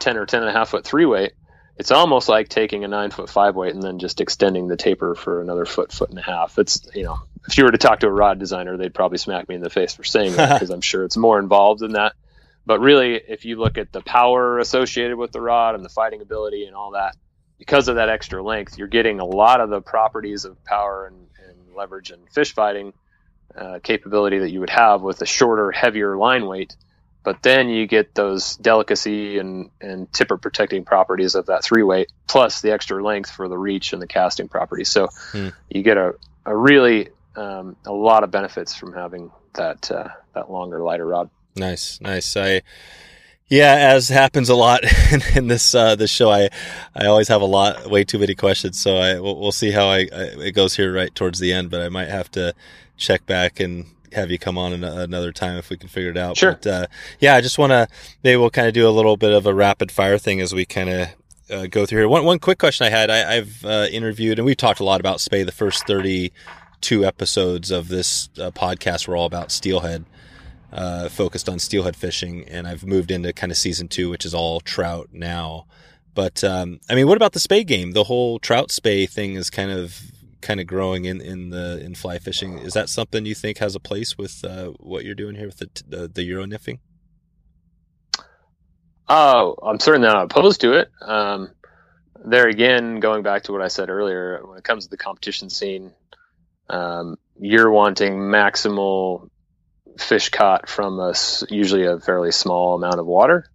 ten 0.00 0.16
or 0.16 0.26
ten 0.26 0.42
and 0.42 0.50
a 0.50 0.52
half 0.52 0.70
foot 0.70 0.84
three 0.84 1.06
weight, 1.06 1.34
it's 1.76 1.92
almost 1.92 2.28
like 2.28 2.48
taking 2.48 2.84
a 2.84 2.88
nine 2.88 3.12
foot 3.12 3.30
five 3.30 3.54
weight 3.54 3.74
and 3.74 3.82
then 3.82 4.00
just 4.00 4.20
extending 4.20 4.66
the 4.66 4.76
taper 4.76 5.14
for 5.14 5.40
another 5.40 5.66
foot, 5.66 5.92
foot 5.92 6.10
and 6.10 6.18
a 6.18 6.22
half. 6.22 6.58
It's 6.58 6.88
you 6.94 7.04
know, 7.04 7.18
if 7.46 7.56
you 7.56 7.64
were 7.64 7.70
to 7.70 7.78
talk 7.78 8.00
to 8.00 8.08
a 8.08 8.12
rod 8.12 8.40
designer, 8.40 8.76
they'd 8.76 8.94
probably 8.94 9.18
smack 9.18 9.48
me 9.48 9.54
in 9.54 9.60
the 9.60 9.70
face 9.70 9.94
for 9.94 10.02
saying 10.02 10.34
that 10.34 10.54
because 10.54 10.70
I'm 10.70 10.80
sure 10.80 11.04
it's 11.04 11.16
more 11.16 11.38
involved 11.38 11.80
than 11.80 11.92
that. 11.92 12.14
But 12.66 12.80
really, 12.80 13.14
if 13.14 13.44
you 13.44 13.56
look 13.56 13.78
at 13.78 13.92
the 13.92 14.00
power 14.00 14.58
associated 14.58 15.16
with 15.16 15.30
the 15.30 15.40
rod 15.40 15.76
and 15.76 15.84
the 15.84 15.88
fighting 15.88 16.20
ability 16.20 16.66
and 16.66 16.74
all 16.74 16.90
that, 16.92 17.16
because 17.58 17.88
of 17.88 17.96
that 17.96 18.08
extra 18.08 18.42
length, 18.42 18.76
you're 18.76 18.88
getting 18.88 19.20
a 19.20 19.24
lot 19.24 19.60
of 19.60 19.70
the 19.70 19.80
properties 19.80 20.44
of 20.44 20.62
power 20.64 21.06
and, 21.06 21.26
and 21.48 21.74
leverage 21.76 22.10
and 22.10 22.28
fish 22.30 22.52
fighting 22.52 22.92
uh, 23.56 23.78
capability 23.82 24.40
that 24.40 24.50
you 24.50 24.60
would 24.60 24.70
have 24.70 25.00
with 25.00 25.22
a 25.22 25.26
shorter, 25.26 25.70
heavier 25.70 26.16
line 26.16 26.46
weight. 26.46 26.76
But 27.22 27.42
then 27.42 27.68
you 27.68 27.86
get 27.86 28.14
those 28.14 28.56
delicacy 28.56 29.38
and, 29.38 29.70
and 29.80 30.12
tippet 30.12 30.42
protecting 30.42 30.84
properties 30.84 31.34
of 31.34 31.46
that 31.46 31.64
three 31.64 31.82
weight, 31.82 32.12
plus 32.26 32.60
the 32.60 32.72
extra 32.72 33.02
length 33.02 33.30
for 33.30 33.48
the 33.48 33.58
reach 33.58 33.92
and 33.92 34.02
the 34.02 34.06
casting 34.06 34.48
properties. 34.48 34.88
So 34.88 35.08
hmm. 35.32 35.48
you 35.68 35.82
get 35.82 35.96
a, 35.96 36.14
a 36.44 36.56
really 36.56 37.08
um, 37.34 37.76
a 37.84 37.92
lot 37.92 38.22
of 38.22 38.30
benefits 38.30 38.74
from 38.74 38.92
having 38.92 39.30
that 39.54 39.90
uh, 39.90 40.08
that 40.34 40.50
longer, 40.50 40.80
lighter 40.82 41.06
rod. 41.06 41.30
Nice, 41.56 42.00
nice. 42.00 42.36
I, 42.36 42.62
yeah, 43.48 43.74
as 43.94 44.08
happens 44.08 44.48
a 44.48 44.54
lot 44.54 44.82
in, 45.12 45.22
in 45.34 45.46
this 45.48 45.74
uh, 45.74 45.96
this 45.96 46.10
show, 46.10 46.30
I 46.30 46.48
I 46.94 47.06
always 47.06 47.28
have 47.28 47.42
a 47.42 47.46
lot, 47.46 47.88
way 47.88 48.04
too 48.04 48.18
many 48.18 48.34
questions. 48.34 48.78
So 48.78 48.96
I 48.96 49.18
we'll, 49.18 49.38
we'll 49.38 49.52
see 49.52 49.70
how 49.70 49.86
I, 49.86 50.00
I, 50.12 50.22
it 50.46 50.52
goes 50.54 50.76
here 50.76 50.92
right 50.92 51.14
towards 51.14 51.38
the 51.38 51.52
end. 51.52 51.70
But 51.70 51.80
I 51.80 51.88
might 51.88 52.08
have 52.08 52.30
to 52.32 52.54
check 52.96 53.26
back 53.26 53.60
and 53.60 53.86
have 54.12 54.30
you 54.30 54.38
come 54.38 54.58
on 54.58 54.72
an, 54.72 54.84
another 54.84 55.32
time 55.32 55.58
if 55.58 55.70
we 55.70 55.76
can 55.76 55.88
figure 55.88 56.10
it 56.10 56.16
out. 56.16 56.36
Sure. 56.36 56.52
But, 56.52 56.66
uh, 56.66 56.86
yeah, 57.20 57.34
I 57.34 57.40
just 57.40 57.58
want 57.58 57.70
to 57.70 57.88
maybe 58.22 58.36
we'll 58.36 58.50
kind 58.50 58.68
of 58.68 58.74
do 58.74 58.88
a 58.88 58.90
little 58.90 59.16
bit 59.16 59.32
of 59.32 59.46
a 59.46 59.54
rapid 59.54 59.92
fire 59.92 60.18
thing 60.18 60.40
as 60.40 60.54
we 60.54 60.64
kind 60.64 60.90
of 60.90 61.08
uh, 61.50 61.66
go 61.66 61.86
through 61.86 62.00
here. 62.00 62.08
One 62.08 62.24
one 62.24 62.38
quick 62.38 62.58
question 62.58 62.86
I 62.86 62.90
had: 62.90 63.10
I, 63.10 63.36
have 63.36 63.64
uh, 63.64 63.86
interviewed 63.90 64.38
and 64.38 64.46
we've 64.46 64.56
talked 64.56 64.80
a 64.80 64.84
lot 64.84 65.00
about 65.00 65.20
Spey. 65.20 65.44
The 65.44 65.52
first 65.52 65.86
thirty 65.86 66.32
two 66.80 67.04
episodes 67.04 67.70
of 67.70 67.88
this 67.88 68.28
uh, 68.38 68.50
podcast 68.50 69.08
were 69.08 69.16
all 69.16 69.24
about 69.24 69.50
steelhead 69.50 70.04
uh, 70.72 71.08
focused 71.08 71.48
on 71.48 71.58
steelhead 71.58 71.96
fishing, 71.96 72.44
and 72.48 72.66
I've 72.66 72.84
moved 72.84 73.10
into 73.10 73.32
kind 73.32 73.50
of 73.52 73.58
season 73.58 73.88
two, 73.88 74.10
which 74.10 74.24
is 74.24 74.34
all 74.34 74.60
trout 74.60 75.08
now. 75.12 75.66
But 76.14 76.42
um, 76.42 76.80
I 76.88 76.94
mean, 76.94 77.06
what 77.06 77.16
about 77.16 77.32
the 77.32 77.40
Spey 77.40 77.64
game? 77.64 77.92
The 77.92 78.04
whole 78.04 78.38
trout 78.38 78.70
spey 78.70 79.06
thing 79.06 79.34
is 79.34 79.50
kind 79.50 79.70
of 79.70 80.00
kind 80.40 80.60
of 80.60 80.66
growing 80.66 81.04
in, 81.04 81.20
in 81.20 81.50
the 81.50 81.80
in 81.84 81.94
fly 81.94 82.18
fishing. 82.18 82.58
Is 82.58 82.72
that 82.74 82.88
something 82.88 83.26
you 83.26 83.34
think 83.34 83.58
has 83.58 83.74
a 83.74 83.80
place 83.80 84.16
with 84.16 84.44
uh, 84.44 84.68
what 84.78 85.04
you're 85.04 85.14
doing 85.14 85.36
here 85.36 85.46
with 85.46 85.58
the 85.58 85.70
the, 85.86 86.08
the 86.08 86.22
Euro 86.24 86.46
nymphing? 86.46 86.78
Oh, 89.08 89.56
I'm 89.62 89.78
certainly 89.78 90.08
not 90.08 90.24
opposed 90.24 90.62
to 90.62 90.72
it. 90.72 90.90
Um, 91.00 91.50
there 92.24 92.48
again, 92.48 92.98
going 92.98 93.22
back 93.22 93.44
to 93.44 93.52
what 93.52 93.62
I 93.62 93.68
said 93.68 93.88
earlier, 93.88 94.40
when 94.44 94.58
it 94.58 94.64
comes 94.64 94.84
to 94.84 94.90
the 94.90 94.96
competition 94.96 95.48
scene, 95.48 95.92
um, 96.68 97.16
you're 97.38 97.70
wanting 97.70 98.14
maximal 98.14 99.28
fish 99.98 100.28
caught 100.30 100.68
from 100.68 100.98
a, 101.00 101.14
usually 101.50 101.86
a 101.86 101.98
fairly 102.00 102.32
small 102.32 102.74
amount 102.76 103.00
of 103.00 103.06
water. 103.06 103.46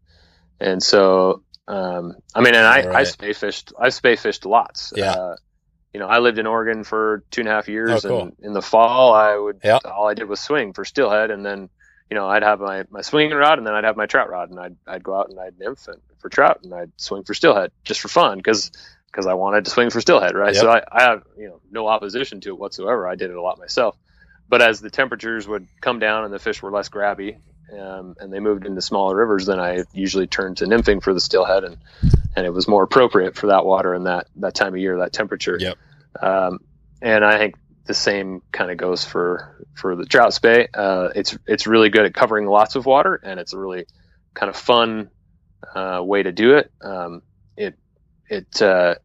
And 0.59 0.81
so 0.81 1.43
Um, 1.67 2.15
I 2.35 2.41
mean, 2.41 2.55
and 2.55 2.65
I, 2.67 2.79
I 2.81 2.83
Right. 2.83 3.07
spey 3.07 3.33
fished. 3.33 3.71
I 3.79 3.89
spey 3.89 4.15
fished 4.15 4.45
lots. 4.45 4.91
Yeah. 4.95 5.11
Uh, 5.13 5.35
you 5.93 5.99
know, 5.99 6.07
I 6.07 6.19
lived 6.19 6.37
in 6.39 6.47
Oregon 6.47 6.83
for 6.83 7.23
two 7.31 7.41
and 7.41 7.47
a 7.47 7.51
half 7.51 7.67
years, 7.69 8.03
Oh, 8.05 8.07
cool. 8.09 8.21
and 8.23 8.33
in 8.41 8.53
the 8.53 8.61
fall, 8.61 9.13
I 9.13 9.35
would 9.37 9.59
Yeah. 9.63 9.79
all 9.85 10.07
I 10.09 10.13
did 10.13 10.27
was 10.27 10.39
swing 10.39 10.73
for 10.73 10.83
steelhead, 10.85 11.31
and 11.31 11.45
then 11.45 11.69
you 12.09 12.15
know 12.15 12.27
I'd 12.27 12.43
have 12.43 12.59
my 12.59 12.83
my 12.89 13.01
swinging 13.01 13.35
rod, 13.37 13.57
and 13.57 13.65
then 13.65 13.73
I'd 13.73 13.83
have 13.85 13.95
my 13.95 14.05
trout 14.05 14.29
rod, 14.29 14.49
and 14.49 14.59
I'd 14.59 14.75
I'd 14.87 15.03
go 15.03 15.15
out 15.15 15.29
and 15.29 15.39
I'd 15.39 15.57
nymph 15.59 15.87
for 16.19 16.29
trout, 16.29 16.59
and 16.63 16.73
I'd 16.73 16.91
swing 16.97 17.23
for 17.23 17.33
steelhead 17.33 17.71
just 17.83 17.99
for 18.01 18.07
fun 18.09 18.37
because 18.37 18.71
because 19.11 19.27
I 19.27 19.33
wanted 19.33 19.65
to 19.65 19.71
swing 19.71 19.89
for 19.91 20.01
steelhead, 20.01 20.35
right? 20.35 20.53
Yep. 20.53 20.61
So 20.61 20.69
I, 20.71 20.83
I 20.91 21.03
have 21.03 21.23
you 21.37 21.47
know 21.49 21.59
no 21.71 21.87
opposition 21.87 22.41
to 22.41 22.49
it 22.49 22.59
whatsoever. 22.59 23.07
I 23.07 23.15
did 23.15 23.29
it 23.29 23.35
a 23.35 23.41
lot 23.41 23.59
myself, 23.59 23.97
but 24.51 24.61
as 24.61 24.81
the 24.81 24.89
temperatures 24.89 25.47
would 25.47 25.65
come 25.79 25.97
down 25.97 26.25
and 26.25 26.33
the 26.33 26.37
fish 26.37 26.61
were 26.61 26.71
less 26.71 26.89
grabby, 26.89 27.37
um, 27.71 28.17
and 28.19 28.33
they 28.33 28.41
moved 28.41 28.65
into 28.65 28.81
smaller 28.81 29.15
rivers, 29.15 29.45
then 29.45 29.61
I 29.61 29.85
usually 29.93 30.27
turned 30.27 30.57
to 30.57 30.65
nymphing 30.65 31.01
for 31.01 31.13
the 31.13 31.21
steelhead, 31.21 31.63
and 31.63 31.77
and 32.35 32.45
it 32.45 32.49
was 32.49 32.67
more 32.67 32.83
appropriate 32.83 33.37
for 33.37 33.47
that 33.47 33.65
water 33.65 33.93
and 33.93 34.05
that 34.07 34.27
that 34.35 34.53
time 34.53 34.73
of 34.73 34.79
year, 34.79 34.97
that 34.97 35.13
temperature. 35.13 35.57
Yep. 35.57 35.77
Um, 36.21 36.59
and 37.01 37.23
I 37.23 37.37
think 37.37 37.55
the 37.85 37.93
same 37.93 38.41
kind 38.51 38.69
of 38.69 38.75
goes 38.77 39.05
for 39.05 39.65
for 39.73 39.95
the 39.95 40.05
trout 40.05 40.33
spey. 40.33 40.67
Uh, 40.73 41.07
it's 41.15 41.37
it's 41.47 41.65
really 41.65 41.89
good 41.89 42.05
at 42.05 42.13
covering 42.13 42.45
lots 42.45 42.75
of 42.75 42.85
water, 42.85 43.21
and 43.23 43.39
it's 43.39 43.53
a 43.53 43.57
really 43.57 43.85
kind 44.33 44.49
of 44.49 44.57
fun 44.57 45.09
uh, 45.73 46.01
way 46.03 46.23
to 46.23 46.33
do 46.33 46.55
it. 46.55 46.69
Um, 46.81 47.21
it 47.55 47.75
it, 48.27 48.61
uh, 48.61 48.95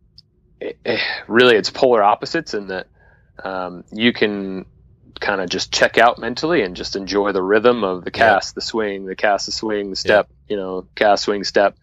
it, 0.60 0.76
it 0.84 1.00
really 1.28 1.54
it's 1.54 1.70
polar 1.70 2.02
opposites 2.02 2.52
in 2.52 2.66
that 2.66 2.88
um, 3.44 3.84
you 3.92 4.12
can 4.12 4.66
kind 5.20 5.40
of 5.40 5.48
just 5.48 5.72
check 5.72 5.98
out 5.98 6.18
mentally 6.18 6.62
and 6.62 6.76
just 6.76 6.96
enjoy 6.96 7.32
the 7.32 7.42
rhythm 7.42 7.84
of 7.84 8.04
the 8.04 8.10
cast, 8.10 8.54
the 8.54 8.60
swing, 8.60 9.06
the 9.06 9.16
cast, 9.16 9.46
the 9.46 9.52
swing, 9.52 9.90
the 9.90 9.96
step, 9.96 10.28
you 10.48 10.56
know, 10.56 10.86
cast, 10.94 11.24
swing, 11.24 11.44
step, 11.44 11.76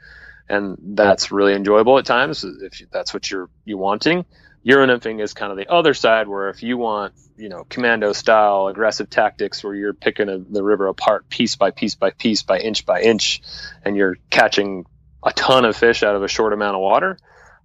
and 0.50 0.78
that's 0.80 1.32
really 1.32 1.54
enjoyable 1.54 1.98
at 1.98 2.06
times 2.06 2.44
if 2.44 2.82
that's 2.92 3.14
what 3.14 3.30
you're 3.30 3.50
you 3.66 3.78
wanting. 3.78 4.26
Euro 4.64 4.86
nymphing 4.88 5.22
is 5.22 5.34
kind 5.34 5.52
of 5.52 5.58
the 5.58 5.70
other 5.70 5.94
side 5.94 6.28
where 6.28 6.50
if 6.50 6.64
you 6.64 6.78
want, 6.78 7.14
you 7.36 7.50
know, 7.50 7.66
commando 7.68 8.14
style 8.14 8.68
aggressive 8.68 9.10
tactics 9.10 9.64
where 9.64 9.76
you're 9.76 9.94
picking 9.94 10.30
a, 10.30 10.38
the 10.38 10.64
river 10.64 10.88
apart 10.88 11.28
piece 11.28 11.56
by 11.58 11.72
piece 11.72 11.96
by 11.96 12.12
piece 12.12 12.44
by 12.44 12.60
inch 12.60 12.86
by 12.86 13.02
inch, 13.02 13.42
and 13.84 13.98
you're 13.98 14.18
catching 14.30 14.86
a 15.24 15.32
ton 15.34 15.66
of 15.66 15.76
fish 15.76 16.04
out 16.04 16.16
of 16.16 16.24
a 16.24 16.28
short 16.28 16.54
amount 16.54 16.76
of 16.76 16.82
water, 16.82 17.18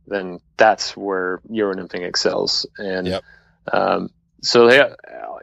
then 0.07 0.41
that's 0.57 0.97
where 0.97 1.41
Euro 1.51 1.75
nymphing 1.75 2.07
excels. 2.07 2.67
And 2.79 3.07
Yep. 3.07 3.25
um, 3.73 4.11
so 4.43 4.69
they, 4.69 4.83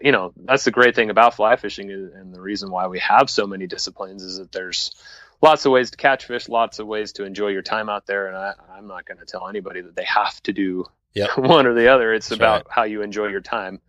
you 0.02 0.12
know, 0.12 0.34
that's 0.36 0.64
the 0.64 0.72
great 0.72 0.96
thing 0.96 1.10
about 1.10 1.36
fly 1.36 1.56
fishing, 1.56 1.92
and 1.92 2.34
the 2.34 2.42
reason 2.42 2.72
why 2.72 2.88
we 2.88 3.00
have 3.00 3.30
so 3.30 3.46
many 3.46 3.68
disciplines 3.68 4.24
is 4.24 4.38
that 4.38 4.52
there's 4.52 4.96
lots 5.42 5.66
of 5.66 5.72
ways 5.72 5.92
to 5.92 5.98
catch 5.98 6.26
fish, 6.26 6.48
lots 6.50 6.80
of 6.80 6.88
ways 6.88 7.14
to 7.14 7.26
enjoy 7.26 7.50
your 7.50 7.62
time 7.62 7.90
out 7.90 8.08
there. 8.08 8.28
And 8.28 8.38
I, 8.38 8.54
I'm 8.72 8.88
not 8.88 9.06
going 9.06 9.18
to 9.20 9.26
tell 9.26 9.48
anybody 9.48 9.82
that 9.82 9.96
they 9.96 10.06
have 10.06 10.42
to 10.44 10.54
do 10.54 10.86
Yep. 11.16 11.30
one 11.38 11.66
or 11.66 11.74
the 11.74 11.88
other. 11.88 12.14
It's 12.14 12.30
That's 12.30 12.38
about 12.38 12.68
how 12.70 12.84
you 12.84 13.02
enjoy 13.02 13.28
your 13.28 13.42
time. 13.42 13.82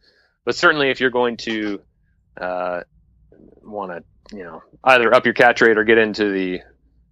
But 0.45 0.55
certainly, 0.55 0.91
if 0.91 1.01
you're 1.01 1.11
going 1.11 1.37
to 1.39 1.83
uh, 2.41 2.81
want 3.63 3.91
to, 3.91 4.37
you 4.37 4.45
know, 4.45 4.63
either 4.85 5.13
up 5.13 5.25
your 5.25 5.35
catch 5.35 5.61
rate 5.61 5.77
or 5.77 5.85
get 5.85 5.99
into 5.99 6.31
the 6.31 6.61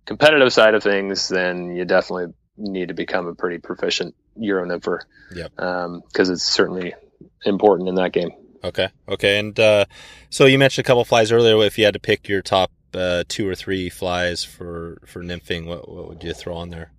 competitive 0.06 0.52
side 0.52 0.74
of 0.74 0.82
things, 0.82 1.28
then 1.28 1.74
you 1.74 1.84
definitely 1.84 2.32
need 2.56 2.88
to 2.88 2.94
become 2.94 3.26
a 3.26 3.34
pretty 3.34 3.58
proficient 3.58 4.14
Euro 4.36 4.64
nympher. 4.66 5.00
Yep. 5.34 5.52
Because 5.56 6.30
it's 6.30 6.44
certainly 6.44 6.94
important 7.44 7.88
in 7.88 7.96
that 7.96 8.12
game. 8.12 8.30
Okay. 8.62 8.88
Okay. 9.08 9.38
And 9.38 9.58
uh, 9.60 9.84
so 10.30 10.46
you 10.46 10.58
mentioned 10.58 10.84
a 10.84 10.86
couple 10.86 11.04
flies 11.04 11.30
earlier. 11.30 11.62
If 11.64 11.78
you 11.78 11.84
had 11.84 11.94
to 11.94 12.00
pick 12.00 12.28
your 12.28 12.42
top 12.42 12.70
uh, 12.94 13.24
two 13.28 13.48
or 13.48 13.54
three 13.54 13.90
flies 13.90 14.44
for 14.44 14.98
for 15.06 15.22
nymphing, 15.22 15.66
what 15.66 15.88
what 15.88 16.08
would 16.08 16.24
you 16.24 16.32
throw 16.34 16.54
on 16.56 16.70
there? 16.70 16.92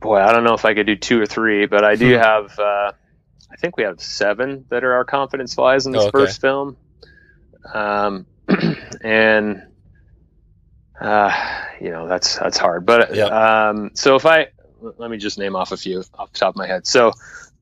Boy, 0.00 0.18
I 0.20 0.32
don't 0.32 0.44
know 0.44 0.54
if 0.54 0.64
I 0.64 0.74
could 0.74 0.86
do 0.86 0.96
two 0.96 1.20
or 1.20 1.26
three, 1.26 1.66
but 1.66 1.84
I 1.84 1.96
do 1.96 2.12
Hmm. 2.12 2.18
have. 2.18 2.58
Uh, 2.58 2.92
I 3.50 3.56
think 3.56 3.76
we 3.76 3.84
have 3.84 4.00
seven 4.00 4.66
that 4.70 4.84
are 4.84 4.94
our 4.94 5.04
confidence 5.04 5.54
flies 5.54 5.86
in 5.86 5.92
this 5.92 6.02
Oh, 6.02 6.08
okay. 6.08 6.12
first 6.12 6.40
film, 6.40 6.76
um, 7.74 8.26
and 9.02 9.62
uh, 11.00 11.64
you 11.80 11.90
know 11.90 12.06
that's 12.08 12.38
that's 12.38 12.58
hard. 12.58 12.86
But 12.86 13.14
Yeah. 13.14 13.26
um, 13.26 13.90
so 13.94 14.16
if 14.16 14.26
I 14.26 14.48
let 14.80 15.10
me 15.10 15.16
just 15.18 15.38
name 15.38 15.56
off 15.56 15.72
a 15.72 15.76
few 15.76 16.04
off 16.14 16.32
the 16.32 16.38
top 16.38 16.50
of 16.50 16.56
my 16.56 16.66
head. 16.66 16.86
So 16.86 17.12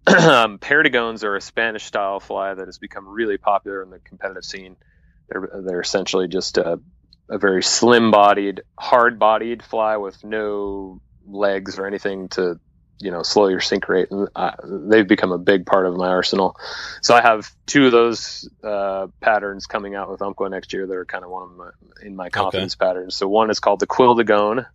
um, 0.06 0.58
perdigones 0.60 1.24
are 1.24 1.36
a 1.36 1.40
Spanish 1.40 1.84
style 1.84 2.20
fly 2.20 2.54
that 2.54 2.66
has 2.66 2.78
become 2.78 3.08
really 3.08 3.38
popular 3.38 3.82
in 3.82 3.90
the 3.90 3.98
competitive 3.98 4.44
scene. 4.44 4.76
They're 5.28 5.48
they're 5.64 5.80
essentially 5.80 6.28
just 6.28 6.58
a, 6.58 6.80
a 7.28 7.38
very 7.38 7.62
slim 7.62 8.10
bodied, 8.10 8.62
hard 8.78 9.18
bodied 9.18 9.62
fly 9.62 9.96
with 9.96 10.22
no 10.24 11.00
legs 11.26 11.78
or 11.78 11.86
anything 11.86 12.28
to 12.30 12.60
you 12.98 13.10
know 13.10 13.22
slow 13.22 13.48
your 13.48 13.60
sink 13.60 13.88
rate. 13.88 14.10
And 14.10 14.28
uh, 14.36 14.52
they've 14.64 15.06
become 15.06 15.32
a 15.32 15.38
big 15.38 15.66
part 15.66 15.86
of 15.86 15.96
my 15.96 16.08
arsenal. 16.08 16.56
So 17.02 17.14
i 17.14 17.20
have 17.20 17.50
two 17.66 17.86
of 17.86 17.92
those 17.92 18.48
uh, 18.62 19.08
patterns 19.20 19.66
coming 19.66 19.94
out 19.94 20.10
with 20.10 20.22
umpqua 20.22 20.48
next 20.48 20.72
year 20.72 20.86
that 20.86 20.94
are 20.94 21.04
kind 21.04 21.24
of 21.24 21.30
one 21.30 21.42
of 21.42 21.56
my 21.56 21.70
in 22.02 22.14
my 22.14 22.30
confidence 22.30 22.76
patterns. 22.76 23.16
So 23.16 23.26
one 23.26 23.50
is 23.50 23.58
called 23.60 23.80
the 23.80 23.86
quill 23.86 24.16
dagone 24.16 24.66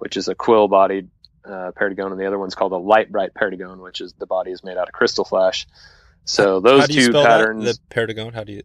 which 0.00 0.16
is 0.16 0.28
a 0.28 0.34
quill 0.34 0.66
bodied 0.66 1.08
uh, 1.44 1.70
and 1.78 2.18
the 2.20 2.26
other 2.26 2.38
one's 2.38 2.54
called 2.54 2.72
a 2.72 2.76
light 2.76 3.10
bright 3.10 3.32
perdigone 3.34 3.78
which 3.82 4.00
is 4.00 4.12
the 4.14 4.26
body 4.26 4.50
is 4.50 4.62
made 4.64 4.76
out 4.76 4.88
of 4.88 4.92
crystal 4.94 5.24
flash 5.24 5.66
so 6.24 6.60
those 6.60 6.80
How 6.82 6.86
do 6.86 6.94
you 6.94 7.00
two 7.06 7.12
spell 7.12 7.24
patterns 7.24 7.64
that? 7.64 7.78
The 7.88 7.94
perdigone. 7.94 8.34
How 8.34 8.44
do 8.44 8.52
you? 8.52 8.62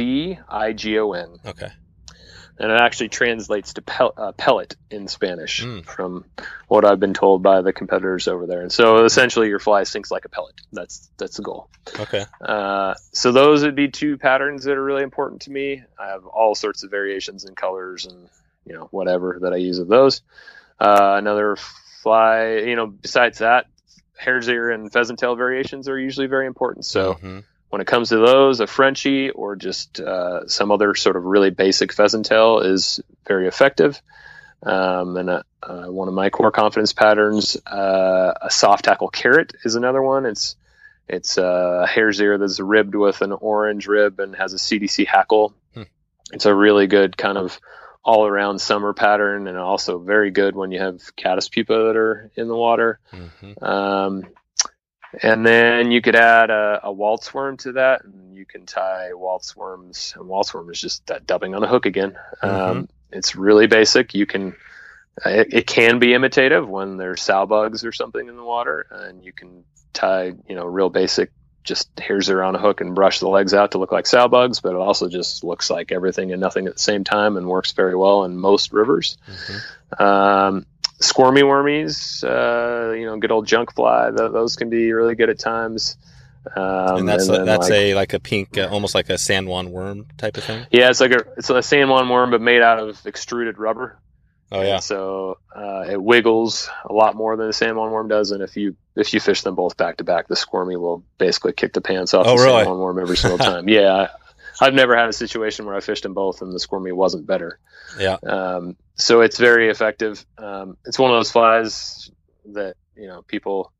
p-e-r-d-i-g-o-n 0.00 1.38
Okay. 1.46 1.68
and 2.58 2.72
it 2.72 2.80
actually 2.80 3.08
translates 3.08 3.74
to 3.74 3.82
pel- 3.82 4.12
uh, 4.16 4.32
pellet 4.32 4.74
in 4.90 5.06
Spanish 5.08 5.62
Mm. 5.64 5.84
from 5.84 6.24
what 6.68 6.84
I've 6.84 6.98
been 7.00 7.14
told 7.14 7.42
by 7.42 7.62
the 7.62 7.72
competitors 7.72 8.26
over 8.28 8.46
there. 8.46 8.60
And 8.62 8.72
so 8.72 9.04
essentially, 9.04 9.48
your 9.48 9.58
fly 9.60 9.84
sinks 9.84 10.10
like 10.10 10.24
a 10.24 10.28
pellet. 10.28 10.54
That's 10.72 11.08
that's 11.16 11.36
the 11.36 11.42
goal. 11.42 11.68
Okay. 11.98 12.24
Uh, 12.40 12.94
so 13.12 13.32
those 13.32 13.62
would 13.62 13.76
be 13.76 13.88
two 13.88 14.18
patterns 14.18 14.64
that 14.64 14.76
are 14.76 14.84
really 14.84 15.02
important 15.04 15.42
to 15.42 15.50
me. 15.50 15.82
I 15.98 16.08
have 16.08 16.26
all 16.26 16.54
sorts 16.54 16.82
of 16.82 16.90
variations 16.90 17.44
in 17.44 17.54
colors 17.54 18.06
and 18.06 18.28
you 18.66 18.74
know 18.74 18.88
whatever 18.90 19.38
that 19.42 19.52
I 19.52 19.56
use 19.56 19.78
of 19.78 19.88
those. 19.88 20.20
Uh, 20.80 21.16
another 21.18 21.56
fly, 22.02 22.56
you 22.56 22.76
know, 22.76 22.86
besides 22.86 23.38
that, 23.38 23.66
hare's 24.16 24.48
ear 24.48 24.70
and 24.70 24.92
pheasant 24.92 25.18
tail 25.18 25.34
variations 25.36 25.88
are 25.88 25.98
usually 25.98 26.26
very 26.26 26.46
important. 26.46 26.84
So 26.84 27.14
Mhm. 27.14 27.44
when 27.68 27.80
it 27.80 27.86
comes 27.86 28.08
to 28.10 28.18
those, 28.18 28.60
a 28.60 28.66
Frenchie 28.66 29.30
or 29.30 29.56
just 29.56 30.00
uh, 30.00 30.46
some 30.46 30.70
other 30.70 30.94
sort 30.94 31.16
of 31.16 31.24
really 31.24 31.50
basic 31.50 31.92
pheasant 31.92 32.26
tail 32.26 32.60
is 32.60 33.00
very 33.26 33.46
effective. 33.46 34.00
Um, 34.62 35.16
and 35.16 35.30
uh, 35.30 35.42
uh, 35.62 35.86
one 35.86 36.08
of 36.08 36.14
my 36.14 36.28
core 36.30 36.50
confidence 36.50 36.92
patterns, 36.92 37.56
uh, 37.66 38.32
a 38.42 38.50
soft 38.50 38.84
tackle 38.84 39.08
carrot 39.08 39.54
is 39.64 39.74
another 39.74 40.02
one. 40.02 40.26
It's 40.26 40.56
it's 41.08 41.38
uh, 41.38 41.80
a 41.84 41.86
hare's 41.88 42.20
ear 42.20 42.38
that's 42.38 42.60
ribbed 42.60 42.94
with 42.94 43.20
an 43.22 43.32
orange 43.32 43.86
rib 43.88 44.20
and 44.20 44.36
has 44.36 44.52
a 44.52 44.58
CDC 44.58 45.06
hackle. 45.06 45.54
Hmm. 45.74 45.82
It's 46.32 46.46
a 46.46 46.54
really 46.54 46.86
good 46.86 47.16
kind 47.16 47.36
of 47.36 47.58
all 48.02 48.26
around 48.26 48.60
summer 48.60 48.92
pattern 48.92 49.46
and 49.46 49.58
also 49.58 49.98
very 49.98 50.30
good 50.30 50.56
when 50.56 50.72
you 50.72 50.80
have 50.80 51.14
caddis 51.16 51.48
pupa 51.48 51.72
that 51.72 51.96
are 51.96 52.30
in 52.34 52.48
the 52.48 52.56
water. 52.56 52.98
Mhm. 53.12 53.62
Um, 53.62 54.24
and 55.22 55.44
then 55.44 55.90
you 55.90 56.00
could 56.00 56.14
add 56.14 56.50
a, 56.50 56.80
a 56.84 56.92
Walt's 56.92 57.34
worm 57.34 57.56
to 57.58 57.72
that, 57.72 58.04
and 58.04 58.34
you 58.34 58.46
can 58.46 58.64
tie 58.64 59.12
Walt's 59.12 59.56
worms. 59.56 60.14
And 60.16 60.28
Walt's 60.28 60.54
worm 60.54 60.70
is 60.70 60.80
just 60.80 61.06
that 61.08 61.26
dubbing 61.26 61.54
on 61.54 61.64
a 61.64 61.68
hook 61.68 61.84
again. 61.86 62.16
Um, 62.42 62.88
it's 63.10 63.34
really 63.34 63.66
basic. 63.66 64.14
You 64.14 64.24
can, 64.24 64.54
it, 65.24 65.52
it 65.52 65.66
can 65.66 65.98
be 65.98 66.14
imitative 66.14 66.68
when 66.68 66.96
there's 66.96 67.22
sow 67.22 67.44
bugs 67.44 67.84
or 67.84 67.92
something 67.92 68.28
in 68.28 68.36
the 68.36 68.44
water, 68.44 68.86
and 68.90 69.24
you 69.24 69.32
can 69.32 69.64
tie, 69.92 70.32
you 70.48 70.54
know, 70.54 70.64
real 70.64 70.90
basic, 70.90 71.32
just 71.64 71.88
hare's 71.98 72.28
ear 72.30 72.42
on 72.42 72.54
a 72.54 72.58
hook 72.58 72.80
and 72.80 72.94
brush 72.94 73.20
the 73.20 73.28
legs 73.28 73.52
out 73.54 73.72
to 73.72 73.78
look 73.78 73.92
like 73.92 74.06
sow 74.06 74.28
bugs, 74.28 74.60
but 74.60 74.70
it 74.70 74.76
also 74.76 75.08
just 75.08 75.44
looks 75.44 75.70
like 75.70 75.92
everything 75.92 76.32
and 76.32 76.40
nothing 76.40 76.66
at 76.66 76.74
the 76.74 76.80
same 76.80 77.04
time 77.04 77.36
and 77.36 77.46
works 77.46 77.72
very 77.72 77.94
well 77.94 78.24
in 78.24 78.36
most 78.36 78.72
rivers. 78.72 79.18
Mhm. 79.28 80.00
Um, 80.00 80.66
squirmy 81.00 81.42
wormies, 81.42 82.24
uh, 82.24 82.92
you 82.92 83.06
know, 83.06 83.16
good 83.18 83.30
old 83.32 83.46
junk 83.46 83.74
fly. 83.74 84.10
Th- 84.16 84.30
those 84.32 84.56
can 84.56 84.70
be 84.70 84.92
really 84.92 85.14
good 85.14 85.30
at 85.30 85.38
times. 85.38 85.96
Um, 86.56 86.98
and 87.00 87.08
that's 87.08 87.28
and 87.28 87.42
a, 87.42 87.44
that's 87.44 87.68
like- 87.68 87.78
a 87.78 87.94
like 87.94 88.12
a 88.14 88.20
pink, 88.20 88.56
uh, 88.56 88.68
almost 88.70 88.94
like 88.94 89.10
a 89.10 89.18
San 89.18 89.46
Juan 89.46 89.70
worm 89.70 90.06
type 90.16 90.38
of 90.38 90.44
thing. 90.44 90.66
yeah, 90.70 90.88
it's 90.88 91.00
like 91.00 91.12
a 91.12 91.24
it's 91.36 91.50
a 91.50 91.62
San 91.62 91.90
Juan 91.90 92.08
worm, 92.08 92.30
but 92.30 92.40
made 92.40 92.62
out 92.62 92.78
of 92.78 93.06
extruded 93.06 93.58
rubber. 93.58 93.98
Oh 94.52 94.62
yeah. 94.62 94.74
And 94.74 94.82
so 94.82 95.38
uh, 95.54 95.84
it 95.88 96.02
wiggles 96.02 96.68
a 96.84 96.92
lot 96.92 97.14
more 97.14 97.36
than 97.36 97.46
the 97.46 97.52
San 97.52 97.76
Juan 97.76 97.90
worm 97.92 98.08
does, 98.08 98.30
and 98.32 98.42
if 98.42 98.56
you 98.56 98.76
if 98.96 99.14
you 99.14 99.20
fish 99.20 99.42
them 99.42 99.54
both 99.54 99.76
back 99.76 99.98
to 99.98 100.04
back, 100.04 100.28
the 100.28 100.36
squirmy 100.36 100.76
will 100.76 101.04
basically 101.18 101.52
kick 101.52 101.72
the 101.72 101.80
pants 101.80 102.14
off 102.14 102.26
Oh, 102.26 102.36
the 102.36 102.42
really? 102.44 102.64
Juan 102.64 102.78
worm 102.78 102.98
every 102.98 103.16
single 103.16 103.38
time. 103.38 103.68
yeah, 103.68 104.08
I, 104.60 104.66
I've 104.66 104.74
never 104.74 104.96
had 104.96 105.08
a 105.08 105.12
situation 105.12 105.66
where 105.66 105.74
I 105.76 105.80
fished 105.80 106.02
them 106.02 106.14
both 106.14 106.42
and 106.42 106.52
the 106.52 106.58
squirmy 106.60 106.92
wasn't 106.92 107.26
better. 107.26 107.58
Yeah. 107.98 108.16
Um, 108.24 108.76
so 108.96 109.20
it's 109.22 109.38
very 109.38 109.70
effective. 109.70 110.24
Um, 110.36 110.76
it's 110.84 110.98
one 110.98 111.10
of 111.12 111.16
those 111.16 111.30
flies 111.32 112.10
that 112.52 112.76
you 112.96 113.06
know 113.06 113.22
people 113.22 113.72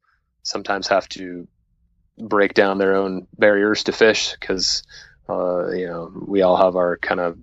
sometimes 0.44 0.88
have 0.88 1.08
to 1.10 1.46
break 2.18 2.54
down 2.54 2.78
their 2.78 2.94
own 2.96 3.26
barriers 3.38 3.84
to 3.84 3.92
fish 3.92 4.34
because 4.38 4.82
uh, 5.28 5.68
you 5.70 5.86
know 5.86 6.12
we 6.26 6.42
all 6.42 6.56
have 6.56 6.76
our 6.76 6.96
kind 6.98 7.18
of 7.20 7.38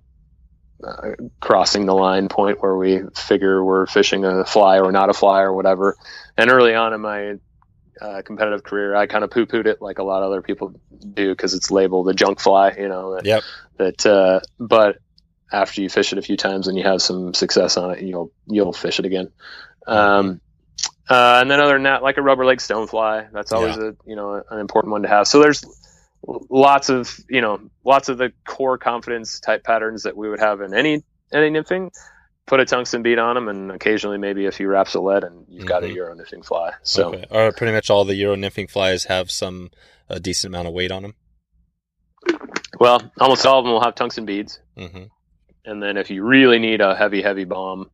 uh, 0.82 1.12
crossing 1.40 1.86
the 1.86 1.94
line 1.94 2.28
point 2.28 2.62
where 2.62 2.76
we 2.76 3.02
figure 3.14 3.64
we're 3.64 3.86
fishing 3.86 4.24
a 4.24 4.44
fly 4.44 4.78
or 4.78 4.92
not 4.92 5.10
a 5.10 5.14
fly 5.14 5.42
or 5.42 5.52
whatever. 5.52 5.96
And 6.36 6.50
early 6.50 6.74
on 6.74 6.92
in 6.92 7.00
my 7.00 7.38
uh, 8.00 8.22
competitive 8.22 8.62
career, 8.62 8.94
I 8.94 9.06
kind 9.06 9.24
of 9.24 9.30
poo 9.30 9.46
pooed 9.46 9.66
it 9.66 9.82
like 9.82 9.98
a 9.98 10.04
lot 10.04 10.22
of 10.22 10.30
other 10.30 10.42
people 10.42 10.80
do 11.14 11.30
because 11.30 11.54
it's 11.54 11.70
labeled 11.70 12.08
a 12.08 12.14
junk 12.14 12.40
fly, 12.40 12.72
you 12.78 12.88
know. 12.88 13.14
That, 13.16 13.24
Yep. 13.24 13.42
That, 13.78 14.06
uh, 14.06 14.40
but 14.58 14.98
after 15.52 15.80
you 15.80 15.88
fish 15.88 16.12
it 16.12 16.18
a 16.18 16.22
few 16.22 16.36
times 16.36 16.68
and 16.68 16.76
you 16.76 16.84
have 16.84 17.02
some 17.02 17.34
success 17.34 17.76
on 17.76 17.92
it, 17.92 18.02
you'll 18.02 18.32
you'll 18.46 18.72
fish 18.72 18.98
it 18.98 19.04
again. 19.04 19.30
Um, 19.86 20.40
uh, 21.08 21.38
and 21.40 21.50
then 21.50 21.60
other 21.60 21.74
than 21.74 21.84
that, 21.84 22.02
like 22.02 22.18
a 22.18 22.22
rubber 22.22 22.44
leg 22.44 22.58
stonefly, 22.58 23.32
that's 23.32 23.52
always 23.52 23.76
a 23.76 23.96
you 24.06 24.14
know 24.14 24.42
an 24.50 24.60
important 24.60 24.92
one 24.92 25.02
to 25.02 25.08
have. 25.08 25.26
So 25.26 25.40
there's 25.40 25.64
lots 26.26 26.88
of 26.90 27.18
you 27.28 27.40
know 27.40 27.60
lots 27.84 28.08
of 28.08 28.18
the 28.18 28.32
core 28.46 28.78
confidence 28.78 29.40
type 29.40 29.64
patterns 29.64 30.02
that 30.02 30.16
we 30.16 30.28
would 30.28 30.40
have 30.40 30.60
in 30.60 30.74
any 30.74 31.02
any 31.32 31.50
nymphing. 31.50 31.90
Put 32.46 32.60
a 32.60 32.64
tungsten 32.64 33.02
bead 33.02 33.18
on 33.18 33.34
them, 33.34 33.48
and 33.48 33.70
occasionally 33.70 34.16
maybe 34.16 34.46
a 34.46 34.52
few 34.52 34.68
wraps 34.68 34.94
of 34.94 35.02
lead, 35.02 35.22
and 35.22 35.44
you've 35.50 35.66
got 35.66 35.84
a 35.84 35.86
Mhm. 35.86 35.94
euro 35.94 36.14
nymphing 36.16 36.42
fly. 36.44 36.72
So 36.82 37.08
okay. 37.14 37.26
Or 37.30 37.52
pretty 37.52 37.74
much 37.74 37.90
all 37.90 38.06
the 38.06 38.14
Euro 38.14 38.36
nymphing 38.36 38.70
flies 38.70 39.04
have 39.04 39.30
some 39.30 39.70
a 40.08 40.18
decent 40.18 40.54
amount 40.54 40.66
of 40.68 40.72
weight 40.72 40.90
on 40.90 41.02
them. 41.02 41.14
well, 42.80 43.02
almost 43.20 43.44
all 43.44 43.58
of 43.58 43.64
them 43.64 43.72
will 43.72 43.82
have 43.82 43.94
tungsten 43.94 44.24
beads. 44.24 44.60
hmm 44.76 45.04
And 45.66 45.82
then 45.82 45.96
if 45.98 46.10
you 46.10 46.22
really 46.24 46.58
need 46.58 46.80
a 46.80 46.94
heavy, 46.96 47.20
heavy 47.20 47.44
bomb 47.44 47.90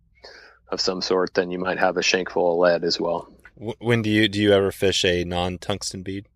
of 0.69 0.81
some 0.81 1.03
sort, 1.03 1.35
then 1.35 1.51
you 1.51 1.59
might 1.59 1.79
have 1.79 1.97
a 1.97 2.03
shank 2.03 2.31
full 2.31 2.53
of 2.53 2.59
lead 2.59 2.85
as 2.85 3.01
well. 3.01 3.29
When 3.57 4.03
do 4.03 4.11
you 4.11 4.29
do 4.29 4.41
you 4.41 4.53
ever 4.53 4.71
fish 4.71 5.05
a 5.05 5.25
non 5.25 5.59
tungsten 5.59 6.03
bead? 6.03 6.27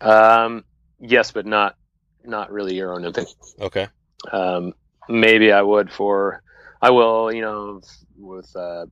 Um, 0.00 0.64
yes, 1.00 1.32
but 1.32 1.46
not 1.46 1.76
not 2.24 2.50
really 2.52 2.74
Euro 2.76 2.98
nymphing. 2.98 3.32
Okay. 3.60 3.88
Um, 4.30 4.74
maybe 5.08 5.52
I 5.52 5.62
would 5.62 5.90
for 5.90 6.42
I 6.80 6.90
will, 6.90 7.32
you 7.32 7.40
know, 7.40 7.80
with 8.18 8.54
uh, 8.56 8.86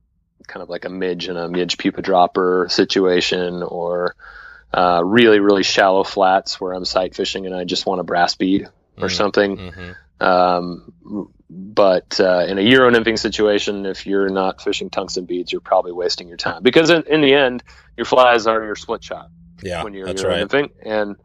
kind 0.47 0.63
of 0.63 0.69
like 0.69 0.85
a 0.85 0.89
midge 0.89 1.27
and 1.27 1.37
a 1.37 1.47
midge 1.49 1.77
pupa 1.77 2.01
dropper 2.01 2.67
situation, 2.69 3.63
or 3.63 4.15
uh, 4.73 5.01
really 5.03 5.39
really 5.39 5.63
shallow 5.63 6.03
flats 6.03 6.59
where 6.59 6.73
I'm 6.73 6.85
sight 6.85 7.15
fishing 7.15 7.45
and 7.45 7.55
I 7.55 7.63
just 7.63 7.85
want 7.85 8.01
a 8.01 8.03
brass 8.03 8.35
bead 8.35 8.67
or 8.97 9.09
something. 9.09 9.57
hmm 9.57 9.91
Um, 10.25 11.31
but 11.49 12.19
uh, 12.19 12.45
in 12.47 12.57
a 12.57 12.61
Euro 12.61 12.89
nymphing 12.89 13.19
situation, 13.19 13.85
if 13.85 14.07
you're 14.07 14.29
not 14.29 14.61
fishing 14.61 14.89
tungsten 14.89 15.25
beads, 15.25 15.51
you're 15.51 15.61
probably 15.61 15.91
wasting 15.91 16.27
your 16.27 16.37
time 16.37 16.63
because 16.63 16.89
in, 16.89 17.03
in 17.03 17.21
the 17.21 17.33
end, 17.33 17.63
your 17.97 18.05
flies 18.05 18.47
are 18.47 18.63
your 18.63 18.75
split 18.75 19.03
shot 19.03 19.29
Yeah, 19.63 19.83
when 19.83 19.93
you're 19.93 20.05
that's 20.05 20.21
Euro 20.21 20.45
right. 20.45 20.71
and 20.83 21.15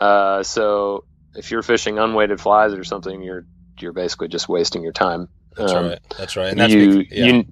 uh, 0.00 0.42
so 0.42 1.04
if 1.34 1.50
you're 1.50 1.62
fishing 1.62 1.98
unweighted 1.98 2.40
flies 2.40 2.72
or 2.74 2.84
something, 2.84 3.22
you're 3.22 3.46
you're 3.78 3.92
basically 3.92 4.28
just 4.28 4.48
wasting 4.48 4.82
your 4.82 4.92
time. 4.92 5.28
That's 5.56 5.72
Um, 5.72 5.86
right. 5.86 5.98
That's 6.18 6.36
right. 6.36 6.48
And 6.48 6.60
that's 6.60 6.72
you 6.72 6.98
bec- 6.98 7.06
yeah. 7.10 7.24
you 7.26 7.44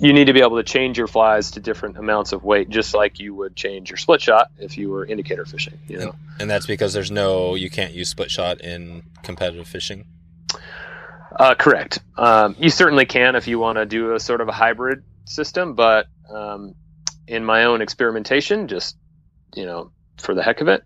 you 0.00 0.12
need 0.12 0.24
to 0.26 0.32
be 0.32 0.40
able 0.40 0.56
to 0.56 0.62
change 0.64 0.98
your 0.98 1.06
flies 1.06 1.52
to 1.52 1.60
different 1.60 1.96
amounts 1.96 2.32
of 2.32 2.42
weight, 2.42 2.68
just 2.68 2.94
like 2.94 3.18
you 3.20 3.34
would 3.34 3.54
change 3.56 3.90
your 3.90 3.96
split 3.96 4.20
shot 4.20 4.50
if 4.58 4.76
you 4.76 4.90
were 4.90 5.04
indicator 5.06 5.44
fishing. 5.44 5.78
You 5.86 5.98
know. 5.98 6.14
and 6.40 6.50
that's 6.50 6.66
because 6.66 6.92
there's 6.92 7.10
no 7.10 7.54
you 7.54 7.70
can't 7.70 7.92
use 7.94 8.08
split 8.08 8.30
shot 8.30 8.60
in 8.60 9.04
competitive 9.22 9.68
fishing. 9.68 10.04
Uh, 11.38 11.54
correct. 11.54 11.98
Um, 12.16 12.54
you 12.58 12.70
certainly 12.70 13.06
can 13.06 13.34
if 13.34 13.48
you 13.48 13.58
want 13.58 13.76
to 13.78 13.86
do 13.86 14.14
a 14.14 14.20
sort 14.20 14.40
of 14.40 14.48
a 14.48 14.52
hybrid 14.52 15.02
system, 15.24 15.74
but 15.74 16.06
um, 16.30 16.74
in 17.26 17.44
my 17.44 17.64
own 17.64 17.82
experimentation, 17.82 18.68
just 18.68 18.96
you 19.54 19.66
know, 19.66 19.90
for 20.18 20.34
the 20.34 20.42
heck 20.42 20.60
of 20.60 20.68
it, 20.68 20.82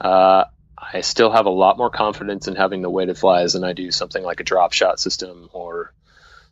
uh, 0.00 0.44
I 0.76 1.02
still 1.02 1.30
have 1.30 1.46
a 1.46 1.50
lot 1.50 1.76
more 1.76 1.90
confidence 1.90 2.48
in 2.48 2.56
having 2.56 2.82
the 2.82 2.90
weighted 2.90 3.18
flies 3.18 3.52
than 3.52 3.64
I 3.64 3.72
do 3.72 3.90
something 3.90 4.22
like 4.22 4.40
a 4.40 4.44
drop 4.44 4.72
shot 4.72 4.98
system 4.98 5.48
or 5.52 5.92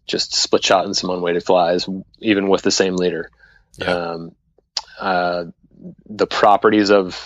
just 0.07 0.35
split 0.35 0.65
shot 0.65 0.85
and 0.85 0.97
some 0.97 1.11
unweighted 1.11 1.45
flies, 1.45 1.87
even 2.21 2.49
with 2.49 2.63
the 2.63 2.71
same 2.71 2.97
leader. 2.97 3.31
Yeah. 3.79 3.87
Um, 3.87 4.35
uh, 4.99 5.45
the 6.07 6.27
properties 6.27 6.91
of 6.91 7.21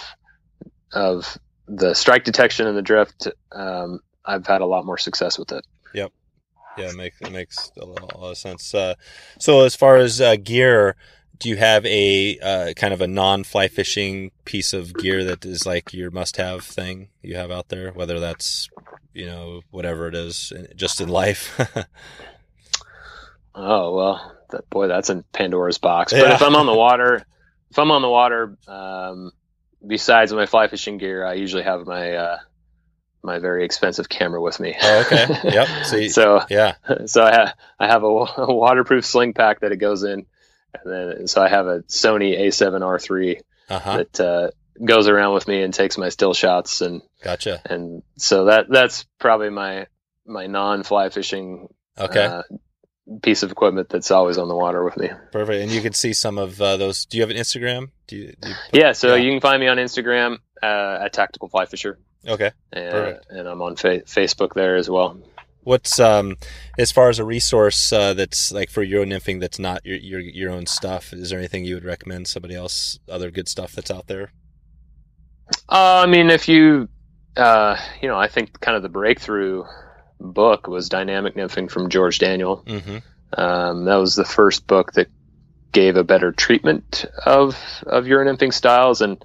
of 0.92 1.38
the 1.66 1.94
strike 1.94 2.24
detection 2.24 2.66
and 2.66 2.76
the 2.76 2.82
drift, 2.82 3.28
um, 3.50 4.00
I've 4.24 4.46
had 4.46 4.60
a 4.60 4.66
lot 4.66 4.84
more 4.84 4.98
success 4.98 5.38
with 5.38 5.52
it. 5.52 5.64
Yep. 5.94 6.12
Yeah, 6.76 6.88
it 6.88 6.96
makes 6.96 7.20
it 7.20 7.32
makes 7.32 7.72
a 7.78 7.84
lot, 7.84 8.12
of 8.14 8.36
sense. 8.36 8.74
Uh, 8.74 8.94
so 9.38 9.64
as 9.64 9.74
far 9.74 9.96
as 9.96 10.20
uh, 10.20 10.36
gear, 10.36 10.96
do 11.38 11.48
you 11.48 11.56
have 11.56 11.84
a 11.86 12.38
uh, 12.38 12.72
kind 12.74 12.94
of 12.94 13.00
a 13.00 13.06
non 13.08 13.44
fly 13.44 13.68
fishing 13.68 14.30
piece 14.44 14.72
of 14.72 14.94
gear 14.94 15.24
that 15.24 15.44
is 15.44 15.66
like 15.66 15.92
your 15.92 16.10
must 16.10 16.36
have 16.36 16.64
thing 16.64 17.08
you 17.22 17.36
have 17.36 17.50
out 17.50 17.68
there? 17.68 17.90
Whether 17.92 18.20
that's 18.20 18.68
you 19.12 19.26
know 19.26 19.62
whatever 19.70 20.08
it 20.08 20.14
is, 20.14 20.52
just 20.76 21.00
in 21.00 21.08
life. 21.08 21.58
Oh 23.54 23.94
well, 23.94 24.34
that 24.50 24.68
boy, 24.70 24.86
that's 24.88 25.10
in 25.10 25.24
Pandora's 25.32 25.78
box. 25.78 26.12
But 26.12 26.20
Yeah. 26.22 26.34
if 26.34 26.42
I'm 26.42 26.56
on 26.56 26.66
the 26.66 26.74
water, 26.74 27.24
if 27.70 27.78
I'm 27.78 27.90
on 27.90 28.02
the 28.02 28.08
water, 28.08 28.56
um, 28.66 29.30
besides 29.86 30.32
my 30.32 30.46
fly 30.46 30.68
fishing 30.68 30.96
gear, 30.98 31.24
I 31.26 31.34
usually 31.34 31.62
have 31.62 31.86
my 31.86 32.14
uh, 32.14 32.38
my 33.22 33.38
very 33.40 33.64
expensive 33.64 34.08
camera 34.08 34.40
with 34.40 34.58
me. 34.58 34.74
Oh, 34.80 35.00
okay. 35.06 35.26
Yep. 35.52 35.68
So 35.84 35.96
you- 35.96 36.08
so 36.08 36.40
yeah. 36.48 36.74
so 37.06 37.24
I 37.24 37.30
have 37.32 37.54
I 37.78 37.86
have 37.88 38.02
a, 38.04 38.06
a 38.06 38.54
waterproof 38.54 39.04
sling 39.04 39.34
pack 39.34 39.60
that 39.60 39.72
it 39.72 39.76
goes 39.76 40.02
in, 40.02 40.24
and 40.74 40.92
then 41.18 41.26
so 41.26 41.42
I 41.42 41.48
have 41.48 41.66
a 41.66 41.80
Sony 41.82 42.38
A7R3 42.40 43.40
Uh 43.68 43.78
huh. 43.78 43.96
that 43.98 44.20
uh, 44.20 44.50
goes 44.84 45.08
around 45.08 45.34
with 45.34 45.46
me 45.48 45.62
and 45.62 45.72
takes 45.72 45.98
my 45.98 46.08
still 46.08 46.34
shots, 46.34 46.80
and 46.80 47.02
Gotcha. 47.22 47.60
and 47.64 48.02
so 48.16 48.46
that 48.46 48.66
that's 48.68 49.04
probably 49.18 49.50
my 49.50 49.86
my 50.26 50.46
non 50.46 50.82
fly 50.82 51.08
fishing 51.10 51.68
Okay. 51.98 52.24
uh, 52.24 52.42
piece 53.22 53.42
of 53.42 53.50
equipment 53.50 53.88
that's 53.90 54.10
always 54.10 54.38
on 54.38 54.48
the 54.48 54.54
water 54.56 54.82
with 54.84 54.96
me. 54.96 55.10
Perfect. 55.32 55.62
And 55.62 55.70
you 55.70 55.82
can 55.82 55.92
see 55.92 56.12
some 56.12 56.38
of 56.38 56.60
uh, 56.62 56.76
those. 56.78 57.04
Do 57.04 57.18
you 57.18 57.22
have 57.22 57.30
an 57.30 57.36
Instagram? 57.36 57.90
Do 58.06 58.16
you? 58.16 58.34
Do 58.40 58.48
you 58.48 58.54
Yeah, 58.72 58.92
so 58.92 59.14
Yeah. 59.14 59.22
you 59.22 59.30
can 59.32 59.40
find 59.40 59.60
me 59.60 59.68
on 59.68 59.76
Instagram 59.76 60.38
uh, 60.62 60.98
at 61.04 61.12
Tactical 61.12 61.48
Fly 61.48 61.66
Fisher, 61.66 61.98
okay. 62.26 62.52
and, 62.72 62.90
Perfect. 62.90 63.26
and 63.30 63.48
I'm 63.48 63.60
on 63.60 63.76
fa- 63.76 64.02
Facebook 64.06 64.54
there 64.54 64.76
as 64.76 64.88
well. 64.88 65.18
What's 65.64 66.00
um 66.00 66.36
as 66.78 66.90
far 66.90 67.08
as 67.08 67.18
a 67.18 67.24
resource 67.24 67.92
uh, 67.92 68.14
that's 68.14 68.50
like 68.52 68.70
for 68.70 68.82
Euro 68.82 69.04
nymphing 69.04 69.40
that's 69.40 69.58
not 69.58 69.84
your, 69.84 69.96
your 69.96 70.20
your 70.20 70.50
own 70.50 70.66
stuff? 70.66 71.12
Is 71.12 71.30
there 71.30 71.38
anything 71.38 71.64
you 71.64 71.74
would 71.74 71.84
recommend 71.84 72.26
somebody 72.28 72.54
else 72.54 72.98
other 73.08 73.30
good 73.30 73.48
stuff 73.48 73.72
that's 73.72 73.90
out 73.90 74.08
there? 74.08 74.32
Uh, 75.68 76.02
I 76.04 76.06
mean, 76.06 76.30
if 76.30 76.48
you, 76.48 76.88
uh, 77.36 77.76
you 78.00 78.08
know, 78.08 78.18
I 78.18 78.28
think 78.28 78.60
kind 78.60 78.76
of 78.76 78.82
the 78.82 78.88
breakthrough 78.88 79.64
book 80.20 80.66
was 80.66 80.88
Dynamic 80.88 81.34
Nymphing 81.34 81.70
from 81.70 81.90
George 81.90 82.18
Daniel. 82.18 82.62
Mm-hmm. 82.66 82.98
Um, 83.40 83.84
that 83.86 83.96
was 83.96 84.14
the 84.14 84.24
first 84.24 84.66
book 84.66 84.92
that 84.92 85.08
gave 85.72 85.96
a 85.96 86.04
better 86.04 86.32
treatment 86.32 87.06
of 87.24 87.56
of 87.86 88.06
Euro 88.06 88.24
nymphing 88.24 88.52
styles, 88.52 89.00
and 89.00 89.24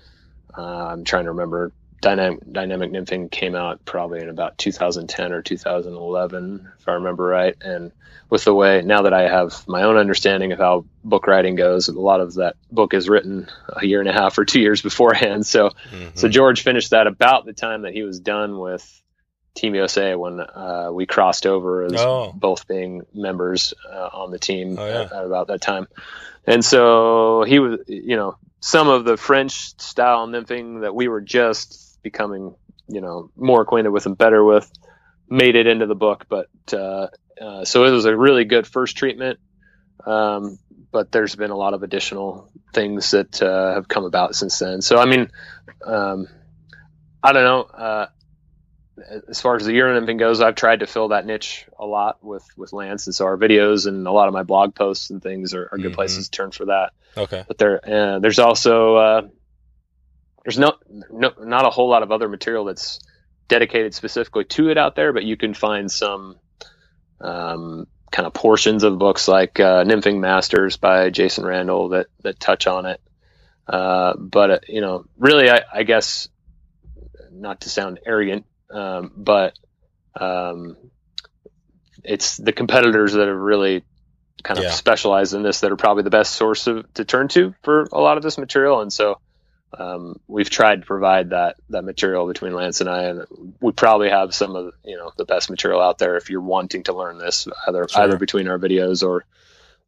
uh, 0.58 0.62
I'm 0.62 1.04
trying 1.04 1.26
to 1.26 1.32
remember. 1.32 1.72
Dynamic, 2.02 2.40
Dynamic 2.52 2.92
Nymphing 2.92 3.32
came 3.32 3.56
out 3.56 3.84
probably 3.86 4.22
in 4.22 4.30
about 4.30 4.58
2010 4.58 5.32
or 5.34 5.42
2011, 5.42 6.72
if 6.80 6.88
I 6.88 6.94
remember 6.94 7.26
right. 7.26 7.56
And 7.62 7.92
with 8.30 8.44
the 8.44 8.54
way 8.54 8.82
now 8.82 9.04
that 9.04 9.14
I 9.14 9.24
have 9.28 9.68
my 9.68 9.84
own 9.84 9.98
understanding 9.98 10.52
of 10.52 10.60
how 10.60 10.86
book 11.04 11.28
writing 11.28 11.56
goes, 11.56 11.88
a 11.88 11.94
lot 12.00 12.20
of 12.22 12.36
that 12.36 12.56
book 12.72 12.94
is 12.94 13.10
written 13.10 13.48
a 13.70 13.86
year 13.86 14.00
and 14.00 14.10
a 14.10 14.14
half 14.14 14.38
or 14.38 14.46
two 14.46 14.60
years 14.62 14.82
beforehand. 14.90 15.46
So 15.46 15.70
Mm-hmm. 15.92 16.10
so 16.16 16.28
George 16.28 16.62
finished 16.64 16.92
that 16.92 17.08
about 17.08 17.46
the 17.46 17.54
time 17.54 17.82
that 17.84 17.94
he 17.94 18.04
was 18.04 18.20
done 18.20 18.60
with 18.60 19.02
Team 19.56 19.74
USA 19.74 20.14
when 20.16 20.40
uh, 20.40 20.90
we 20.94 21.06
crossed 21.08 21.48
over 21.48 21.84
as 21.86 21.94
Oh. 21.98 22.32
both 22.36 22.68
being 22.68 23.06
members 23.14 23.74
uh, 23.92 24.10
on 24.14 24.30
the 24.32 24.38
team 24.40 24.78
Oh, 24.78 24.86
yeah. 24.86 25.02
at, 25.02 25.12
at 25.14 25.26
about 25.26 25.48
that 25.48 25.62
time. 25.62 25.88
And 26.46 26.64
so 26.64 27.44
he 27.44 27.58
was, 27.60 27.80
you 27.88 28.16
know, 28.16 28.38
some 28.60 28.88
of 28.88 29.04
the 29.06 29.18
French 29.18 29.80
style 29.80 30.28
nymphing 30.28 30.82
that 30.82 30.94
we 30.94 31.08
were 31.08 31.22
just 31.22 31.86
becoming, 32.12 32.56
you 32.88 33.02
know, 33.02 33.30
more 33.36 33.62
acquainted 33.62 33.92
with 33.92 34.06
and 34.06 34.18
better 34.18 34.44
with 34.44 34.72
made 35.30 35.56
it 35.56 35.68
into 35.68 35.86
the 35.88 35.96
book. 35.96 36.26
But 36.30 36.48
uh, 36.72 37.08
uh, 37.42 37.66
so 37.66 37.84
it 37.84 37.92
was 37.92 38.06
a 38.06 38.16
really 38.16 38.46
good 38.46 38.66
first 38.66 38.96
treatment. 38.98 39.40
Um, 40.06 40.58
but 40.92 41.12
there's 41.12 41.36
been 41.36 41.52
a 41.52 41.58
lot 41.58 41.74
of 41.74 41.84
additional 41.84 42.50
things 42.74 43.12
that 43.12 43.42
uh, 43.42 43.74
have 43.74 43.88
come 43.88 44.06
about 44.06 44.36
since 44.36 44.58
then. 44.60 44.82
So 44.82 44.98
I 44.98 45.06
mean, 45.06 45.30
um, 45.86 46.28
I 47.22 47.34
don't 47.34 47.44
know. 47.44 47.62
Uh, 47.64 48.06
as 49.30 49.42
far 49.42 49.56
as 49.58 49.66
the 49.66 49.74
Euro 49.74 50.00
nymphing 50.00 50.18
goes, 50.18 50.40
I've 50.42 50.56
tried 50.56 50.80
to 50.80 50.88
fill 50.88 51.10
that 51.10 51.26
niche 51.26 51.66
a 51.78 51.86
lot 51.86 52.24
with 52.24 52.46
with 52.56 52.72
Lance, 52.74 53.08
and 53.08 53.14
so 53.14 53.26
our 53.26 53.38
videos 53.38 53.86
and 53.86 54.08
a 54.08 54.12
lot 54.12 54.28
of 54.28 54.34
my 54.34 54.44
blog 54.44 54.74
posts 54.76 55.10
and 55.12 55.22
things 55.22 55.54
are, 55.54 55.68
are 55.72 55.78
good 55.78 55.92
Mhm. 55.92 55.96
places 55.96 56.30
to 56.30 56.32
turn 56.38 56.52
for 56.52 56.66
that. 56.66 56.94
Okay. 57.18 57.44
But 57.48 57.58
there, 57.58 57.80
uh, 57.84 58.20
there's 58.20 58.40
also 58.40 58.96
uh, 58.96 59.22
there's 60.46 60.58
no, 60.58 60.74
no 61.12 61.34
not 61.40 61.66
a 61.66 61.70
whole 61.70 61.90
lot 61.90 62.04
of 62.04 62.12
other 62.12 62.30
material 62.30 62.66
that's 62.66 63.00
dedicated 63.48 63.94
specifically 63.94 64.46
to 64.46 64.70
it 64.70 64.78
out 64.78 64.96
there, 64.96 65.14
but 65.14 65.24
you 65.24 65.38
can 65.38 65.54
find 65.54 65.92
some 65.92 66.38
um, 67.22 67.88
kind 68.12 68.26
of 68.26 68.34
portions 68.34 68.84
of 68.84 68.98
books 69.00 69.28
like 69.28 69.60
uh, 69.60 69.84
Nymphing 69.84 70.20
Masters 70.20 70.78
by 70.78 71.10
Jason 71.10 71.46
Randall 71.46 71.90
that 71.90 72.08
that 72.24 72.40
touch 72.40 72.68
on 72.68 72.86
it. 72.86 73.02
Uh, 73.68 74.14
but 74.18 74.52
uh, 74.52 74.60
you 74.68 74.82
know, 74.82 75.06
really, 75.18 75.50
I, 75.50 75.62
I 75.74 75.84
guess 75.84 76.30
not 77.32 77.62
to 77.62 77.70
sound 77.70 78.00
arrogant, 78.06 78.46
um, 78.72 79.12
but 79.16 79.54
um, 80.20 80.78
it's 82.04 82.38
the 82.38 82.54
competitors 82.54 83.14
that 83.14 83.28
have 83.28 83.38
really 83.38 83.84
kind 84.44 84.60
of 84.60 84.66
Yeah. 84.66 84.72
specialized 84.72 85.34
in 85.34 85.44
this 85.44 85.60
that 85.62 85.72
are 85.72 85.76
probably 85.78 86.04
the 86.04 86.10
best 86.10 86.34
source 86.36 86.68
of, 86.68 86.92
to 86.94 87.04
turn 87.06 87.28
to 87.30 87.54
for 87.64 87.88
a 87.92 88.00
lot 88.00 88.18
of 88.18 88.24
this 88.24 88.38
material. 88.38 88.82
And 88.82 88.94
so 88.94 89.20
um, 89.78 90.20
we've 90.28 90.50
tried 90.50 90.82
to 90.82 90.86
provide 90.88 91.32
that 91.32 91.58
that 91.70 91.84
material 91.84 92.28
between 92.28 92.54
Lance 92.54 92.82
and 92.82 92.90
I, 92.90 93.04
and 93.04 93.26
we 93.60 93.72
probably 93.74 94.10
have 94.10 94.34
some 94.34 94.56
of 94.56 94.74
you 94.84 94.98
know 94.98 95.12
the 95.18 95.26
best 95.26 95.50
material 95.50 95.82
out 95.82 95.98
there 95.98 96.16
if 96.18 96.30
you're 96.30 96.42
wanting 96.42 96.84
to 96.84 96.94
learn 96.94 97.18
this 97.18 97.48
either 97.68 97.88
Sure. 97.90 98.02
either 98.04 98.18
between 98.18 98.48
our 98.48 98.58
videos 98.60 99.04
or 99.08 99.26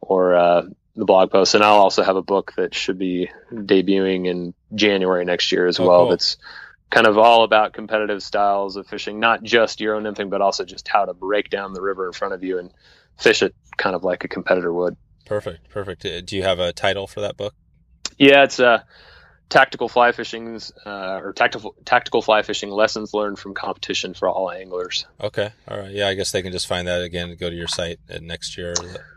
or 0.01 0.35
uh, 0.35 0.63
the 0.95 1.05
blog 1.05 1.31
posts. 1.31 1.53
And 1.55 1.63
I'll 1.63 1.75
also 1.79 2.03
have 2.03 2.15
a 2.15 2.21
book 2.21 2.53
that 2.57 2.73
should 2.75 2.97
be 2.97 3.29
debuting 3.51 4.27
in 4.27 4.53
January 4.75 5.25
next 5.25 5.51
year 5.51 5.67
as 5.67 5.79
Oh, 5.79 5.87
well. 5.87 5.99
cool. 6.01 6.09
That's 6.11 6.37
kind 6.89 7.05
of 7.07 7.17
all 7.17 7.43
about 7.43 7.73
competitive 7.73 8.23
styles 8.23 8.75
of 8.75 8.87
fishing, 8.87 9.19
not 9.19 9.43
just 9.43 9.79
Euro 9.81 9.99
nymphing, 10.01 10.29
but 10.29 10.41
also 10.41 10.65
just 10.65 10.87
how 10.87 11.05
to 11.05 11.13
break 11.13 11.49
down 11.49 11.73
the 11.73 11.81
river 11.81 12.07
in 12.07 12.13
front 12.13 12.33
of 12.33 12.43
you 12.43 12.57
and 12.59 12.71
fish 13.17 13.43
it 13.43 13.53
kind 13.77 13.95
of 13.95 14.03
like 14.03 14.23
a 14.23 14.27
competitor 14.27 14.73
would. 14.73 14.95
Perfect, 15.25 15.69
perfect. 15.69 16.05
Uh, 16.05 16.21
Do 16.21 16.35
you 16.35 16.43
have 16.43 16.59
a 16.59 16.73
title 16.73 17.05
for 17.05 17.21
that 17.21 17.37
book? 17.37 17.53
Yeah, 18.17 18.43
it's 18.43 18.59
uh, 18.59 18.81
tactical 19.49 19.89
fly 19.89 20.11
fishing's 20.11 20.71
uh, 20.85 21.19
or 21.23 21.33
tactical 21.33 21.75
tactical 21.85 22.21
fly 22.21 22.41
fishing 22.43 22.69
lessons 22.69 23.13
learned 23.13 23.39
from 23.39 23.53
competition 23.53 24.13
for 24.13 24.29
all 24.29 24.49
anglers. 24.51 25.05
Okay, 25.21 25.51
all 25.67 25.77
right. 25.79 25.91
Yeah, 25.91 26.07
I 26.07 26.13
guess 26.13 26.31
they 26.31 26.41
can 26.41 26.51
just 26.51 26.67
find 26.67 26.87
that 26.87 27.01
again. 27.01 27.35
Go 27.39 27.49
to 27.49 27.55
your 27.55 27.67
site 27.67 27.99
and 28.09 28.27
next 28.27 28.57
year. 28.57 28.73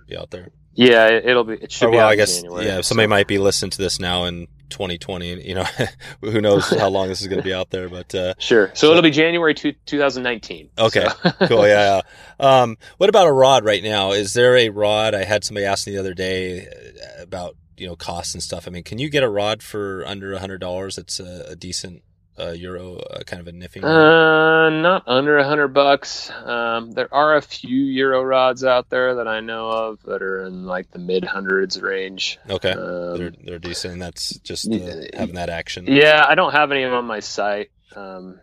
Be 0.08 0.16
out 0.16 0.30
there. 0.30 0.48
Yeah, 0.74 1.08
it, 1.08 1.26
it'll 1.26 1.44
be. 1.44 1.54
It 1.54 1.70
should 1.70 1.90
be. 1.90 1.96
well, 1.98 2.06
out 2.06 2.12
I 2.12 2.16
guess 2.16 2.40
January, 2.40 2.66
yeah. 2.66 2.80
Somebody 2.80 3.06
might 3.06 3.26
be 3.26 3.38
listening 3.38 3.70
to 3.72 3.78
this 3.78 4.00
now 4.00 4.24
in 4.24 4.46
2020. 4.70 5.46
You 5.46 5.56
know, 5.56 5.64
who 6.22 6.40
knows 6.40 6.70
how 6.70 6.88
long 6.88 7.08
this 7.08 7.20
is 7.20 7.26
going 7.28 7.40
to 7.40 7.44
be 7.44 7.52
out 7.52 7.68
there? 7.68 7.90
But 7.90 8.14
uh, 8.14 8.32
Sure. 8.38 8.68
So, 8.68 8.86
So- 8.86 8.90
it'll 8.92 9.02
be 9.02 9.10
January 9.10 9.52
two, 9.52 9.72
2019. 9.84 10.70
Okay. 10.78 11.06
So- 11.22 11.30
cool. 11.46 11.68
Yeah, 11.68 12.00
yeah. 12.40 12.62
Um, 12.62 12.78
what 12.96 13.10
about 13.10 13.26
a 13.26 13.32
rod 13.32 13.66
right 13.66 13.82
now? 13.82 14.12
Is 14.12 14.32
there 14.32 14.56
a 14.56 14.70
rod? 14.70 15.14
I 15.14 15.24
had 15.24 15.44
somebody 15.44 15.66
ask 15.66 15.86
me 15.86 15.92
the 15.92 16.00
other 16.00 16.14
day 16.14 16.66
uh, 16.66 17.22
about 17.22 17.54
you 17.82 17.88
know 17.88 17.96
costs 17.96 18.32
and 18.34 18.42
stuff. 18.42 18.66
I 18.66 18.70
mean, 18.70 18.84
can 18.84 18.98
you 18.98 19.10
get 19.10 19.22
a 19.24 19.28
rod 19.28 19.62
for 19.62 20.04
under 20.06 20.32
a 20.32 20.38
hundred 20.38 20.58
dollars? 20.60 20.96
It's 20.98 21.18
a, 21.20 21.46
a 21.50 21.56
decent 21.56 22.02
uh, 22.38 22.52
euro 22.52 22.96
uh, 22.96 23.22
kind 23.24 23.40
of 23.40 23.48
a 23.48 23.52
nymphing. 23.52 23.84
Uh, 23.84 24.70
not 24.70 25.02
under 25.06 25.36
a 25.36 25.44
hundred 25.46 25.68
bucks. 25.74 26.30
Um, 26.30 26.92
there 26.92 27.12
are 27.12 27.36
a 27.36 27.42
few 27.42 27.82
Euro 28.00 28.22
rods 28.22 28.64
out 28.64 28.88
there 28.88 29.16
that 29.16 29.28
I 29.28 29.40
know 29.40 29.68
of 29.68 30.02
that 30.04 30.22
are 30.22 30.44
in 30.46 30.64
like 30.64 30.90
the 30.92 30.98
mid 30.98 31.24
hundreds 31.24 31.78
range. 31.80 32.38
okay, 32.48 32.70
Um, 32.72 33.18
they're 33.18 33.32
they're 33.44 33.58
decent. 33.58 33.98
That's 33.98 34.38
just 34.38 34.72
uh, 34.72 35.02
having 35.14 35.34
that 35.34 35.50
action. 35.50 35.84
yeah, 35.88 36.24
I 36.26 36.34
don't 36.36 36.52
have 36.52 36.70
any 36.72 36.84
of 36.84 36.90
them 36.90 36.98
on 37.00 37.04
my 37.04 37.20
site, 37.20 37.70
um, 37.96 38.40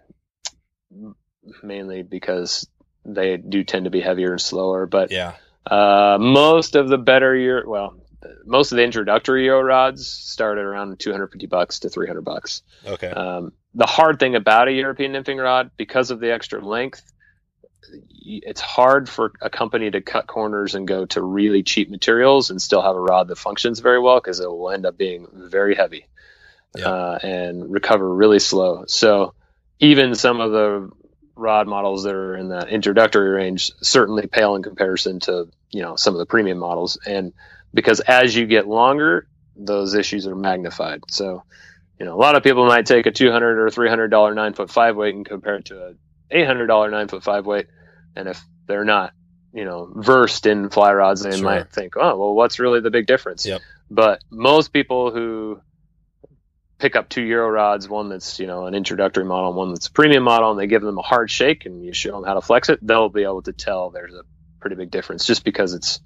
mainly 1.64 2.04
because 2.04 2.68
they 3.06 3.38
do 3.38 3.64
tend 3.64 3.86
to 3.86 3.92
be 3.92 4.02
heavier 4.02 4.32
and 4.32 4.42
slower. 4.42 4.86
But 4.86 5.12
Yeah. 5.12 5.34
uh, 5.66 6.18
most 6.20 6.76
of 6.76 6.90
the 6.90 6.98
better 6.98 7.36
Euro, 7.36 7.68
well, 7.70 7.96
most 8.46 8.72
of 8.72 8.78
the 8.78 8.84
introductory 8.84 9.46
Euro 9.46 9.62
rods 9.62 10.08
start 10.08 10.58
at 10.58 10.64
around 10.66 11.00
250 11.00 11.48
bucks 11.48 11.80
to 11.80 11.90
300 11.90 12.22
bucks. 12.22 12.64
Okay. 12.86 13.10
Um, 13.10 13.54
the 13.74 13.86
hard 13.86 14.20
thing 14.20 14.36
about 14.36 14.68
a 14.68 14.72
European 14.74 15.14
nymphing 15.14 15.42
rod, 15.42 15.72
because 15.78 16.12
of 16.12 16.20
the 16.20 16.32
extra 16.34 16.64
length, 16.64 17.02
it's 18.22 18.62
hard 18.62 19.08
for 19.10 19.32
a 19.42 19.50
company 19.50 19.90
to 19.90 20.02
cut 20.02 20.28
corners 20.28 20.76
and 20.76 20.88
go 20.88 21.06
to 21.06 21.22
really 21.22 21.64
cheap 21.64 21.90
materials 21.90 22.50
and 22.52 22.62
still 22.62 22.82
have 22.82 22.96
a 22.96 23.00
rod 23.00 23.28
that 23.28 23.38
functions 23.38 23.80
very 23.80 24.00
well 24.00 24.20
because 24.20 24.40
it 24.40 24.50
will 24.50 24.70
end 24.70 24.86
up 24.86 24.98
being 24.98 25.28
very 25.34 25.76
heavy 25.76 26.06
Yeah. 26.78 26.88
uh, 26.88 27.20
and 27.24 27.72
recover 27.72 28.14
really 28.14 28.40
slow. 28.40 28.84
So 28.88 29.34
even 29.80 30.14
some 30.16 30.40
of 30.42 30.52
the 30.52 30.92
rod 31.36 31.68
models 31.68 32.04
that 32.04 32.14
are 32.14 32.36
in 32.36 32.50
the 32.50 32.68
introductory 32.68 33.30
range 33.30 33.72
certainly 33.82 34.28
pale 34.28 34.56
in 34.56 34.62
comparison 34.62 35.22
to 35.22 35.48
you 35.72 35.82
know 35.82 35.96
some 35.96 36.14
of 36.14 36.20
the 36.20 36.26
premium 36.26 36.58
models 36.58 36.98
and 37.08 37.32
because 37.74 38.00
as 38.02 38.36
you 38.36 38.46
get 38.46 38.68
longer 38.68 39.28
those 39.56 39.94
issues 39.94 40.26
are 40.28 40.36
magnified 40.36 41.02
so 41.10 41.44
you 42.00 42.06
know 42.06 42.16
a 42.16 42.22
lot 42.22 42.36
of 42.36 42.44
people 42.44 42.66
might 42.66 42.86
take 42.86 43.06
a 43.06 43.12
200 43.12 43.60
or 43.60 43.70
300 43.70 44.08
dollar 44.10 44.34
9 44.34 44.54
foot 44.54 44.70
5 44.72 44.96
weight 44.96 45.16
and 45.16 45.26
compare 45.26 45.56
it 45.56 45.66
to 45.66 45.78
a 45.88 45.94
800 46.32 46.68
dollar 46.68 46.90
9 46.90 47.08
foot 47.08 47.24
5 47.24 47.46
weight 47.46 47.68
and 48.16 48.28
if 48.30 48.42
they're 48.68 48.86
not 48.86 49.14
you 49.54 49.66
know 49.66 49.92
versed 49.96 50.46
in 50.46 50.70
fly 50.70 50.94
rods 50.94 51.22
they 51.24 51.32
Sure. 51.36 51.44
might 51.44 51.72
think 51.72 51.94
oh 51.98 52.18
well 52.18 52.34
what's 52.36 52.60
really 52.60 52.80
the 52.82 52.92
big 52.92 53.08
difference 53.08 53.46
Yep. 53.46 53.62
but 53.90 54.22
most 54.32 54.72
people 54.72 55.12
who 55.12 55.60
pick 56.78 56.96
up 56.96 57.10
two 57.10 57.22
euro 57.22 57.50
rods, 57.50 57.90
one 57.90 58.08
that's 58.08 58.40
you 58.40 58.48
know 58.48 58.66
an 58.66 58.74
introductory 58.74 59.26
model, 59.26 59.50
and 59.50 59.58
one 59.58 59.74
that's 59.74 59.88
a 59.88 59.92
premium 59.92 60.24
model, 60.24 60.52
and 60.52 60.58
they 60.60 60.68
give 60.68 60.82
them 60.82 60.98
a 60.98 61.02
hard 61.02 61.30
shake 61.30 61.66
and 61.66 61.84
you 61.84 61.94
show 61.94 62.12
them 62.12 62.24
how 62.24 62.36
to 62.36 62.42
flex 62.42 62.70
it, 62.70 62.80
they'll 62.82 63.10
be 63.10 63.24
able 63.24 63.42
to 63.42 63.52
tell 63.52 63.90
there's 63.90 64.14
a 64.14 64.24
pretty 64.62 64.78
big 64.78 64.90
difference 64.90 65.26
just 65.26 65.44
because 65.44 65.74
it's 65.74 66.00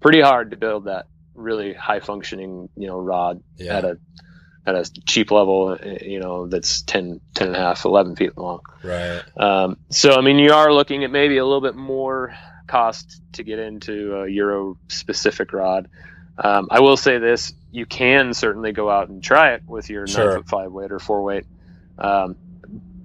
pretty 0.00 0.20
hard 0.20 0.50
to 0.52 0.56
build 0.56 0.84
that 0.86 1.06
really 1.34 1.72
high 1.74 2.00
functioning 2.00 2.68
you 2.76 2.86
know 2.88 2.98
rod 2.98 3.42
Yeah. 3.56 3.78
at 3.78 3.84
a 3.84 3.98
at 4.66 4.74
a 4.74 4.84
cheap 5.06 5.30
level 5.30 5.78
uh, 5.80 5.88
you 6.02 6.18
know 6.20 6.46
that's 6.46 6.82
10 6.82 7.20
10 7.34 7.46
and 7.48 7.56
a 7.56 7.58
half 7.60 7.84
11 7.84 8.16
feet 8.16 8.36
long 8.36 8.60
Right. 8.82 9.22
um, 9.36 9.76
so 9.90 10.12
i 10.14 10.20
mean 10.20 10.38
you 10.38 10.52
are 10.52 10.72
looking 10.72 11.04
at 11.04 11.10
maybe 11.10 11.38
a 11.38 11.44
little 11.44 11.60
bit 11.62 11.74
more 11.76 12.34
cost 12.66 13.22
to 13.34 13.42
get 13.44 13.58
into 13.58 14.16
a 14.16 14.28
euro 14.28 14.76
specific 14.88 15.52
rod 15.52 15.88
um, 16.42 16.68
i 16.70 16.80
will 16.80 16.96
say 16.96 17.18
this 17.18 17.52
you 17.70 17.86
can 17.86 18.34
certainly 18.34 18.72
go 18.72 18.90
out 18.90 19.08
and 19.08 19.22
try 19.22 19.52
it 19.54 19.62
with 19.66 19.88
your 19.90 20.06
Sure. 20.06 20.24
nine 20.26 20.36
foot 20.38 20.48
five 20.48 20.72
weight 20.72 20.90
or 20.92 20.98
four 20.98 21.22
weight 21.22 21.46
um, 21.98 22.36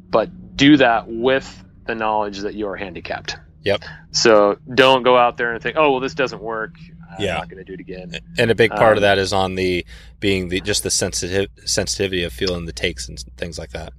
but 0.09 0.29
do 0.57 0.77
that 0.77 1.07
with 1.07 1.63
the 1.85 1.95
knowledge 1.95 2.39
that 2.39 2.55
you're 2.55 2.75
handicapped 2.75 3.37
Yep. 3.63 3.83
so 4.11 4.57
don't 4.73 5.03
go 5.03 5.17
out 5.17 5.37
there 5.37 5.53
and 5.53 5.61
think 5.63 5.75
oh 5.77 5.91
well 5.91 5.99
this 5.99 6.13
doesn't 6.13 6.41
work 6.41 6.75
i'm 7.11 7.23
Yeah. 7.23 7.35
not 7.35 7.49
going 7.49 7.57
to 7.57 7.63
do 7.63 7.73
it 7.73 7.79
again 7.79 8.11
And 8.37 8.51
a 8.51 8.55
big 8.55 8.71
part 8.71 8.93
of 8.93 8.97
Um, 8.97 9.01
that 9.03 9.17
is 9.17 9.31
on 9.33 9.55
the 9.55 9.85
being 10.19 10.49
the 10.49 10.59
just 10.61 10.83
the 10.83 10.89
sensitive 10.91 11.47
sensitivity 11.65 12.23
of 12.23 12.33
feeling 12.33 12.65
the 12.65 12.73
takes 12.73 13.07
and 13.09 13.17
things 13.37 13.57
like 13.59 13.69
that. 13.71 13.93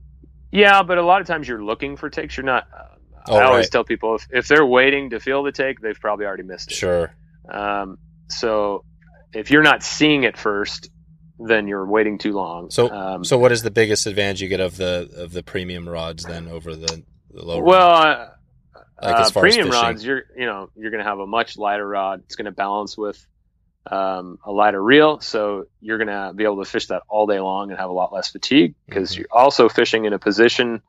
Yeah, 0.52 0.82
but 0.84 0.98
a 0.98 1.02
lot 1.02 1.20
of 1.20 1.26
times 1.26 1.48
you're 1.48 1.62
looking 1.64 1.96
for 1.96 2.08
takes. 2.08 2.36
You're 2.36 2.44
not. 2.46 2.68
Uh, 2.76 2.84
Oh, 3.26 3.36
I 3.36 3.44
always 3.44 3.64
right. 3.64 3.72
tell 3.72 3.84
people 3.84 4.16
if, 4.16 4.26
if 4.30 4.48
they're 4.48 4.66
waiting 4.66 5.08
to 5.10 5.18
feel 5.18 5.42
the 5.42 5.50
take, 5.50 5.80
they've 5.80 5.98
probably 5.98 6.26
already 6.26 6.42
missed 6.42 6.70
it. 6.70 6.74
Sure. 6.74 7.14
Um, 7.50 7.96
so 8.28 8.84
if 9.32 9.50
you're 9.50 9.62
not 9.62 9.82
seeing 9.82 10.24
it 10.24 10.36
first, 10.36 10.90
then 11.38 11.66
you're 11.66 11.86
waiting 11.86 12.18
too 12.18 12.32
long. 12.32 12.68
So- 12.70 12.90
um, 12.90 13.24
So, 13.24 13.38
what 13.38 13.50
is 13.50 13.62
the 13.62 13.70
biggest 13.70 14.06
advantage 14.06 14.42
you 14.42 14.48
get 14.48 14.60
of 14.60 14.76
the 14.76 15.08
of 15.16 15.32
the 15.32 15.42
premium 15.42 15.88
rods 15.88 16.24
then 16.24 16.48
over 16.48 16.76
the, 16.76 17.02
the 17.30 17.42
low? 17.42 17.60
well, 17.60 17.90
uh, 17.90 18.28
Like, 19.04 19.16
uh, 19.16 19.30
premium 19.40 19.68
rods, 19.70 20.04
you're 20.04 20.22
you 20.36 20.46
know 20.46 20.70
you're 20.76 20.90
going 20.90 21.02
to 21.02 21.08
have 21.08 21.18
a 21.18 21.26
much 21.26 21.56
lighter 21.56 21.86
rod. 21.86 22.20
It's 22.24 22.36
going 22.36 22.46
to 22.46 22.52
balance 22.52 22.96
with 22.96 23.24
um, 23.90 24.38
a 24.44 24.50
lighter 24.50 24.82
reel, 24.82 25.20
so 25.20 25.64
you're 25.80 25.98
going 25.98 26.08
to 26.08 26.32
be 26.34 26.44
able 26.44 26.64
to 26.64 26.70
fish 26.70 26.86
that 26.86 27.02
all 27.08 27.26
day 27.26 27.38
long 27.40 27.70
and 27.70 27.78
have 27.78 27.90
a 27.90 27.92
lot 27.92 28.12
less 28.12 28.30
fatigue 28.30 28.74
because 28.86 29.12
Mhm. 29.12 29.18
you're 29.18 29.26
also 29.30 29.68
fishing 29.68 30.06
in 30.06 30.12
a 30.14 30.18
position 30.18 30.80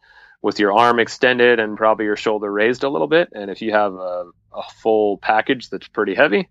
with 0.42 0.60
your 0.60 0.72
arm 0.74 1.00
extended 1.00 1.60
and 1.60 1.76
probably 1.78 2.06
your 2.06 2.16
shoulder 2.16 2.52
raised 2.52 2.84
a 2.84 2.90
little 2.90 3.08
bit. 3.08 3.30
And 3.34 3.52
if 3.52 3.62
you 3.62 3.72
have 3.74 3.94
a, 3.94 4.26
a 4.54 4.64
full 4.82 5.18
package 5.18 5.70
that's 5.70 5.88
pretty 5.88 6.16
heavy, 6.16 6.48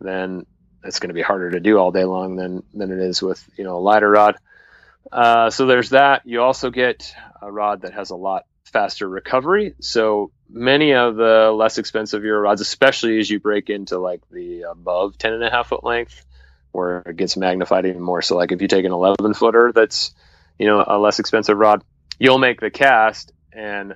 then 0.00 0.46
it's 0.84 1.00
going 1.00 1.08
to 1.08 1.14
be 1.14 1.22
harder 1.22 1.50
to 1.50 1.60
do 1.60 1.78
all 1.78 1.90
day 1.92 2.04
long 2.04 2.36
than 2.36 2.62
than 2.72 2.90
it 2.92 2.98
is 2.98 3.22
with 3.22 3.42
you 3.58 3.64
know 3.64 3.76
a 3.76 3.80
lighter 3.80 4.08
rod. 4.10 4.36
Uh, 5.12 5.50
so 5.50 5.66
there's 5.66 5.90
that. 5.90 6.22
You 6.24 6.42
also 6.42 6.70
get 6.70 7.12
a 7.42 7.50
rod 7.50 7.82
that 7.82 7.92
has 7.92 8.10
a 8.10 8.16
lot 8.16 8.44
faster 8.72 9.08
recovery. 9.08 9.74
So 9.80 10.30
many 10.54 10.94
of 10.94 11.16
the 11.16 11.52
less 11.54 11.78
expensive 11.78 12.24
Euro 12.24 12.40
rods, 12.40 12.60
especially 12.60 13.18
as 13.18 13.28
you 13.28 13.40
break 13.40 13.68
into 13.68 13.98
like 13.98 14.22
the 14.30 14.62
above 14.62 15.18
10 15.18 15.32
and 15.34 15.44
a 15.44 15.50
half 15.50 15.68
foot 15.68 15.84
length, 15.84 16.24
where 16.72 17.00
it 17.00 17.16
gets 17.16 17.36
magnified 17.36 17.86
even 17.86 18.00
more. 18.00 18.22
So 18.22 18.36
like 18.36 18.52
if 18.52 18.62
you 18.62 18.68
take 18.68 18.84
an 18.84 18.92
11 18.92 19.34
footer, 19.34 19.72
that's, 19.74 20.14
you 20.58 20.66
know, 20.66 20.82
a 20.86 20.98
less 20.98 21.18
expensive 21.18 21.58
rod, 21.58 21.82
you'll 22.18 22.38
make 22.38 22.60
the 22.60 22.70
cast 22.70 23.32
and, 23.52 23.94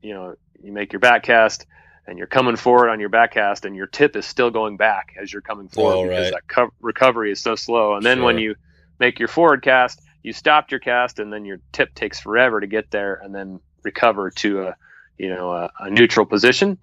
you 0.00 0.14
know, 0.14 0.34
you 0.62 0.72
make 0.72 0.92
your 0.92 1.00
back 1.00 1.22
cast 1.22 1.66
and 2.06 2.16
you're 2.16 2.26
coming 2.26 2.56
forward 2.56 2.88
on 2.88 3.00
your 3.00 3.10
back 3.10 3.34
cast 3.34 3.66
and 3.66 3.76
your 3.76 3.86
tip 3.86 4.16
is 4.16 4.24
still 4.24 4.50
going 4.50 4.78
back 4.78 5.14
as 5.20 5.30
you're 5.30 5.42
coming 5.42 5.68
forward 5.68 5.96
Oh, 5.96 6.08
because 6.08 6.30
right. 6.32 6.32
that 6.32 6.48
co- 6.48 6.72
recovery 6.80 7.30
is 7.32 7.40
so 7.40 7.54
slow. 7.54 7.94
And 7.94 8.04
then 8.04 8.22
when 8.22 8.38
you 8.38 8.54
make 8.98 9.18
your 9.18 9.28
forward 9.28 9.62
cast, 9.62 10.00
you 10.22 10.32
stopped 10.32 10.70
your 10.70 10.80
cast 10.80 11.18
and 11.18 11.30
then 11.30 11.44
your 11.44 11.60
tip 11.70 11.94
takes 11.94 12.18
forever 12.18 12.60
to 12.60 12.66
get 12.66 12.90
there 12.90 13.20
and 13.22 13.34
then 13.34 13.60
recover 13.84 14.30
to 14.30 14.68
a 14.68 14.76
you 15.18 15.28
know 15.28 15.50
a, 15.50 15.70
a 15.80 15.90
neutral 15.90 16.26
position 16.26 16.78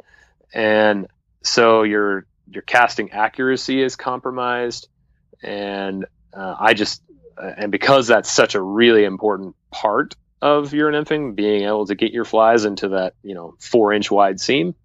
and 0.54 1.08
so 1.44 1.84
your 1.84 2.26
your 2.52 2.62
casting 2.62 3.12
accuracy 3.12 3.82
is 3.82 3.96
compromised 3.96 4.88
and 5.42 6.06
uh, 6.34 6.56
i 6.60 6.74
just 6.74 7.02
uh, 7.38 7.52
and 7.58 7.72
because 7.72 8.08
that's 8.08 8.32
such 8.32 8.56
a 8.56 8.62
really 8.62 9.04
important 9.04 9.56
part 9.72 10.16
of 10.42 10.74
your 10.74 10.92
nymphing 10.92 11.36
being 11.36 11.64
able 11.64 11.86
to 11.86 11.96
get 11.96 12.12
your 12.12 12.26
flies 12.26 12.66
into 12.66 12.90
that 12.90 13.14
you 13.24 13.34
know 13.34 13.56
four 13.60 13.94
inch 13.94 14.12
wide 14.12 14.40
seam 14.40 14.76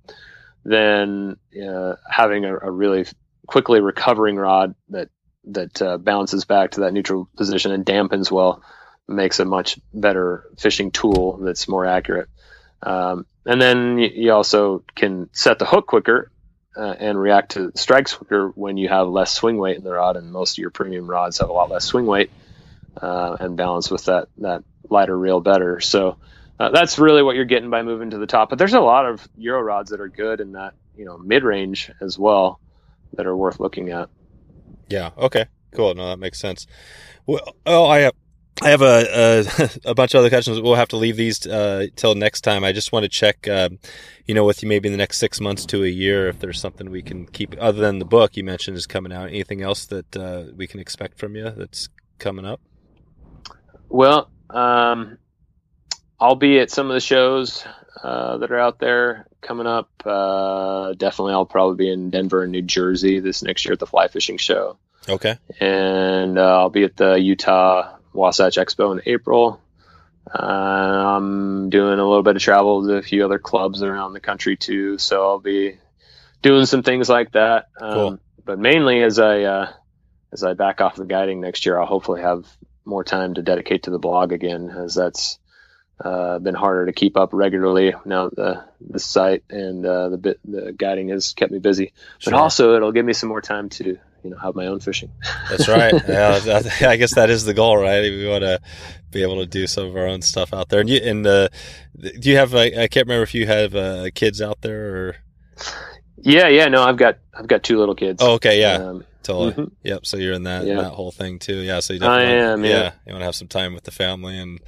then 0.64 1.36
uh, 1.66 1.94
having 2.09 2.44
a, 2.44 2.56
a 2.56 2.70
really 2.70 3.06
quickly 3.47 3.81
recovering 3.81 4.36
rod 4.36 4.74
that 4.90 5.09
that 5.44 5.81
uh, 5.82 5.98
bounces 5.98 6.44
back 6.44 6.72
to 6.72 6.81
that 6.81 6.93
neutral 6.93 7.28
position 7.36 7.72
and 7.72 7.85
dampens 7.85 8.31
well 8.31 8.62
makes 9.09 9.40
a 9.40 9.44
much 9.44 9.78
better 9.93 10.44
fishing 10.56 10.90
tool 10.90 11.39
that's 11.43 11.68
more 11.68 11.85
accurate. 11.85 12.28
Um, 12.82 13.27
and 13.47 13.61
then 13.61 13.98
you, 13.98 14.32
also 14.32 14.82
can 14.94 15.28
set 15.32 15.59
the 15.59 15.66
hook 15.66 15.86
quicker 15.86 16.31
uh, 16.77 16.94
and 16.98 17.19
react 17.19 17.52
to 17.52 17.73
strikes 17.74 18.15
quicker 18.15 18.48
when 18.48 18.77
you 18.77 18.89
have 18.89 19.09
less 19.09 19.35
swing 19.35 19.59
weight 19.59 19.77
in 19.77 19.85
the 19.85 19.93
rod, 19.93 20.16
and 20.16 20.32
most 20.32 20.55
of 20.55 20.59
your 20.59 20.70
premium 20.70 21.09
rods 21.09 21.39
have 21.39 21.48
a 21.48 21.52
lot 21.52 21.70
less 21.70 21.85
swing 21.85 22.07
weight 22.07 22.31
uh, 23.01 23.36
and 23.40 23.57
balance 23.57 23.90
with 23.90 24.05
that 24.07 24.28
that 24.39 24.65
lighter 24.89 25.16
reel 25.16 25.40
better. 25.40 25.81
So 25.81 26.16
uh, 26.59 26.70
that's 26.70 26.98
really 26.98 27.23
what 27.23 27.36
you're 27.36 27.44
getting 27.44 27.70
by 27.70 27.82
moving 27.82 28.11
to 28.11 28.19
the 28.19 28.27
top. 28.27 28.51
But 28.51 28.59
there's 28.59 28.74
a 28.74 28.81
lot 28.81 29.07
of 29.07 29.27
Euro 29.36 29.62
rods 29.62 29.90
that 29.90 30.01
are 30.01 30.09
good 30.09 30.40
in 30.40 30.52
that 30.52 30.74
you 30.97 31.05
know 31.05 31.19
mid 31.19 31.44
range 31.44 31.90
as 32.01 32.19
well 32.19 32.61
that 33.15 33.27
are 33.27 33.36
worth 33.36 33.61
looking 33.61 33.90
at. 33.90 34.09
Yeah. 34.89 35.11
Okay. 35.16 35.47
Cool. 35.73 35.94
No, 35.94 36.09
that 36.09 36.19
makes 36.19 36.39
sense. 36.39 36.66
Well, 37.27 37.55
oh, 37.65 37.86
I 37.86 38.01
have, 38.01 38.15
I 38.62 38.70
have 38.70 38.82
a, 38.82 39.44
a, 39.56 39.70
a 39.90 39.94
bunch 39.94 40.14
of 40.14 40.18
other 40.18 40.28
questions. 40.28 40.60
We'll 40.60 40.74
have 40.74 40.89
to 40.89 40.97
leave 40.97 41.16
these 41.16 41.47
uh, 41.47 41.86
till 41.97 42.14
next 42.14 42.43
time. 42.43 42.64
I 42.64 42.72
just 42.72 42.93
want 42.93 43.05
to 43.05 43.09
check, 43.09 43.48
um, 43.48 43.78
you 44.27 44.35
know, 44.35 44.44
with 44.44 44.62
you 44.62 44.68
maybe 44.68 44.89
in 44.89 44.93
the 44.93 44.98
next 44.98 45.18
six 45.18 45.40
months 45.40 45.64
to 45.66 45.82
a 45.85 45.89
year, 45.89 46.28
if 46.28 46.40
there's 46.40 46.60
something 46.60 46.90
we 46.90 47.02
can 47.02 47.27
keep 47.27 47.55
other 47.59 47.81
than 47.81 47.98
the 47.98 48.05
book 48.05 48.36
you 48.36 48.44
mentioned 48.44 48.77
is 48.77 48.86
coming 48.86 49.12
out. 49.12 49.28
Anything 49.28 49.62
else 49.62 49.86
that 49.86 50.16
uh, 50.16 50.44
we 50.55 50.66
can 50.66 50.81
expect 50.81 51.18
from 51.18 51.36
you 51.36 51.51
that's 51.51 51.89
coming 52.18 52.44
up? 52.44 52.60
Well, 53.89 54.31
um, 54.51 55.18
I'll 56.20 56.36
be 56.36 56.59
at 56.59 56.70
some 56.70 56.89
of 56.89 56.94
the 56.94 57.01
shows 57.01 57.64
uh, 58.02 58.39
that 58.39 58.51
are 58.51 58.59
out 58.59 58.78
there 58.78 59.27
coming 59.40 59.66
up. 59.66 59.90
Uh, 60.05 60.93
definitely, 60.93 61.32
I'll 61.32 61.47
probably 61.47 61.77
be 61.77 61.93
in 61.93 62.10
Denver 62.10 62.43
and 62.43 62.52
New 62.52 62.62
Jersey 62.62 63.20
this 63.20 63.43
next 63.43 63.64
year 63.64 63.72
at 63.72 63.78
the 63.78 63.86
fly 63.86 64.09
fishing 64.09 64.36
show. 64.36 64.77
Okay. 65.09 65.39
And 65.59 66.39
uh, 66.39 66.59
I'll 66.59 66.70
be 66.70 66.85
at 66.85 66.97
the 66.97 67.14
Utah 67.14 67.97
Wasatch 68.12 68.57
Expo 68.57 68.93
in 68.93 69.03
April. 69.07 69.61
Uh, 70.32 70.43
I'm 70.43 71.70
doing 71.70 71.99
a 71.99 72.07
little 72.07 72.23
bit 72.23 72.37
of 72.37 72.43
travel 72.43 72.87
to 72.87 72.95
a 72.95 73.03
few 73.03 73.24
other 73.24 73.39
clubs 73.39 73.82
around 73.82 74.12
the 74.12 74.20
country 74.20 74.57
too, 74.57 74.99
so 74.99 75.23
I'll 75.23 75.39
be 75.39 75.78
doing 76.43 76.66
some 76.66 76.82
things 76.82 77.09
like 77.09 77.32
that. 77.32 77.69
Um, 77.81 77.95
Cool. 77.95 78.20
But 78.45 78.59
mainly, 78.59 79.03
as 79.03 79.19
I 79.19 79.43
uh, 79.43 79.73
as 80.32 80.43
I 80.43 80.55
back 80.55 80.81
off 80.81 80.97
the 80.97 81.05
guiding 81.05 81.41
next 81.41 81.66
year, 81.66 81.78
I'll 81.78 81.87
hopefully 81.87 82.23
have 82.23 82.47
more 82.85 83.05
time 83.05 83.35
to 83.35 83.43
dedicate 83.43 83.85
to 83.85 83.91
the 83.91 83.99
blog 83.99 84.32
again, 84.32 84.70
as 84.70 84.95
that's 84.95 85.39
uh, 86.03 86.39
been 86.39 86.55
harder 86.55 86.87
to 86.87 86.93
keep 86.93 87.16
up 87.16 87.31
regularly 87.32 87.95
now. 88.05 88.28
The 88.31 88.65
the 88.81 88.99
site 88.99 89.45
and 89.51 89.85
uh, 89.85 90.09
the 90.09 90.19
bit 90.19 90.41
the 90.45 90.73
guiding 90.73 91.11
has 91.11 91.32
kept 91.35 91.53
me 91.53 91.59
busy, 91.59 91.93
but 92.24 92.35
also 92.35 92.74
it'll 92.74 92.93
give 92.93 93.05
me 93.05 93.12
some 93.12 93.28
more 93.28 93.43
time 93.43 93.69
to 93.70 93.99
you 94.22 94.30
know 94.30 94.38
have 94.38 94.55
my 94.55 94.66
own 94.66 94.80
fishing. 94.80 95.10
That's 95.48 95.68
right. 95.68 95.92
yeah, 96.09 96.40
I 96.88 96.97
guess 96.97 97.14
that 97.14 97.30
is 97.30 97.44
the 97.44 97.55
goal, 97.55 97.76
right? 97.76 98.01
We 98.02 98.26
want 98.28 98.42
to 98.42 98.60
be 99.10 99.22
able 99.22 99.36
to 99.40 99.47
do 99.47 99.66
some 99.66 99.86
of 99.86 99.97
our 99.97 100.06
own 100.06 100.22
stuff 100.22 100.52
out 100.55 100.68
there. 100.68 100.80
And 100.80 100.88
you, 100.88 100.98
and 101.02 101.26
uh, 101.26 101.48
do 101.98 102.30
you 102.30 102.36
have? 102.36 102.55
I 102.55 102.64
I 102.66 102.88
can't 102.88 103.06
remember 103.06 103.22
if 103.22 103.34
you 103.34 103.47
have 103.47 103.74
uh, 103.74 104.10
kids 104.14 104.40
out 104.40 104.60
there 104.62 104.97
or. 104.97 105.16
Yeah, 106.22 106.48
yeah, 106.48 106.68
no, 106.68 106.82
I've 106.82 106.98
got 106.98 107.18
I've 107.34 107.47
got 107.48 107.62
two 107.62 107.78
little 107.78 107.94
kids. 107.94 108.22
Oh, 108.22 108.32
okay, 108.34 108.60
yeah, 108.60 108.74
Um, 108.74 109.05
totally. 109.22 109.52
mhm. 109.52 109.70
Yep. 109.84 110.05
So 110.06 110.16
you're 110.18 110.34
in 110.34 110.42
that 110.42 110.66
Yeah. 110.66 110.82
that 110.82 110.90
whole 110.92 111.10
thing 111.10 111.38
too. 111.38 111.56
Yeah. 111.56 111.80
So 111.80 111.94
you 111.94 112.05
I 112.05 112.22
am, 112.22 112.64
yeah. 112.64 112.92
You 113.06 113.12
want 113.12 113.22
to 113.22 113.24
have 113.26 113.34
some 113.34 113.48
time 113.48 113.72
with 113.72 113.84
the 113.84 113.90
family, 113.90 114.38
and 114.38 114.60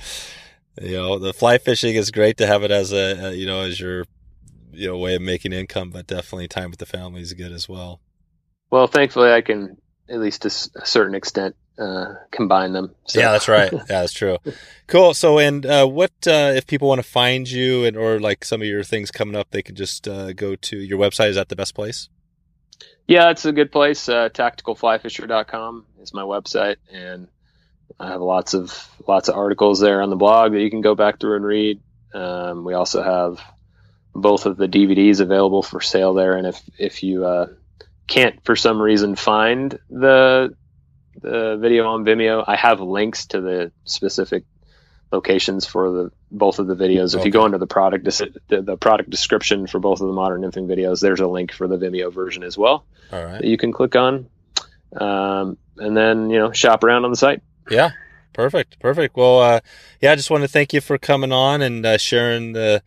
you 0.81 0.93
know, 0.97 1.19
the 1.19 1.35
fly 1.35 1.59
fishing 1.59 1.95
is 1.95 2.11
great 2.11 2.39
to 2.39 2.47
have 2.47 2.63
it 2.63 2.71
as 2.71 2.93
a, 2.93 3.27
a 3.29 3.33
you 3.35 3.45
know 3.45 3.61
as 3.61 3.79
your 3.79 4.07
you 4.73 4.89
know 4.89 4.97
way 4.97 5.15
of 5.15 5.21
making 5.21 5.53
income, 5.53 5.91
but 5.91 6.07
definitely 6.07 6.49
time 6.49 6.71
with 6.71 6.79
the 6.79 6.87
family 6.87 7.21
is 7.21 7.35
good 7.35 7.53
as 7.53 7.69
well. 7.69 8.01
Well, 8.73 8.87
thankfully, 8.87 9.31
I 9.31 9.43
can 9.43 9.77
at 10.09 10.19
least 10.19 10.43
to 10.43 10.49
a 10.49 10.87
certain 10.87 11.15
extent 11.15 11.57
uh, 11.79 12.15
combine 12.31 12.73
them. 12.73 12.95
So. 13.05 13.21
Yeah, 13.21 13.31
that's 13.31 13.47
right. 13.47 13.71
Yeah, 13.73 13.83
that's 13.87 14.15
true. 14.15 14.39
Cool. 14.87 15.13
So, 15.13 15.39
and 15.39 15.67
uh, 15.67 15.87
what 15.87 16.13
uh, 16.27 16.53
if 16.57 16.67
people 16.67 16.89
want 16.89 16.99
to 16.99 17.07
find 17.07 17.49
you 17.49 17.85
and 17.85 17.99
or 17.99 18.19
like 18.19 18.47
some 18.47 18.63
of 18.63 18.67
your 18.67 18.83
things 18.83 19.11
coming 19.11 19.37
up? 19.37 19.51
They 19.51 19.61
can 19.61 19.75
just 19.75 20.09
uh, 20.09 20.33
go 20.33 20.57
to 20.57 20.79
your 20.79 20.99
website. 20.99 21.29
Is 21.29 21.37
that 21.37 21.51
the 21.51 21.57
best 21.57 21.75
place? 21.75 22.09
Yeah, 23.07 23.29
it's 23.29 23.45
a 23.45 23.53
good 23.53 23.71
place. 23.71 24.09
Uh, 24.09 24.31
tacticalflyfisher.com 24.31 25.85
is 26.01 26.15
my 26.15 26.23
website, 26.23 26.77
and 26.91 27.29
I 28.01 28.09
have 28.09 28.23
lots 28.23 28.55
of 28.55 28.89
lots 29.07 29.29
of 29.29 29.37
articles 29.37 29.81
there 29.81 30.01
on 30.01 30.09
the 30.09 30.17
blog 30.17 30.53
that 30.53 30.63
you 30.63 30.71
can 30.71 30.81
go 30.81 30.95
back 30.95 31.21
through 31.21 31.37
and 31.37 31.45
read. 31.45 31.83
Um, 32.15 32.65
we 32.65 32.73
also 32.73 33.03
have 33.03 33.39
both 34.15 34.47
of 34.47 34.57
the 34.57 34.67
DVDs 34.67 35.21
available 35.21 35.63
for 35.63 35.83
sale 35.83 36.15
there, 36.15 36.37
and 36.39 36.47
if 36.47 36.63
if 36.79 37.03
you 37.03 37.27
uh, 37.27 37.49
can't 38.13 38.45
for 38.45 38.57
some 38.57 38.81
reason 38.81 39.17
find 39.17 39.79
the 39.89 40.55
the 41.21 41.57
video 41.61 41.87
on 41.87 42.05
Vimeo, 42.05 42.45
I 42.47 42.57
have 42.57 42.81
links 42.81 43.27
to 43.27 43.41
the 43.41 43.73
specific 43.85 44.45
locations 45.11 45.67
for 45.67 45.91
the 45.91 46.13
both 46.31 46.59
of 46.59 46.67
the 46.67 46.75
videos. 46.75 47.17
If 47.19 47.25
you 47.25 47.31
go 47.31 47.47
into 47.47 47.59
the 47.59 47.67
product 47.67 48.05
the, 48.05 48.63
the 48.63 48.77
product 48.77 49.09
description 49.09 49.67
for 49.67 49.79
both 49.79 50.01
of 50.01 50.09
the 50.09 50.13
modern 50.13 50.43
nymphing 50.43 50.67
videos, 50.67 51.01
there's 51.01 51.21
a 51.21 51.27
link 51.27 51.53
for 51.53 51.69
the 51.69 51.79
Vimeo 51.79 52.13
version 52.13 52.43
as 52.43 52.57
well 52.57 52.85
All 53.13 53.25
right. 53.25 53.41
that 53.41 53.45
you 53.45 53.57
can 53.57 53.73
click 53.73 53.97
on, 53.97 54.29
um, 54.95 55.57
and 55.79 55.97
then 55.97 56.29
you 56.29 56.39
know 56.39 56.53
shop 56.53 56.85
around 56.85 57.05
on 57.05 57.11
the 57.11 57.17
site. 57.17 57.43
Yeah. 57.71 57.91
Perfect. 58.33 58.79
Perfect. 58.79 59.15
Well, 59.15 59.41
uh, 59.41 59.61
yeah, 60.01 60.13
I 60.13 60.17
just 60.17 60.31
want 60.31 60.43
to 60.43 60.49
thank 60.49 60.73
you 60.73 60.81
for 60.81 60.97
coming 60.97 61.33
on 61.33 61.61
and 61.61 61.85
uh, 61.85 61.99
sharing 61.99 62.55
the 62.55 62.83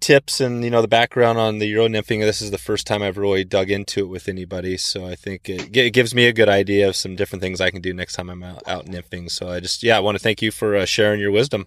tips 0.00 0.40
and 0.40 0.64
you 0.64 0.70
know 0.70 0.82
the 0.82 0.88
background 0.88 1.38
on 1.38 1.58
the 1.58 1.66
Euro 1.66 1.86
nymphing. 1.86 2.20
This 2.20 2.42
is 2.42 2.50
the 2.50 2.58
first 2.58 2.86
time 2.86 3.02
I've 3.02 3.18
really 3.18 3.44
dug 3.44 3.70
into 3.70 4.00
it 4.00 4.08
with 4.08 4.28
anybody, 4.28 4.76
so 4.76 5.06
I 5.06 5.14
think 5.14 5.48
it, 5.48 5.76
it 5.76 5.92
gives 5.92 6.14
me 6.14 6.26
a 6.26 6.32
good 6.32 6.48
idea 6.48 6.88
of 6.88 6.96
some 6.96 7.16
different 7.16 7.42
things 7.42 7.60
I 7.60 7.70
can 7.70 7.80
do 7.80 7.92
next 7.92 8.14
time 8.14 8.30
I'm 8.30 8.42
out, 8.42 8.62
out 8.66 8.86
nymphing. 8.86 9.30
So 9.30 9.48
I 9.48 9.60
just 9.60 9.82
yeah, 9.82 9.96
I 9.96 10.00
want 10.00 10.16
to 10.16 10.22
thank 10.22 10.42
you 10.42 10.50
for 10.50 10.76
uh, 10.76 10.84
sharing 10.86 11.20
your 11.20 11.30
wisdom. 11.30 11.66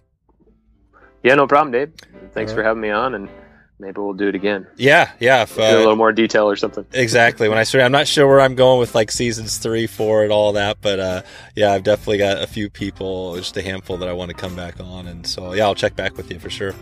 Yeah, 1.22 1.36
no 1.36 1.46
problem, 1.46 1.72
Dave. 1.72 1.92
Thanks 2.32 2.52
All 2.52 2.56
for 2.56 2.62
having 2.62 2.82
me 2.82 2.90
on, 2.90 3.14
and 3.14 3.30
maybe 3.78 3.98
we'll 3.98 4.12
do 4.12 4.28
it 4.28 4.34
again. 4.34 4.66
Yeah, 4.76 5.10
yeah. 5.20 5.42
If, 5.42 5.56
Do 5.56 5.62
a 5.62 5.74
uh, 5.74 5.78
little 5.78 5.96
more 5.96 6.12
detail 6.12 6.48
or 6.50 6.56
something. 6.56 6.84
Exactly. 6.92 7.48
When 7.48 7.56
I 7.56 7.62
started, 7.62 7.86
I'm 7.86 7.92
not 7.92 8.06
sure 8.06 8.26
where 8.26 8.40
I'm 8.40 8.56
going 8.56 8.78
with 8.78 8.94
like 8.94 9.10
seasons 9.10 9.56
three, 9.56 9.86
four, 9.86 10.22
and 10.22 10.32
all 10.32 10.52
that, 10.52 10.78
but 10.82 11.00
uh, 11.00 11.22
yeah, 11.54 11.72
I've 11.72 11.82
definitely 11.82 12.18
got 12.18 12.42
a 12.42 12.46
few 12.46 12.68
people, 12.68 13.36
just 13.36 13.56
a 13.56 13.62
handful 13.62 13.96
that 13.98 14.08
I 14.08 14.12
want 14.12 14.30
to 14.30 14.36
come 14.36 14.54
back 14.54 14.80
on, 14.80 15.06
and 15.06 15.26
so 15.26 15.54
yeah, 15.54 15.64
I'll 15.64 15.74
check 15.74 15.96
back 15.96 16.16
with 16.16 16.30
you 16.30 16.38
for 16.38 16.50
sure. 16.50 16.74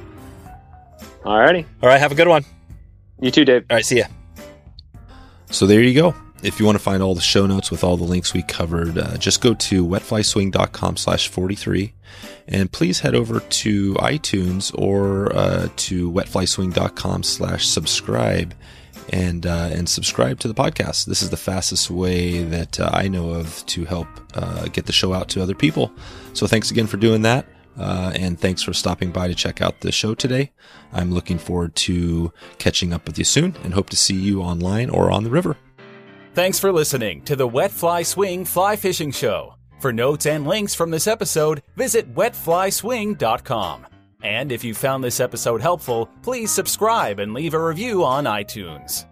Alrighty, 1.24 1.64
All 1.82 1.88
right, 1.88 2.00
have 2.00 2.12
a 2.12 2.16
good 2.16 2.28
one. 2.28 2.44
you 3.20 3.30
too, 3.30 3.44
Dave. 3.44 3.64
All 3.70 3.76
right, 3.76 3.84
see 3.84 3.98
ya. 3.98 4.06
So 5.50 5.66
there 5.66 5.80
you 5.82 5.94
go. 5.94 6.14
If 6.42 6.58
you 6.58 6.66
want 6.66 6.76
to 6.76 6.82
find 6.82 7.02
all 7.02 7.14
the 7.14 7.20
show 7.20 7.46
notes 7.46 7.70
with 7.70 7.84
all 7.84 7.96
the 7.96 8.04
links 8.04 8.34
we 8.34 8.42
covered, 8.42 8.98
uh, 8.98 9.16
just 9.18 9.40
go 9.40 9.54
to 9.54 9.86
wetflyswing.com 9.86 10.96
slash 10.96 11.28
43 11.28 11.92
and 12.48 12.72
please 12.72 12.98
head 13.00 13.14
over 13.14 13.38
to 13.38 13.94
iTunes 13.94 14.76
or 14.76 15.32
uh, 15.36 15.68
to 15.76 16.10
wetflyswing.com 16.10 17.22
slash 17.22 17.66
subscribe 17.68 18.54
and 19.10 19.46
uh, 19.46 19.68
and 19.72 19.88
subscribe 19.88 20.40
to 20.40 20.48
the 20.48 20.54
podcast. 20.54 21.06
This 21.06 21.22
is 21.22 21.30
the 21.30 21.36
fastest 21.36 21.90
way 21.90 22.42
that 22.42 22.80
uh, 22.80 22.90
I 22.92 23.06
know 23.06 23.30
of 23.30 23.64
to 23.66 23.84
help 23.84 24.08
uh, 24.34 24.66
get 24.68 24.86
the 24.86 24.92
show 24.92 25.12
out 25.12 25.28
to 25.30 25.42
other 25.42 25.54
people. 25.54 25.92
So 26.32 26.48
thanks 26.48 26.72
again 26.72 26.88
for 26.88 26.96
doing 26.96 27.22
that. 27.22 27.46
Uh, 27.78 28.12
and 28.14 28.38
thanks 28.38 28.62
for 28.62 28.72
stopping 28.72 29.10
by 29.10 29.28
to 29.28 29.34
check 29.34 29.60
out 29.60 29.80
the 29.80 29.92
show 29.92 30.14
today. 30.14 30.52
I'm 30.92 31.12
looking 31.12 31.38
forward 31.38 31.74
to 31.76 32.32
catching 32.58 32.92
up 32.92 33.06
with 33.06 33.18
you 33.18 33.24
soon 33.24 33.56
and 33.64 33.72
hope 33.74 33.90
to 33.90 33.96
see 33.96 34.14
you 34.14 34.42
online 34.42 34.90
or 34.90 35.10
on 35.10 35.24
the 35.24 35.30
river. 35.30 35.56
Thanks 36.34 36.58
for 36.58 36.72
listening 36.72 37.22
to 37.22 37.36
the 37.36 37.46
Wet 37.46 37.70
Fly 37.70 38.02
Swing 38.02 38.44
Fly 38.44 38.76
Fishing 38.76 39.10
Show. 39.10 39.54
For 39.80 39.92
notes 39.92 40.26
and 40.26 40.46
links 40.46 40.74
from 40.74 40.90
this 40.90 41.06
episode, 41.06 41.62
visit 41.76 42.14
wetflyswing.com. 42.14 43.86
And 44.22 44.52
if 44.52 44.62
you 44.62 44.74
found 44.74 45.02
this 45.02 45.18
episode 45.18 45.60
helpful, 45.60 46.08
please 46.22 46.52
subscribe 46.52 47.18
and 47.18 47.34
leave 47.34 47.54
a 47.54 47.64
review 47.64 48.04
on 48.04 48.24
iTunes. 48.24 49.04